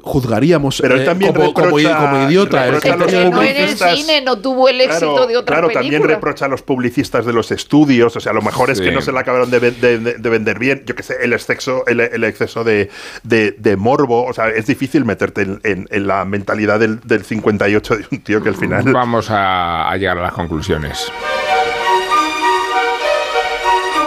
juzgaríamos 0.03 0.81
Pero 0.83 0.97
él 0.97 1.03
eh, 1.03 1.05
también 1.05 1.33
como, 1.33 1.55
como- 1.55 1.69
reprocha- 1.79 1.97
como 1.97 2.29
idiota. 2.29 2.67
el 2.67 2.75
a 2.75 2.97
los 2.97 3.13
no 3.13 3.19
en 3.19 3.27
el 3.27 3.33
publicistas- 3.33 3.95
cine 3.97 4.21
no 4.21 4.37
tuvo 4.39 4.69
el 4.69 4.81
éxito 4.81 5.13
Claro, 5.15 5.27
de 5.29 5.37
otras 5.37 5.59
claro, 5.61 5.73
también 5.73 6.03
reprocha 6.03 6.47
a 6.47 6.49
los 6.49 6.63
publicistas 6.63 7.25
de 7.25 7.33
los 7.33 7.53
estudios, 7.53 8.15
o 8.17 8.21
sea, 8.21 8.33
a 8.33 8.35
lo 8.35 8.43
mejor 8.43 8.69
es 8.71 8.81
que 8.81 8.91
no 8.91 9.01
se 9.01 9.13
la 9.13 9.21
acabaron 9.21 9.49
de, 9.51 9.61
de- 9.61 9.71
de- 10.01 10.15
de 10.15 10.29
vender 10.31 10.59
bien, 10.59 10.83
yo 10.87 10.95
que 10.97 11.03
sé, 11.05 11.15
el 11.23 11.33
exceso, 11.33 11.87
el, 11.87 12.01
el 12.01 12.25
exceso 12.25 12.65
de, 12.65 12.91
de- 13.23 13.53
de 13.53 13.77
morbo, 13.77 14.27
o 14.27 14.33
sea, 14.35 14.49
es 14.49 14.67
difícil 14.67 15.05
meterte 15.05 15.43
en, 15.43 15.61
en- 15.63 15.87
en 15.91 16.07
la 16.09 16.25
mentalidad 16.25 16.81
del, 16.81 17.01
del 17.01 17.25
58 17.25 17.97
de 17.97 18.05
un 18.11 18.21
tío 18.21 18.43
que 18.43 18.49
al 18.49 18.57
final... 18.57 18.93
Vamos 18.93 19.31
a, 19.31 19.89
a 19.89 19.97
llegar 19.97 20.19
a 20.19 20.23
las 20.23 20.33
conclusiones. 20.33 21.11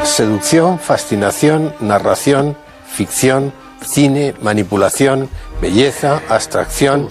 Seducción, 0.10 0.80
fascinación, 0.80 1.74
narración, 1.80 2.58
ficción, 2.86 3.54
cine, 3.82 4.34
manipulación, 4.42 5.30
belleza, 5.62 6.22
abstracción, 6.28 7.08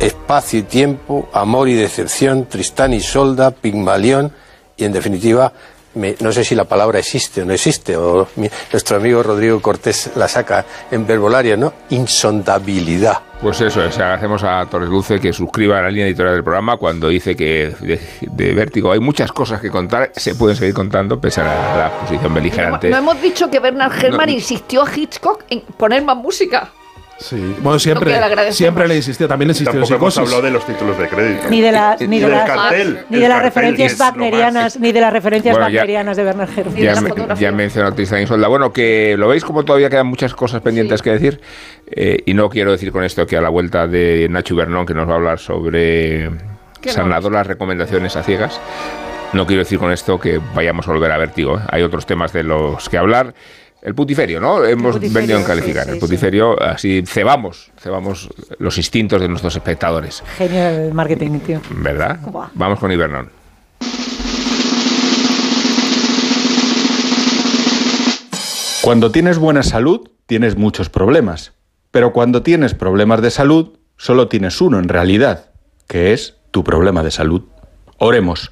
espacio 0.00 0.60
y 0.60 0.62
tiempo, 0.62 1.28
amor 1.32 1.68
y 1.68 1.74
decepción, 1.74 2.46
Tristán 2.46 2.94
y 2.94 3.00
Solda, 3.00 3.52
Pigmalión 3.52 4.32
y 4.76 4.84
en 4.86 4.92
definitiva, 4.92 5.52
me- 5.98 6.14
no 6.20 6.32
sé 6.32 6.44
si 6.44 6.54
la 6.54 6.64
palabra 6.64 6.98
existe 6.98 7.42
o 7.42 7.44
no 7.44 7.52
existe, 7.52 7.96
o 7.96 8.26
mi- 8.36 8.48
nuestro 8.72 8.96
amigo 8.96 9.22
Rodrigo 9.22 9.60
Cortés 9.60 10.10
la 10.16 10.28
saca 10.28 10.64
en 10.90 11.06
verbolaria, 11.06 11.56
¿no? 11.56 11.72
Insondabilidad. 11.90 13.18
Pues 13.40 13.60
eso 13.60 13.84
es, 13.84 13.96
agradecemos 13.98 14.42
a 14.42 14.66
Torres 14.68 14.88
Dulce 14.88 15.20
que 15.20 15.32
suscriba 15.32 15.78
a 15.78 15.82
la 15.82 15.90
línea 15.90 16.06
editorial 16.06 16.34
del 16.34 16.42
programa 16.44 16.76
cuando 16.76 17.08
dice 17.08 17.36
que 17.36 17.72
de, 17.80 18.00
de 18.20 18.54
Vértigo 18.54 18.90
hay 18.92 18.98
muchas 19.00 19.30
cosas 19.30 19.60
que 19.60 19.70
contar, 19.70 20.10
se 20.16 20.34
pueden 20.34 20.56
seguir 20.56 20.74
contando 20.74 21.20
pese 21.20 21.40
a 21.40 21.44
la, 21.44 21.76
la 21.76 21.90
posición 22.00 22.34
beligerante. 22.34 22.90
No 22.90 22.96
hemos 22.96 23.20
dicho 23.22 23.48
que 23.48 23.60
Bernard 23.60 23.92
Herrmann 24.04 24.26
No. 24.26 24.32
insistió 24.32 24.82
a 24.82 24.88
Hitchcock 24.92 25.44
en 25.50 25.60
poner 25.60 26.02
más 26.02 26.16
música. 26.16 26.70
Sí. 27.18 27.56
Bueno, 27.60 27.80
siempre, 27.80 28.12
le 28.36 28.52
siempre 28.52 28.86
le 28.86 28.94
insistió, 28.96 29.26
también 29.26 29.48
le 29.48 29.52
insistió 29.52 29.72
Tampoco 29.80 29.96
hemos 29.96 30.18
hablado 30.18 30.40
de 30.42 30.50
los 30.52 30.64
títulos 30.64 30.96
de 30.98 31.08
crédito. 31.08 31.48
Ni 31.50 31.60
de, 31.60 31.72
la, 31.72 31.96
ni 31.98 32.06
Ni 32.06 32.20
de 32.20 32.28
las, 32.28 32.48
cartel. 32.48 33.00
ni 33.10 33.18
de 33.18 33.28
las 33.28 33.42
referencias 33.42 33.98
wagnerianas, 33.98 34.78
ni 34.78 34.92
de 34.92 35.00
las 35.00 35.12
referencias 35.12 35.52
Bueno, 35.56 35.66
wagnerianas 35.66 36.16
de 36.16 36.22
Bernard 36.24 36.50
Herrmann. 36.56 36.76
Ya, 36.76 37.00
me- 37.00 37.36
ya 37.40 37.50
mencionó 37.52 37.92
Tristán 37.92 38.22
y 38.22 38.26
Solda. 38.28 38.46
Bueno, 38.46 38.72
que 38.72 39.16
lo 39.18 39.26
veis 39.28 39.44
como 39.44 39.64
todavía 39.64 39.90
quedan 39.90 40.06
muchas 40.06 40.32
cosas 40.34 40.60
pendientes 40.62 41.00
Sí. 41.00 41.04
que 41.04 41.10
decir. 41.10 41.40
Eh, 41.90 42.18
y 42.24 42.34
no 42.34 42.48
quiero 42.48 42.70
decir 42.70 42.92
con 42.92 43.02
esto 43.02 43.26
que 43.26 43.36
a 43.36 43.40
la 43.40 43.48
vuelta 43.48 43.88
de 43.88 44.28
Nacho 44.30 44.54
Bernón, 44.54 44.86
que 44.86 44.94
nos 44.94 45.08
va 45.08 45.14
a 45.14 45.16
hablar 45.16 45.38
sobre 45.40 46.30
¿Qué 46.80 46.90
Sanador, 46.92 47.32
las 47.32 47.48
recomendaciones 47.48 48.14
a 48.14 48.22
ciegas. 48.22 48.60
No 49.32 49.44
quiero 49.44 49.60
decir 49.64 49.80
con 49.80 49.90
esto 49.90 50.20
que 50.20 50.40
vayamos 50.54 50.86
a 50.86 50.92
volver 50.92 51.10
a 51.10 51.18
Vértigo. 51.18 51.56
¿eh? 51.58 51.62
Hay 51.70 51.82
otros 51.82 52.06
temas 52.06 52.32
de 52.32 52.44
los 52.44 52.88
que 52.88 52.96
hablar. 52.96 53.34
El 53.80 53.94
putiferio, 53.94 54.40
¿no? 54.40 54.64
Hemos 54.64 54.96
putiferio, 54.96 55.20
venido 55.20 55.38
en 55.38 55.44
calificar. 55.44 55.84
sí, 55.84 55.90
el 55.90 55.94
sí. 55.96 56.00
putiferio, 56.00 56.60
así 56.62 57.04
cebamos, 57.06 57.70
cebamos 57.78 58.28
los 58.58 58.76
instintos 58.76 59.20
de 59.20 59.28
nuestros 59.28 59.54
espectadores. 59.54 60.22
Genio 60.36 60.68
el 60.68 60.94
marketing, 60.94 61.38
tío. 61.40 61.60
¿Verdad? 61.70 62.18
Buah. 62.22 62.48
Vamos 62.54 62.80
con 62.80 62.90
Ibernón. 62.90 63.30
Cuando 68.82 69.10
tienes 69.10 69.38
buena 69.38 69.62
salud, 69.62 70.08
tienes 70.26 70.56
muchos 70.56 70.88
problemas. 70.88 71.52
Pero 71.90 72.12
cuando 72.12 72.42
tienes 72.42 72.74
problemas 72.74 73.22
de 73.22 73.30
salud, 73.30 73.78
solo 73.96 74.28
tienes 74.28 74.60
uno 74.60 74.78
en 74.78 74.88
realidad, 74.88 75.50
que 75.86 76.12
es 76.12 76.36
tu 76.50 76.64
problema 76.64 77.02
de 77.02 77.10
salud. 77.10 77.42
Oremos. 77.98 78.48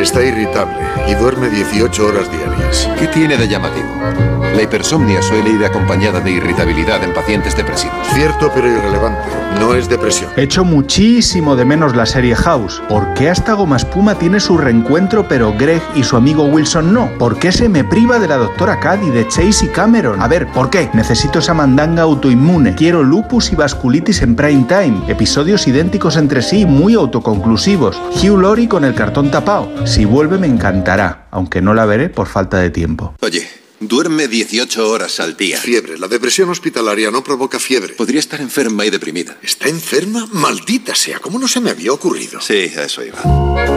Está 0.00 0.22
irritable 0.22 0.78
y 1.08 1.14
duerme 1.16 1.50
18 1.50 2.06
horas 2.06 2.30
diarias. 2.30 2.88
¿Qué 3.00 3.08
tiene 3.08 3.36
de 3.36 3.48
llamativo? 3.48 3.88
La 4.54 4.62
hipersomnia 4.62 5.20
suele 5.20 5.50
ir 5.50 5.64
acompañada 5.64 6.20
de 6.20 6.30
irritabilidad 6.30 7.02
en 7.02 7.12
pacientes 7.12 7.56
depresivos. 7.56 7.97
Cierto 8.14 8.50
pero 8.54 8.66
irrelevante. 8.66 9.20
No 9.60 9.74
es 9.74 9.88
depresión. 9.88 10.30
Echo 10.36 10.64
muchísimo 10.64 11.56
de 11.56 11.64
menos 11.64 11.94
la 11.94 12.06
serie 12.06 12.34
House. 12.34 12.82
¿Por 12.88 13.14
qué 13.14 13.28
hasta 13.28 13.54
Goma 13.54 13.76
Espuma 13.76 14.16
tiene 14.16 14.40
su 14.40 14.56
reencuentro 14.56 15.26
pero 15.28 15.52
Greg 15.56 15.82
y 15.94 16.02
su 16.02 16.16
amigo 16.16 16.44
Wilson 16.44 16.92
no? 16.92 17.10
¿Por 17.18 17.38
qué 17.38 17.52
se 17.52 17.68
me 17.68 17.84
priva 17.84 18.18
de 18.18 18.28
la 18.28 18.36
doctora 18.36 18.80
Cady, 18.80 19.10
de 19.10 19.26
Chase 19.28 19.66
y 19.66 19.68
Cameron? 19.68 20.20
A 20.20 20.28
ver, 20.28 20.46
¿por 20.52 20.70
qué? 20.70 20.90
Necesito 20.94 21.38
esa 21.38 21.54
mandanga 21.54 22.02
autoinmune. 22.02 22.74
Quiero 22.74 23.02
lupus 23.02 23.52
y 23.52 23.56
vasculitis 23.56 24.22
en 24.22 24.36
prime 24.36 24.64
time. 24.68 25.02
Episodios 25.08 25.66
idénticos 25.66 26.16
entre 26.16 26.42
sí, 26.42 26.66
muy 26.66 26.94
autoconclusivos. 26.94 28.00
Hugh 28.22 28.40
Laurie 28.40 28.68
con 28.68 28.84
el 28.84 28.94
cartón 28.94 29.30
tapado. 29.30 29.86
Si 29.86 30.04
vuelve 30.04 30.38
me 30.38 30.46
encantará, 30.46 31.26
aunque 31.30 31.62
no 31.62 31.74
la 31.74 31.84
veré 31.84 32.08
por 32.08 32.26
falta 32.26 32.58
de 32.58 32.70
tiempo. 32.70 33.14
Oye, 33.20 33.46
duerme 33.80 34.26
18 34.28 34.88
horas 34.88 35.20
al 35.20 35.36
día. 35.36 35.58
Fiebre. 35.58 35.98
La 35.98 36.08
depresión 36.08 36.50
hospitalaria 36.50 37.10
no 37.10 37.22
provoca 37.22 37.58
fiebre. 37.58 37.94
Podría 37.94 38.20
estar 38.20 38.40
enferma 38.40 38.84
y 38.84 38.90
deprimida. 38.90 39.36
¿Está 39.42 39.68
enferma? 39.68 40.26
Maldita 40.32 40.94
sea. 40.94 41.18
¿Cómo 41.20 41.38
no 41.38 41.46
se 41.48 41.60
me 41.60 41.70
había 41.70 41.92
ocurrido? 41.92 42.40
Sí, 42.40 42.72
a 42.76 42.84
eso 42.84 43.02
iba. 43.04 43.18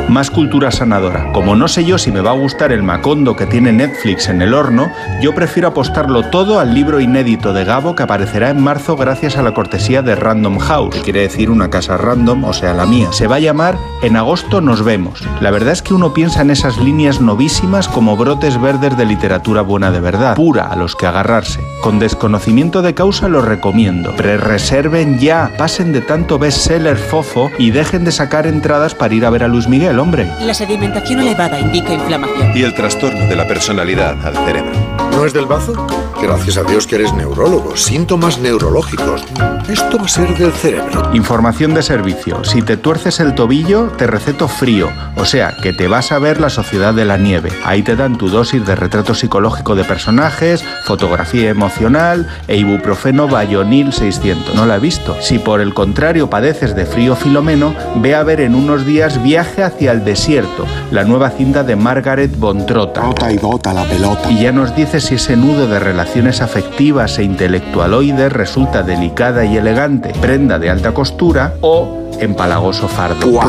Más 0.09 0.29
cultura 0.29 0.71
sanadora. 0.71 1.31
Como 1.33 1.55
no 1.55 1.67
sé 1.67 1.85
yo 1.85 1.97
si 1.97 2.11
me 2.11 2.21
va 2.21 2.31
a 2.31 2.37
gustar 2.37 2.71
el 2.71 2.83
macondo 2.83 3.35
que 3.35 3.45
tiene 3.45 3.71
Netflix 3.71 4.27
en 4.27 4.41
el 4.41 4.53
horno, 4.53 4.91
yo 5.21 5.33
prefiero 5.35 5.69
apostarlo 5.69 6.29
todo 6.29 6.59
al 6.59 6.73
libro 6.73 6.99
inédito 6.99 7.53
de 7.53 7.63
Gabo 7.63 7.95
que 7.95 8.03
aparecerá 8.03 8.49
en 8.49 8.61
marzo 8.61 8.95
gracias 8.95 9.37
a 9.37 9.43
la 9.43 9.53
cortesía 9.53 10.01
de 10.01 10.15
Random 10.15 10.59
House, 10.59 10.95
que 10.95 11.01
quiere 11.01 11.21
decir 11.21 11.49
una 11.49 11.69
casa 11.69 11.97
random, 11.97 12.43
o 12.43 12.53
sea, 12.53 12.73
la 12.73 12.85
mía. 12.85 13.11
Se 13.11 13.27
va 13.27 13.35
a 13.35 13.39
llamar 13.39 13.77
En 14.01 14.17
agosto 14.17 14.61
nos 14.61 14.83
vemos. 14.83 15.21
La 15.41 15.51
verdad 15.51 15.73
es 15.73 15.81
que 15.81 15.93
uno 15.93 16.13
piensa 16.13 16.41
en 16.41 16.49
esas 16.49 16.77
líneas 16.77 17.21
novísimas 17.21 17.87
como 17.87 18.17
brotes 18.17 18.59
verdes 18.59 18.97
de 18.97 19.05
literatura 19.05 19.61
buena 19.61 19.90
de 19.91 19.99
verdad, 19.99 20.35
pura 20.35 20.67
a 20.67 20.75
los 20.75 20.95
que 20.95 21.07
agarrarse. 21.07 21.61
Con 21.81 21.99
desconocimiento 21.99 22.81
de 22.81 22.93
causa 22.93 23.27
lo 23.27 23.41
recomiendo. 23.41 24.15
Pre-reserven 24.15 25.19
ya, 25.19 25.51
pasen 25.57 25.93
de 25.93 26.01
tanto 26.01 26.39
bestseller 26.39 26.97
fofo 26.97 27.51
y 27.57 27.71
dejen 27.71 28.03
de 28.03 28.11
sacar 28.11 28.47
entradas 28.47 28.95
para 28.95 29.13
ir 29.13 29.25
a 29.25 29.29
ver 29.29 29.43
a 29.43 29.47
Luis 29.47 29.67
Miguel, 29.67 29.99
hombre. 29.99 30.29
La 30.41 30.53
sedimentación 30.53 31.19
elevada 31.19 31.59
indica 31.59 31.93
inflamación. 31.93 32.55
Y 32.55 32.63
el 32.63 32.73
trastorno 32.73 33.27
de 33.27 33.35
la 33.35 33.47
personalidad 33.47 34.15
al 34.25 34.35
cerebro. 34.45 35.10
¿No 35.21 35.27
es 35.27 35.33
del 35.33 35.45
bazo? 35.45 35.73
Gracias 36.19 36.57
a 36.57 36.63
Dios 36.63 36.87
que 36.87 36.95
eres 36.95 37.13
neurólogo. 37.13 37.77
Síntomas 37.77 38.39
neurológicos. 38.39 39.23
Esto 39.69 39.97
va 39.99 40.05
a 40.05 40.07
ser 40.07 40.35
del 40.35 40.51
cerebro. 40.51 41.11
Información 41.13 41.75
de 41.75 41.83
servicio. 41.83 42.43
Si 42.43 42.63
te 42.63 42.75
tuerces 42.75 43.19
el 43.19 43.35
tobillo, 43.35 43.89
te 43.97 44.07
receto 44.07 44.47
frío. 44.47 44.89
O 45.17 45.25
sea, 45.25 45.55
que 45.61 45.73
te 45.73 45.87
vas 45.87 46.11
a 46.11 46.17
ver 46.17 46.41
la 46.41 46.49
Sociedad 46.49 46.95
de 46.95 47.05
la 47.05 47.17
Nieve. 47.17 47.51
Ahí 47.63 47.83
te 47.83 47.95
dan 47.95 48.17
tu 48.17 48.29
dosis 48.29 48.65
de 48.65 48.75
retrato 48.75 49.13
psicológico 49.13 49.75
de 49.75 49.83
personajes, 49.83 50.63
fotografía 50.85 51.51
emocional 51.51 52.27
e 52.47 52.57
ibuprofeno 52.57 53.27
Bayonil 53.27 53.93
600. 53.93 54.55
No 54.55 54.65
la 54.65 54.77
he 54.77 54.79
visto. 54.79 55.15
Si 55.21 55.37
por 55.37 55.61
el 55.61 55.75
contrario 55.75 56.31
padeces 56.31 56.75
de 56.75 56.87
frío 56.87 57.15
filomeno, 57.15 57.75
ve 57.97 58.15
a 58.15 58.23
ver 58.23 58.41
en 58.41 58.55
unos 58.55 58.87
días 58.87 59.21
Viaje 59.21 59.63
hacia 59.63 59.91
el 59.91 60.03
desierto, 60.03 60.65
la 60.91 61.03
nueva 61.03 61.29
cinta 61.29 61.63
de 61.63 61.75
Margaret 61.75 62.35
von 62.37 62.65
Trotta. 62.65 63.01
Rota 63.01 63.31
y 63.31 63.37
bota 63.37 63.71
la 63.71 63.83
pelota. 63.83 64.31
Y 64.31 64.41
ya 64.41 64.51
nos 64.51 64.75
dice 64.75 64.99
si 65.11 65.15
ese 65.15 65.35
nudo 65.35 65.67
de 65.67 65.77
relaciones 65.77 66.41
afectivas 66.41 67.19
e 67.19 67.23
intelectualoides 67.23 68.31
resulta 68.31 68.81
delicada 68.81 69.43
y 69.43 69.57
elegante, 69.57 70.13
prenda 70.21 70.57
de 70.57 70.69
alta 70.69 70.93
costura 70.93 71.55
o 71.59 72.07
empalagoso 72.21 72.87
fardo. 72.87 73.41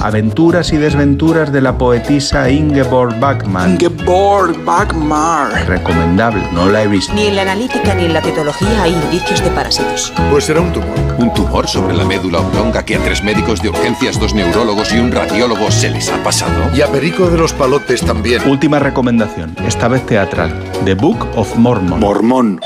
Aventuras 0.00 0.72
y 0.72 0.78
desventuras 0.78 1.52
de 1.52 1.60
la 1.60 1.76
poetisa 1.76 2.48
Ingeborg 2.48 3.20
Bachmann. 3.20 3.72
Ingeborg 3.72 4.64
Bagmar. 4.64 5.66
Recomendable, 5.66 6.44
no 6.50 6.70
la 6.70 6.82
he 6.82 6.88
visto. 6.88 7.12
Ni 7.12 7.26
en 7.26 7.36
la 7.36 7.42
analítica 7.42 7.94
ni 7.94 8.06
en 8.06 8.14
la 8.14 8.22
petología 8.22 8.82
hay 8.82 8.94
indicios 8.94 9.44
de 9.44 9.50
parásitos. 9.50 10.14
Pues 10.30 10.44
será 10.44 10.62
un 10.62 10.72
tumor. 10.72 11.01
Un 11.18 11.32
tumor 11.34 11.68
sobre 11.68 11.94
la 11.94 12.04
médula 12.04 12.40
oblonga 12.40 12.84
que 12.84 12.96
a 12.96 13.02
tres 13.02 13.22
médicos 13.22 13.62
de 13.62 13.68
urgencias, 13.68 14.18
dos 14.18 14.34
neurólogos 14.34 14.92
y 14.92 14.98
un 14.98 15.12
radiólogo 15.12 15.70
se 15.70 15.90
les 15.90 16.08
ha 16.08 16.22
pasado. 16.22 16.70
Y 16.74 16.80
a 16.80 16.86
Perico 16.90 17.28
de 17.28 17.38
los 17.38 17.52
Palotes 17.52 18.00
también. 18.00 18.48
Última 18.48 18.78
recomendación, 18.78 19.54
esta 19.66 19.88
vez 19.88 20.04
teatral. 20.06 20.52
The 20.84 20.94
Book 20.94 21.26
of 21.36 21.54
Mormon. 21.56 22.00
Mormón. 22.00 22.60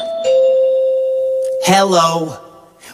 Hello, 1.67 2.39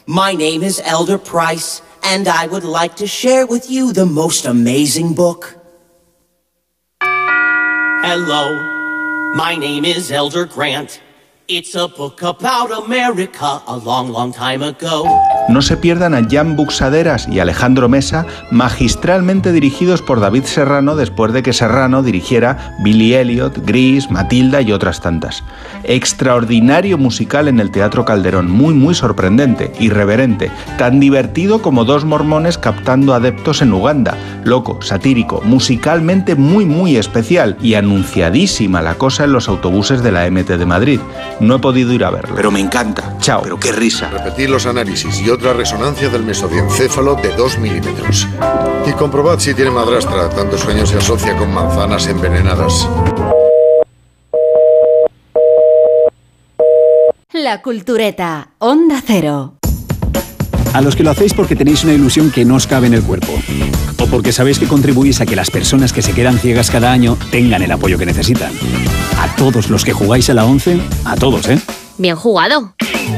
my 0.07 0.35
name 0.35 0.65
is 0.67 0.81
Elder 0.85 1.19
Price, 1.19 1.83
and 2.03 2.27
I 2.27 2.47
would 2.49 2.65
like 2.65 2.97
to 2.97 3.07
share 3.07 3.47
with 3.47 3.71
you 3.71 3.93
the 3.93 4.07
most 4.07 4.47
amazing 4.47 5.15
book. 5.15 5.59
Hello, 8.05 8.59
my 9.35 9.57
name 9.57 9.85
is 9.85 10.11
Elder 10.11 10.47
Grant. 10.47 11.01
It's 11.49 11.75
a 11.75 11.87
book 11.87 12.23
about 12.23 12.71
America 12.73 13.63
a 13.67 13.77
long, 13.77 14.09
long 14.09 14.33
time 14.33 14.63
ago. 14.63 15.05
No 15.49 15.61
se 15.61 15.77
pierdan 15.77 16.15
a 16.15 16.27
Jan 16.29 16.55
Buxaderas 16.55 17.27
y 17.29 17.41
Alejandro 17.41 17.89
Mesa, 17.89 18.27
magistralmente 18.51 19.53
dirigidos 19.53 20.01
por 20.01 20.21
David 20.21 20.45
Serrano 20.45 20.95
después 20.95 21.33
de 21.33 21.43
que 21.43 21.53
Serrano 21.53 22.03
dirigiera 22.03 22.77
Billy 22.85 23.15
Elliot, 23.15 23.59
Gris, 23.67 24.11
Matilda 24.11 24.61
y 24.63 24.73
otras 24.73 25.01
tantas. 25.01 25.43
Extraordinario 25.83 26.97
musical 26.97 27.49
en 27.49 27.59
el 27.59 27.73
Teatro 27.73 28.05
Calderón, 28.05 28.51
muy 28.51 28.73
muy 28.73 28.95
sorprendente, 28.95 29.73
irreverente, 29.81 30.51
tan 30.79 31.01
divertido 31.01 31.61
como 31.61 31.85
dos 31.85 32.05
mormones 32.05 32.57
captando 32.57 33.13
adeptos 33.13 33.63
en 33.63 33.73
Uganda, 33.73 34.17
loco, 34.45 34.81
satírico, 34.81 35.43
musicalmente 35.45 36.37
muy 36.37 36.65
muy 36.65 36.97
especial 36.97 37.57
y 37.61 37.75
anunciadísima 37.75 38.81
la 38.81 38.95
cosa 38.95 39.25
en 39.25 39.33
los 39.33 39.49
autobuses 39.49 40.03
de 40.03 40.13
la 40.13 40.31
MT 40.31 40.51
de 40.51 40.67
Madrid. 40.67 41.01
No 41.41 41.57
he 41.57 41.59
podido 41.59 41.93
ir 41.93 42.05
a 42.05 42.11
verlo. 42.11 42.37
Pero 42.37 42.51
me 42.53 42.61
encanta. 42.61 43.17
Chao. 43.19 43.43
Pero 43.43 43.59
qué 43.59 43.73
risa. 43.73 44.09
Repetir 44.11 44.49
los 44.49 44.67
análisis 44.67 45.21
y 45.21 45.32
otra 45.33 45.53
resonancia 45.53 46.09
del 46.09 46.25
mesodiencéfalo 46.25 47.15
de 47.15 47.35
2 47.35 47.59
milímetros. 47.59 48.29
Y 48.87 48.93
comprobad 48.93 49.39
si 49.39 49.55
tiene 49.55 49.71
madrastra. 49.71 50.29
Tanto 50.29 50.59
sueño 50.59 50.87
se 50.87 50.99
asocia 50.99 51.37
con 51.37 51.53
manzanas 51.53 52.07
envenenadas. 52.07 52.89
La 57.33 57.63
Cultureta, 57.63 58.51
Onda 58.59 59.03
Cero. 59.05 59.55
A 60.75 60.81
los 60.81 60.97
que 60.97 61.03
lo 61.03 61.11
hacéis 61.11 61.35
porque 61.35 61.57
tenéis 61.57 61.85
una 61.85 61.93
ilusión 61.93 62.31
que 62.31 62.45
no 62.45 62.57
os 62.57 62.67
cabe 62.67 62.87
en 62.87 62.95
el 62.95 63.03
cuerpo. 63.03 63.33
O 63.99 64.07
porque 64.07 64.33
sabéis 64.33 64.59
que 64.59 64.67
contribuís 64.67 65.21
a 65.21 65.27
que 65.27 65.37
las 65.37 65.51
personas 65.51 65.93
que 65.93 66.03
se 66.03 66.13
quedan 66.13 66.39
ciegas 66.39 66.71
cada 66.71 66.93
año 66.93 67.17
tengan 67.31 67.63
el 67.63 67.73
apoyo 67.73 67.99
que 67.99 68.07
necesitan. 68.07 68.53
A 69.19 69.35
todos 69.37 69.71
los 69.71 69.85
que 69.85 69.93
jugáis 69.93 70.29
a 70.31 70.35
la 70.35 70.45
11, 70.45 70.81
a 71.05 71.17
todos, 71.17 71.49
¿eh? 71.49 71.59
Bien 71.99 72.17
jugado. 72.17 72.75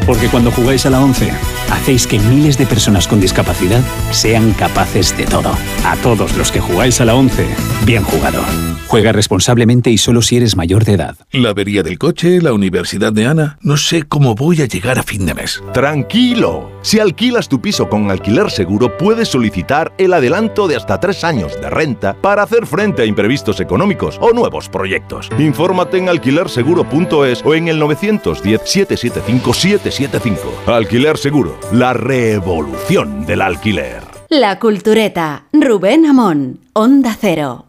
Porque 0.07 0.29
cuando 0.29 0.51
jugáis 0.51 0.85
a 0.87 0.91
la 0.91 1.01
11, 1.01 1.33
hacéis 1.71 2.07
que 2.07 2.19
miles 2.19 2.59
de 2.59 2.67
personas 2.67 3.09
con 3.09 3.21
discapacidad 3.21 3.81
sean 4.11 4.53
capaces 4.53 5.17
de 5.17 5.25
todo. 5.25 5.55
A 5.85 5.97
todos 6.03 6.37
los 6.37 6.51
que 6.51 6.61
jugáis 6.61 7.01
a 7.01 7.05
la 7.05 7.15
11, 7.15 7.47
bien 7.85 8.03
jugado. 8.05 8.43
Juega 8.87 9.13
responsablemente 9.13 9.91
y 9.91 9.99
solo 9.99 10.23
si 10.23 10.37
eres 10.37 10.57
mayor 10.57 10.85
de 10.85 10.93
edad. 10.93 11.17
La 11.33 11.51
avería 11.51 11.83
del 11.83 11.99
coche, 11.99 12.41
la 12.41 12.53
universidad 12.53 13.13
de 13.13 13.27
Ana. 13.27 13.59
No 13.61 13.77
sé 13.77 14.05
cómo 14.05 14.37
voy 14.37 14.63
a 14.63 14.67
llegar 14.67 14.99
a 14.99 15.03
fin 15.03 15.27
de 15.27 15.35
mes. 15.35 15.63
Tranquilo. 15.73 16.71
Si 16.83 17.01
alquilas 17.01 17.49
tu 17.49 17.61
piso 17.61 17.89
con 17.89 18.11
alquiler 18.11 18.51
seguro, 18.51 18.97
puedes 18.97 19.29
solicitar 19.29 19.93
el 19.99 20.13
adelanto 20.13 20.69
de 20.69 20.77
hasta 20.77 21.01
tres 21.01 21.25
años 21.25 21.61
de 21.61 21.71
renta 21.71 22.15
para 22.21 22.43
hacer 22.43 22.67
frente 22.67 23.01
a 23.03 23.07
imprevistos 23.07 23.59
económicos 23.59 24.19
o 24.21 24.33
nuevos 24.33 24.69
proyectos. 24.69 25.31
Infórmate 25.39 25.97
en 25.99 26.11
alquilerseguro.es 26.11 27.43
o 27.45 27.55
en 27.55 27.69
el 27.69 27.81
910-775-775. 27.81 30.37
Alquiler 30.67 31.17
Seguro, 31.17 31.54
la 31.73 31.93
revolución 31.93 33.27
del 33.27 33.41
alquiler. 33.41 34.03
La 34.29 34.59
Cultureta, 34.59 35.47
Rubén 35.53 36.07
Amón, 36.07 36.61
Onda 36.73 37.17
Cero. 37.21 37.67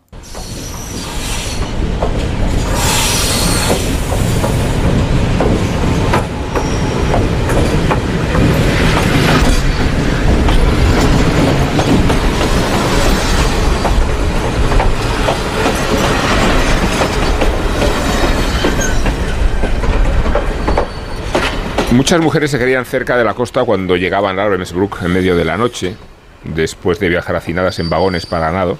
Muchas 21.95 22.19
mujeres 22.19 22.51
se 22.51 22.59
querían 22.59 22.83
cerca 22.83 23.15
de 23.15 23.23
la 23.23 23.33
costa 23.33 23.63
cuando 23.63 23.95
llegaban 23.95 24.37
a 24.37 24.43
Ravensbrück 24.43 25.01
en 25.03 25.13
medio 25.13 25.37
de 25.37 25.45
la 25.45 25.55
noche, 25.55 25.95
después 26.43 26.99
de 26.99 27.07
viajar 27.07 27.37
hacinadas 27.37 27.79
en 27.79 27.89
vagones 27.89 28.25
para 28.25 28.51
nado. 28.51 28.77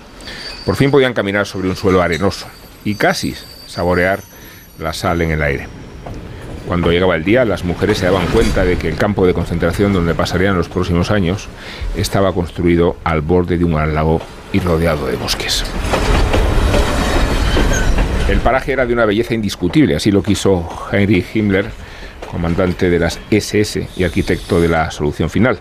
Por 0.66 0.76
fin 0.76 0.92
podían 0.92 1.14
caminar 1.14 1.46
sobre 1.46 1.70
un 1.70 1.78
suelo 1.78 2.02
arenoso 2.02 2.46
y 2.84 2.96
casi 2.96 3.34
saborear 3.68 4.20
la 4.80 4.92
sal 4.92 5.22
en 5.22 5.32
el 5.32 5.42
aire. 5.42 5.70
Cuando 6.68 6.92
llegaba 6.92 7.16
el 7.16 7.24
día, 7.24 7.46
las 7.46 7.64
mujeres 7.64 8.00
se 8.00 8.06
daban 8.06 8.28
cuenta 8.28 8.66
de 8.66 8.78
que 8.78 8.90
el 8.90 8.98
campo 8.98 9.26
de 9.26 9.34
concentración 9.34 9.94
donde 9.94 10.14
pasarían 10.14 10.58
los 10.58 10.68
próximos 10.68 11.10
años 11.10 11.48
estaba 11.96 12.34
construido 12.34 12.98
al 13.06 13.22
borde 13.22 13.58
de 13.58 13.64
un 13.64 13.76
gran 13.76 13.96
lago 13.96 14.20
y 14.52 14.60
rodeado 14.60 15.08
de 15.08 15.16
bosques. 15.16 15.64
El 18.28 18.40
paraje 18.40 18.74
era 18.74 18.86
de 18.86 18.92
una 18.92 19.06
belleza 19.06 19.34
indiscutible, 19.34 19.96
así 19.96 20.12
lo 20.12 20.22
quiso 20.22 20.68
Heinrich 20.92 21.34
Himmler, 21.34 21.72
comandante 22.36 22.90
de 22.90 23.00
las 23.00 23.18
SS 23.32 23.88
y 23.96 24.04
arquitecto 24.04 24.60
de 24.60 24.68
la 24.68 24.92
solución 24.92 25.30
final. 25.30 25.58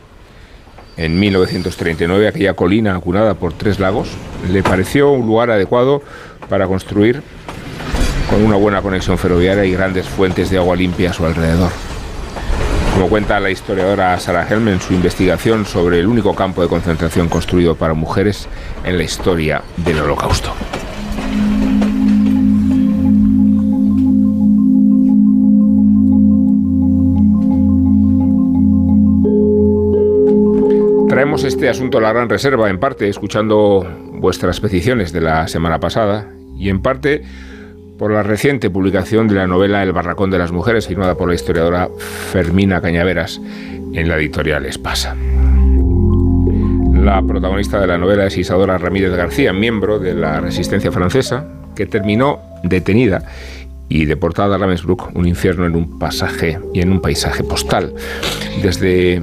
En 0.97 1.21
1939, 1.21 2.27
aquella 2.27 2.55
colina 2.55 2.97
acunada 2.97 3.35
por 3.35 3.53
tres 3.53 3.79
lagos 3.79 4.09
le 4.51 4.61
pareció 4.65 5.13
un 5.13 5.25
lugar 5.25 5.53
adecuado 5.53 6.03
para 6.49 6.67
construir 6.67 7.23
con 8.29 8.45
una 8.45 8.57
buena 8.57 8.83
conexión 8.83 9.19
ferroviaria 9.19 9.65
y 9.65 9.73
grandes 9.73 10.09
fuentes 10.09 10.51
de 10.51 10.59
agua 10.59 10.75
limpia 10.75 11.11
a 11.11 11.13
su 11.13 11.25
alrededor. 11.25 11.71
Como 12.95 13.09
cuenta 13.09 13.39
la 13.39 13.51
historiadora 13.51 14.19
Sarah 14.19 14.49
Helm 14.49 14.67
en 14.67 14.81
su 14.81 14.95
investigación 14.95 15.67
sobre 15.67 16.01
el 16.01 16.09
único 16.09 16.35
campo 16.35 16.61
de 16.61 16.67
concentración 16.67 17.29
construido 17.29 17.77
para 17.77 17.95
mujeres 17.95 18.49
en 18.83 18.99
la 18.99 19.05
historia 19.05 19.63
del 19.77 20.01
Holocausto. 20.01 20.53
Este 31.43 31.69
asunto 31.69 31.99
a 31.99 32.01
la 32.01 32.13
gran 32.13 32.29
reserva, 32.29 32.71
en 32.71 32.79
parte 32.79 33.09
escuchando 33.09 33.87
vuestras 34.13 34.61
peticiones 34.61 35.13
de 35.13 35.21
la 35.21 35.47
semana 35.47 35.79
pasada 35.79 36.31
y 36.57 36.71
en 36.71 36.81
parte 36.81 37.23
por 37.99 38.13
la 38.13 38.23
reciente 38.23 38.71
publicación 38.71 39.29
de 39.29 39.35
la 39.35 39.47
novela 39.47 39.83
El 39.83 39.93
barracón 39.93 40.31
de 40.31 40.39
las 40.39 40.53
mujeres, 40.53 40.87
firmada 40.87 41.17
por 41.17 41.29
la 41.29 41.35
historiadora 41.35 41.91
Fermina 41.99 42.81
Cañaveras 42.81 43.43
en 43.93 44.09
la 44.09 44.17
editorial 44.17 44.65
Espasa. 44.65 45.15
La 46.95 47.21
protagonista 47.21 47.79
de 47.79 47.89
la 47.89 47.99
novela 47.99 48.27
es 48.27 48.39
Isadora 48.39 48.79
Ramírez 48.79 49.13
García, 49.13 49.53
miembro 49.53 49.99
de 49.99 50.15
la 50.15 50.41
resistencia 50.41 50.93
francesa, 50.93 51.47
que 51.75 51.85
terminó 51.85 52.41
detenida 52.63 53.23
y 53.89 54.07
deportada 54.07 54.55
a 54.55 54.59
Ravensbrück, 54.59 55.15
un 55.15 55.29
infierno 55.29 55.67
en 55.67 55.77
un 55.77 55.99
pasaje 55.99 56.59
y 56.73 56.81
en 56.81 56.91
un 56.91 57.03
paisaje 57.03 57.45
postal. 57.45 57.93
Desde 58.63 59.21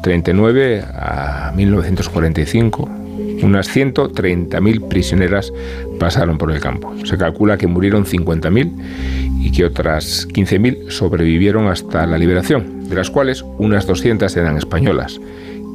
1939 0.00 0.84
a 0.94 1.52
1945, 1.54 2.88
unas 3.42 3.74
130.000 3.74 4.88
prisioneras 4.88 5.52
pasaron 5.98 6.38
por 6.38 6.50
el 6.50 6.60
campo. 6.60 6.94
Se 7.04 7.18
calcula 7.18 7.58
que 7.58 7.66
murieron 7.66 8.04
50.000 8.04 9.40
y 9.40 9.52
que 9.52 9.64
otras 9.64 10.26
15.000 10.28 10.90
sobrevivieron 10.90 11.68
hasta 11.68 12.06
la 12.06 12.18
liberación, 12.18 12.88
de 12.88 12.96
las 12.96 13.10
cuales 13.10 13.44
unas 13.58 13.86
200 13.86 14.34
eran 14.36 14.56
españolas. 14.56 15.20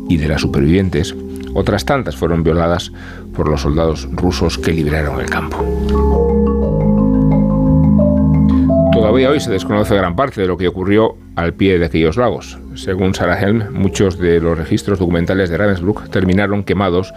Y 0.09 0.17
de 0.17 0.27
las 0.27 0.41
supervivientes, 0.41 1.15
otras 1.53 1.85
tantas 1.85 2.15
fueron 2.15 2.43
violadas 2.43 2.91
por 3.33 3.49
los 3.49 3.61
soldados 3.61 4.07
rusos 4.11 4.57
que 4.57 4.73
liberaron 4.73 5.19
el 5.19 5.29
campo. 5.29 6.34
Todavía 9.05 9.29
hoy 9.29 9.39
se 9.39 9.51
desconoce 9.51 9.95
gran 9.95 10.15
parte 10.15 10.41
de 10.41 10.47
lo 10.47 10.57
que 10.57 10.67
ocurrió 10.67 11.15
al 11.35 11.53
pie 11.53 11.77
de 11.77 11.85
aquellos 11.85 12.17
lagos. 12.17 12.57
Según 12.73 13.13
Sarah 13.13 13.39
Helm, 13.39 13.71
muchos 13.71 14.17
de 14.17 14.39
los 14.39 14.57
registros 14.57 14.97
documentales 14.97 15.51
de 15.51 15.57
Ravensbrück 15.59 16.09
terminaron 16.09 16.63
quemados 16.63 17.13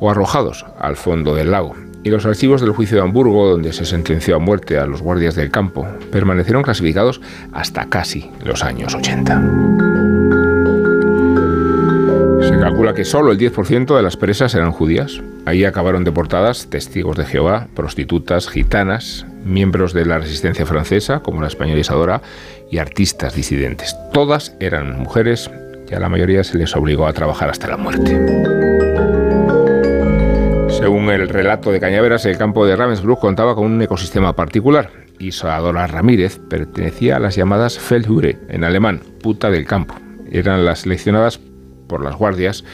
o 0.00 0.10
arrojados 0.10 0.66
al 0.80 0.96
fondo 0.96 1.36
del 1.36 1.52
lago. 1.52 1.76
Y 2.02 2.10
los 2.10 2.26
archivos 2.26 2.60
del 2.60 2.72
juicio 2.72 2.96
de 2.96 3.04
Hamburgo, 3.04 3.48
donde 3.48 3.72
se 3.72 3.84
sentenció 3.84 4.34
a 4.34 4.40
muerte 4.40 4.78
a 4.78 4.86
los 4.86 5.00
guardias 5.00 5.36
del 5.36 5.52
campo, 5.52 5.86
permanecieron 6.10 6.64
clasificados 6.64 7.20
hasta 7.52 7.88
casi 7.88 8.28
los 8.44 8.64
años 8.64 8.92
80. 8.92 9.42
Se 12.48 12.58
calcula 12.58 12.94
que 12.94 13.04
solo 13.04 13.30
el 13.30 13.38
10% 13.38 13.96
de 13.96 14.02
las 14.02 14.16
presas 14.16 14.56
eran 14.56 14.72
judías. 14.72 15.22
Ahí 15.44 15.64
acabaron 15.64 16.02
deportadas 16.02 16.66
testigos 16.66 17.16
de 17.16 17.26
Jehová, 17.26 17.68
prostitutas, 17.76 18.48
gitanas, 18.48 19.24
miembros 19.46 19.92
de 19.92 20.04
la 20.04 20.18
resistencia 20.18 20.66
francesa, 20.66 21.20
como 21.20 21.40
la 21.40 21.46
española 21.46 21.80
Isadora, 21.80 22.22
y 22.70 22.78
artistas 22.78 23.34
disidentes. 23.34 23.96
Todas 24.12 24.54
eran 24.60 24.98
mujeres 24.98 25.50
y 25.88 25.94
a 25.94 26.00
la 26.00 26.08
mayoría 26.08 26.44
se 26.44 26.58
les 26.58 26.74
obligó 26.74 27.06
a 27.06 27.12
trabajar 27.12 27.48
hasta 27.48 27.68
la 27.68 27.76
muerte. 27.76 28.10
Según 30.68 31.08
el 31.10 31.28
relato 31.28 31.70
de 31.70 31.80
Cañaveras, 31.80 32.26
el 32.26 32.36
campo 32.36 32.66
de 32.66 32.76
Ravensbrück 32.76 33.20
contaba 33.20 33.54
con 33.54 33.64
un 33.64 33.80
ecosistema 33.80 34.34
particular. 34.34 34.90
Isadora 35.18 35.86
Ramírez 35.86 36.38
pertenecía 36.50 37.16
a 37.16 37.20
las 37.20 37.36
llamadas 37.36 37.78
Feldhure, 37.78 38.38
en 38.48 38.64
alemán, 38.64 39.00
puta 39.22 39.50
del 39.50 39.66
campo. 39.66 39.94
Eran 40.30 40.64
las 40.64 40.80
seleccionadas 40.80 41.40
por 41.86 42.04
las 42.04 42.16
guardias 42.16 42.64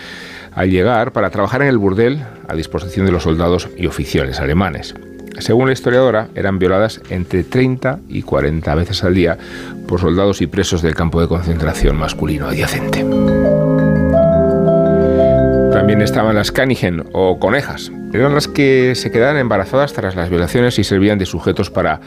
al 0.53 0.71
llegar 0.71 1.13
para 1.13 1.31
trabajar 1.31 1.63
en 1.63 1.69
el 1.69 1.79
burdel 1.79 2.23
a 2.49 2.55
disposición 2.55 3.07
de 3.07 3.13
los 3.13 3.23
soldados 3.23 3.69
y 3.77 3.87
oficiales 3.87 4.41
alemanes. 4.41 4.95
Según 5.39 5.67
la 5.67 5.73
historiadora, 5.73 6.29
eran 6.35 6.59
violadas 6.59 7.01
entre 7.11 7.45
30 7.45 8.01
y 8.09 8.23
40 8.23 8.75
veces 8.75 9.03
al 9.05 9.15
día 9.15 9.39
por 9.89 10.01
soldados 10.01 10.41
y 10.41 10.47
presos 10.47 10.83
del 10.83 10.95
campo 10.95 11.21
de 11.21 11.29
concentración 11.29 11.97
masculino 11.97 12.49
adyacente. 12.49 13.05
También 15.73 16.03
estaban 16.03 16.37
las 16.37 16.53
canigen 16.53 17.05
o 17.13 17.39
conejas. 17.39 17.91
Eran 18.13 18.35
las 18.35 18.47
que 18.47 18.95
se 18.95 19.11
quedaban 19.11 19.39
embarazadas 19.39 19.95
tras 19.95 20.15
las 20.15 20.29
violaciones 20.29 20.79
y 20.79 20.85
servían 20.85 21.19
de 21.19 21.27
sujetos 21.27 21.71
para 21.71 22.01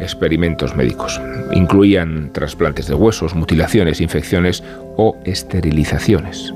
experimentos 0.00 0.76
médicos. 0.76 1.20
Incluían 1.52 2.30
trasplantes 2.32 2.88
de 2.88 2.94
huesos, 2.94 3.34
mutilaciones, 3.34 4.00
infecciones 4.00 4.62
o 4.96 5.16
esterilizaciones. 5.24 6.52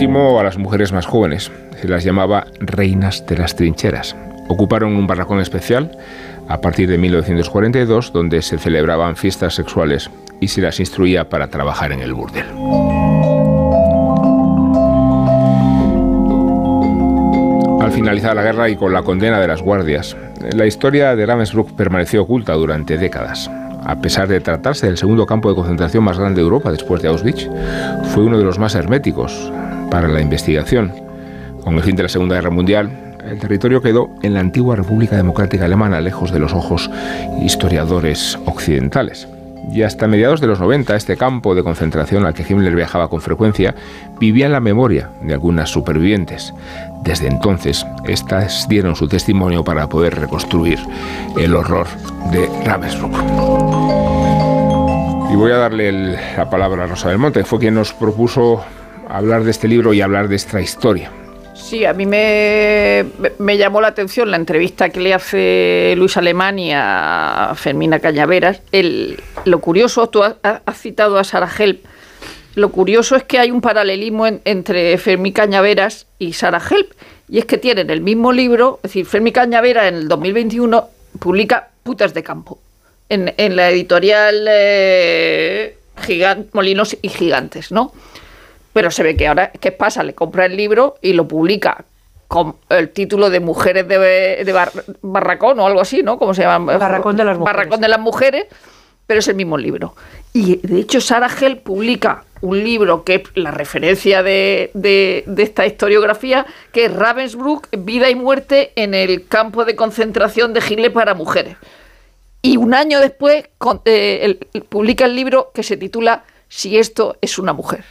Último, 0.00 0.40
a 0.40 0.44
las 0.44 0.56
mujeres 0.56 0.92
más 0.92 1.04
jóvenes. 1.04 1.52
Se 1.78 1.86
las 1.86 2.04
llamaba 2.04 2.46
reinas 2.58 3.26
de 3.26 3.36
las 3.36 3.54
trincheras. 3.54 4.16
Ocuparon 4.48 4.96
un 4.96 5.06
barracón 5.06 5.40
especial 5.40 5.90
a 6.48 6.62
partir 6.62 6.88
de 6.88 6.96
1942 6.96 8.10
donde 8.10 8.40
se 8.40 8.56
celebraban 8.56 9.14
fiestas 9.16 9.54
sexuales 9.54 10.10
y 10.40 10.48
se 10.48 10.62
las 10.62 10.80
instruía 10.80 11.28
para 11.28 11.48
trabajar 11.48 11.92
en 11.92 12.00
el 12.00 12.14
burdel. 12.14 12.46
Al 17.82 17.92
finalizar 17.92 18.34
la 18.34 18.42
guerra 18.42 18.70
y 18.70 18.76
con 18.76 18.94
la 18.94 19.02
condena 19.02 19.38
de 19.38 19.48
las 19.48 19.60
guardias, 19.60 20.16
la 20.54 20.64
historia 20.64 21.14
de 21.14 21.26
Ravensbrück 21.26 21.72
permaneció 21.72 22.22
oculta 22.22 22.54
durante 22.54 22.96
décadas. 22.96 23.50
A 23.84 23.96
pesar 23.96 24.28
de 24.28 24.40
tratarse 24.40 24.86
del 24.86 24.96
segundo 24.96 25.26
campo 25.26 25.50
de 25.50 25.56
concentración 25.56 26.04
más 26.04 26.18
grande 26.18 26.40
de 26.40 26.44
Europa 26.44 26.72
después 26.72 27.02
de 27.02 27.08
Auschwitz, 27.08 27.50
fue 28.14 28.24
uno 28.24 28.38
de 28.38 28.44
los 28.44 28.58
más 28.58 28.74
herméticos 28.74 29.52
para 29.90 30.08
la 30.08 30.20
investigación. 30.20 30.92
Con 31.64 31.74
el 31.74 31.82
fin 31.82 31.96
de 31.96 32.04
la 32.04 32.08
Segunda 32.08 32.36
Guerra 32.36 32.50
Mundial, 32.50 33.16
el 33.28 33.38
territorio 33.38 33.82
quedó 33.82 34.08
en 34.22 34.34
la 34.34 34.40
antigua 34.40 34.76
República 34.76 35.16
Democrática 35.16 35.66
Alemana, 35.66 36.00
lejos 36.00 36.32
de 36.32 36.38
los 36.38 36.52
ojos 36.52 36.90
historiadores 37.42 38.38
occidentales. 38.46 39.28
Y 39.72 39.82
hasta 39.82 40.08
mediados 40.08 40.40
de 40.40 40.46
los 40.46 40.58
90, 40.58 40.96
este 40.96 41.16
campo 41.16 41.54
de 41.54 41.62
concentración 41.62 42.24
al 42.24 42.34
que 42.34 42.44
Himmler 42.48 42.74
viajaba 42.74 43.08
con 43.08 43.20
frecuencia 43.20 43.74
vivía 44.18 44.46
en 44.46 44.52
la 44.52 44.60
memoria 44.60 45.10
de 45.22 45.34
algunas 45.34 45.70
supervivientes. 45.70 46.54
Desde 47.04 47.28
entonces, 47.28 47.86
estas 48.06 48.68
dieron 48.68 48.96
su 48.96 49.06
testimonio 49.06 49.62
para 49.62 49.88
poder 49.88 50.18
reconstruir 50.18 50.78
el 51.38 51.54
horror 51.54 51.86
de 52.32 52.48
Ravensbrück. 52.64 53.12
Y 55.30 55.36
voy 55.36 55.52
a 55.52 55.56
darle 55.56 55.92
la 56.36 56.50
palabra 56.50 56.84
a 56.84 56.86
Rosa 56.86 57.10
del 57.10 57.18
Monte, 57.18 57.44
fue 57.44 57.60
quien 57.60 57.74
nos 57.74 57.92
propuso 57.92 58.64
hablar 59.16 59.44
de 59.44 59.50
este 59.50 59.68
libro 59.68 59.92
y 59.92 60.00
hablar 60.00 60.28
de 60.28 60.36
esta 60.36 60.60
historia. 60.60 61.10
Sí, 61.54 61.84
a 61.84 61.92
mí 61.92 62.06
me, 62.06 63.04
me 63.38 63.56
llamó 63.58 63.80
la 63.80 63.88
atención 63.88 64.30
la 64.30 64.36
entrevista 64.36 64.88
que 64.88 65.00
le 65.00 65.14
hace 65.14 65.94
Luis 65.96 66.16
Alemani 66.16 66.72
a 66.74 67.52
Fermina 67.54 68.00
Cañaveras. 68.00 68.60
El, 68.72 69.20
lo 69.44 69.60
curioso, 69.60 70.08
tú 70.08 70.22
has, 70.24 70.34
citado 70.78 71.18
a 71.18 71.24
Sara 71.24 71.48
Help, 71.56 71.84
lo 72.56 72.70
curioso 72.72 73.14
es 73.14 73.22
que 73.24 73.38
hay 73.38 73.50
un 73.52 73.60
paralelismo 73.60 74.26
en- 74.26 74.40
entre 74.44 74.96
Fermín 74.98 75.32
Cañaveras 75.32 76.06
y 76.18 76.32
Sara 76.32 76.60
Help, 76.68 76.90
y 77.28 77.38
es 77.38 77.44
que 77.44 77.58
tienen 77.58 77.90
el 77.90 78.00
mismo 78.00 78.32
libro, 78.32 78.80
es 78.82 78.90
decir, 78.90 79.06
Fermín 79.06 79.32
Cañaveras 79.32 79.86
en 79.86 79.94
el 79.94 80.08
2021 80.08 80.88
publica 81.20 81.68
Putas 81.84 82.12
de 82.14 82.22
Campo, 82.24 82.58
en, 83.08 83.32
la 83.56 83.70
editorial 83.70 84.46
eh, 84.48 85.76
Gigan- 86.06 86.46
Molinos 86.52 86.96
y 87.00 87.08
Gigantes, 87.08 87.70
¿no? 87.70 87.92
Pero 88.72 88.90
se 88.90 89.02
ve 89.02 89.16
que 89.16 89.26
ahora, 89.26 89.50
¿qué 89.50 89.72
pasa? 89.72 90.02
Le 90.02 90.14
compra 90.14 90.46
el 90.46 90.56
libro 90.56 90.96
y 91.02 91.12
lo 91.12 91.26
publica 91.26 91.84
con 92.28 92.54
el 92.68 92.90
título 92.90 93.28
de 93.30 93.40
Mujeres 93.40 93.88
de, 93.88 93.98
de 94.44 94.52
Bar- 94.52 94.70
Barracón 95.02 95.58
o 95.58 95.66
algo 95.66 95.80
así, 95.80 96.02
¿no? 96.02 96.18
¿Cómo 96.18 96.32
se 96.34 96.42
llama? 96.42 96.78
Barracón 96.78 97.16
de 97.16 97.24
las 97.24 97.36
Mujeres. 97.38 97.56
Barracón 97.56 97.80
de 97.80 97.88
las 97.88 97.98
Mujeres, 98.00 98.44
pero 99.06 99.18
es 99.18 99.26
el 99.28 99.34
mismo 99.34 99.58
libro. 99.58 99.96
Y 100.32 100.56
de 100.64 100.78
hecho 100.80 101.00
Sarah 101.00 101.28
Hell 101.40 101.56
publica 101.58 102.22
un 102.42 102.62
libro 102.62 103.02
que 103.04 103.16
es 103.16 103.22
la 103.34 103.50
referencia 103.50 104.22
de, 104.22 104.70
de- 104.74 105.24
de 105.26 105.42
esta 105.42 105.66
historiografía, 105.66 106.46
que 106.72 106.84
es 106.84 106.92
Ravensbrück, 106.94 107.66
Vida 107.78 108.08
y 108.08 108.14
Muerte 108.14 108.70
en 108.76 108.94
el 108.94 109.26
campo 109.26 109.64
de 109.64 109.74
concentración 109.74 110.52
de 110.52 110.60
Hitler 110.66 110.92
para 110.92 111.14
mujeres. 111.14 111.56
Y 112.42 112.56
un 112.56 112.72
año 112.72 113.00
después 113.00 113.44
con- 113.58 113.82
eh, 113.84 114.38
el- 114.54 114.62
publica 114.62 115.04
el 115.06 115.16
libro 115.16 115.50
que 115.52 115.64
se 115.64 115.76
titula 115.76 116.22
Si 116.48 116.78
esto 116.78 117.16
es 117.20 117.38
una 117.40 117.52
mujer. 117.52 117.84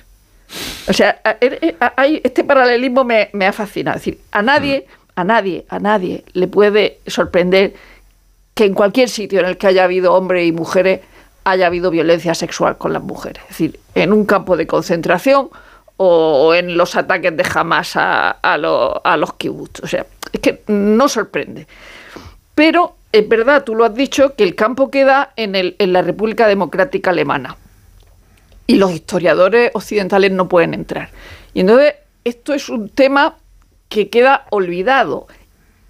O 0.87 0.93
sea, 0.93 1.19
a- 1.23 1.37
eh, 1.41 2.21
este 2.23 2.43
paralelismo 2.43 3.03
me, 3.03 3.29
me 3.33 3.45
ha 3.45 3.53
fascinado. 3.53 3.97
Es 3.97 4.05
decir, 4.05 4.19
a 4.31 4.41
nadie, 4.41 4.87
a 5.15 5.23
nadie, 5.23 5.65
a 5.69 5.79
nadie 5.79 6.23
le 6.33 6.47
puede 6.47 6.99
sorprender 7.07 7.73
que 8.55 8.65
en 8.65 8.73
cualquier 8.73 9.09
sitio 9.09 9.39
en 9.39 9.45
el 9.45 9.57
que 9.57 9.67
haya 9.67 9.83
habido 9.83 10.13
hombres 10.13 10.45
y 10.47 10.51
mujeres 10.51 11.01
haya 11.45 11.67
habido 11.67 11.89
violencia 11.91 12.33
sexual 12.35 12.77
con 12.77 12.93
las 12.93 13.01
mujeres. 13.03 13.41
Es 13.43 13.49
decir, 13.49 13.79
en 13.95 14.11
un 14.13 14.25
campo 14.25 14.57
de 14.57 14.67
concentración 14.67 15.49
o 15.97 16.53
en 16.53 16.77
los 16.77 16.95
ataques 16.95 17.35
de 17.35 17.45
Hamas 17.53 17.95
a, 17.95 18.31
a, 18.31 18.57
lo- 18.57 19.01
a 19.05 19.17
los 19.17 19.33
kibbutz. 19.33 19.81
O 19.83 19.87
sea, 19.87 20.05
es 20.31 20.39
que 20.39 20.61
no 20.67 21.07
sorprende. 21.09 21.67
Pero 22.55 22.95
es 23.11 23.27
verdad, 23.27 23.63
tú 23.63 23.75
lo 23.75 23.85
has 23.85 23.93
dicho, 23.95 24.35
que 24.35 24.43
el 24.43 24.55
campo 24.55 24.91
queda 24.91 25.31
en, 25.35 25.55
el, 25.55 25.75
en 25.79 25.93
la 25.93 26.01
República 26.01 26.47
Democrática 26.47 27.09
Alemana. 27.11 27.55
Y 28.69 28.75
los 28.77 28.91
historiadores 28.91 29.71
occidentales 29.73 30.31
no 30.31 30.47
pueden 30.47 30.73
entrar. 30.73 31.09
Y 31.53 31.61
entonces, 31.61 31.95
esto 32.23 32.53
es 32.53 32.69
un 32.69 32.89
tema 32.89 33.35
que 33.89 34.09
queda 34.09 34.45
olvidado. 34.51 35.27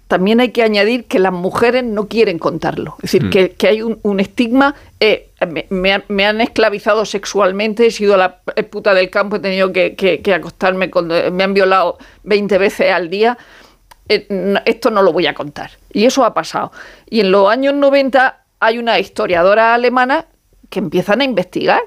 También 0.08 0.40
hay 0.40 0.48
que 0.50 0.62
añadir 0.64 1.04
que 1.04 1.18
las 1.20 1.32
mujeres 1.32 1.84
no 1.84 2.08
quieren 2.08 2.38
contarlo. 2.38 2.96
Es 2.98 3.12
decir, 3.12 3.24
Mm. 3.26 3.30
que, 3.30 3.50
que 3.50 3.68
hay 3.68 3.82
un, 3.82 4.00
un 4.02 4.18
estigma. 4.18 4.74
eh, 4.98 5.28
me, 5.48 5.66
me 5.70 5.92
han, 5.92 6.04
me 6.08 6.26
han 6.26 6.40
esclavizado 6.40 7.04
sexualmente, 7.04 7.86
he 7.86 7.90
sido 7.90 8.16
la 8.16 8.38
p- 8.40 8.62
puta 8.64 8.92
del 8.94 9.08
campo, 9.08 9.36
he 9.36 9.40
tenido 9.40 9.72
que, 9.72 9.94
que- 9.94 10.20
que 10.20 10.34
acostarme 10.34 10.90
con. 10.90 11.06
Me 11.08 11.44
han 11.44 11.54
violado 11.54 11.98
20 12.24 12.58
veces 12.58 12.90
al 12.92 13.08
día. 13.08 13.38
Eh, 14.08 14.26
no- 14.30 14.60
esto 14.64 14.90
no 14.90 15.02
lo 15.02 15.12
voy 15.12 15.26
a 15.28 15.34
contar. 15.34 15.70
Y 15.92 16.06
eso 16.06 16.24
ha 16.24 16.34
pasado. 16.34 16.72
Y 17.08 17.20
en 17.20 17.30
los 17.30 17.48
años 17.48 17.74
90 17.74 18.42
hay 18.58 18.78
una 18.78 18.98
historiadora 18.98 19.74
alemana 19.74 20.26
que 20.70 20.80
empiezan 20.80 21.20
a 21.20 21.24
investigar. 21.24 21.82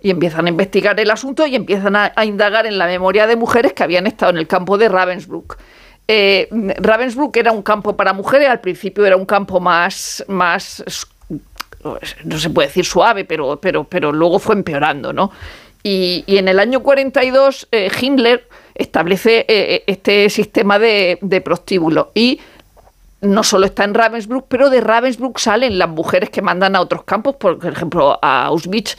Y 0.00 0.10
empiezan 0.10 0.46
a 0.46 0.48
investigar 0.48 0.98
el 1.00 1.10
asunto 1.10 1.46
y 1.46 1.56
empiezan 1.56 1.96
a, 1.96 2.12
indagar 2.24 2.66
en 2.66 2.78
la 2.78 2.86
memoria 2.86 3.26
de 3.26 3.36
mujeres 3.36 3.72
que 3.72 3.82
habían 3.82 4.06
estado 4.06 4.30
en 4.30 4.38
el 4.38 4.46
campo 4.46 4.78
de 4.78 4.88
Ravensbrück. 4.88 5.58
Eh, 6.06 6.48
Ravensbrück 6.78 7.36
era 7.36 7.52
un 7.52 7.62
campo 7.62 7.96
para 7.96 8.12
mujeres, 8.12 8.48
al 8.48 8.60
principio 8.60 9.04
era 9.04 9.16
un 9.16 9.26
campo 9.26 9.60
más, 9.60 10.24
más 10.28 10.82
no 12.24 12.38
se 12.38 12.50
puede 12.50 12.68
decir 12.68 12.84
suave, 12.84 13.24
pero, 13.24 13.60
pero, 13.60 13.84
pero 13.84 14.12
luego 14.12 14.38
fue 14.38 14.54
empeorando, 14.54 15.12
¿no? 15.12 15.30
Y, 15.82 16.24
en 16.26 16.48
el 16.48 16.58
año 16.58 16.82
42 16.82 17.68
eh, 17.70 17.90
Himmler 18.00 18.48
establece 18.74 19.46
eh, 19.48 19.84
este 19.86 20.28
sistema 20.28 20.78
de, 20.78 21.18
de 21.22 21.40
prostíbulo 21.40 22.10
y 22.14 22.40
no 23.20 23.42
solo 23.42 23.66
está 23.66 23.84
en 23.84 23.94
Ravensbrück, 23.94 24.46
pero 24.48 24.70
de 24.70 24.80
Ravensbrück 24.80 25.38
salen 25.38 25.78
las 25.78 25.88
mujeres 25.88 26.30
que 26.30 26.42
mandan 26.42 26.76
a 26.76 26.80
otros 26.80 27.04
campos, 27.04 27.36
por 27.36 27.58
ejemplo 27.64 28.18
a 28.22 28.46
Auschwitz. 28.46 28.96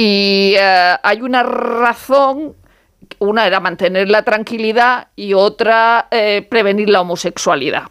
Y 0.00 0.54
eh, 0.56 0.94
hay 1.02 1.22
una 1.22 1.42
razón, 1.42 2.54
una 3.18 3.48
era 3.48 3.58
mantener 3.58 4.08
la 4.08 4.22
tranquilidad 4.22 5.08
y 5.16 5.34
otra 5.34 6.06
eh, 6.12 6.46
prevenir 6.48 6.88
la 6.88 7.00
homosexualidad. 7.00 7.82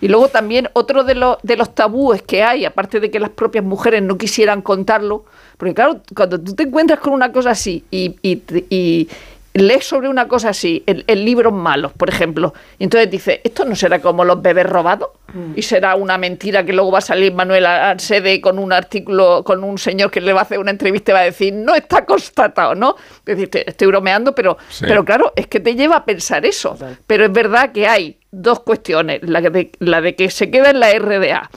Y 0.00 0.08
luego 0.08 0.28
también 0.28 0.70
otro 0.72 1.04
de, 1.04 1.14
los 1.14 1.74
tabúes 1.74 2.22
que 2.22 2.42
hay, 2.42 2.64
aparte 2.64 2.98
de 2.98 3.10
que 3.10 3.20
las 3.20 3.28
propias 3.28 3.62
mujeres 3.62 4.02
no 4.02 4.16
quisieran 4.16 4.62
contarlo, 4.62 5.26
porque 5.58 5.74
claro, 5.74 6.00
cuando 6.16 6.40
tú 6.40 6.54
te 6.54 6.62
encuentras 6.62 6.98
con 6.98 7.12
una 7.12 7.30
cosa 7.30 7.50
así 7.50 7.84
y 7.90 9.06
lees 9.52 9.84
sobre 9.84 10.08
una 10.08 10.28
cosa 10.28 10.50
así 10.50 10.84
en, 10.86 11.02
en 11.06 11.24
libros 11.24 11.52
malos, 11.52 11.92
por 11.92 12.08
ejemplo, 12.08 12.54
y 12.78 12.84
entonces 12.84 13.10
dices, 13.10 13.40
¿esto 13.42 13.64
no 13.64 13.74
será 13.74 14.00
como 14.00 14.24
los 14.24 14.40
bebés 14.40 14.66
robados? 14.66 15.08
Y 15.56 15.62
será 15.62 15.94
una 15.96 16.18
mentira 16.18 16.64
que 16.64 16.72
luego 16.72 16.90
va 16.92 16.98
a 16.98 17.02
salir 17.02 17.32
Manuel 17.32 17.64
Arsede 17.66 18.40
con 18.40 18.58
un 18.58 18.72
artículo, 18.72 19.42
con 19.44 19.62
un 19.64 19.78
señor 19.78 20.10
que 20.10 20.20
le 20.20 20.32
va 20.32 20.40
a 20.40 20.42
hacer 20.42 20.58
una 20.58 20.70
entrevista 20.72 21.12
y 21.12 21.14
va 21.14 21.20
a 21.20 21.24
decir, 21.24 21.52
no 21.52 21.74
está 21.74 22.04
constatado, 22.04 22.74
¿no? 22.74 22.96
Es 23.18 23.24
decir, 23.36 23.48
te- 23.50 23.68
estoy 23.70 23.86
bromeando, 23.88 24.34
pero, 24.34 24.56
Sí. 24.68 24.84
pero 24.88 25.04
claro, 25.04 25.32
es 25.36 25.46
que 25.46 25.60
te 25.60 25.74
lleva 25.76 25.96
a 25.96 26.04
pensar 26.04 26.44
eso. 26.46 26.76
Pero 27.06 27.24
es 27.24 27.32
verdad 27.32 27.70
que 27.72 27.86
hay 27.86 28.18
dos 28.32 28.60
cuestiones. 28.60 29.20
La 29.22 29.40
de, 29.40 29.70
la 29.78 30.00
de 30.00 30.14
que 30.16 30.30
se 30.30 30.50
queda 30.50 30.70
en 30.70 30.80
la 30.80 30.92
RDA, 30.98 31.48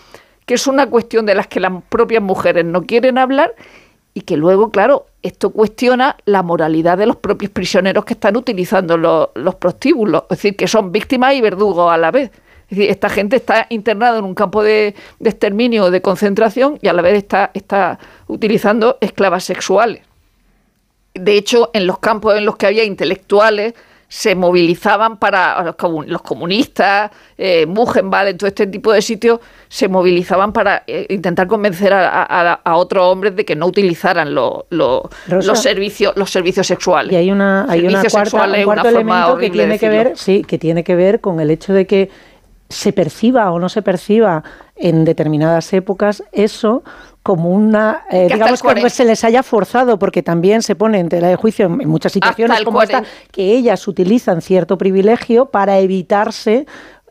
que 0.46 0.54
es 0.56 0.68
una 0.68 0.88
cuestión 0.88 1.26
de 1.26 1.34
las 1.36 1.48
que 1.48 1.60
las 1.60 1.72
propias 1.90 2.22
mujeres 2.22 2.66
no 2.66 2.84
quieren 2.84 3.18
hablar, 3.18 3.56
y 4.14 4.22
que 4.22 4.38
luego, 4.38 4.70
claro, 4.70 5.08
esto 5.24 5.50
cuestiona 5.50 6.18
la 6.26 6.44
moralidad 6.44 6.98
de 6.98 7.06
los 7.06 7.16
propios 7.16 7.52
prisioneros 7.52 8.06
que 8.06 8.14
están 8.14 8.38
utilizando 8.38 8.98
los, 8.98 9.30
los 9.36 9.56
prostíbulos. 9.56 10.24
Es 10.24 10.38
decir, 10.38 10.56
que 10.56 10.68
son 10.68 10.92
víctimas 10.92 11.34
y 11.34 11.42
verdugos 11.42 11.92
a 11.92 11.98
la 11.98 12.12
vez. 12.12 12.32
Es 12.70 12.78
decir, 12.78 12.90
esta 12.92 13.10
gente 13.10 13.38
está 13.38 13.66
internada 13.70 14.20
en 14.20 14.26
un 14.26 14.36
campo 14.36 14.62
de, 14.62 14.94
de 15.20 15.30
exterminio 15.30 15.86
o 15.86 15.92
de 15.92 16.02
concentración 16.02 16.78
y 16.82 16.88
a 16.88 16.94
la 16.94 17.02
vez 17.02 17.16
está, 17.16 17.52
está 17.54 18.00
utilizando 18.28 18.98
esclavas 19.02 19.44
sexuales. 19.44 20.02
De 21.16 21.36
hecho, 21.36 21.72
en 21.74 21.88
los 21.88 22.00
campos 22.00 22.36
en 22.36 22.46
los 22.46 22.56
que 22.56 22.68
había 22.68 22.84
intelectuales, 22.84 23.74
se 24.16 24.36
movilizaban 24.36 25.18
para 25.18 25.64
los, 25.64 25.76
comun- 25.76 26.06
los 26.06 26.22
comunistas, 26.22 27.10
eh, 27.36 27.66
Buchenwald, 27.68 28.30
en 28.30 28.38
todo 28.38 28.48
este 28.48 28.68
tipo 28.68 28.92
de 28.92 29.02
sitios, 29.02 29.40
se 29.68 29.88
movilizaban 29.88 30.54
para 30.54 30.84
eh, 30.86 31.08
intentar 31.10 31.48
convencer 31.48 31.92
a, 31.94 32.22
a- 32.22 32.54
a 32.64 32.76
otros 32.76 33.04
hombres 33.12 33.36
de 33.36 33.44
que 33.44 33.56
no 33.56 33.66
utilizaran 33.66 34.36
lo- 34.36 34.68
los 34.70 35.58
servicios 35.60 36.14
los 36.16 36.30
servicios 36.30 36.68
sexuales. 36.68 37.12
Y 37.12 37.16
hay 37.16 37.32
una, 37.32 37.66
hay 37.68 37.80
una 37.88 38.02
cuarta, 38.12 38.38
un 38.60 38.66
cuarto 38.66 38.84
elemento 38.90 39.38
que 39.40 39.50
tiene 39.50 39.80
que 39.80 39.90
ver, 39.90 40.18
sí, 40.20 40.44
que 40.44 40.60
tiene 40.60 40.84
que 40.84 40.96
ver 40.96 41.20
con 41.20 41.40
el 41.40 41.50
hecho 41.50 41.74
de 41.74 41.88
que 41.88 42.12
se 42.70 42.94
perciba 42.94 43.52
o 43.52 43.58
no 43.58 43.68
se 43.68 43.82
perciba 43.82 44.44
en 44.76 45.06
determinadas 45.06 45.74
épocas 45.74 46.24
eso 46.32 46.84
como 47.24 47.50
una, 47.50 48.04
eh, 48.12 48.28
digamos 48.30 48.60
el 48.60 48.60
40. 48.60 48.84
que 48.84 48.90
se 48.90 49.06
les 49.06 49.24
haya 49.24 49.44
forzado, 49.44 49.98
porque 49.98 50.22
también 50.22 50.62
se 50.62 50.76
pone 50.76 51.00
en 51.00 51.08
tela 51.08 51.30
de 51.30 51.38
juicio 51.38 51.68
en, 51.68 51.82
en 51.82 51.88
muchas 51.90 52.12
situaciones 52.12 52.62
como 52.64 52.82
esta, 52.82 53.00
40. 53.00 53.28
que 53.32 53.54
ellas 53.56 53.88
utilizan 53.88 54.42
cierto 54.42 54.78
privilegio 54.78 55.46
para 55.46 55.80
evitarse 55.80 56.66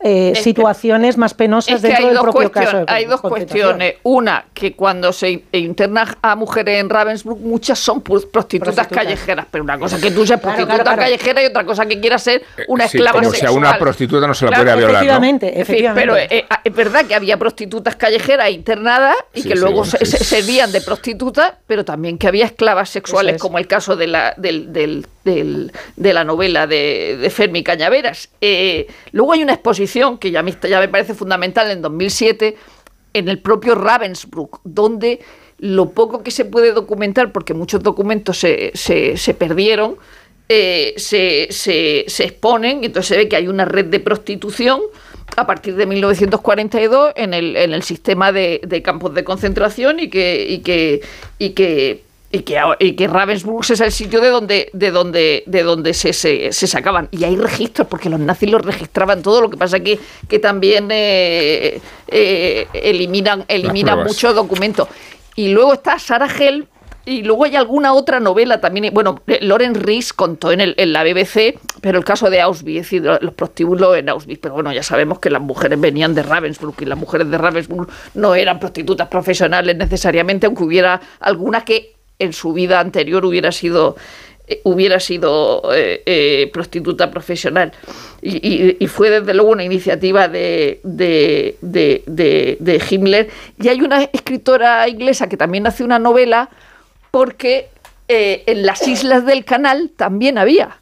eh, 0.05 0.32
que- 0.34 0.40
situaciones 0.42 1.16
más 1.16 1.34
penosas 1.34 1.76
Es 1.76 1.80
que 1.82 1.88
dentro 1.88 2.03
hay 2.03 2.07
del 2.09 2.14
dos, 2.16 2.22
propio 2.24 2.53
caso. 2.53 2.78
de 2.78 2.84
hay 2.88 3.05
dos 3.05 3.20
cuestiones. 3.20 3.94
Una, 4.03 4.44
que 4.53 4.74
cuando 4.74 5.12
se 5.12 5.30
in- 5.30 5.44
interna 5.53 6.16
a 6.22 6.34
mujeres 6.36 6.80
en 6.80 6.90
Ravensbrück, 6.90 7.38
muchas 7.38 7.78
son 7.78 8.00
prostitutas, 8.03 8.74
Prostitutas. 8.74 8.86
callejeras. 8.88 9.46
Pero 9.50 9.64
una 9.64 9.78
cosa 9.78 10.00
que 10.00 10.11
tú 10.11 10.26
seas 10.26 10.40
Claro, 10.40 10.57
prostituta 10.57 10.74
claro, 10.74 10.82
claro. 10.84 11.03
callejera 11.03 11.42
y 11.42 11.46
otra 11.46 11.64
cosa 11.64 11.86
que 11.86 12.00
quieras 12.00 12.22
ser 12.22 12.42
una 12.68 12.88
Sí, 12.88 12.96
esclava 12.98 13.18
como 13.20 13.30
si 13.30 13.36
a 13.36 13.40
sexual. 13.40 13.59
una 13.59 13.78
prostituta 13.78 14.26
no 14.26 14.34
se 14.34 14.44
la 14.44 14.50
Claro, 14.50 14.64
puede 14.64 14.76
violar, 14.76 14.92
¿no? 15.20 15.26
efectivamente, 15.28 15.64
pero 15.94 16.16
eh, 16.16 16.26
eh, 16.30 16.44
es 16.64 16.74
verdad 16.74 17.05
que 17.07 17.14
había 17.14 17.36
prostitutas 17.36 17.96
callejeras 17.96 18.50
internadas 18.50 19.16
y 19.34 19.42
Sí, 19.42 19.48
que 19.48 19.55
sí, 19.55 19.61
luego 19.61 19.76
bueno, 19.84 19.92
se, 19.92 20.05
servían 20.07 20.72
de 20.72 20.80
prostitutas, 20.80 21.53
pero 21.66 21.84
también 21.84 22.18
que 22.18 22.28
había 22.28 22.44
esclavas 22.46 22.90
sexuales, 22.90 23.36
es. 23.36 23.40
como 23.40 23.59
el 23.59 23.66
caso 23.66 23.96
de 23.96 24.07
la, 24.07 24.34
del, 24.36 24.72
del- 24.72 25.07
de 25.24 26.12
la 26.12 26.24
novela 26.24 26.66
de, 26.66 27.16
de 27.20 27.30
Fermi 27.30 27.62
Cañaveras. 27.62 28.28
Eh, 28.40 28.86
luego 29.12 29.32
hay 29.32 29.42
una 29.42 29.54
exposición 29.54 30.18
que 30.18 30.30
ya, 30.30 30.42
me 30.42 30.52
parece 30.88 31.14
fundamental 31.14 31.70
en 31.70 31.82
2007 31.82 32.56
en 33.14 33.28
el 33.28 33.38
propio 33.38 33.74
Ravensbrück, 33.74 34.60
donde 34.64 35.20
lo 35.58 35.90
poco 35.90 36.22
que 36.22 36.30
se 36.30 36.44
puede 36.44 36.72
documentar, 36.72 37.30
porque 37.32 37.54
muchos 37.54 37.82
documentos 37.82 38.38
se, 38.38 38.72
se- 38.74 39.16
perdieron, 39.34 39.96
eh, 40.48 40.94
se, 40.96 41.46
se- 41.50 42.04
se 42.08 42.24
exponen 42.24 42.82
y 42.82 42.86
entonces 42.86 43.08
se 43.08 43.16
ve 43.16 43.28
que 43.28 43.36
hay 43.36 43.46
una 43.48 43.64
red 43.64 43.84
de 43.86 44.00
prostitución 44.00 44.80
a 45.36 45.46
partir 45.46 45.76
de 45.76 45.86
1942 45.86 47.12
en 47.16 47.32
el, 47.32 47.56
en 47.56 47.72
el 47.72 47.82
sistema 47.82 48.32
de, 48.32 48.60
campos 48.84 49.14
de 49.14 49.24
concentración 49.24 50.00
y 50.00 50.10
que, 50.10 50.46
y 50.48 50.58
que, 50.58 51.00
y 52.33 52.41
que, 52.41 52.59
y 52.78 52.95
que 52.95 53.07
Ravensbrück 53.07 53.70
es 53.70 53.80
el 53.80 53.93
sitio 53.93 54.20
de 54.20 54.28
donde, 54.28 54.70
de 54.72 54.91
donde, 54.91 55.45
de 55.47 55.62
donde 55.62 55.93
se, 55.93 56.14
se, 56.14 56.51
se 56.51 56.66
sacaban. 56.66 57.09
Y 57.11 57.24
hay 57.24 57.37
registros, 57.37 57.87
porque 57.87 58.09
los 58.09 58.18
nazis 58.18 58.51
los 58.51 58.62
registraban 58.62 59.22
todo, 59.22 59.43
lo 59.43 59.51
que 59.51 59.59
pasa 59.59 59.80
que, 59.80 60.01
que 60.28 60.39
también 60.39 60.89
eh, 60.91 61.78
eh, 62.09 62.66
eliminan, 62.72 63.45
eliminan 63.49 64.03
muchos 64.05 64.35
documentos. 64.35 64.89
Y 65.37 65.49
luego 65.49 65.74
está 65.74 65.99
Sarah 65.99 66.28
Hell, 66.35 66.66
y 67.05 67.22
luego 67.22 67.45
hay 67.45 67.57
alguna 67.57 67.93
otra 67.93 68.18
novela 68.18 68.62
también. 68.62 68.95
Bueno, 68.95 69.20
eh, 69.26 69.41
Loren 69.43 69.74
Ries 69.74 70.14
contó 70.14 70.53
en, 70.53 70.62
el, 70.62 70.74
en 70.78 70.95
la 70.95 71.05
BBC, 71.05 71.59
pero 71.83 71.99
el 71.99 72.05
caso 72.05 72.30
de 72.30 72.41
Auschwitz, 72.41 72.78
es 72.78 72.91
decir, 72.91 73.03
los 73.20 73.35
prostíbulos 73.35 73.97
en 73.99 74.09
Auschwitz. 74.09 74.39
Pero 74.41 74.55
bueno, 74.55 74.72
ya 74.72 74.83
sabemos 74.83 75.18
que 75.18 75.28
las 75.28 75.43
mujeres 75.43 75.78
venían 75.78 76.14
de 76.14 76.22
Ravensbrück 76.22 76.80
y 76.80 76.87
las 76.87 76.97
mujeres 76.97 77.28
de 77.28 77.37
Ravensbrück 77.37 77.91
no 78.14 78.35
eran 78.35 78.59
prostitutas 78.59 79.09
profesionales 79.09 79.76
necesariamente, 79.76 80.47
aunque 80.47 80.62
hubiera 80.62 81.01
alguna 81.20 81.64
que 81.64 81.93
en 82.22 82.32
su 82.32 82.52
vida 82.52 82.80
anterior 82.80 83.24
hubiera 83.24 83.52
sido 83.52 83.96
eh, 84.48 84.60
hubiera 84.64 84.98
sido 84.98 85.62
eh, 85.74 86.03
eh, 86.04 86.50
prostituta 86.53 87.11
profesional. 87.11 87.72
Y, 88.22 88.86
fue 88.88 89.11
desde 89.11 89.34
luego 89.34 89.50
una 89.53 89.64
iniciativa 89.64 90.28
de, 90.28 90.80
de, 90.82 91.57
de- 91.61 92.57
de- 92.58 92.82
Himmler. 92.90 93.28
Y 93.61 93.68
hay 93.68 93.80
una 93.82 94.03
escritora 94.04 94.88
inglesa 94.88 95.28
que 95.28 95.36
también 95.36 95.66
hace 95.66 95.84
una 95.84 95.99
novela 95.99 96.49
porque 97.11 97.68
en 98.08 98.66
las 98.66 98.86
islas 98.86 99.24
del 99.26 99.44
canal 99.44 99.90
también 99.96 100.38
había. 100.38 100.78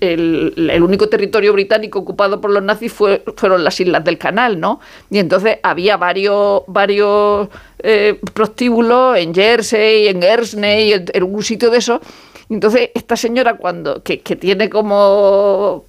El 0.00 0.82
único 0.82 1.08
territorio 1.08 1.52
británico 1.52 1.98
ocupado 2.00 2.40
por 2.40 2.50
los 2.50 2.62
nazis 2.62 2.92
fue- 2.92 3.22
fueron 3.36 3.62
las 3.64 3.78
islas 3.80 4.04
del 4.04 4.18
canal, 4.18 4.58
¿no? 4.58 4.80
Y 5.10 5.18
entonces 5.18 5.58
había 5.62 5.96
varios, 5.96 6.62
varios 6.66 7.48
eh, 7.82 8.20
prostíbulos 8.34 9.16
en 9.16 9.34
Jersey, 9.34 10.08
en 10.08 10.20
Guernsey, 10.20 10.92
en, 10.92 11.22
un 11.22 11.42
sitio 11.42 11.70
de 11.70 11.78
eso. 11.78 12.00
Entonces 12.48 12.90
esta 12.94 13.16
señora 13.16 13.54
cuando 13.54 14.02
que, 14.02 14.18
tiene 14.18 14.68
como 14.68 15.84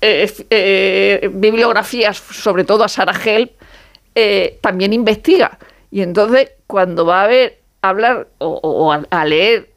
eh, 0.00 0.32
eh, 0.50 1.30
bibliografías, 1.32 2.16
sobre 2.16 2.64
todo 2.64 2.84
a 2.84 2.88
Sarah 2.88 3.18
Help, 3.24 3.52
eh, 4.14 4.58
también 4.60 4.92
investiga. 4.92 5.58
Y 5.90 6.02
entonces, 6.02 6.50
cuando 6.66 7.06
va 7.06 7.24
a 7.24 7.26
ver, 7.26 7.58
a 7.82 7.90
hablar 7.90 8.28
o, 8.38 8.92
a, 8.92 9.24
leer 9.24 9.70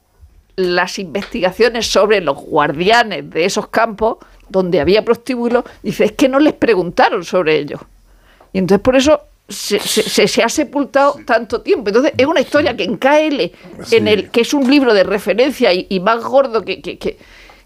las 0.56 1.00
investigaciones 1.00 1.88
sobre 1.88 2.22
los 2.22 2.38
guardianes 2.38 3.30
de 3.30 3.46
esos 3.46 3.68
campos 3.68 4.18
donde 4.50 4.80
había 4.80 5.06
prostíbulos, 5.06 5.64
dice, 5.82 6.06
es 6.06 6.12
que 6.14 6.30
no 6.30 6.40
les 6.40 6.54
preguntaron 6.54 7.24
sobre 7.24 7.58
ello. 7.58 7.80
Y 8.52 8.60
entonces 8.60 8.84
por 8.84 8.96
eso 8.96 9.22
se, 9.48 9.80
se- 9.80 10.28
se- 10.28 10.42
ha 10.44 10.50
sepultado 10.50 11.20
tanto 11.26 11.62
tiempo. 11.62 11.90
Entonces 11.90 12.14
es 12.18 12.26
una 12.26 12.40
historia 12.42 12.76
que 12.76 12.84
en 12.86 12.98
KL, 12.98 13.52
en 13.92 14.08
el, 14.08 14.30
que 14.32 14.42
es 14.42 14.54
un 14.54 14.70
libro 14.70 14.94
de 14.94 15.04
referencia 15.04 15.74
y, 15.74 15.86
y 15.90 16.00
más 16.00 16.24
gordo 16.24 16.64
que, 16.64 16.82
que, 16.82 16.98
que, 16.98 17.18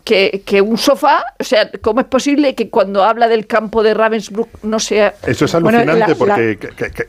que- 0.07 0.41
que 0.45 0.61
un 0.61 0.77
sofá, 0.77 1.23
o 1.38 1.43
sea, 1.43 1.69
¿cómo 1.81 1.99
es 1.99 2.05
posible 2.07 2.55
que 2.55 2.69
cuando 2.69 3.03
habla 3.03 3.27
del 3.27 3.45
campo 3.45 3.84
de 3.84 3.93
Ravensbrück 3.93 4.47
no 4.63 4.79
sea... 4.79 5.13
Eso 5.25 5.43
es 5.45 5.51
Bueno, 5.59 5.79
alucinante 5.79 6.11
la- 6.11 6.15
porque... 6.15 6.57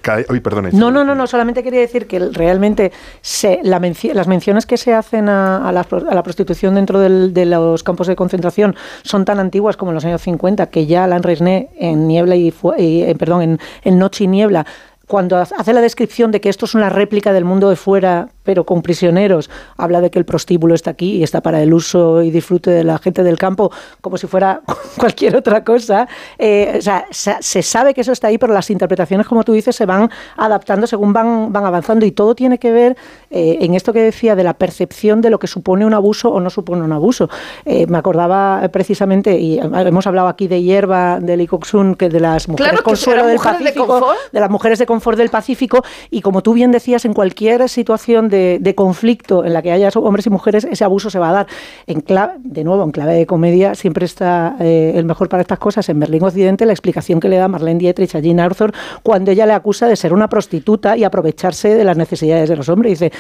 ca- 0.02 0.18
Uy, 0.28 0.40
perdón. 0.40 0.70
No, 0.72 0.90
no, 0.90 1.04
no, 1.04 1.14
no, 1.14 1.26
solamente 1.28 1.62
quería 1.62 1.78
decir 1.80 2.08
que 2.08 2.18
realmente 2.18 2.90
se, 3.20 3.60
la 3.62 3.78
menci- 3.80 4.12
las 4.12 4.26
menciones 4.26 4.66
que 4.66 4.76
se 4.76 4.92
hacen 4.92 5.28
a, 5.28 5.68
a 5.68 5.70
la, 5.70 5.86
a 6.10 6.14
la 6.14 6.22
prostitución 6.24 6.74
dentro 6.74 6.98
del- 6.98 7.32
de 7.32 7.46
los 7.46 7.84
campos 7.84 8.08
de 8.08 8.16
concentración 8.16 8.74
son 9.04 9.24
tan 9.24 9.38
antiguas 9.38 9.76
como 9.76 9.92
en 9.92 9.94
los 9.94 10.04
años 10.04 10.20
50 10.22 10.66
que 10.70 10.86
ya 10.86 11.04
Alain 11.04 11.22
Resnais 11.22 11.66
en 11.78 12.08
Niebla 12.08 12.34
y, 12.34 12.50
Fu- 12.50 12.74
y, 12.76 13.02
eh, 13.02 13.14
perdón, 13.16 13.42
en, 13.42 13.58
en 13.84 13.98
Noche 13.98 14.24
y 14.24 14.26
Niebla 14.26 14.66
cuando 15.06 15.38
hace 15.38 15.72
la 15.72 15.80
descripción 15.80 16.30
de 16.32 16.42
que 16.42 16.50
esto 16.50 16.66
es 16.66 16.74
una 16.74 16.90
réplica 16.90 17.32
del 17.32 17.46
mundo 17.46 17.70
de 17.70 17.76
fuera, 17.76 18.28
pero 18.48 18.64
con 18.64 18.80
prisioneros, 18.80 19.50
habla 19.76 20.00
de 20.00 20.10
que 20.10 20.18
el 20.18 20.24
prostíbulo 20.24 20.74
está 20.74 20.92
aquí 20.92 21.16
y 21.16 21.22
está 21.22 21.42
para 21.42 21.62
el 21.62 21.74
uso 21.74 22.22
y 22.22 22.30
disfrute 22.30 22.70
de 22.70 22.82
la 22.82 22.96
gente 22.96 23.22
del 23.22 23.36
campo, 23.36 23.70
como 24.00 24.16
si 24.16 24.26
fuera 24.26 24.62
cualquier 24.96 25.36
otra 25.36 25.62
cosa. 25.62 26.08
Eh, 26.38 26.76
o 26.78 26.80
sea, 26.80 27.04
se, 27.10 27.62
sabe 27.62 27.92
que 27.92 28.00
eso 28.00 28.12
está 28.12 28.28
ahí, 28.28 28.38
pero 28.38 28.54
las 28.54 28.70
interpretaciones, 28.70 29.26
como 29.26 29.44
tú 29.44 29.52
dices, 29.52 29.76
se 29.76 29.84
van 29.84 30.10
adaptando 30.38 30.86
según 30.86 31.12
van, 31.12 31.52
van 31.52 31.66
avanzando 31.66 32.06
y 32.06 32.10
todo 32.10 32.34
tiene 32.34 32.56
que 32.56 32.72
ver 32.72 32.96
eh, 33.30 33.58
en 33.60 33.74
esto 33.74 33.92
que 33.92 34.00
decía 34.00 34.34
de 34.34 34.44
la 34.44 34.54
percepción 34.54 35.20
de 35.20 35.28
lo 35.28 35.38
que 35.38 35.46
supone 35.46 35.84
un 35.84 35.92
abuso 35.92 36.30
o 36.30 36.40
no 36.40 36.48
supone 36.48 36.80
un 36.80 36.92
abuso. 36.92 37.28
Eh, 37.66 37.86
me 37.86 37.98
acordaba 37.98 38.66
precisamente, 38.72 39.38
y 39.38 39.58
hemos 39.58 40.06
hablado 40.06 40.28
aquí 40.28 40.48
de 40.48 40.62
hierba, 40.62 41.20
de 41.20 41.36
Lee 41.36 41.48
Kok-sun, 41.48 41.96
que 41.96 42.08
de 42.08 42.20
las 42.20 42.48
mujeres 42.48 42.70
Claro 42.70 42.82
consuelo 42.82 43.26
del 43.26 43.36
mujeres 43.36 43.58
de 43.58 43.64
Pacífico, 43.64 43.86
confort. 43.86 44.18
de 44.32 44.40
las 44.40 44.50
mujeres 44.50 44.78
de 44.78 44.86
confort 44.86 45.18
del 45.18 45.28
Pacífico 45.28 45.84
y 46.10 46.22
como 46.22 46.42
tú 46.42 46.54
bien 46.54 46.72
decías, 46.72 47.04
en 47.04 47.12
cualquier 47.12 47.68
situación 47.68 48.30
de, 48.30 48.37
de 48.60 48.74
conflicto 48.74 49.44
en 49.44 49.52
la 49.52 49.62
que 49.62 49.72
haya 49.72 49.88
hombres 49.96 50.26
y 50.26 50.30
mujeres, 50.30 50.64
ese 50.64 50.84
abuso 50.84 51.10
se 51.10 51.18
va 51.18 51.30
a 51.30 51.32
dar. 51.32 51.46
En 51.86 52.00
clave, 52.00 52.34
de 52.44 52.64
nuevo, 52.64 52.84
en 52.84 52.90
clave 52.92 53.14
de 53.14 53.26
comedia, 53.26 53.74
siempre 53.74 54.04
está 54.04 54.56
eh, 54.60 54.92
el 54.94 55.04
mejor 55.04 55.28
para 55.28 55.40
estas 55.42 55.58
cosas 55.58 55.88
en 55.88 55.98
Berlín 56.00 56.22
Occidente, 56.22 56.66
la 56.66 56.72
explicación 56.72 57.20
que 57.20 57.28
le 57.28 57.36
da 57.36 57.48
Marlene 57.48 57.78
Dietrich 57.78 58.14
a 58.14 58.20
Jean 58.20 58.40
Arthur 58.40 58.72
cuando 59.02 59.30
ella 59.30 59.46
le 59.46 59.52
acusa 59.52 59.86
de 59.88 59.96
ser 59.96 60.12
una 60.12 60.28
prostituta 60.28 60.96
y 60.96 61.04
aprovecharse 61.04 61.74
de 61.74 61.84
las 61.84 61.96
necesidades 61.96 62.48
de 62.48 62.56
los 62.56 62.68
hombres. 62.68 62.98
Dice, 62.98 63.12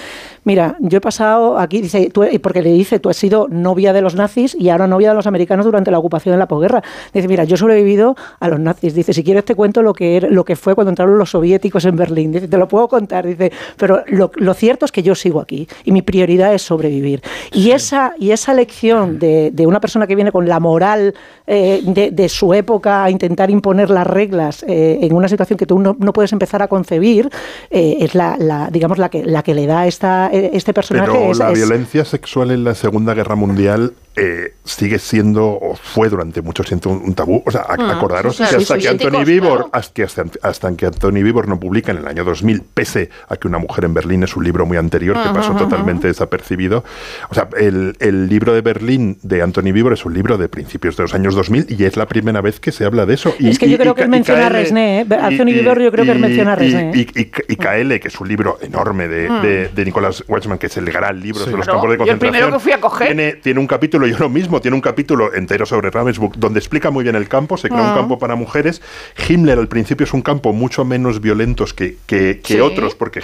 mira, 0.44 0.76
yo 0.80 0.98
he 0.98 1.00
pasado 1.00 1.58
aquí, 1.58 1.80
dice, 1.80 2.10
tú, 2.12 2.24
porque 2.42 2.62
le 2.62 2.72
dice, 2.72 2.98
tú 3.00 3.08
has 3.08 3.16
sido 3.16 3.46
novia 3.48 3.92
de 3.92 4.00
los 4.02 4.14
nazis 4.14 4.54
y 4.58 4.68
ahora 4.68 4.86
novia 4.86 5.10
de 5.10 5.14
los 5.14 5.26
americanos 5.26 5.64
durante 5.66 5.90
la 5.90 5.98
ocupación 5.98 6.32
de 6.34 6.38
la 6.38 6.46
posguerra. 6.48 6.82
Dice, 7.12 7.28
mira, 7.28 7.44
yo 7.44 7.54
he 7.54 7.58
sobrevivido 7.58 8.16
a 8.40 8.48
los 8.48 8.60
nazis. 8.60 8.94
Dice, 8.94 9.12
si 9.12 9.22
quieres 9.24 9.44
te 9.44 9.54
cuento 9.54 9.82
lo 9.82 9.92
que, 9.92 10.16
era- 10.16 10.28
lo 10.28 10.44
que 10.44 10.56
fue 10.56 10.74
cuando 10.74 10.90
entraron 10.90 11.18
los 11.18 11.30
soviéticos 11.30 11.84
en 11.84 11.96
Berlín. 11.96 12.32
Dice, 12.32 12.48
te 12.48 12.56
lo 12.58 12.68
puedo 12.68 12.88
contar. 12.88 13.26
Dice, 13.26 13.52
pero 13.76 14.02
lo, 14.06 14.30
lo 14.36 14.54
cierto 14.54 14.84
es 14.84 14.92
que 14.92 15.02
yo 15.02 15.07
sigo 15.14 15.40
aquí 15.40 15.68
y 15.84 15.92
mi 15.92 16.02
prioridad 16.02 16.52
es 16.54 16.62
sobrevivir. 16.62 17.22
Y 17.52 17.70
esa, 17.70 18.12
y 18.18 18.30
esa 18.30 18.54
lección 18.54 19.18
de, 19.18 19.50
de 19.52 19.66
una 19.66 19.80
persona 19.80 20.06
que 20.06 20.14
viene 20.14 20.32
con 20.32 20.48
la 20.48 20.60
moral 20.60 21.14
eh, 21.46 21.80
de, 21.84 22.10
de 22.10 22.28
su 22.28 22.52
época 22.54 23.04
a 23.04 23.10
intentar 23.10 23.50
imponer 23.50 23.90
las 23.90 24.06
reglas 24.06 24.64
eh, 24.68 24.98
en 25.02 25.12
una 25.14 25.28
situación 25.28 25.56
que 25.58 25.66
tú 25.66 25.78
no, 25.78 25.96
no 25.98 26.12
puedes 26.12 26.32
empezar 26.32 26.62
a 26.62 26.68
concebir, 26.68 27.30
eh, 27.70 27.96
es 28.00 28.14
la, 28.14 28.36
la, 28.38 28.68
digamos, 28.70 28.98
la 28.98 29.08
que, 29.08 29.24
la 29.24 29.42
que 29.42 29.54
le 29.54 29.66
da 29.66 29.86
esta, 29.86 30.28
este 30.32 30.72
personaje. 30.74 31.10
Pero 31.10 31.30
es- 31.32 31.38
la 31.38 31.50
es- 31.52 31.58
violencia 31.58 32.04
sexual 32.04 32.50
en 32.50 32.64
la 32.64 32.74
Segunda 32.74 33.14
Guerra 33.14 33.34
Mundial 33.36 33.92
eh, 34.18 34.54
sigue 34.64 34.98
siendo, 34.98 35.46
o 35.46 35.74
fue 35.76 36.08
durante 36.08 36.42
mucho 36.42 36.62
tiempo, 36.64 36.90
un, 36.90 37.02
un 37.02 37.14
tabú. 37.14 37.42
O 37.46 37.50
sea, 37.50 37.64
Ah, 37.68 37.74
acordaros 37.96 38.36
sí, 38.36 38.44
sí, 38.44 38.50
que 38.50 38.56
hasta 38.62 38.78
que 38.78 38.88
Anthony 38.88 39.24
Vivor, 39.24 39.56
claro. 39.58 39.70
hasta, 39.72 39.94
que 39.94 40.02
hasta, 40.02 40.24
hasta 40.42 40.76
que 40.76 40.86
Anthony 40.86 41.22
Vivor 41.22 41.48
no 41.48 41.58
publica 41.60 41.92
en 41.92 41.98
el 41.98 42.06
año 42.08 42.24
2000, 42.24 42.62
pese 42.74 43.10
a 43.28 43.36
que 43.36 43.48
Una 43.48 43.58
mujer 43.58 43.84
en 43.84 43.94
Berlín 43.94 44.22
es 44.22 44.36
un 44.36 44.44
libro 44.44 44.66
muy 44.66 44.76
anterior 44.76 45.14
que 45.14 45.20
Ajá, 45.22 45.32
pasó 45.32 45.50
ajá, 45.52 45.60
totalmente 45.60 46.06
desapercibido. 46.08 46.84
O 47.30 47.34
sea, 47.34 47.48
el, 47.58 47.96
el 48.00 48.28
libro 48.28 48.52
de 48.52 48.60
Berlín 48.60 49.18
de 49.22 49.42
Anthony 49.42 49.72
Vivor 49.72 49.92
es 49.92 50.04
un 50.04 50.12
libro 50.14 50.36
de 50.38 50.48
principios 50.48 50.96
de 50.96 51.04
los 51.04 51.14
años 51.14 51.34
2000 51.34 51.66
y 51.68 51.84
es 51.84 51.96
la 51.96 52.06
primera 52.06 52.40
vez 52.40 52.60
que 52.60 52.72
se 52.72 52.84
habla 52.84 53.06
de 53.06 53.14
eso. 53.14 53.34
Y, 53.38 53.48
Es 53.48 53.58
que 53.58 53.68
yo 53.68 53.76
y- 53.76 53.78
creo 53.78 53.92
y 53.92 53.94
que 53.94 54.02
él 54.02 54.08
menciona 54.08 54.46
a 54.46 54.48
Resné, 54.48 55.00
¿eh? 55.02 55.06
Anthony 55.20 55.46
Vivor 55.46 55.80
yo 55.80 55.90
creo 55.92 56.04
que 56.04 56.10
él 56.12 56.18
menciona 56.18 56.52
a 56.52 56.56
Resné. 56.56 56.90
Y, 56.94 57.00
y, 57.00 57.30
y 57.48 57.56
KL, 57.56 57.98
que 58.00 58.08
es 58.08 58.20
un 58.20 58.28
libro 58.28 58.58
enorme 58.60 59.08
de, 59.08 59.28
Mm. 59.30 59.42
de, 59.42 59.68
de 59.68 59.84
Nicolás 59.84 60.24
Wetzman, 60.26 60.58
que 60.58 60.66
es 60.66 60.76
el 60.76 60.86
gran 60.90 61.20
libro 61.20 61.44
Sí. 61.44 61.50
de 61.50 61.56
los 61.56 61.64
Claro, 61.66 61.80
campos 61.80 61.90
de 61.90 61.96
yo 61.98 62.02
el 62.04 62.08
concentración. 62.18 62.32
primero 62.32 62.58
que 62.58 62.62
fui 62.62 62.72
a 62.72 62.80
coger. 62.80 63.06
Tiene, 63.08 63.32
tiene 63.34 63.60
un 63.60 63.66
capítulo, 63.66 64.06
yo 64.10 64.18
lo 64.18 64.28
mismo, 64.28 64.60
tiene 64.60 64.74
un 64.74 64.80
capítulo 64.80 65.34
entero 65.34 65.66
sobre 65.66 65.90
Ravensbrück, 65.90 66.36
donde 66.36 66.58
explica 66.58 66.90
muy 66.90 67.04
bien 67.04 67.16
el 67.16 67.28
campo, 67.28 67.56
se 67.56 67.68
crea 67.68 67.86
Ah. 67.86 67.90
un 67.92 67.94
campo 67.98 68.18
para 68.18 68.34
mujeres. 68.34 68.80
Himmler 69.28 69.58
al 69.58 69.68
principio 69.68 70.04
es 70.04 70.12
un 70.12 70.22
campo 70.22 70.52
mucho 70.52 70.84
menos 70.84 71.20
violentos 71.20 71.74
que, 71.74 71.96
que, 72.06 72.40
que 72.42 72.54
Sí. 72.54 72.60
otros, 72.60 72.94
porque 72.94 73.20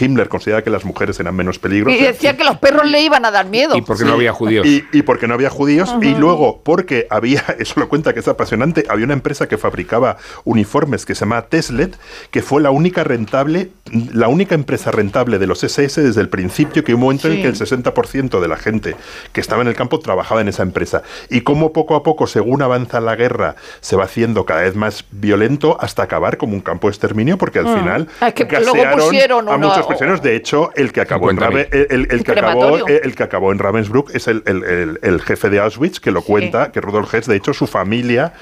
Himmler 0.00 0.28
considera 0.28 0.62
que 0.62 0.70
las 0.70 0.84
mujeres 0.84 1.18
eran 1.20 1.34
menos 1.36 1.58
peligrosas. 1.58 2.00
Y 2.00 2.04
decía 2.04 2.36
que 2.36 2.44
los 2.44 2.58
perros 2.58 2.86
le 2.90 3.02
iban 3.02 3.24
a 3.24 3.30
dar 3.30 3.46
miedo. 3.46 3.74
Sí. 3.74 4.84
Y, 4.92 4.98
y 4.98 5.02
porque 5.02 5.26
no 5.28 5.34
había 5.34 5.50
judíos. 5.50 5.94
Y 6.02 6.14
luego, 6.14 6.60
porque 6.62 7.06
había, 7.10 7.44
eso 7.58 7.80
lo 7.80 7.88
cuenta 7.88 8.12
que 8.14 8.20
es 8.20 8.28
apasionante, 8.28 8.84
había 8.88 9.04
una 9.04 9.14
empresa 9.14 9.48
que 9.48 9.58
fabricaba 9.58 10.16
uniformes 10.44 11.04
que 11.06 11.14
se 11.14 11.20
llama 11.20 11.42
Teslet, 11.42 11.96
que 12.30 12.42
fue 12.42 12.62
la 12.62 12.70
única 12.70 13.04
rentable, 13.04 13.70
la 14.12 14.28
única 14.28 14.54
empresa 14.54 14.90
rentable 14.90 15.38
de 15.38 15.46
los 15.46 15.62
SS 15.64 16.02
desde 16.02 16.20
el 16.20 16.28
principio, 16.28 16.84
que 16.84 16.92
hubo 16.92 16.98
un 16.98 17.02
momento 17.04 17.28
en 17.28 17.34
Sí. 17.34 17.38
el 17.38 17.42
que 17.42 17.48
el 17.48 17.56
60% 17.56 18.40
de 18.40 18.48
la 18.48 18.56
gente 18.56 18.96
que 19.32 19.40
estaba 19.40 19.62
en 19.62 19.68
el 19.68 19.74
campo 19.74 19.98
trabajaba 20.00 20.17
en 20.40 20.48
esa 20.48 20.62
empresa. 20.62 21.02
Y 21.30 21.40
como 21.42 21.72
poco 21.72 21.94
a 21.96 22.02
poco, 22.02 22.26
según 22.26 22.62
avanza 22.62 23.00
la 23.00 23.16
guerra, 23.16 23.56
se 23.80 23.96
va 23.96 24.04
haciendo 24.04 24.44
cada 24.44 24.62
vez 24.62 24.74
más 24.76 25.04
violento 25.10 25.76
hasta 25.80 26.02
acabar 26.02 26.36
como 26.36 26.54
un 26.54 26.60
campo 26.60 26.88
de 26.88 26.92
exterminio, 26.92 27.38
porque 27.38 27.58
al 27.60 27.66
Mm. 27.66 27.78
final 27.78 28.08
Ah, 28.20 28.28
es 28.28 28.34
que 28.34 28.44
luego 28.44 28.72
gasearon 28.72 28.98
pusieron 29.00 29.48
a 29.48 29.56
muchos 29.56 29.86
prisioneros. 29.86 30.22
De 30.22 30.36
hecho, 30.36 30.70
el 30.74 30.92
que 30.92 31.00
acabó 31.00 31.30
en 31.30 31.36
50.000. 31.38 31.68
Rave- 31.68 31.68
el, 31.72 31.86
el- 31.90 32.08
el 32.12 32.24
que 32.24 32.32
acabó, 32.32 32.60
crematorio. 32.60 32.86
el, 32.88 33.00
el 33.04 33.14
que 33.14 33.22
acabó 33.22 33.52
en 33.52 33.58
Ravensbrück 33.58 34.14
es 34.14 34.28
el, 34.28 34.42
el- 34.46 34.64
el- 34.64 34.98
el 35.02 35.20
jefe 35.22 35.50
de 35.50 35.60
Auschwitz, 35.60 36.00
que 36.00 36.10
lo 36.10 36.22
cuenta, 36.22 36.70
que 36.72 36.80
Rudolf 36.80 37.12
Hess, 37.14 37.26
de 37.26 37.36
hecho, 37.36 37.52
su 37.54 37.66
familia 37.66 38.32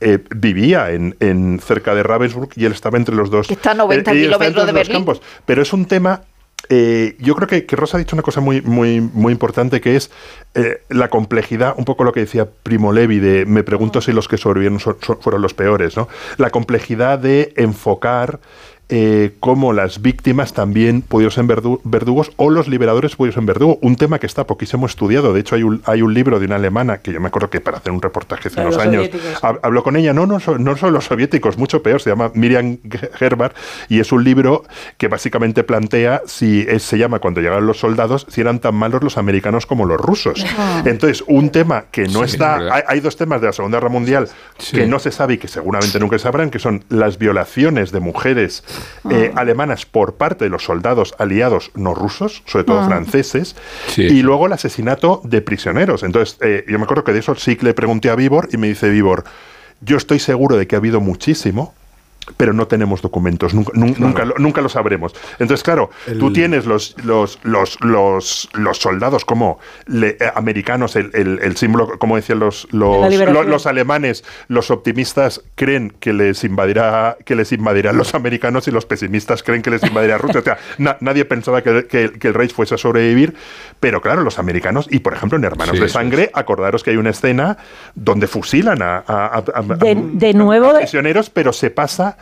eh, 0.00 0.18
vivía 0.36 0.90
en, 0.90 1.16
en 1.20 1.58
cerca 1.58 1.94
de 1.94 2.02
Ravensbrück 2.02 2.52
y 2.56 2.66
él 2.66 2.72
estaba 2.72 2.98
entre 2.98 3.14
los 3.14 3.30
dos. 3.30 3.46
Que 3.48 3.54
está 3.54 3.70
a 3.70 3.74
90 3.74 4.10
eh, 4.12 4.14
kilómetros 4.14 4.66
de 4.66 4.72
Berlín. 4.72 4.92
campos. 4.98 5.22
Pero 5.46 5.62
es 5.62 5.72
un 5.72 5.86
tema 5.86 6.20
eh, 6.68 7.16
yo 7.18 7.34
creo 7.34 7.48
que, 7.48 7.66
que 7.66 7.76
Rosa 7.76 7.96
ha 7.96 8.00
dicho 8.00 8.16
una 8.16 8.22
cosa 8.22 8.40
muy, 8.40 8.60
muy, 8.62 9.00
muy 9.00 9.32
importante 9.32 9.80
que 9.80 9.96
es 9.96 10.10
eh, 10.54 10.82
la 10.88 11.08
complejidad, 11.10 11.74
un 11.76 11.84
poco 11.84 12.04
lo 12.04 12.12
que 12.12 12.20
decía 12.20 12.48
Primo 12.62 12.92
Levi, 12.92 13.18
de 13.18 13.46
me 13.46 13.62
pregunto 13.62 14.00
si 14.00 14.12
los 14.12 14.28
que 14.28 14.36
sobrevivieron 14.38 14.80
son- 14.80 14.96
fueron 15.20 15.42
los 15.42 15.54
peores, 15.54 15.96
¿no? 15.96 16.08
La 16.38 16.50
complejidad 16.50 17.18
de 17.18 17.52
enfocar 17.56 18.40
eh, 18.88 19.32
cómo 19.40 19.72
las 19.72 20.00
víctimas 20.00 20.52
también 20.52 21.02
pudieron 21.02 21.32
ser 21.32 21.44
verdu- 21.44 21.80
verdugos 21.82 22.30
o 22.36 22.50
los 22.50 22.68
liberadores 22.68 23.16
pudieron 23.16 23.40
ser 23.42 23.44
verdugos. 23.54 23.78
Un 23.82 23.96
tema 23.96 24.18
que 24.20 24.26
está 24.26 24.46
poquísimo 24.46 24.86
estudiado. 24.86 25.32
De 25.32 25.40
hecho, 25.40 25.56
hay 25.56 25.64
un, 25.64 25.82
hay 25.86 26.02
un 26.02 26.14
libro 26.14 26.38
de 26.38 26.46
una 26.46 26.56
alemana 26.56 26.98
que 26.98 27.12
yo 27.12 27.20
me 27.20 27.28
acuerdo 27.28 27.50
que 27.50 27.60
para 27.60 27.78
hacer 27.78 27.92
un 27.92 28.00
reportaje 28.00 28.48
hace 28.48 28.60
unos 28.60 28.78
años 28.78 29.08
hab- 29.42 29.58
habló 29.62 29.82
con 29.82 29.96
ella. 29.96 30.12
No, 30.12 30.26
no, 30.26 30.38
son- 30.38 30.62
no 30.62 30.76
son 30.76 30.92
los 30.92 31.04
soviéticos, 31.06 31.58
mucho 31.58 31.82
peor. 31.82 32.00
Se 32.00 32.10
llama 32.10 32.30
Miriam 32.34 32.78
Ge- 32.88 33.10
Gerbar 33.14 33.54
y 33.88 33.98
es 33.98 34.12
un 34.12 34.22
libro 34.22 34.64
que 34.98 35.08
básicamente 35.08 35.64
plantea 35.64 36.22
si 36.26 36.64
es- 36.68 36.84
se 36.84 36.96
llama 36.98 37.18
Cuando 37.18 37.40
llegaron 37.40 37.66
los 37.66 37.78
soldados, 37.80 38.26
si 38.28 38.40
eran 38.40 38.60
tan 38.60 38.74
malos 38.76 39.02
los 39.02 39.18
americanos 39.18 39.66
como 39.66 39.84
los 39.86 40.00
rusos. 40.00 40.44
Ah. 40.56 40.82
Entonces, 40.84 41.24
un 41.26 41.50
tema 41.50 41.86
que 41.90 42.04
no 42.06 42.20
Sí, 42.20 42.34
está. 42.34 42.56
Hay, 42.72 42.82
hay 42.86 43.00
dos 43.00 43.16
temas 43.16 43.40
de 43.40 43.48
la 43.48 43.52
Segunda 43.52 43.78
Guerra 43.78 43.88
Mundial 43.90 44.28
Sí. 44.58 44.76
que 44.76 44.86
no 44.86 44.98
se 45.00 45.10
sabe 45.10 45.34
y 45.34 45.38
que 45.38 45.48
seguramente 45.48 45.98
nunca 45.98 46.18
sabrán, 46.20 46.50
que 46.50 46.58
son 46.60 46.84
las 46.88 47.18
violaciones 47.18 47.90
de 47.90 47.98
mujeres 48.00 48.62
eh, 49.10 49.32
alemanas 49.36 49.86
por 49.86 50.14
parte 50.14 50.44
de 50.44 50.50
los 50.50 50.64
soldados 50.64 51.14
aliados 51.18 51.70
no 51.74 51.94
rusos, 51.94 52.42
sobre 52.46 52.64
todo 52.64 52.80
Ah. 52.80 52.86
franceses, 52.86 53.56
Sí. 53.88 54.02
y 54.02 54.22
luego 54.22 54.46
el 54.46 54.52
asesinato 54.52 55.20
de 55.24 55.40
prisioneros. 55.42 56.02
Entonces, 56.02 56.38
eh, 56.40 56.64
yo 56.68 56.78
me 56.78 56.84
acuerdo 56.84 57.04
que 57.04 57.12
de 57.12 57.20
eso 57.20 57.34
sí 57.34 57.56
que 57.56 57.66
le 57.66 57.74
pregunté 57.74 58.10
a 58.10 58.14
Vivor 58.16 58.48
y 58.52 58.56
me 58.56 58.68
dice 58.68 58.88
Vivor, 58.88 59.24
yo 59.80 59.96
estoy 59.96 60.18
seguro 60.18 60.56
de 60.56 60.66
que 60.66 60.74
ha 60.76 60.78
habido 60.78 61.00
muchísimo, 61.00 61.74
pero 62.36 62.52
no 62.52 62.66
tenemos 62.66 63.02
documentos, 63.02 63.54
nunca, 63.54 63.72
nun- 63.74 63.94
nunca, 63.98 64.24
lo, 64.24 64.34
nunca 64.38 64.60
lo 64.60 64.68
sabremos. 64.68 65.14
Entonces, 65.38 65.62
claro, 65.62 65.90
tú 66.18 66.32
tienes 66.32 66.66
los, 66.66 66.96
los, 67.04 67.38
los, 67.44 67.78
los, 67.80 68.48
los 68.54 68.78
soldados 68.78 69.24
como 69.24 69.58
le- 69.86 70.16
eh, 70.20 70.32
americanos, 70.34 70.96
el, 70.96 71.10
el- 71.14 71.38
el 71.42 71.56
símbolo, 71.56 71.98
como 71.98 72.16
decían 72.16 72.38
los, 72.40 72.66
los, 72.72 73.14
los, 73.14 73.46
los 73.46 73.66
alemanes, 73.66 74.24
los 74.48 74.70
optimistas 74.70 75.42
creen 75.54 75.94
que 76.00 76.12
les 76.12 76.42
invadirá, 76.44 77.16
que 77.24 77.36
les 77.36 77.52
invadirán 77.52 77.96
los 77.96 78.14
americanos 78.14 78.66
y 78.68 78.70
los 78.72 78.86
pesimistas 78.86 79.42
creen 79.42 79.62
que 79.62 79.70
les 79.70 79.82
invadirá 79.84 80.18
Rusia. 80.18 80.40
O 80.40 80.42
sea, 80.44 80.58
na- 80.78 80.96
nadie 81.00 81.24
pensaba 81.24 81.62
que, 81.62 81.86
que- 81.86 82.12
que 82.18 82.28
el 82.28 82.34
Reich 82.34 82.52
fuese 82.52 82.74
a 82.74 82.78
sobrevivir, 82.78 83.34
pero 83.80 84.00
claro, 84.00 84.22
los 84.22 84.38
americanos, 84.38 84.88
y 84.90 84.98
por 84.98 85.14
ejemplo 85.14 85.38
en 85.38 85.44
Hermanos 85.44 85.76
Sí, 85.76 85.80
de 85.82 85.88
sí, 85.88 85.94
Sangre, 85.94 86.30
acordaros 86.34 86.82
que 86.82 86.90
hay 86.90 86.96
una 86.96 87.10
escena 87.10 87.56
donde 87.94 88.26
fusilan 88.26 88.82
a, 88.82 88.96
a- 89.06 89.26
a- 89.26 89.44
a- 89.54 89.62
De, 89.62 89.94
de 89.94 90.34
nuevo, 90.34 90.70
a 90.70 90.78
prisioneros, 90.78 91.30
pero 91.30 91.52
se 91.52 91.70
pasa 91.70 92.15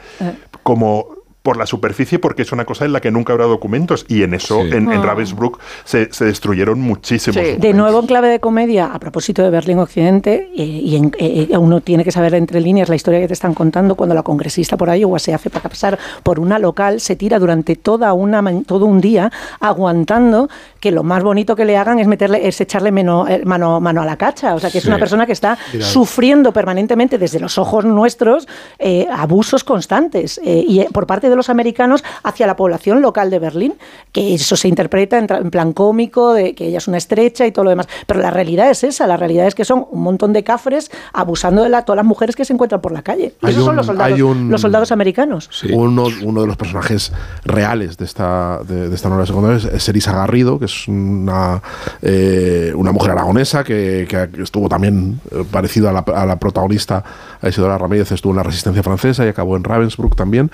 como 0.62 1.06
por 1.42 1.58
la 1.58 1.66
superficie 1.66 2.18
porque 2.18 2.40
es 2.40 2.52
una 2.52 2.64
cosa 2.64 2.86
en 2.86 2.94
la 2.94 3.02
que 3.02 3.10
nunca 3.10 3.34
habrá 3.34 3.44
documentos 3.44 4.06
y 4.08 4.22
en 4.22 4.32
eso 4.32 4.62
en, 4.62 4.90
en 4.90 5.00
Ah. 5.00 5.02
Ravensbrück 5.02 5.58
se, 5.84 6.10
se 6.10 6.24
destruyeron 6.24 6.80
muchísimos 6.80 7.36
De 7.58 7.74
nuevo 7.74 8.00
en 8.00 8.06
clave 8.06 8.28
de 8.28 8.40
comedia, 8.40 8.86
a 8.86 8.98
propósito 8.98 9.42
de 9.42 9.50
Berlín 9.50 9.78
Occidente, 9.78 10.48
eh, 10.56 10.62
y 10.64 10.96
en- 10.96 11.12
eh, 11.18 11.48
eh, 11.50 11.58
uno 11.58 11.82
tiene 11.82 12.02
que 12.02 12.12
saber 12.12 12.34
entre 12.34 12.62
líneas 12.62 12.88
la 12.88 12.94
historia 12.96 13.20
que 13.20 13.26
te 13.28 13.34
están 13.34 13.52
contando 13.52 13.94
cuando 13.94 14.14
la 14.14 14.22
congresista 14.22 14.78
por 14.78 14.88
ahí 14.88 15.04
o 15.04 15.18
se 15.18 15.34
hace 15.34 15.50
para 15.50 15.68
pasar 15.68 15.98
por 16.22 16.40
una 16.40 16.58
local, 16.58 16.98
se 16.98 17.14
tira 17.14 17.38
durante 17.38 17.76
toda 17.76 18.14
una 18.14 18.42
todo 18.64 18.86
un 18.86 19.02
día 19.02 19.30
aguantando 19.60 20.48
que 20.84 20.90
lo 20.90 21.02
más 21.02 21.22
bonito 21.22 21.56
que 21.56 21.64
le 21.64 21.78
hagan 21.78 21.98
es 21.98 22.06
meterle 22.06 22.46
es 22.46 22.60
echarle 22.60 22.92
meno- 22.92 23.26
eh, 23.26 23.40
mano, 23.46 23.80
mano 23.80 24.02
a 24.02 24.04
la 24.04 24.18
cacha, 24.18 24.54
o 24.54 24.60
sea 24.60 24.70
que 24.70 24.76
es 24.76 24.84
Sí. 24.84 24.90
una 24.90 24.98
persona 24.98 25.24
que 25.24 25.32
está 25.32 25.56
sufriendo 25.80 26.52
permanentemente 26.52 27.16
desde 27.16 27.40
los 27.40 27.56
ojos 27.56 27.86
nuestros 27.86 28.46
eh, 28.78 29.06
abusos 29.10 29.64
constantes 29.64 30.38
eh, 30.44 30.62
y 30.68 30.84
por 30.92 31.06
parte 31.06 31.30
de 31.30 31.36
los 31.36 31.48
americanos 31.48 32.04
hacia 32.22 32.46
la 32.46 32.54
población 32.54 33.00
local 33.00 33.30
de 33.30 33.38
Berlín, 33.38 33.74
que 34.12 34.34
eso 34.34 34.56
se 34.56 34.68
interpreta 34.68 35.16
en, 35.16 35.26
plan 35.50 35.72
cómico, 35.72 36.34
de 36.34 36.54
que 36.54 36.66
ella 36.68 36.76
es 36.78 36.86
una 36.86 36.98
estrecha 36.98 37.46
y 37.46 37.52
todo 37.52 37.64
lo 37.64 37.70
demás. 37.70 37.88
Pero 38.06 38.20
la 38.20 38.30
realidad 38.30 38.68
es 38.70 38.84
esa, 38.84 39.06
la 39.06 39.16
realidad 39.16 39.46
es 39.46 39.54
que 39.54 39.64
son 39.64 39.86
un 39.90 40.02
montón 40.02 40.34
de 40.34 40.44
cafres 40.44 40.90
abusando 41.14 41.62
de 41.62 41.70
la- 41.70 41.82
todas 41.86 41.96
las 41.96 42.04
mujeres 42.04 42.36
que 42.36 42.44
se 42.44 42.52
encuentran 42.52 42.82
por 42.82 42.92
la 42.92 43.00
calle. 43.00 43.32
Hay 43.40 43.52
Esos 43.52 43.64
son 43.64 43.76
los 43.76 43.86
soldados, 43.86 44.20
un- 44.20 44.50
los 44.50 44.60
soldados 44.60 44.92
americanos. 44.92 45.48
Uno, 45.72 46.08
uno 46.22 46.40
de 46.42 46.46
los 46.46 46.56
personajes 46.58 47.10
reales 47.44 47.96
de 47.96 48.04
esta, 48.04 48.60
de, 48.68 48.90
de 48.90 48.94
esta 48.94 49.08
novela 49.08 49.24
secundaria 49.26 49.56
es, 49.56 49.64
es 49.64 49.88
Elisa 49.88 50.12
Garrido, 50.12 50.58
que 50.58 50.66
es 50.66 50.73
una, 50.88 51.62
eh, 52.02 52.72
una 52.74 52.92
mujer 52.92 53.12
aragonesa 53.12 53.64
que, 53.64 54.06
estuvo 54.42 54.68
también 54.68 55.20
eh, 55.30 55.44
parecido 55.50 55.88
a 55.88 55.92
la, 55.92 56.00
a 56.00 56.26
la 56.26 56.38
protagonista, 56.38 57.02
a 57.40 57.48
Isidora 57.48 57.78
Ramírez, 57.78 58.12
estuvo 58.12 58.32
en 58.32 58.36
la 58.36 58.42
resistencia 58.42 58.82
francesa 58.82 59.24
y 59.24 59.28
acabó 59.28 59.56
en 59.56 59.64
Ravensbrück 59.64 60.16
también. 60.16 60.50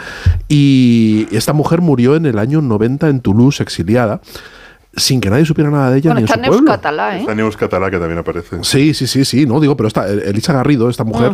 Y 0.49 1.29
esta 1.33 1.53
mujer 1.53 1.81
murió 1.81 2.17
en 2.17 2.27
el 2.27 2.39
año 2.39 2.61
90 2.61 3.09
en 3.09 3.21
Toulouse, 3.21 3.63
exiliada. 3.63 4.21
Sin 4.97 5.21
que 5.21 5.31
nadie 5.31 5.45
supiera 5.45 5.71
nada 5.71 5.91
de 5.93 5.99
ella 5.99 6.11
Bueno, 6.11 6.21
ni 6.21 6.23
en 6.23 6.25
está 6.25 6.35
su 6.35 6.41
en 6.41 6.47
pueblo. 6.51 6.73
Euskaltel, 6.73 7.01
¿eh? 7.17 7.21
Está 7.21 7.35
Neus 7.37 7.57
Catalá 7.57 7.91
que 7.93 7.99
también 7.99 8.19
aparece. 8.19 8.57
Sí, 8.63 8.93
sí, 8.93 9.07
sí, 9.07 9.25
sí, 9.25 9.47
no 9.47 9.61
digo, 9.61 9.77
pero 9.77 9.87
esta 9.87 10.09
Elisa 10.09 10.53
Garrido, 10.53 10.91
esta 10.91 11.05
mujer, 11.05 11.31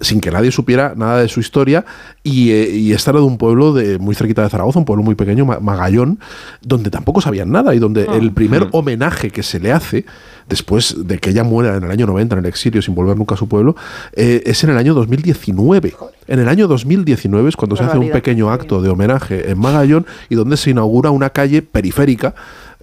sin 0.00 0.20
que 0.20 0.32
nadie 0.32 0.50
supiera 0.50 0.94
nada 0.96 1.20
de 1.20 1.28
su 1.28 1.38
historia, 1.38 1.84
y, 2.24 2.50
eh, 2.50 2.70
y 2.70 2.92
esta 2.92 3.12
era 3.12 3.20
de 3.20 3.26
un 3.26 3.38
pueblo 3.38 3.72
de 3.72 3.98
muy 4.00 4.16
cerquita 4.16 4.42
de 4.42 4.50
Zaragoza, 4.50 4.80
un 4.80 4.84
pueblo 4.84 5.04
muy 5.04 5.14
pequeño, 5.14 5.46
Ma- 5.46 5.60
Magallón, 5.60 6.18
donde 6.60 6.90
tampoco 6.90 7.20
sabían 7.20 7.52
nada 7.52 7.72
y 7.72 7.78
donde 7.78 8.06
Ah. 8.08 8.16
el 8.16 8.32
primer 8.32 8.66
Mm. 8.66 8.70
homenaje 8.72 9.30
que 9.30 9.44
se 9.44 9.60
le 9.60 9.70
hace 9.70 10.04
después 10.48 10.96
de 11.06 11.18
que 11.18 11.30
ella 11.30 11.44
muera 11.44 11.76
en 11.76 11.84
el 11.84 11.90
año 11.92 12.06
90 12.06 12.34
en 12.34 12.40
el 12.40 12.46
exilio 12.46 12.82
sin 12.82 12.94
volver 12.96 13.16
nunca 13.16 13.36
a 13.36 13.38
su 13.38 13.48
pueblo, 13.48 13.76
eh, 14.14 14.42
es 14.44 14.64
en 14.64 14.70
el 14.70 14.76
año 14.78 14.94
2019. 14.94 15.94
En 16.26 16.40
el 16.40 16.48
año 16.48 16.66
2019 16.66 17.48
es 17.48 17.56
cuando 17.56 17.76
se 17.76 17.84
hace 17.84 17.96
un 17.98 18.10
pequeño 18.10 18.50
acto 18.50 18.82
de 18.82 18.88
homenaje 18.90 19.50
en 19.50 19.58
Magallón 19.58 20.04
y 20.28 20.34
donde 20.34 20.56
se 20.56 20.70
inaugura 20.70 21.10
una 21.10 21.30
calle 21.30 21.62
periférica 21.62 22.34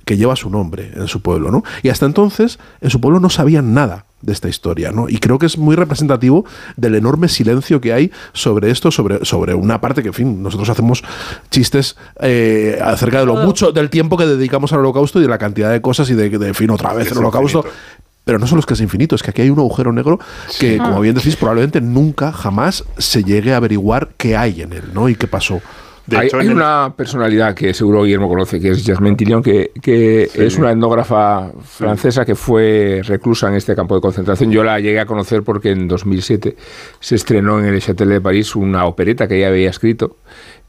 que 0.06 0.18
lleva 0.18 0.36
su 0.36 0.50
nombre 0.50 0.92
en 0.96 1.08
su 1.08 1.22
pueblo, 1.22 1.52
¿no? 1.52 1.64
Y 1.84 1.90
hasta 1.90 2.06
entonces 2.06 2.60
en 2.82 2.90
su 2.90 3.02
pueblo 3.02 3.20
no 3.20 3.30
sabían 3.30 3.74
nada 3.74 4.06
de 4.22 4.34
esta 4.34 4.48
historia, 4.50 4.92
¿no? 4.92 5.08
Y 5.10 5.18
creo 5.18 5.38
que 5.38 5.46
es 5.46 5.58
muy 5.58 5.76
representativo 5.76 6.46
del 6.78 6.96
enorme 6.96 7.28
silencio 7.28 7.82
que 7.82 7.94
hay 7.94 8.12
sobre 8.34 8.72
esto, 8.72 8.90
sobre, 8.92 9.24
sobre 9.26 9.54
una 9.54 9.82
parte 9.82 10.02
que, 10.02 10.08
en 10.08 10.14
fin, 10.14 10.42
nosotros 10.44 10.70
hacemos 10.70 11.04
chistes 11.52 11.96
eh, 12.22 12.80
acerca 12.84 13.20
de 13.20 13.26
lo 13.26 13.36
mucho, 13.36 13.72
del 13.72 13.90
tiempo 13.90 14.18
que 14.18 14.26
dedicamos 14.26 14.74
al 14.74 14.80
holocausto 14.80 15.20
y 15.20 15.24
de 15.24 15.28
la 15.28 15.38
cantidad 15.38 15.72
de 15.72 15.82
cosas 15.82 16.10
y 16.10 16.14
de, 16.16 16.30
de 16.30 16.48
en 16.48 16.56
fin, 16.56 16.70
otra 16.72 16.94
vez 16.94 17.12
el 17.12 17.18
holocausto. 17.18 17.60
infinito. 17.60 17.80
Pero 18.24 18.40
no 18.40 18.48
solo 18.48 18.60
es 18.62 18.66
que 18.66 18.74
es 18.74 18.82
infinito, 18.82 19.14
es 19.16 19.22
que 19.22 19.30
aquí 19.30 19.44
hay 19.44 19.52
un 19.52 19.60
agujero 19.60 19.92
negro 19.94 20.18
que, 20.60 20.74
Sí. 20.74 20.78
como 20.80 21.00
bien 21.02 21.14
decís, 21.14 21.36
probablemente 21.36 21.80
nunca, 21.80 22.32
jamás 22.32 22.84
se 22.98 23.24
llegue 23.24 23.54
a 23.54 23.58
averiguar 23.58 24.10
qué 24.18 24.36
hay 24.36 24.62
en 24.64 24.74
él, 24.74 24.86
¿no? 24.96 25.10
Y 25.10 25.16
qué 25.16 25.28
pasó. 25.28 25.62
Hay 26.12 26.30
hay 26.34 26.48
una 26.48 26.94
personalidad 26.96 27.56
que 27.56 27.74
seguro 27.74 28.04
Guillermo 28.04 28.28
conoce, 28.30 28.60
que 28.60 28.72
es 28.72 28.84
Jasmine 28.86 29.16
Tillion, 29.16 29.42
que, 29.42 29.72
que 29.82 30.30
Sí. 30.32 30.44
es 30.44 30.58
una 30.58 30.72
etnógrafa 30.72 31.52
francesa 31.64 32.26
que 32.26 32.36
fue 32.36 33.02
reclusa 33.04 33.48
en 33.48 33.56
este 33.56 33.76
campo 33.76 33.96
de 33.96 34.02
concentración. 34.02 34.52
Yo 34.52 34.64
la 34.64 34.80
llegué 34.80 35.00
a 35.00 35.06
conocer 35.06 35.44
porque 35.44 35.72
en 35.72 35.88
2007 35.88 36.56
se 37.00 37.16
estrenó 37.16 37.60
en 37.60 37.66
el 37.66 37.82
Châtelet 37.82 38.16
de 38.16 38.22
París 38.22 38.56
una 38.56 38.86
opereta 38.86 39.28
que 39.28 39.38
ella 39.38 39.48
había 39.48 39.70
escrito 39.70 40.18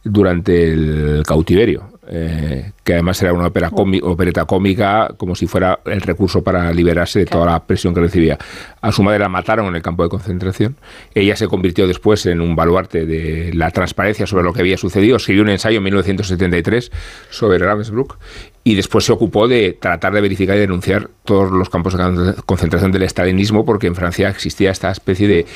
durante 0.04 0.72
el 0.72 1.22
cautiverio, 1.26 1.90
eh, 2.08 2.72
que 2.84 2.92
además 2.94 3.20
era 3.22 3.32
una 3.32 3.46
ópera 3.48 3.70
opereta 4.02 4.44
cómica, 4.44 5.10
como 5.16 5.34
si 5.34 5.46
fuera 5.46 5.80
el 5.86 6.00
recurso 6.00 6.42
para 6.42 6.72
liberarse 6.72 7.20
de 7.20 7.26
toda 7.26 7.46
la 7.46 7.64
presión 7.64 7.94
que 7.94 8.00
recibía. 8.00 8.38
A 8.80 8.92
su 8.92 9.02
madre 9.02 9.18
la 9.18 9.28
mataron 9.28 9.66
en 9.66 9.76
el 9.76 9.82
campo 9.82 10.02
de 10.02 10.08
concentración. 10.08 10.76
Ella 11.14 11.36
se 11.36 11.48
convirtió 11.48 11.86
después 11.86 12.24
en 12.26 12.40
un 12.40 12.54
baluarte 12.56 13.06
de 13.06 13.52
la 13.54 13.70
transparencia 13.70 14.26
sobre 14.26 14.44
lo 14.44 14.52
que 14.52 14.60
había 14.60 14.76
sucedido. 14.78 15.16
Escribió 15.16 15.42
un 15.42 15.48
ensayo 15.50 15.78
en 15.78 15.84
1973 15.84 16.90
sobre 17.30 17.58
Ravensbrück 17.58 18.16
y 18.64 18.74
después 18.74 19.04
se 19.04 19.12
ocupó 19.12 19.48
de 19.48 19.76
tratar 19.80 20.12
de 20.12 20.20
verificar 20.20 20.56
y 20.56 20.60
denunciar 20.60 21.08
todos 21.24 21.50
los 21.52 21.70
campos 21.70 21.96
de 21.96 22.02
con- 22.02 22.34
concentración 22.46 22.92
del 22.92 23.02
estalinismo, 23.02 23.64
porque 23.64 23.86
en 23.86 23.94
Francia 23.94 24.28
existía 24.28 24.70
esta 24.70 24.90
especie 24.90 25.28
de 25.28 25.46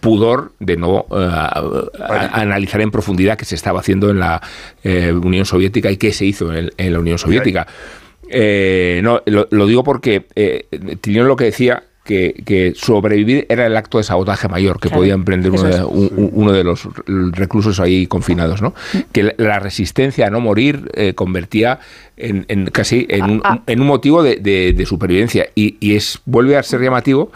pudor 0.00 0.52
de 0.60 0.76
no 0.76 1.06
eh, 1.10 1.14
a- 1.30 2.30
analizar 2.40 2.80
en 2.80 2.90
profundidad 2.90 3.36
qué 3.38 3.44
se 3.44 3.54
estaba 3.54 3.80
haciendo 3.80 4.10
en 4.10 4.18
la 4.18 4.40
eh, 4.82 5.12
Unión 5.12 5.44
Soviética 5.44 5.90
y 5.90 5.96
qué 5.96 6.12
se 6.12 6.24
hizo 6.24 6.52
en, 6.54 6.70
en 6.76 6.92
la 6.92 6.98
Unión 7.00 7.18
Soviética. 7.18 7.66
Eh, 8.28 9.00
no, 9.02 9.22
lo, 9.26 9.48
lo 9.50 9.66
digo 9.66 9.82
porque 9.84 10.26
eh, 10.36 10.66
lo 11.04 11.36
que 11.36 11.44
decía 11.46 11.82
que, 12.04 12.42
que 12.46 12.72
sobrevivir 12.74 13.46
era 13.48 13.66
el 13.66 13.76
acto 13.76 13.98
de 13.98 14.04
sabotaje 14.04 14.48
mayor 14.48 14.80
que 14.80 14.88
Claro, 14.88 15.00
podía 15.00 15.14
emprender 15.14 15.50
uno 15.52 15.62
de, 15.64 15.70
es. 15.70 15.80
un- 15.82 16.10
un- 16.16 16.30
uno 16.32 16.52
de 16.52 16.64
los 16.64 16.88
reclusos 17.32 17.78
ahí 17.78 18.06
confinados, 18.06 18.62
¿no? 18.62 18.74
Que 19.12 19.22
la- 19.24 19.34
la 19.36 19.58
resistencia 19.58 20.26
a 20.26 20.30
no 20.30 20.40
morir 20.40 20.90
eh, 20.94 21.14
convertía 21.14 21.78
en, 22.16 22.46
en 22.48 22.66
casi 22.66 23.06
en 23.10 23.24
un, 23.24 23.40
Ah, 23.44 23.58
ah. 23.58 23.62
en 23.66 23.80
un 23.80 23.86
motivo 23.86 24.22
de, 24.22 24.36
de- 24.36 24.72
de 24.72 24.86
supervivencia 24.86 25.48
y, 25.54 25.76
y 25.80 25.94
es 25.94 26.20
vuelve 26.24 26.56
a 26.56 26.62
ser 26.62 26.80
llamativo 26.80 27.30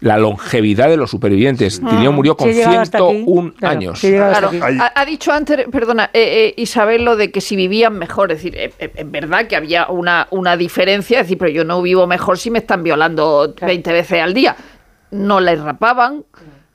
la 0.00 0.18
longevidad 0.18 0.88
de 0.88 0.96
los 0.96 1.10
supervivientes. 1.10 1.80
Ah. 1.84 1.90
Tillion 1.90 2.14
murió 2.14 2.36
con 2.36 2.46
Sí, 2.48 2.52
he 2.52 2.56
llegado 2.56 2.80
hasta 2.80 2.98
aquí. 2.98 3.24
101 3.24 3.52
Claro, 3.56 3.76
años. 3.76 4.00
Claro, 4.00 4.50
ha, 4.80 4.92
ha 4.94 5.04
dicho 5.04 5.32
antes, 5.32 5.66
perdona, 5.70 6.10
eh, 6.12 6.48
eh, 6.48 6.54
Isabel, 6.56 7.04
lo 7.04 7.16
de 7.16 7.30
que 7.30 7.40
si 7.40 7.56
vivían 7.56 7.98
mejor. 7.98 8.32
Es 8.32 8.38
decir, 8.38 8.56
eh, 8.56 8.72
eh, 8.78 8.92
es 8.94 9.10
verdad 9.10 9.46
que 9.46 9.56
había 9.56 9.88
una, 9.88 10.28
una 10.30 10.56
diferencia. 10.56 11.20
Es 11.20 11.26
decir, 11.26 11.38
pero 11.38 11.50
yo 11.50 11.64
no 11.64 11.80
vivo 11.82 12.06
mejor 12.06 12.38
si 12.38 12.50
me 12.50 12.58
están 12.58 12.82
violando 12.82 13.54
20 13.60 13.92
veces 13.92 14.22
al 14.22 14.34
día. 14.34 14.56
No 15.10 15.40
les 15.40 15.60
rapaban, 15.60 16.24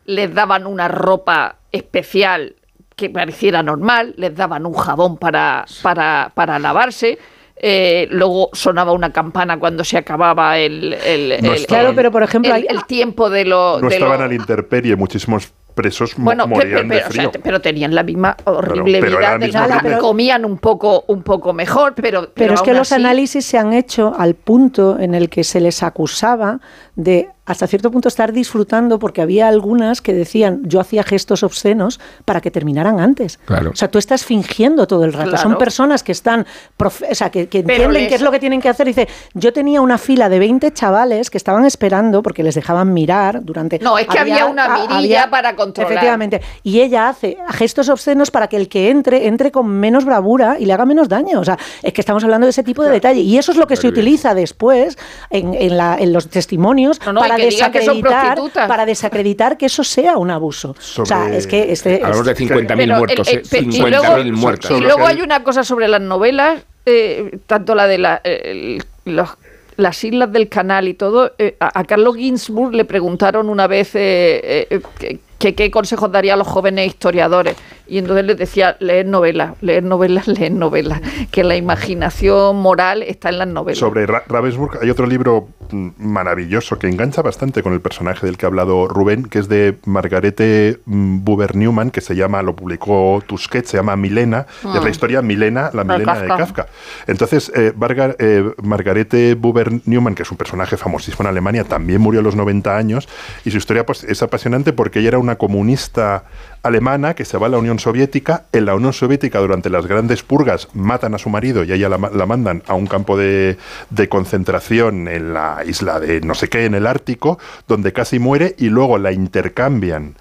les 0.06 0.34
daban 0.34 0.66
una 0.66 0.88
ropa 0.88 1.58
especial 1.72 2.56
que 2.96 3.10
pareciera 3.10 3.64
normal, 3.64 4.14
les 4.18 4.36
daban 4.36 4.66
un 4.66 4.74
jabón 4.74 5.18
para, 5.18 5.66
para, 5.82 6.32
para 6.34 6.60
lavarse. 6.60 7.18
Eh, 7.64 8.08
luego 8.10 8.50
sonaba 8.54 8.92
una 8.92 9.14
campana 9.14 9.60
cuando 9.60 9.84
se 9.84 9.96
acababa 9.98 10.58
el, 10.58 10.94
el- 10.94 11.30
No 11.44 11.54
el- 11.54 11.60
estaban- 11.60 11.66
Claro, 11.68 11.96
pero 11.96 12.12
por 12.12 12.24
ejemplo, 12.24 12.56
el, 12.56 12.86
tiempo 12.86 13.30
de 13.30 13.46
lo 13.46 13.80
No 13.80 13.88
de 13.88 13.96
estaban 13.96 14.18
lo- 14.18 14.26
a 14.26 14.28
la 14.28 14.34
intemperie, 14.34 14.96
muchísimos 14.96 15.54
presos 15.76 16.16
bueno, 16.18 16.48
morían 16.48 16.90
pero, 16.90 17.02
de 17.02 17.08
o 17.08 17.12
sea, 17.14 17.32
pero 17.42 17.62
tenían 17.62 17.96
la 17.96 18.04
misma 18.04 18.36
horrible 18.44 19.00
pero 19.00 19.20
vida, 19.20 19.38
misma 19.38 19.68
la- 19.68 19.80
vida. 19.80 19.98
comían 20.00 20.44
un 20.44 20.58
poco, 20.58 21.06
un 21.08 21.24
poco 21.24 21.54
mejor, 21.54 21.94
pero, 21.96 22.30
Pero, 22.34 22.56
es 22.56 22.62
que 22.62 22.74
los 22.74 22.92
así- 22.92 23.02
análisis 23.02 23.46
se 23.46 23.58
han 23.58 23.72
hecho 23.72 24.14
al 24.18 24.34
punto 24.36 25.00
en 25.00 25.16
el 25.16 25.30
que 25.30 25.46
se 25.46 25.62
les 25.62 25.82
acusaba 25.82 26.60
de 27.04 27.30
hasta 27.44 27.68
cierto 27.68 27.92
punto 27.92 28.08
estar 28.08 28.32
disfrutando 28.32 29.00
porque 29.00 29.22
había 29.22 29.48
algunas 29.48 30.02
que 30.02 30.14
decían 30.14 30.62
yo 30.64 30.80
hacía 30.80 31.04
gestos 31.04 31.44
obscenos 31.44 32.00
para 32.24 32.40
que 32.40 32.52
terminaran 32.52 33.00
antes. 33.00 33.40
Claro. 33.46 33.72
O 33.72 33.76
sea, 33.76 33.90
tú 33.90 33.98
estás 33.98 34.24
fingiendo 34.24 34.88
todo 34.88 35.04
el 35.04 35.12
rato. 35.12 35.32
Claro. 35.32 35.44
Son 35.44 35.58
personas 35.58 36.04
que 36.04 36.12
están, 36.12 36.46
o 36.80 36.90
sea, 37.16 37.30
que, 37.32 37.48
que 37.50 37.60
entienden 37.60 37.94
les- 37.94 38.10
qué 38.10 38.16
es 38.16 38.22
lo 38.22 38.32
que 38.32 38.40
tienen 38.40 38.62
que 38.62 38.70
hacer. 38.70 38.86
Dice, 38.88 39.08
yo 39.34 39.52
tenía 39.52 39.82
una 39.82 39.98
fila 39.98 40.30
de 40.30 40.40
20 40.40 40.72
chavales 40.72 41.30
que 41.30 41.38
estaban 41.38 41.66
esperando 41.66 42.22
porque 42.24 42.44
les 42.44 42.56
dejaban 42.56 42.94
mirar 42.94 43.44
durante... 43.44 43.80
No, 43.80 43.98
es 43.98 44.08
que 44.08 44.20
había 44.20 44.46
una 44.46 44.66
a- 44.66 44.88
mirilla 44.88 45.30
para 45.30 45.56
controlar. 45.56 45.92
Efectivamente. 45.92 46.42
Y 46.64 46.80
ella 46.80 47.10
hace 47.10 47.38
gestos 47.50 47.90
obscenos 47.90 48.30
para 48.32 48.48
que 48.48 48.56
el 48.58 48.70
que 48.70 48.92
entre, 48.92 49.28
entre 49.28 49.52
con 49.52 49.68
menos 49.68 50.06
bravura 50.06 50.58
y 50.60 50.66
le 50.66 50.74
haga 50.74 50.86
menos 50.86 51.10
daño. 51.10 51.40
O 51.40 51.44
sea, 51.44 51.58
es 51.82 51.92
que 51.92 52.02
estamos 52.02 52.24
hablando 52.24 52.46
de 52.46 52.52
ese 52.52 52.64
tipo 52.64 52.84
de 52.84 52.92
detalle. 52.92 53.20
Y 53.22 53.38
eso 53.38 53.52
es 53.52 53.58
lo 53.58 53.68
que 53.68 53.76
se 53.76 53.88
utiliza 53.88 54.36
después 54.36 54.98
en, 55.32 55.54
en 55.56 55.76
la- 55.76 55.98
en 55.98 56.14
los 56.14 56.30
testimonios 56.30 56.91
No, 57.06 57.14
no, 57.14 57.20
y 57.20 57.24
para, 57.24 57.36
que 57.38 57.44
que 57.44 57.52
son 57.52 57.72
desacreditar, 57.72 58.36
prostitutas. 58.36 58.68
para 58.68 58.86
desacreditar 58.86 59.58
que 59.58 59.66
eso 59.68 59.84
sea 59.84 60.18
un 60.18 60.30
abuso. 60.32 60.76
O 60.98 61.06
sea, 61.06 61.34
es 61.34 61.48
que 61.48 61.72
este... 61.72 62.02
Hablamos 62.04 62.26
de 62.26 62.36
50.000 62.36 62.68
Pero 62.68 62.82
el- 62.82 62.98
muertos, 62.98 63.28
el- 63.28 63.38
eh, 63.40 63.44
pe- 63.50 63.60
y 63.60 63.66
50.000 63.72 63.90
luego- 63.90 64.38
muertos. 64.38 64.72
Y 64.72 64.82
luego 64.82 65.08
hay 65.08 65.22
una 65.22 65.44
cosa 65.44 65.64
sobre 65.64 65.88
las 65.88 66.02
novelas, 66.02 66.62
eh, 66.86 67.38
tanto 67.48 67.76
la 67.76 67.88
de 67.88 67.98
la, 67.98 68.22
el- 68.24 68.84
los- 69.06 69.30
las 69.78 70.04
islas 70.04 70.32
del 70.32 70.48
canal 70.50 70.88
y 70.88 70.94
todo. 70.94 71.34
eh, 71.40 71.56
a, 71.60 71.80
a 71.80 71.84
Carlos 71.86 72.16
Ginsburg 72.16 72.74
le 72.76 72.86
preguntaron 72.86 73.50
una 73.50 73.68
vez 73.68 73.96
eh, 73.96 74.68
eh, 74.70 74.82
que, 75.00 75.20
que 75.40 75.56
qué 75.56 75.72
consejos 75.72 76.12
daría 76.12 76.34
a 76.34 76.38
los 76.38 76.48
jóvenes 76.48 76.86
historiadores. 76.88 77.56
Y 77.92 77.98
entonces 77.98 78.24
les 78.24 78.38
decía, 78.38 78.78
leer 78.80 79.06
novelas, 79.06 79.56
leer 79.60 79.84
novelas, 79.84 80.26
leer 80.40 80.54
novelas. 80.54 81.02
Que 81.30 81.44
la 81.44 81.58
imaginación 81.58 82.56
moral 82.56 83.04
está 83.04 83.28
en 83.28 83.40
las 83.40 83.48
novelas. 83.50 83.80
Sobre 83.80 84.06
Ra- 84.06 84.24
Ravensburg 84.28 84.80
hay 84.82 84.90
otro 84.90 85.06
libro 85.06 85.50
mm, 85.72 85.90
maravilloso 85.98 86.80
que 86.80 86.88
engancha 86.88 87.22
bastante 87.22 87.62
con 87.62 87.74
el 87.74 87.82
personaje 87.82 88.26
del 88.26 88.38
que 88.38 88.46
ha 88.46 88.48
hablado 88.48 88.88
Rubén, 88.88 89.26
que 89.26 89.40
es 89.40 89.50
de 89.50 89.78
Margarete 89.86 90.80
mm, 90.86 91.26
Buber 91.26 91.58
Newman, 91.58 91.92
que 91.92 92.00
se 92.00 92.16
llama, 92.16 92.42
lo 92.44 92.56
publicó 92.56 93.22
Tusquets, 93.28 93.70
se 93.72 93.76
llama 93.78 93.98
Milena, 93.98 94.46
es 94.74 94.82
la 94.82 94.90
historia 94.90 95.22
Milena, 95.22 95.70
la 95.74 95.82
Ah, 95.82 95.84
Milena 95.84 96.18
de 96.18 96.28
Kafka. 96.30 96.68
Entonces, 97.08 97.52
eh, 97.54 97.74
eh, 98.20 98.52
Margarete 98.64 99.36
Buber 99.36 99.70
Newman, 99.86 100.16
que 100.16 100.24
es 100.24 100.32
un 100.32 100.38
personaje 100.38 100.78
famosísimo 100.78 101.24
en 101.24 101.28
Alemania, 101.28 101.66
también 101.66 102.00
murió 102.00 102.22
a 102.22 102.24
los 102.24 102.38
90 102.38 102.78
años, 102.78 103.10
y 103.44 103.52
su 103.52 103.58
historia 103.58 103.86
pues, 103.86 104.06
es 104.06 104.24
apasionante 104.24 104.72
porque 104.72 105.00
ella 105.00 105.10
era 105.10 105.20
una 105.20 105.36
comunista 105.36 106.24
alemana 106.64 107.16
que 107.16 107.26
se 107.26 107.38
va 107.38 107.48
a 107.48 107.50
la 107.50 107.58
Unión 107.58 107.80
Soviética. 107.80 108.46
En 108.52 108.66
la 108.66 108.76
Unión 108.76 108.94
Soviética, 108.94 109.40
durante 109.40 109.70
las 109.70 109.88
grandes 109.88 110.24
purgas, 110.24 110.68
matan 110.74 111.14
a 111.16 111.18
su 111.18 111.30
marido 111.30 111.64
y 111.64 111.72
a 111.72 111.76
ella 111.76 111.90
la 111.90 112.26
mandan 112.26 112.64
a 112.68 112.74
un 112.76 112.88
campo 112.88 113.18
de, 113.18 113.58
de 113.90 114.10
concentración 114.10 115.08
en 115.08 115.34
la 115.34 115.64
isla 115.66 116.00
de 116.00 116.22
no 116.22 116.36
sé 116.36 116.50
qué, 116.50 116.66
en 116.66 116.76
el 116.76 116.88
Ártico, 116.88 117.40
donde 117.68 117.94
casi 117.94 118.20
muere 118.20 118.56
y 118.58 118.70
luego 118.70 118.98
la 118.98 119.12
intercambian. 119.12 120.16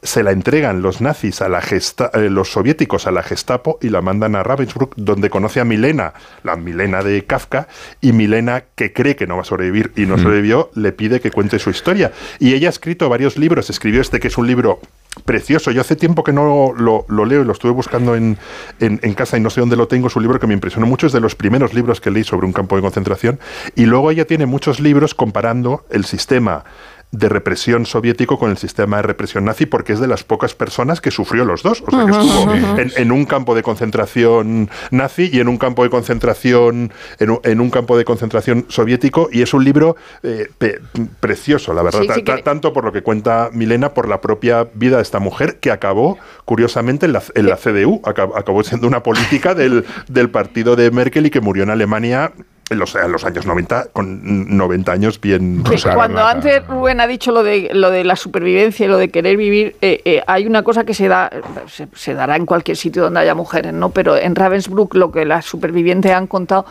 Se 0.00 0.22
la 0.22 0.30
entregan 0.30 0.80
los 0.80 1.00
nazis 1.00 1.42
a 1.42 1.48
la 1.48 1.60
gesta- 1.60 2.12
eh, 2.14 2.30
los 2.30 2.52
soviéticos 2.52 3.08
a 3.08 3.10
la 3.10 3.24
Gestapo 3.24 3.80
y 3.82 3.88
la 3.88 4.00
mandan 4.00 4.36
a 4.36 4.44
Ravensbrück 4.44 4.94
donde 4.94 5.28
conoce 5.28 5.58
a 5.58 5.64
Milena, 5.64 6.12
la 6.44 6.54
Milena 6.54 7.02
de 7.02 7.24
Kafka 7.24 7.66
y 8.00 8.12
Milena 8.12 8.62
que 8.76 8.92
cree 8.92 9.16
que 9.16 9.26
no 9.26 9.34
va 9.34 9.42
a 9.42 9.44
sobrevivir 9.44 9.90
y 9.96 10.02
no 10.06 10.16
sobrevivió 10.16 10.70
le 10.76 10.92
pide 10.92 11.20
que 11.20 11.32
cuente 11.32 11.58
su 11.58 11.70
historia. 11.70 12.12
Y 12.38 12.54
ella 12.54 12.68
ha 12.68 12.70
escrito 12.70 13.08
varios 13.08 13.36
libros, 13.36 13.70
escribió 13.70 14.00
este 14.00 14.20
que 14.20 14.28
es 14.28 14.38
un 14.38 14.46
libro 14.46 14.78
precioso, 15.24 15.70
yo 15.70 15.80
hace 15.80 15.96
tiempo 15.96 16.22
que 16.24 16.32
no 16.32 16.72
lo, 16.76 17.04
leo 17.26 17.42
y 17.42 17.44
lo 17.44 17.52
estuve 17.52 17.72
buscando 17.72 18.14
en, 18.16 18.38
en- 18.80 19.00
en 19.02 19.14
casa 19.14 19.36
y 19.36 19.40
no 19.40 19.50
sé 19.50 19.60
dónde 19.60 19.76
lo 19.76 19.88
tengo, 19.88 20.08
es 20.08 20.16
un 20.16 20.22
libro 20.22 20.38
que 20.40 20.46
me 20.46 20.54
impresionó 20.54 20.86
mucho, 20.86 21.06
es 21.06 21.12
de 21.12 21.20
los 21.20 21.34
primeros 21.34 21.74
libros 21.74 22.00
que 22.00 22.10
leí 22.10 22.24
sobre 22.24 22.46
un 22.46 22.52
campo 22.52 22.76
de 22.76 22.82
concentración. 22.82 23.38
Y 23.74 23.86
luego 23.86 24.10
ella 24.10 24.26
tiene 24.26 24.46
muchos 24.46 24.80
libros 24.80 25.14
comparando 25.14 25.84
el 25.90 26.04
sistema 26.04 26.64
de 27.10 27.28
represión 27.30 27.86
soviético 27.86 28.38
con 28.38 28.50
el 28.50 28.58
sistema 28.58 28.96
de 28.98 29.02
represión 29.02 29.44
nazi 29.46 29.64
porque 29.64 29.94
es 29.94 30.00
de 30.00 30.06
las 30.06 30.24
pocas 30.24 30.54
personas 30.54 31.00
que 31.00 31.10
sufrió 31.10 31.44
los 31.46 31.62
dos. 31.62 31.82
O 31.86 31.90
sea, 31.90 32.04
que 32.04 32.10
estuvo 32.10 32.52
en, 32.52 32.92
en 32.96 33.12
un 33.12 33.24
campo 33.24 33.54
de 33.54 33.62
concentración 33.62 34.68
nazi 34.90 35.30
y 35.32 35.40
en 35.40 35.48
un 35.48 35.56
campo 35.56 35.82
de 35.84 35.90
concentración 35.90 36.92
en 37.18 37.30
un, 37.30 37.40
en 37.44 37.60
un 37.60 37.70
campo 37.70 37.96
de 37.96 38.04
concentración 38.04 38.66
soviético 38.68 39.28
y 39.32 39.42
es 39.42 39.54
un 39.54 39.64
libro 39.64 39.96
eh, 40.22 40.48
pe- 40.58 40.80
precioso, 41.20 41.72
la 41.72 41.82
verdad, 41.82 42.00
Sí, 42.00 42.08
sí 42.08 42.22
Ta- 42.22 42.24
ta- 42.32 42.36
que- 42.36 42.42
tanto 42.42 42.72
por 42.72 42.84
lo 42.84 42.92
que 42.92 43.02
cuenta 43.02 43.48
Milena, 43.52 43.94
por 43.94 44.06
la 44.08 44.20
propia 44.20 44.68
vida 44.74 44.96
de 44.96 45.02
esta 45.02 45.18
mujer 45.18 45.58
que 45.60 45.70
acabó, 45.70 46.18
curiosamente, 46.44 47.06
en 47.06 47.12
la, 47.14 47.22
en 47.34 47.46
la 47.46 47.56
CDU, 47.56 48.02
acab- 48.02 48.32
acabó 48.36 48.62
siendo 48.62 48.86
una 48.86 49.02
política 49.02 49.54
del, 49.54 49.84
del 50.08 50.28
partido 50.30 50.76
de 50.76 50.90
Merkel 50.90 51.26
y 51.26 51.30
que 51.30 51.40
murió 51.40 51.62
en 51.62 51.70
Alemania 51.70 52.32
en 52.70 52.78
los, 52.78 52.94
en 52.94 53.10
los 53.10 53.24
años 53.24 53.46
90, 53.46 53.88
con 53.92 54.56
90 54.56 54.92
años 54.92 55.20
bien... 55.20 55.62
Que 55.64 55.76
cuando 55.94 56.24
antes 56.24 56.66
Rubén 56.66 57.00
ha 57.00 57.06
dicho 57.06 57.32
lo 57.32 57.42
de 57.42 57.70
lo 57.72 57.90
de 57.90 58.04
la 58.04 58.16
supervivencia 58.16 58.86
y 58.86 58.88
lo 58.88 58.98
de 58.98 59.10
querer 59.10 59.36
vivir, 59.36 59.76
eh, 59.80 60.00
eh, 60.04 60.22
hay 60.26 60.46
una 60.46 60.62
cosa 60.62 60.84
que 60.84 60.94
se 60.94 61.08
da 61.08 61.30
se, 61.66 61.88
se 61.94 62.14
dará 62.14 62.36
en 62.36 62.46
cualquier 62.46 62.76
sitio 62.76 63.02
donde 63.02 63.20
haya 63.20 63.34
mujeres, 63.34 63.72
¿no? 63.72 63.90
Pero 63.90 64.16
en 64.16 64.34
Ravensbrück 64.34 64.94
lo 64.94 65.10
que 65.10 65.24
las 65.24 65.44
supervivientes 65.44 66.12
han 66.12 66.26
contado 66.26 66.66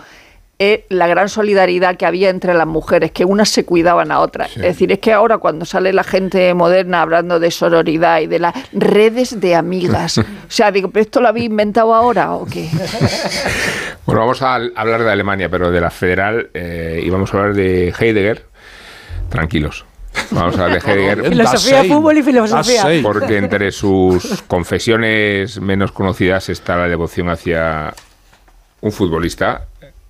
es 0.59 0.81
la 0.89 1.07
gran 1.07 1.29
solidaridad 1.29 1.97
que 1.97 2.05
había 2.05 2.29
entre 2.29 2.53
las 2.53 2.65
mujeres, 2.65 3.11
que 3.11 3.25
unas 3.25 3.49
se 3.49 3.63
cuidaban 3.63 4.11
a 4.11 4.19
otras. 4.19 4.55
Es 4.55 4.63
decir, 4.63 4.91
es 4.91 4.99
que 4.99 5.13
ahora 5.13 5.37
cuando 5.37 5.65
sale 5.65 5.93
la 5.93 6.03
gente 6.03 6.53
moderna 6.53 7.01
hablando 7.01 7.39
de 7.39 7.51
sororidad 7.51 8.21
y 8.21 8.27
de 8.27 8.39
las 8.39 8.55
redes 8.73 9.39
de 9.39 9.55
amigas, 9.55 10.17
o 10.17 10.23
sea, 10.47 10.71
digo, 10.71 10.89
¿pero 10.89 11.03
esto 11.03 11.21
lo 11.21 11.27
habéis 11.27 11.47
inventado 11.47 11.93
ahora 11.93 12.33
o 12.33 12.45
qué? 12.45 12.69
Bueno, 14.05 14.21
vamos 14.21 14.41
a 14.41 14.55
hablar 14.55 15.03
de 15.03 15.11
Alemania, 15.11 15.49
pero 15.49 15.69
de 15.69 15.81
la 15.81 15.89
federal, 15.89 16.49
eh, 16.53 17.01
y 17.03 17.09
vamos 17.09 17.33
a 17.33 17.37
hablar 17.39 17.53
de 17.55 17.89
Heidegger. 17.99 18.45
Tranquilos. 19.27 19.83
Vamos 20.31 20.57
a 20.57 20.63
hablar 20.63 20.81
de 20.81 20.91
Heidegger. 20.93 21.27
Filosofía, 21.27 21.83
fútbol 21.83 22.17
y 22.17 22.23
filosofía. 22.23 22.85
Porque 23.03 23.35
entre 23.35 23.69
sus 23.73 24.43
confesiones 24.43 25.59
menos 25.59 25.91
conocidas 25.91 26.47
está 26.47 26.77
la 26.77 26.87
devoción 26.87 27.27
hacia 27.27 27.93
un 28.79 28.93
futbolista 28.93 29.67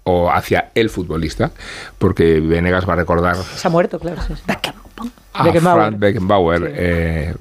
o 0.10 0.32
hacia 0.32 0.70
el 0.74 0.90
futbolista, 0.90 1.52
porque 1.98 2.40
Venegas 2.40 2.88
va 2.88 2.94
a 2.94 2.96
recordar 2.96 3.36
Se 3.36 3.68
ha 3.68 3.70
muerto, 3.70 4.00
claro. 4.00 4.22
sí, 4.26 4.34
sí. 4.36 4.42
a 5.34 5.44
Beckenbauer. 5.44 5.82
Franz 5.84 6.00
Beckenbauer, 6.00 6.74
eh, 6.76 7.36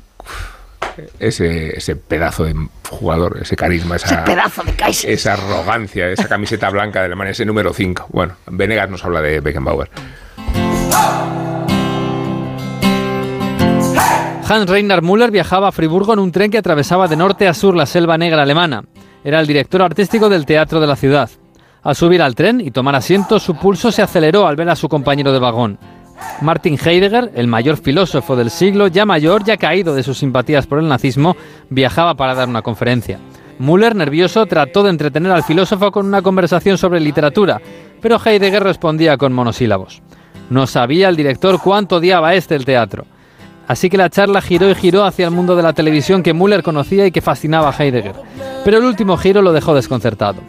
ese, 1.21 1.77
ese 1.79 1.95
pedazo 1.95 2.45
de 2.45 2.55
jugador, 2.91 3.39
ese 3.41 3.55
carisma, 3.55 3.97
esa, 3.97 4.07
Ese 4.07 4.17
pedazo 4.19 4.63
de 4.65 4.73
Kaiser. 4.73 5.11
esa 5.11 5.35
arrogancia, 5.35 6.09
esa 6.11 6.27
camiseta 6.29 6.69
blanca 6.71 7.01
de 7.01 7.07
Alemania, 7.07 7.31
ese 7.31 7.45
número 7.45 7.73
5. 7.73 8.07
Bueno, 8.11 8.35
Venegas 8.47 8.91
nos 8.91 9.05
habla 9.05 9.21
de 9.21 9.41
Beckenbauer. 9.41 9.89
Hans 14.49 14.69
Reinhard 14.69 15.03
Müller 15.03 15.31
viajaba 15.31 15.69
a 15.69 15.73
Friburgo 15.73 16.13
en 16.13 16.19
un 16.19 16.33
tren 16.33 16.51
que 16.51 16.59
atravesaba 16.59 17.07
de 17.09 17.17
norte 17.17 17.47
a 17.47 17.55
sur 17.55 17.77
la 17.77 17.87
selva 17.87 18.19
negra 18.19 18.43
alemana. 18.43 18.85
Era 19.25 19.41
el 19.41 19.47
director 19.47 19.83
artístico 19.83 20.29
del 20.29 20.47
teatro 20.47 20.81
de 20.81 20.87
la 20.87 20.97
ciudad. 20.97 21.31
Al 21.87 21.95
subir 21.95 22.21
al 22.21 22.35
tren 22.35 22.61
y 22.61 22.73
tomar 22.73 22.97
asiento, 22.97 23.39
su 23.39 23.55
pulso 23.55 23.93
se 23.93 24.03
aceleró 24.03 24.49
al 24.49 24.57
ver 24.57 24.69
a 24.69 24.75
su 24.75 24.89
compañero 24.89 25.33
de 25.33 25.39
vagón. 25.39 25.79
Martin 26.41 26.77
Heidegger, 26.85 27.31
el 27.37 27.47
mayor 27.47 27.77
filósofo 27.77 28.35
del 28.35 28.51
siglo, 28.51 28.89
ya 28.89 29.07
mayor, 29.07 29.45
ya 29.45 29.57
caído 29.57 29.95
de 29.95 30.03
sus 30.03 30.19
simpatías 30.19 30.67
por 30.67 30.81
el 30.81 30.89
nazismo, 30.89 31.37
viajaba 31.71 32.15
para 32.17 32.35
dar 32.35 32.49
una 32.49 32.63
conferencia. 32.63 33.21
Müller, 33.61 33.95
nervioso, 33.95 34.47
trató 34.47 34.83
de 34.83 34.91
entretener 34.91 35.31
al 35.31 35.45
filósofo 35.45 35.93
con 35.93 36.07
una 36.07 36.23
conversación 36.23 36.77
sobre 36.77 36.99
literatura, 36.99 37.61
pero 38.03 38.19
Heidegger 38.19 38.65
respondía 38.65 39.17
con 39.17 39.33
monosílabos. 39.33 40.03
No 40.51 40.67
sabía 40.67 41.09
el 41.09 41.15
director 41.15 41.61
cuánto 41.63 41.99
odiaba 41.99 42.35
este 42.35 42.57
el 42.57 42.65
teatro. 42.65 43.07
Así 43.69 43.91
que 43.91 43.97
la 43.97 44.11
charla 44.11 44.41
giró 44.41 44.71
y 44.71 44.75
giró 44.75 45.05
hacia 45.05 45.27
el 45.27 45.33
mundo 45.33 45.57
de 45.57 45.63
la 45.63 45.73
televisión 45.73 46.23
que 46.23 46.35
Müller 46.35 46.63
conocía 46.63 47.07
y 47.07 47.11
que 47.11 47.21
fascinaba 47.21 47.71
a 47.71 47.83
Heidegger. 47.83 48.15
Pero 48.65 48.79
el 48.79 48.85
último 48.85 49.17
giro 49.17 49.43
lo 49.43 49.53
dejó 49.53 49.75
desconcertado. 49.75 50.41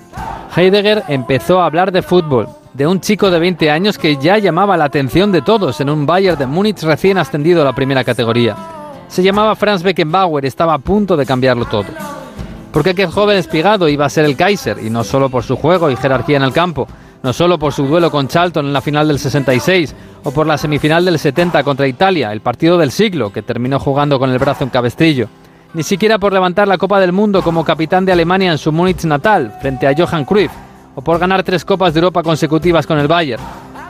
Heidegger 0.56 1.04
empezó 1.08 1.62
a 1.62 1.66
hablar 1.66 1.92
de 1.92 2.02
fútbol, 2.02 2.48
de 2.74 2.86
un 2.86 3.02
chico 3.02 3.32
de 3.32 3.40
20 3.40 3.72
años 3.72 3.98
que 3.98 4.18
ya 4.18 4.38
llamaba 4.38 4.78
la 4.78 4.86
atención 4.86 5.32
de 5.32 5.42
todos 5.42 5.82
en 5.82 5.90
un 5.90 6.06
Bayern 6.06 6.38
de 6.38 6.46
Múnich 6.46 6.84
recién 6.84 7.18
ascendido 7.18 7.62
a 7.62 7.66
la 7.66 7.74
primera 7.74 8.04
categoría. 8.04 8.56
Se 9.08 9.24
llamaba 9.24 9.56
Franz 9.56 9.82
Beckenbauer 9.82 10.44
y 10.44 10.48
estaba 10.48 10.76
a 10.76 10.80
punto 10.80 11.18
de 11.18 11.26
cambiarlo 11.26 11.66
todo. 11.66 11.86
Porque 12.72 12.92
aquel 12.92 13.08
joven 13.08 13.38
espigado 13.38 13.90
iba 13.90 14.06
a 14.06 14.10
ser 14.10 14.26
el 14.26 14.36
Kaiser, 14.36 14.78
y 14.84 14.92
no 14.92 15.04
solo 15.04 15.30
por 15.30 15.44
su 15.44 15.56
juego 15.56 15.90
y 15.90 15.96
jerarquía 15.96 16.38
en 16.38 16.44
el 16.44 16.54
campo, 16.54 16.88
no 17.24 17.34
solo 17.34 17.58
por 17.58 17.74
su 17.74 17.86
duelo 17.86 18.12
con 18.12 18.28
Charlton 18.28 18.68
en 18.68 18.74
la 18.74 18.82
final 18.82 19.08
del 19.08 19.20
66, 19.20 19.96
o 20.24 20.32
por 20.32 20.48
la 20.48 20.58
semifinal 20.58 21.06
del 21.06 21.20
70 21.20 21.64
contra 21.64 21.88
Italia, 21.88 22.32
el 22.32 22.42
partido 22.42 22.78
del 22.78 22.92
siglo, 22.92 23.32
que 23.32 23.42
terminó 23.42 23.80
jugando 23.80 24.20
con 24.20 24.30
el 24.30 24.40
brazo 24.40 24.64
en 24.64 24.70
cabestillo, 24.70 25.28
ni 25.74 25.84
siquiera 25.84 26.18
por 26.20 26.34
levantar 26.34 26.68
la 26.68 26.78
Copa 26.78 27.00
del 27.00 27.12
Mundo 27.12 27.42
como 27.42 27.64
capitán 27.64 28.06
de 28.06 28.12
Alemania 28.12 28.52
en 28.52 28.58
su 28.58 28.72
Múnich 28.72 29.04
natal, 29.06 29.58
frente 29.62 29.88
a 29.88 29.96
Johann 29.98 30.26
Cruyff, 30.26 30.52
o 30.96 31.02
por 31.02 31.20
ganar 31.20 31.44
tres 31.44 31.64
Copas 31.64 31.94
de 31.94 32.00
Europa 32.00 32.24
consecutivas 32.24 32.88
con 32.88 32.98
el 32.98 33.08
Bayern. 33.08 33.44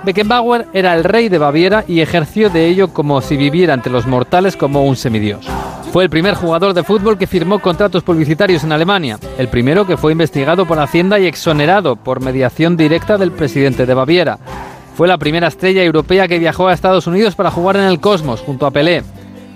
Beckenbauer 0.07 0.67
era 0.71 0.93
el 0.93 1.03
rey 1.03 1.27
de 1.27 1.37
Baviera 1.37 1.83
y 1.85 1.99
ejerció 1.99 2.49
de 2.49 2.67
ello 2.67 2.93
como 2.93 3.19
si 3.19 3.35
viviera 3.35 3.73
entre 3.73 3.91
los 3.91 4.07
mortales 4.07 4.55
como 4.55 4.85
un 4.85 4.95
semidios. 4.95 5.45
Fue 5.91 6.05
el 6.05 6.09
primer 6.09 6.33
jugador 6.35 6.73
de 6.73 6.83
fútbol 6.83 7.17
que 7.17 7.27
firmó 7.27 7.59
contratos 7.59 8.03
publicitarios 8.03 8.63
en 8.63 8.71
Alemania, 8.71 9.19
el 9.37 9.49
primero 9.49 9.85
que 9.85 9.97
fue 9.97 10.13
investigado 10.13 10.65
por 10.65 10.79
Hacienda 10.79 11.19
y 11.19 11.25
exonerado 11.25 11.97
por 11.97 12.21
mediación 12.21 12.77
directa 12.77 13.17
del 13.17 13.33
presidente 13.33 13.85
de 13.85 13.93
Baviera. 13.93 14.39
Fue 14.95 15.09
la 15.09 15.17
primera 15.17 15.49
estrella 15.49 15.83
europea 15.83 16.29
que 16.29 16.39
viajó 16.39 16.69
a 16.69 16.73
Estados 16.73 17.05
Unidos 17.05 17.35
para 17.35 17.51
jugar 17.51 17.75
en 17.75 17.83
el 17.83 17.99
Cosmos 17.99 18.39
junto 18.39 18.65
a 18.65 18.71
Pelé. 18.71 19.03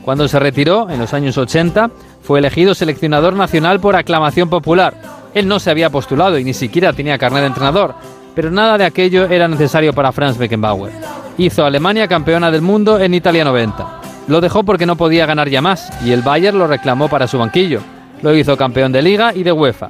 Cuando 0.03 0.27
se 0.27 0.37
retiró, 0.37 0.89
en 0.89 0.99
los 0.99 1.13
años 1.13 1.37
80, 1.37 1.91
fue 2.23 2.39
elegido 2.39 2.75
seleccionador 2.75 3.37
nacional 3.37 3.79
por 3.79 3.95
aclamación 3.95 4.49
popular. 4.49 4.95
Él 5.33 5.47
no 5.47 5.61
se 5.61 5.71
había 5.71 5.89
postulado 5.89 6.37
y 6.37 6.43
ni 6.43 6.53
siquiera 6.53 6.91
tenía 6.91 7.17
carnet 7.17 7.39
de 7.39 7.47
entrenador, 7.47 7.95
pero 8.35 8.51
nada 8.51 8.77
de 8.77 8.85
aquello 8.85 9.25
era 9.25 9.47
necesario 9.47 9.93
para 9.93 10.11
Franz 10.11 10.37
Beckenbauer. 10.37 10.91
Hizo 11.37 11.63
a 11.63 11.67
Alemania 11.67 12.07
campeona 12.07 12.51
del 12.51 12.61
mundo 12.61 12.99
en 12.99 13.13
Italia 13.13 13.43
90. 13.43 14.01
Lo 14.27 14.41
dejó 14.41 14.63
porque 14.63 14.85
no 14.85 14.95
podía 14.95 15.25
ganar 15.25 15.49
ya 15.49 15.61
más 15.61 15.91
y 16.05 16.11
el 16.11 16.21
Bayern 16.21 16.57
lo 16.57 16.67
reclamó 16.67 17.07
para 17.09 17.27
su 17.27 17.37
banquillo. 17.37 17.81
Lo 18.21 18.35
hizo 18.35 18.57
campeón 18.57 18.91
de 18.91 19.01
Liga 19.01 19.33
y 19.33 19.43
de 19.43 19.51
UEFA. 19.51 19.89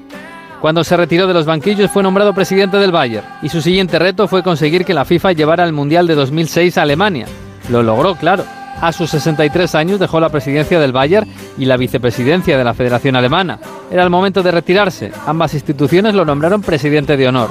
Cuando 0.61 0.83
se 0.83 0.95
retiró 0.95 1.27
de 1.27 1.33
los 1.33 1.45
banquillos 1.45 1.91
fue 1.91 2.03
nombrado 2.03 2.33
presidente 2.33 2.77
del 2.77 2.91
Bayern 2.91 3.25
y 3.41 3.49
su 3.49 3.61
siguiente 3.61 3.99
reto 3.99 4.27
fue 4.27 4.43
conseguir 4.43 4.85
que 4.85 4.93
la 4.93 5.05
FIFA 5.05 5.33
llevara 5.33 5.65
el 5.65 5.73
Mundial 5.73 6.07
de 6.07 6.15
2006 6.15 6.77
a 6.77 6.83
Alemania. 6.83 7.25
Lo 7.69 7.83
logró, 7.83 8.15
claro. 8.15 8.45
A 8.79 8.91
sus 8.91 9.11
63 9.11 9.75
años 9.75 9.99
dejó 9.99 10.19
la 10.19 10.29
presidencia 10.29 10.79
del 10.79 10.91
Bayern 10.91 11.29
y 11.57 11.65
la 11.65 11.77
vicepresidencia 11.77 12.57
de 12.57 12.63
la 12.63 12.73
Federación 12.73 13.15
Alemana. 13.15 13.59
Era 13.91 14.03
el 14.03 14.09
momento 14.09 14.41
de 14.41 14.51
retirarse. 14.51 15.11
Ambas 15.27 15.53
instituciones 15.53 16.15
lo 16.15 16.25
nombraron 16.25 16.61
presidente 16.61 17.17
de 17.17 17.27
honor. 17.27 17.49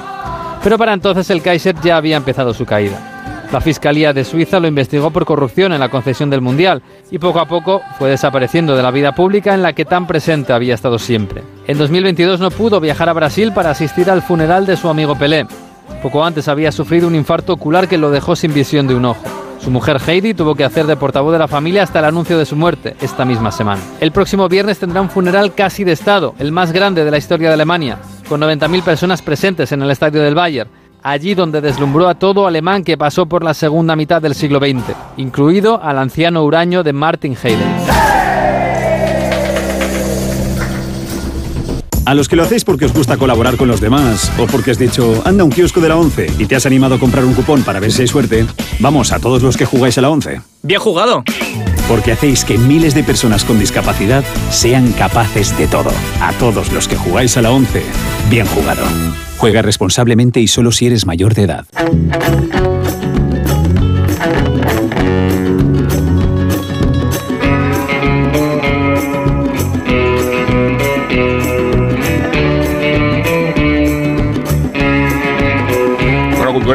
Pero 0.63 0.77
para 0.77 0.93
entonces 0.93 1.31
el 1.31 1.43
Kaiser 1.43 1.77
ya 1.83 1.97
había 1.97 2.17
empezado 2.17 2.53
su 2.53 2.67
caída. 2.67 3.21
La 3.53 3.61
Fiscalía 3.61 4.13
de 4.13 4.25
Suiza 4.25 4.61
lo 4.61 4.69
investigó 4.69 5.11
por 5.11 5.25
corrupción 5.25 5.73
en 5.73 5.81
la 5.81 5.89
concesión 5.89 6.31
del 6.31 6.41
Mundial 6.41 6.83
y 7.11 7.19
poco 7.19 7.41
a 7.41 7.49
poco 7.49 7.83
fue 7.99 8.11
desapareciendo 8.11 8.77
de 8.77 8.83
la 8.83 8.93
vida 8.93 9.13
pública 9.13 9.55
en 9.55 9.63
la 9.63 9.73
que 9.73 9.85
tan 9.85 10.07
presente 10.07 10.53
había 10.53 10.75
estado 10.75 11.01
siempre. 11.01 11.43
En 11.67 11.77
2022 11.77 12.39
no 12.39 12.53
pudo 12.53 12.79
viajar 12.79 13.09
a 13.09 13.13
Brasil 13.13 13.53
para 13.53 13.71
asistir 13.71 14.09
al 14.09 14.23
funeral 14.23 14.67
de 14.67 14.77
su 14.77 14.89
amigo 14.89 15.17
Pelé. 15.17 15.47
Poco 16.01 16.25
antes 16.25 16.47
había 16.47 16.71
sufrido 16.71 17.09
un 17.09 17.17
infarto 17.17 17.53
ocular 17.53 17.89
que 17.89 17.99
lo 17.99 18.13
dejó 18.13 18.37
sin 18.37 18.55
visión 18.55 18.87
de 18.87 18.95
un 18.95 19.07
ojo. 19.07 19.25
Su 19.59 19.71
mujer 19.71 20.01
Heidi 20.07 20.33
tuvo 20.33 20.55
que 20.55 20.65
hacer 20.65 20.87
de 20.87 20.97
portavoz 20.97 21.33
de 21.33 21.39
la 21.41 21.49
familia 21.49 21.83
hasta 21.83 21.99
el 21.99 22.05
anuncio 22.05 22.39
de 22.39 22.47
su 22.47 22.55
muerte 22.55 22.97
esta 23.01 23.25
misma 23.25 23.51
semana. 23.51 23.83
El 24.01 24.13
próximo 24.13 24.49
viernes 24.49 24.79
tendrá 24.79 25.03
un 25.03 25.11
funeral 25.11 25.55
casi 25.55 25.83
de 25.83 25.93
Estado, 25.93 26.35
el 26.39 26.53
más 26.53 26.73
grande 26.73 27.05
de 27.05 27.11
la 27.11 27.19
historia 27.19 27.49
de 27.49 27.55
Alemania, 27.55 27.99
con 28.31 28.41
90.000 28.41 28.85
personas 28.85 29.23
presentes 29.23 29.73
en 29.73 29.83
el 29.83 29.91
estadio 29.91 30.23
del 30.23 30.37
Bayern, 30.37 30.71
allí 31.03 31.35
donde 31.35 31.61
deslumbró 31.61 32.09
a 32.09 32.15
todo 32.15 32.47
alemán 32.47 32.85
que 32.85 32.97
pasó 32.97 33.27
por 33.27 33.43
la 33.43 33.55
segunda 33.55 33.97
mitad 33.97 34.23
del 34.23 34.37
siglo 34.37 34.61
XX, 34.61 34.95
incluido 35.17 35.83
al 35.83 35.99
anciano 35.99 36.45
huraño 36.45 36.85
de 36.85 36.93
Martin 36.93 37.33
Heidegger. 37.33 37.67
A 42.07 42.15
los 42.15 42.29
que 42.29 42.37
lo 42.37 42.45
hacéis 42.45 42.65
porque 42.65 42.85
os 42.85 42.95
gusta 42.95 43.17
colaborar 43.17 43.57
con 43.57 43.67
los 43.67 43.81
demás 43.81 44.31
o 44.39 44.47
porque 44.47 44.71
has 44.71 44.79
dicho, 44.79 45.23
anda 45.25 45.43
un 45.43 45.51
kiosco 45.51 45.81
de 45.81 45.89
la 45.89 45.97
11 45.97 46.35
y 46.39 46.47
te 46.47 46.55
has 46.55 46.67
animado 46.67 46.95
a 46.95 46.99
comprar 47.01 47.25
un 47.25 47.35
cupón 47.35 47.65
para 47.65 47.81
ver 47.81 47.91
si 47.91 48.03
hay 48.03 48.09
suerte, 48.09 48.47
vamos 48.79 49.11
a 49.11 49.19
todos 49.19 49.43
los 49.43 49.57
que 49.57 49.65
jugáis 49.65 49.99
a 49.99 50.03
la 50.03 50.11
11. 50.11 50.41
Bien 50.63 50.81
jugado. 50.81 51.25
Porque 51.91 52.13
hacéis 52.13 52.45
que 52.45 52.57
miles 52.57 52.95
de 52.95 53.03
personas 53.03 53.45
con 53.45 53.59
discapacidad 53.59 54.23
sean 54.49 54.93
capaces 54.93 55.59
de 55.59 55.67
todo. 55.67 55.91
A 56.21 56.33
todos 56.35 56.73
los 56.73 56.87
que 56.87 56.95
jugáis 56.95 57.37
a 57.37 57.43
la 57.43 57.51
11, 57.51 57.83
bien 58.31 58.47
jugado. 58.47 58.85
Juega 59.39 59.61
responsablemente 59.61 60.39
y 60.39 60.47
solo 60.47 60.71
si 60.71 60.87
eres 60.87 61.05
mayor 61.05 61.35
de 61.35 61.43
edad. 61.43 61.67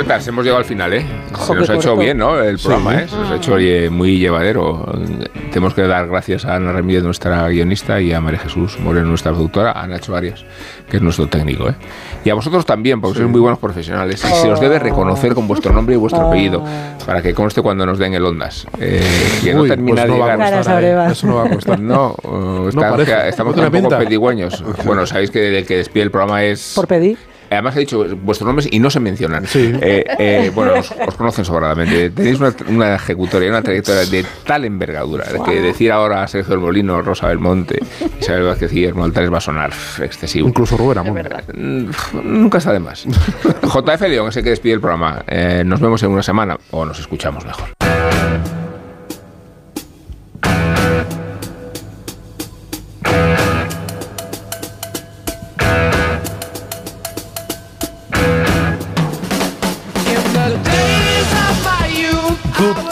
Culturetas, 0.05 0.27
hemos 0.27 0.43
llegado 0.45 0.59
al 0.59 0.65
final, 0.65 0.93
¿eh? 0.93 1.05
Se 1.47 1.55
nos 1.55 1.67
ha 1.67 1.75
hecho 1.75 1.97
bien, 1.97 2.17
¿no? 2.19 2.39
El 2.39 2.59
programa, 2.59 2.93
¿eh? 3.01 3.07
Se 3.07 3.15
nos 3.15 3.31
ha 3.31 3.35
hecho 3.37 3.53
oye, 3.55 3.89
muy 3.89 4.19
llevadero. 4.19 4.85
Tenemos 5.49 5.73
que 5.73 5.81
dar 5.81 6.07
gracias 6.07 6.45
a 6.45 6.55
Ana 6.55 6.71
Ramírez, 6.73 7.03
nuestra 7.03 7.47
guionista, 7.49 7.99
y 7.99 8.13
a 8.13 8.21
María 8.21 8.39
Jesús 8.39 8.77
Moreno, 8.79 9.07
nuestra 9.07 9.31
productora, 9.31 9.71
a 9.71 9.87
Nacho 9.87 10.15
Arias, 10.15 10.45
que 10.89 10.97
es 10.97 11.03
nuestro 11.03 11.25
técnico, 11.27 11.69
¿eh? 11.69 11.75
Y 12.23 12.29
a 12.29 12.35
vosotros 12.35 12.67
también, 12.67 13.01
porque 13.01 13.17
sois 13.17 13.29
muy 13.31 13.39
buenos 13.39 13.57
profesionales. 13.57 14.23
Y 14.23 14.27
se 14.41 14.51
os 14.51 14.59
debe 14.59 14.77
reconocer 14.77 15.33
con 15.33 15.47
vuestro 15.47 15.73
nombre 15.73 15.95
y 15.95 15.97
vuestro 15.97 16.27
apellido, 16.27 16.63
para 17.03 17.23
que 17.23 17.33
conste 17.33 17.63
cuando 17.63 17.83
nos 17.87 17.97
den 17.97 18.13
el 18.13 18.23
Ondas. 18.25 18.67
Eh, 18.79 19.01
que 19.43 19.55
no 19.55 19.61
Uy, 19.63 19.69
termina 19.69 20.03
pues 20.03 20.07
no 20.09 20.13
de 20.13 20.19
va 20.19 20.33
a 20.33 20.35
llegar. 20.37 20.53
costar, 20.57 20.83
¿eh? 20.83 21.11
Eso 21.11 21.27
no 21.27 21.35
va 21.35 21.45
a 21.45 21.49
costar. 21.49 21.79
No, 21.79 22.15
está- 22.69 23.27
estamos 23.27 23.55
No 23.55 23.63
tiene 23.63 23.77
un 23.79 23.83
poco 23.89 23.97
pedigüeños. 24.03 24.63
Bueno, 24.85 25.07
sabéis 25.07 25.31
que 25.31 25.57
el 25.59 25.65
que 25.65 25.77
despide 25.77 26.03
el 26.03 26.11
programa 26.11 26.43
es... 26.43 26.73
Por 26.75 26.85
pedir. 26.87 27.17
Además 27.49 27.75
ha 27.75 27.79
dicho 27.79 28.05
vuestros 28.17 28.47
nombres 28.47 28.67
y 28.71 28.79
no 28.79 28.89
se 28.89 28.99
mencionan. 28.99 29.45
Eh, 29.53 30.03
eh, 30.19 30.51
bueno, 30.53 30.73
os, 30.73 30.91
os 30.91 31.15
conocen 31.15 31.45
sobradamente. 31.45 32.09
Tenéis 32.09 32.39
una, 32.39 32.53
una 32.67 32.95
ejecutoria, 32.95 33.49
una 33.49 33.61
trayectoria 33.61 34.05
de 34.05 34.25
tal 34.45 34.65
envergadura 34.65 35.25
que 35.45 35.61
decir 35.61 35.91
ahora 35.91 36.23
a 36.23 36.27
Sergio 36.27 36.51
del 36.51 36.59
Molino, 36.59 37.01
Rosa 37.01 37.27
Belmonte, 37.27 37.79
Isabel 38.19 38.43
Vázquez 38.43 38.71
y 38.71 38.75
Guillermo 38.75 39.03
Altares 39.03 39.31
va 39.31 39.37
a 39.37 39.41
sonar 39.41 39.71
excesivo. 40.01 40.47
Incluso 40.47 40.77
Rubén 40.77 40.97
Amón. 40.99 41.21
Mm, 41.53 41.89
Nunca 42.23 42.57
está 42.57 42.73
de 42.73 42.79
más. 42.79 43.05
JF 43.63 44.01
León 44.01 44.29
es 44.29 44.37
el 44.37 44.43
que 44.43 44.49
despide 44.51 44.73
el 44.73 44.81
programa. 44.81 45.23
Eh, 45.27 45.63
nos 45.65 45.79
vemos 45.79 46.01
en 46.03 46.09
una 46.11 46.23
semana 46.23 46.57
o 46.71 46.85
nos 46.85 46.99
escuchamos 46.99 47.45
mejor. 47.45 47.69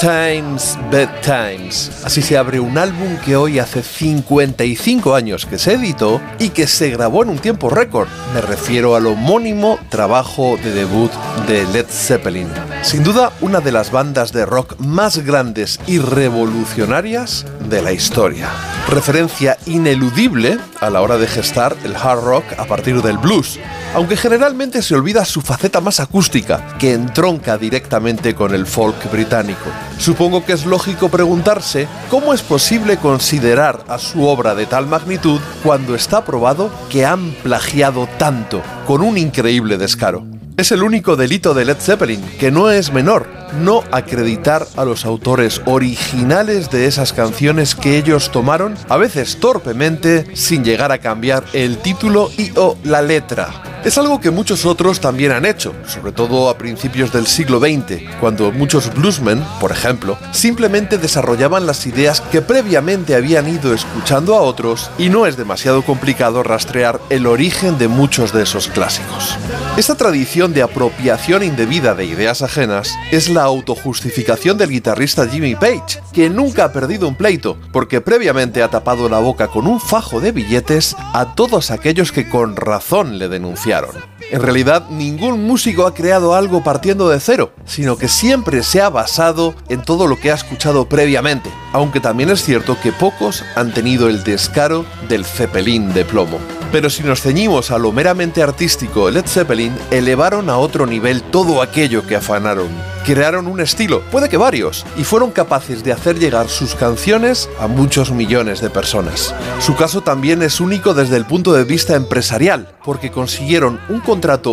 Times, 0.03 0.77
Bad 0.91 1.21
Times. 1.21 1.89
Así 2.03 2.21
se 2.21 2.37
abre 2.37 2.59
un 2.59 2.77
álbum 2.77 3.15
que 3.23 3.37
hoy 3.37 3.59
hace 3.59 3.81
55 3.81 5.15
años 5.15 5.45
que 5.45 5.57
se 5.57 5.75
editó 5.75 6.19
y 6.39 6.49
que 6.49 6.67
se 6.67 6.89
grabó 6.89 7.23
en 7.23 7.29
un 7.29 7.39
tiempo 7.39 7.69
récord. 7.69 8.09
Me 8.33 8.41
refiero 8.41 8.97
al 8.97 9.07
homónimo 9.07 9.79
trabajo 9.87 10.57
de 10.61 10.73
debut 10.73 11.09
de 11.47 11.65
Led 11.67 11.85
Zeppelin. 11.89 12.49
Sin 12.81 13.05
duda, 13.05 13.31
una 13.39 13.61
de 13.61 13.71
las 13.71 13.91
bandas 13.91 14.33
de 14.33 14.45
rock 14.45 14.77
más 14.77 15.19
grandes 15.19 15.79
y 15.87 15.99
revolucionarias 15.99 17.45
de 17.69 17.81
la 17.81 17.93
historia. 17.93 18.49
Referencia 18.89 19.57
ineludible 19.67 20.57
a 20.81 20.89
la 20.89 21.01
hora 21.01 21.17
de 21.17 21.27
gestar 21.27 21.77
el 21.85 21.95
hard 21.95 22.19
rock 22.19 22.43
a 22.57 22.65
partir 22.65 23.01
del 23.01 23.17
blues, 23.17 23.57
aunque 23.95 24.17
generalmente 24.17 24.81
se 24.81 24.95
olvida 24.95 25.23
su 25.23 25.39
faceta 25.41 25.79
más 25.79 26.01
acústica, 26.01 26.77
que 26.77 26.91
entronca 26.91 27.57
directamente 27.57 28.35
con 28.35 28.53
el 28.53 28.65
folk 28.65 29.09
británico. 29.09 29.69
Supongo 29.97 30.45
que 30.45 30.53
es 30.53 30.65
lógico 30.65 31.09
preguntarse 31.09 31.87
cómo 32.09 32.33
es 32.33 32.41
posible 32.41 32.97
considerar 32.97 33.85
a 33.87 33.99
su 33.99 34.27
obra 34.27 34.55
de 34.55 34.65
tal 34.65 34.87
magnitud 34.87 35.39
cuando 35.63 35.95
está 35.95 36.25
probado 36.25 36.69
que 36.89 37.05
han 37.05 37.31
plagiado 37.43 38.07
tanto, 38.17 38.61
con 38.85 39.01
un 39.01 39.17
increíble 39.17 39.77
descaro. 39.77 40.25
Es 40.55 40.71
el 40.71 40.83
único 40.83 41.15
delito 41.15 41.55
de 41.55 41.65
Led 41.65 41.77
Zeppelin, 41.79 42.21
que 42.39 42.51
no 42.51 42.69
es 42.69 42.93
menor, 42.93 43.27
no 43.59 43.83
acreditar 43.91 44.67
a 44.77 44.85
los 44.85 45.03
autores 45.03 45.61
originales 45.65 46.69
de 46.69 46.85
esas 46.85 47.11
canciones 47.11 47.73
que 47.73 47.97
ellos 47.97 48.29
tomaron, 48.29 48.75
a 48.87 48.97
veces 48.97 49.37
torpemente, 49.39 50.27
sin 50.35 50.63
llegar 50.63 50.91
a 50.91 50.99
cambiar 50.99 51.43
el 51.53 51.77
título 51.79 52.29
y 52.37 52.51
o 52.55 52.77
la 52.83 53.01
letra. 53.01 53.72
Es 53.85 53.97
algo 53.97 54.21
que 54.21 54.31
muchos 54.31 54.65
otros 54.65 55.01
también 55.01 55.33
han 55.33 55.45
hecho, 55.45 55.73
sobre 55.85 56.13
todo 56.13 56.47
a 56.47 56.57
principios 56.57 57.11
del 57.11 57.27
siglo 57.27 57.59
XX, 57.59 58.01
cuando 58.21 58.53
muchos 58.53 58.93
bluesmen, 58.93 59.43
por 59.59 59.73
ejemplo, 59.73 60.17
simplemente 60.31 60.97
desarrollaban 60.97 61.65
las 61.65 61.85
ideas 61.85 62.21
que 62.21 62.41
previamente 62.41 63.13
habían 63.13 63.45
ido 63.49 63.73
escuchando 63.73 64.35
a 64.35 64.41
otros 64.41 64.89
y 64.97 65.09
no 65.09 65.27
es 65.27 65.35
demasiado 65.35 65.81
complicado 65.81 66.43
rastrear 66.43 67.01
el 67.09 67.27
origen 67.27 67.77
de 67.77 67.89
muchos 67.89 68.31
de 68.31 68.43
esos 68.43 68.69
clásicos. 68.69 69.37
Esta 69.75 69.95
tradición 69.95 70.53
de 70.53 70.61
apropiación 70.61 71.43
indebida 71.43 71.93
de 71.93 72.05
ideas 72.05 72.41
ajenas 72.41 72.93
es 73.11 73.27
la 73.27 73.43
autojustificación 73.43 74.57
del 74.57 74.69
guitarrista 74.69 75.27
Jimmy 75.27 75.55
Page, 75.55 75.99
que 76.13 76.29
nunca 76.29 76.65
ha 76.65 76.71
perdido 76.71 77.05
un 77.05 77.15
pleito, 77.15 77.57
porque 77.73 77.99
previamente 77.99 78.63
ha 78.63 78.69
tapado 78.69 79.09
la 79.09 79.19
boca 79.19 79.49
con 79.49 79.67
un 79.67 79.81
fajo 79.81 80.21
de 80.21 80.31
billetes 80.31 80.95
a 81.13 81.35
todos 81.35 81.69
aquellos 81.69 82.13
que 82.13 82.29
con 82.29 82.55
razón 82.55 83.17
le 83.19 83.27
denunciaron 83.27 83.72
fallaron. 83.73 84.12
En 84.31 84.41
realidad, 84.41 84.89
ningún 84.89 85.45
músico 85.45 85.85
ha 85.85 85.93
creado 85.93 86.33
algo 86.33 86.63
partiendo 86.63 87.09
de 87.09 87.19
cero, 87.19 87.53
sino 87.65 87.97
que 87.97 88.07
siempre 88.07 88.63
se 88.63 88.81
ha 88.81 88.89
basado 88.89 89.53
en 89.69 89.83
todo 89.83 90.07
lo 90.07 90.19
que 90.19 90.31
ha 90.31 90.35
escuchado 90.35 90.89
previamente. 90.89 91.51
aunque 91.73 91.99
también 91.99 92.29
es 92.29 92.43
cierto 92.43 92.77
que 92.81 92.91
pocos 92.91 93.43
han 93.55 93.73
tenido 93.73 94.07
el 94.07 94.23
descaro 94.23 94.85
del 95.09 95.25
Zeppelin 95.25 95.91
de 95.93 96.05
plomo. 96.05 96.37
Pero 96.71 96.89
si 96.89 97.03
nos 97.03 97.21
ceñimos 97.21 97.71
a 97.71 97.77
lo 97.77 97.91
meramente 97.91 98.41
artístico, 98.41 99.09
Led 99.11 99.25
Zeppelin 99.27 99.75
elevaron 99.91 100.49
a 100.49 100.57
otro 100.57 100.85
nivel 100.85 101.21
todo 101.21 101.61
aquello 101.61 102.05
que 102.07 102.15
afanaron. 102.15 102.69
Crearon 103.05 103.47
un 103.47 103.59
estilo, 103.59 104.01
puede 104.11 104.29
que 104.29 104.37
varios, 104.37 104.85
y 104.95 105.03
fueron 105.03 105.31
capaces 105.31 105.83
de 105.83 105.91
hacer 105.91 106.17
llegar 106.17 106.47
sus 106.47 106.73
canciones 106.73 107.49
a 107.59 107.67
muchos 107.67 108.11
millones 108.11 108.61
de 108.61 108.69
personas. 108.69 109.35
Su 109.59 109.75
caso 109.75 110.01
también 110.01 110.41
es 110.41 110.61
único 110.61 110.93
desde 110.93 111.17
el 111.17 111.25
punto 111.25 111.53
de 111.53 111.63
vista 111.63 111.95
empresarial, 111.95 112.73
porque 112.85 113.11
consiguieron 113.11 113.79
un 113.89 113.99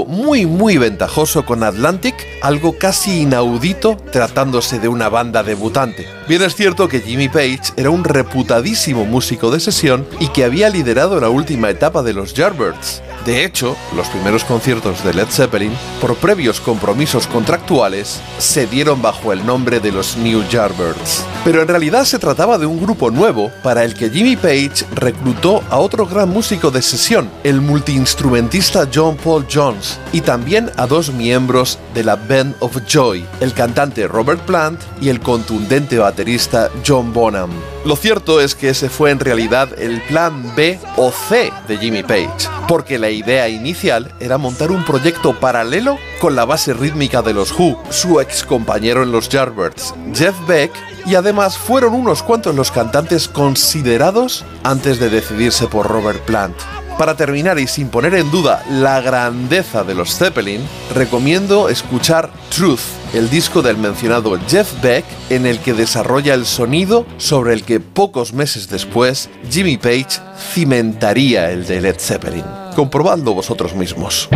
muy 0.04 0.46
muy 0.46 0.78
ventajoso 0.78 1.46
con 1.46 1.62
Atlantic, 1.62 2.14
algo 2.42 2.76
casi 2.76 3.20
inaudito 3.20 3.96
tratándose 4.10 4.80
de 4.80 4.88
una 4.88 5.08
banda 5.08 5.44
debutante. 5.44 6.08
Bien 6.28 6.42
es 6.42 6.56
cierto 6.56 6.88
que 6.88 7.00
Jimmy 7.00 7.28
Page 7.28 7.60
era 7.76 7.90
un 7.90 8.02
reputadísimo 8.02 9.04
músico 9.04 9.52
de 9.52 9.60
sesión 9.60 10.04
y 10.18 10.28
que 10.28 10.42
había 10.42 10.70
liderado 10.70 11.20
la 11.20 11.28
última 11.28 11.70
etapa 11.70 12.02
de 12.02 12.14
los 12.14 12.34
Yardbirds. 12.34 13.00
De 13.24 13.44
hecho, 13.44 13.76
los 13.94 14.08
primeros 14.08 14.44
conciertos 14.44 15.04
de 15.04 15.12
Led 15.12 15.28
Zeppelin, 15.28 15.72
por 16.00 16.16
previos 16.16 16.58
compromisos 16.58 17.26
contractuales, 17.26 18.20
se 18.38 18.66
dieron 18.66 19.02
bajo 19.02 19.32
el 19.32 19.44
nombre 19.44 19.78
de 19.78 19.92
los 19.92 20.16
New 20.16 20.42
Yardbirds. 20.48 21.24
Pero 21.44 21.60
en 21.60 21.68
realidad 21.68 22.04
se 22.04 22.18
trataba 22.18 22.56
de 22.56 22.64
un 22.64 22.80
grupo 22.80 23.10
nuevo 23.10 23.52
para 23.62 23.84
el 23.84 23.94
que 23.94 24.08
Jimmy 24.08 24.36
Page 24.36 24.86
reclutó 24.94 25.62
a 25.68 25.78
otro 25.78 26.06
gran 26.06 26.30
músico 26.30 26.70
de 26.70 26.80
sesión, 26.80 27.30
el 27.44 27.60
multiinstrumentista 27.60 28.88
John 28.92 29.16
Paul 29.16 29.46
Jones, 29.52 29.98
y 30.12 30.22
también 30.22 30.70
a 30.76 30.86
dos 30.86 31.12
miembros 31.12 31.78
de 31.92 32.04
la 32.04 32.16
Band 32.16 32.54
of 32.60 32.78
Joy, 32.88 33.26
el 33.40 33.52
cantante 33.52 34.08
Robert 34.08 34.40
Plant 34.46 34.80
y 35.00 35.10
el 35.10 35.20
contundente 35.20 35.98
baterista 35.98 36.70
John 36.86 37.12
Bonham. 37.12 37.50
Lo 37.84 37.96
cierto 37.96 38.40
es 38.40 38.54
que 38.54 38.70
ese 38.70 38.88
fue 38.88 39.10
en 39.10 39.20
realidad 39.20 39.70
el 39.78 40.02
plan 40.02 40.54
B 40.54 40.78
o 40.96 41.10
C 41.10 41.50
de 41.66 41.78
Jimmy 41.78 42.02
Page, 42.02 42.48
porque 42.68 42.98
la 42.98 43.09
idea 43.10 43.48
inicial 43.48 44.14
era 44.20 44.38
montar 44.38 44.70
un 44.70 44.84
proyecto 44.84 45.38
paralelo 45.38 45.98
con 46.20 46.36
la 46.36 46.44
base 46.44 46.74
rítmica 46.74 47.22
de 47.22 47.34
los 47.34 47.52
Who, 47.52 47.82
su 47.90 48.20
ex 48.20 48.44
compañero 48.44 49.02
en 49.02 49.12
los 49.12 49.28
Yardbirds, 49.28 49.94
Jeff 50.14 50.34
Beck, 50.46 50.72
y 51.06 51.14
además 51.14 51.58
fueron 51.58 51.94
unos 51.94 52.22
cuantos 52.22 52.54
los 52.54 52.70
cantantes 52.70 53.28
considerados 53.28 54.44
antes 54.64 54.98
de 54.98 55.10
decidirse 55.10 55.66
por 55.66 55.88
Robert 55.88 56.20
Plant. 56.24 56.56
Para 57.00 57.16
terminar 57.16 57.58
y 57.58 57.66
sin 57.66 57.88
poner 57.88 58.14
en 58.14 58.30
duda 58.30 58.62
la 58.70 59.00
grandeza 59.00 59.84
de 59.84 59.94
los 59.94 60.14
Zeppelin, 60.18 60.60
recomiendo 60.94 61.70
escuchar 61.70 62.30
Truth, 62.54 62.80
el 63.14 63.30
disco 63.30 63.62
del 63.62 63.78
mencionado 63.78 64.38
Jeff 64.46 64.70
Beck, 64.82 65.06
en 65.30 65.46
el 65.46 65.60
que 65.60 65.72
desarrolla 65.72 66.34
el 66.34 66.44
sonido 66.44 67.06
sobre 67.16 67.54
el 67.54 67.64
que 67.64 67.80
pocos 67.80 68.34
meses 68.34 68.68
después 68.68 69.30
Jimmy 69.50 69.78
Page 69.78 70.20
cimentaría 70.52 71.50
el 71.50 71.66
de 71.66 71.80
Led 71.80 71.96
Zeppelin 71.98 72.44
comprobando 72.80 73.34
vosotros 73.34 73.74
mismos. 73.74 74.26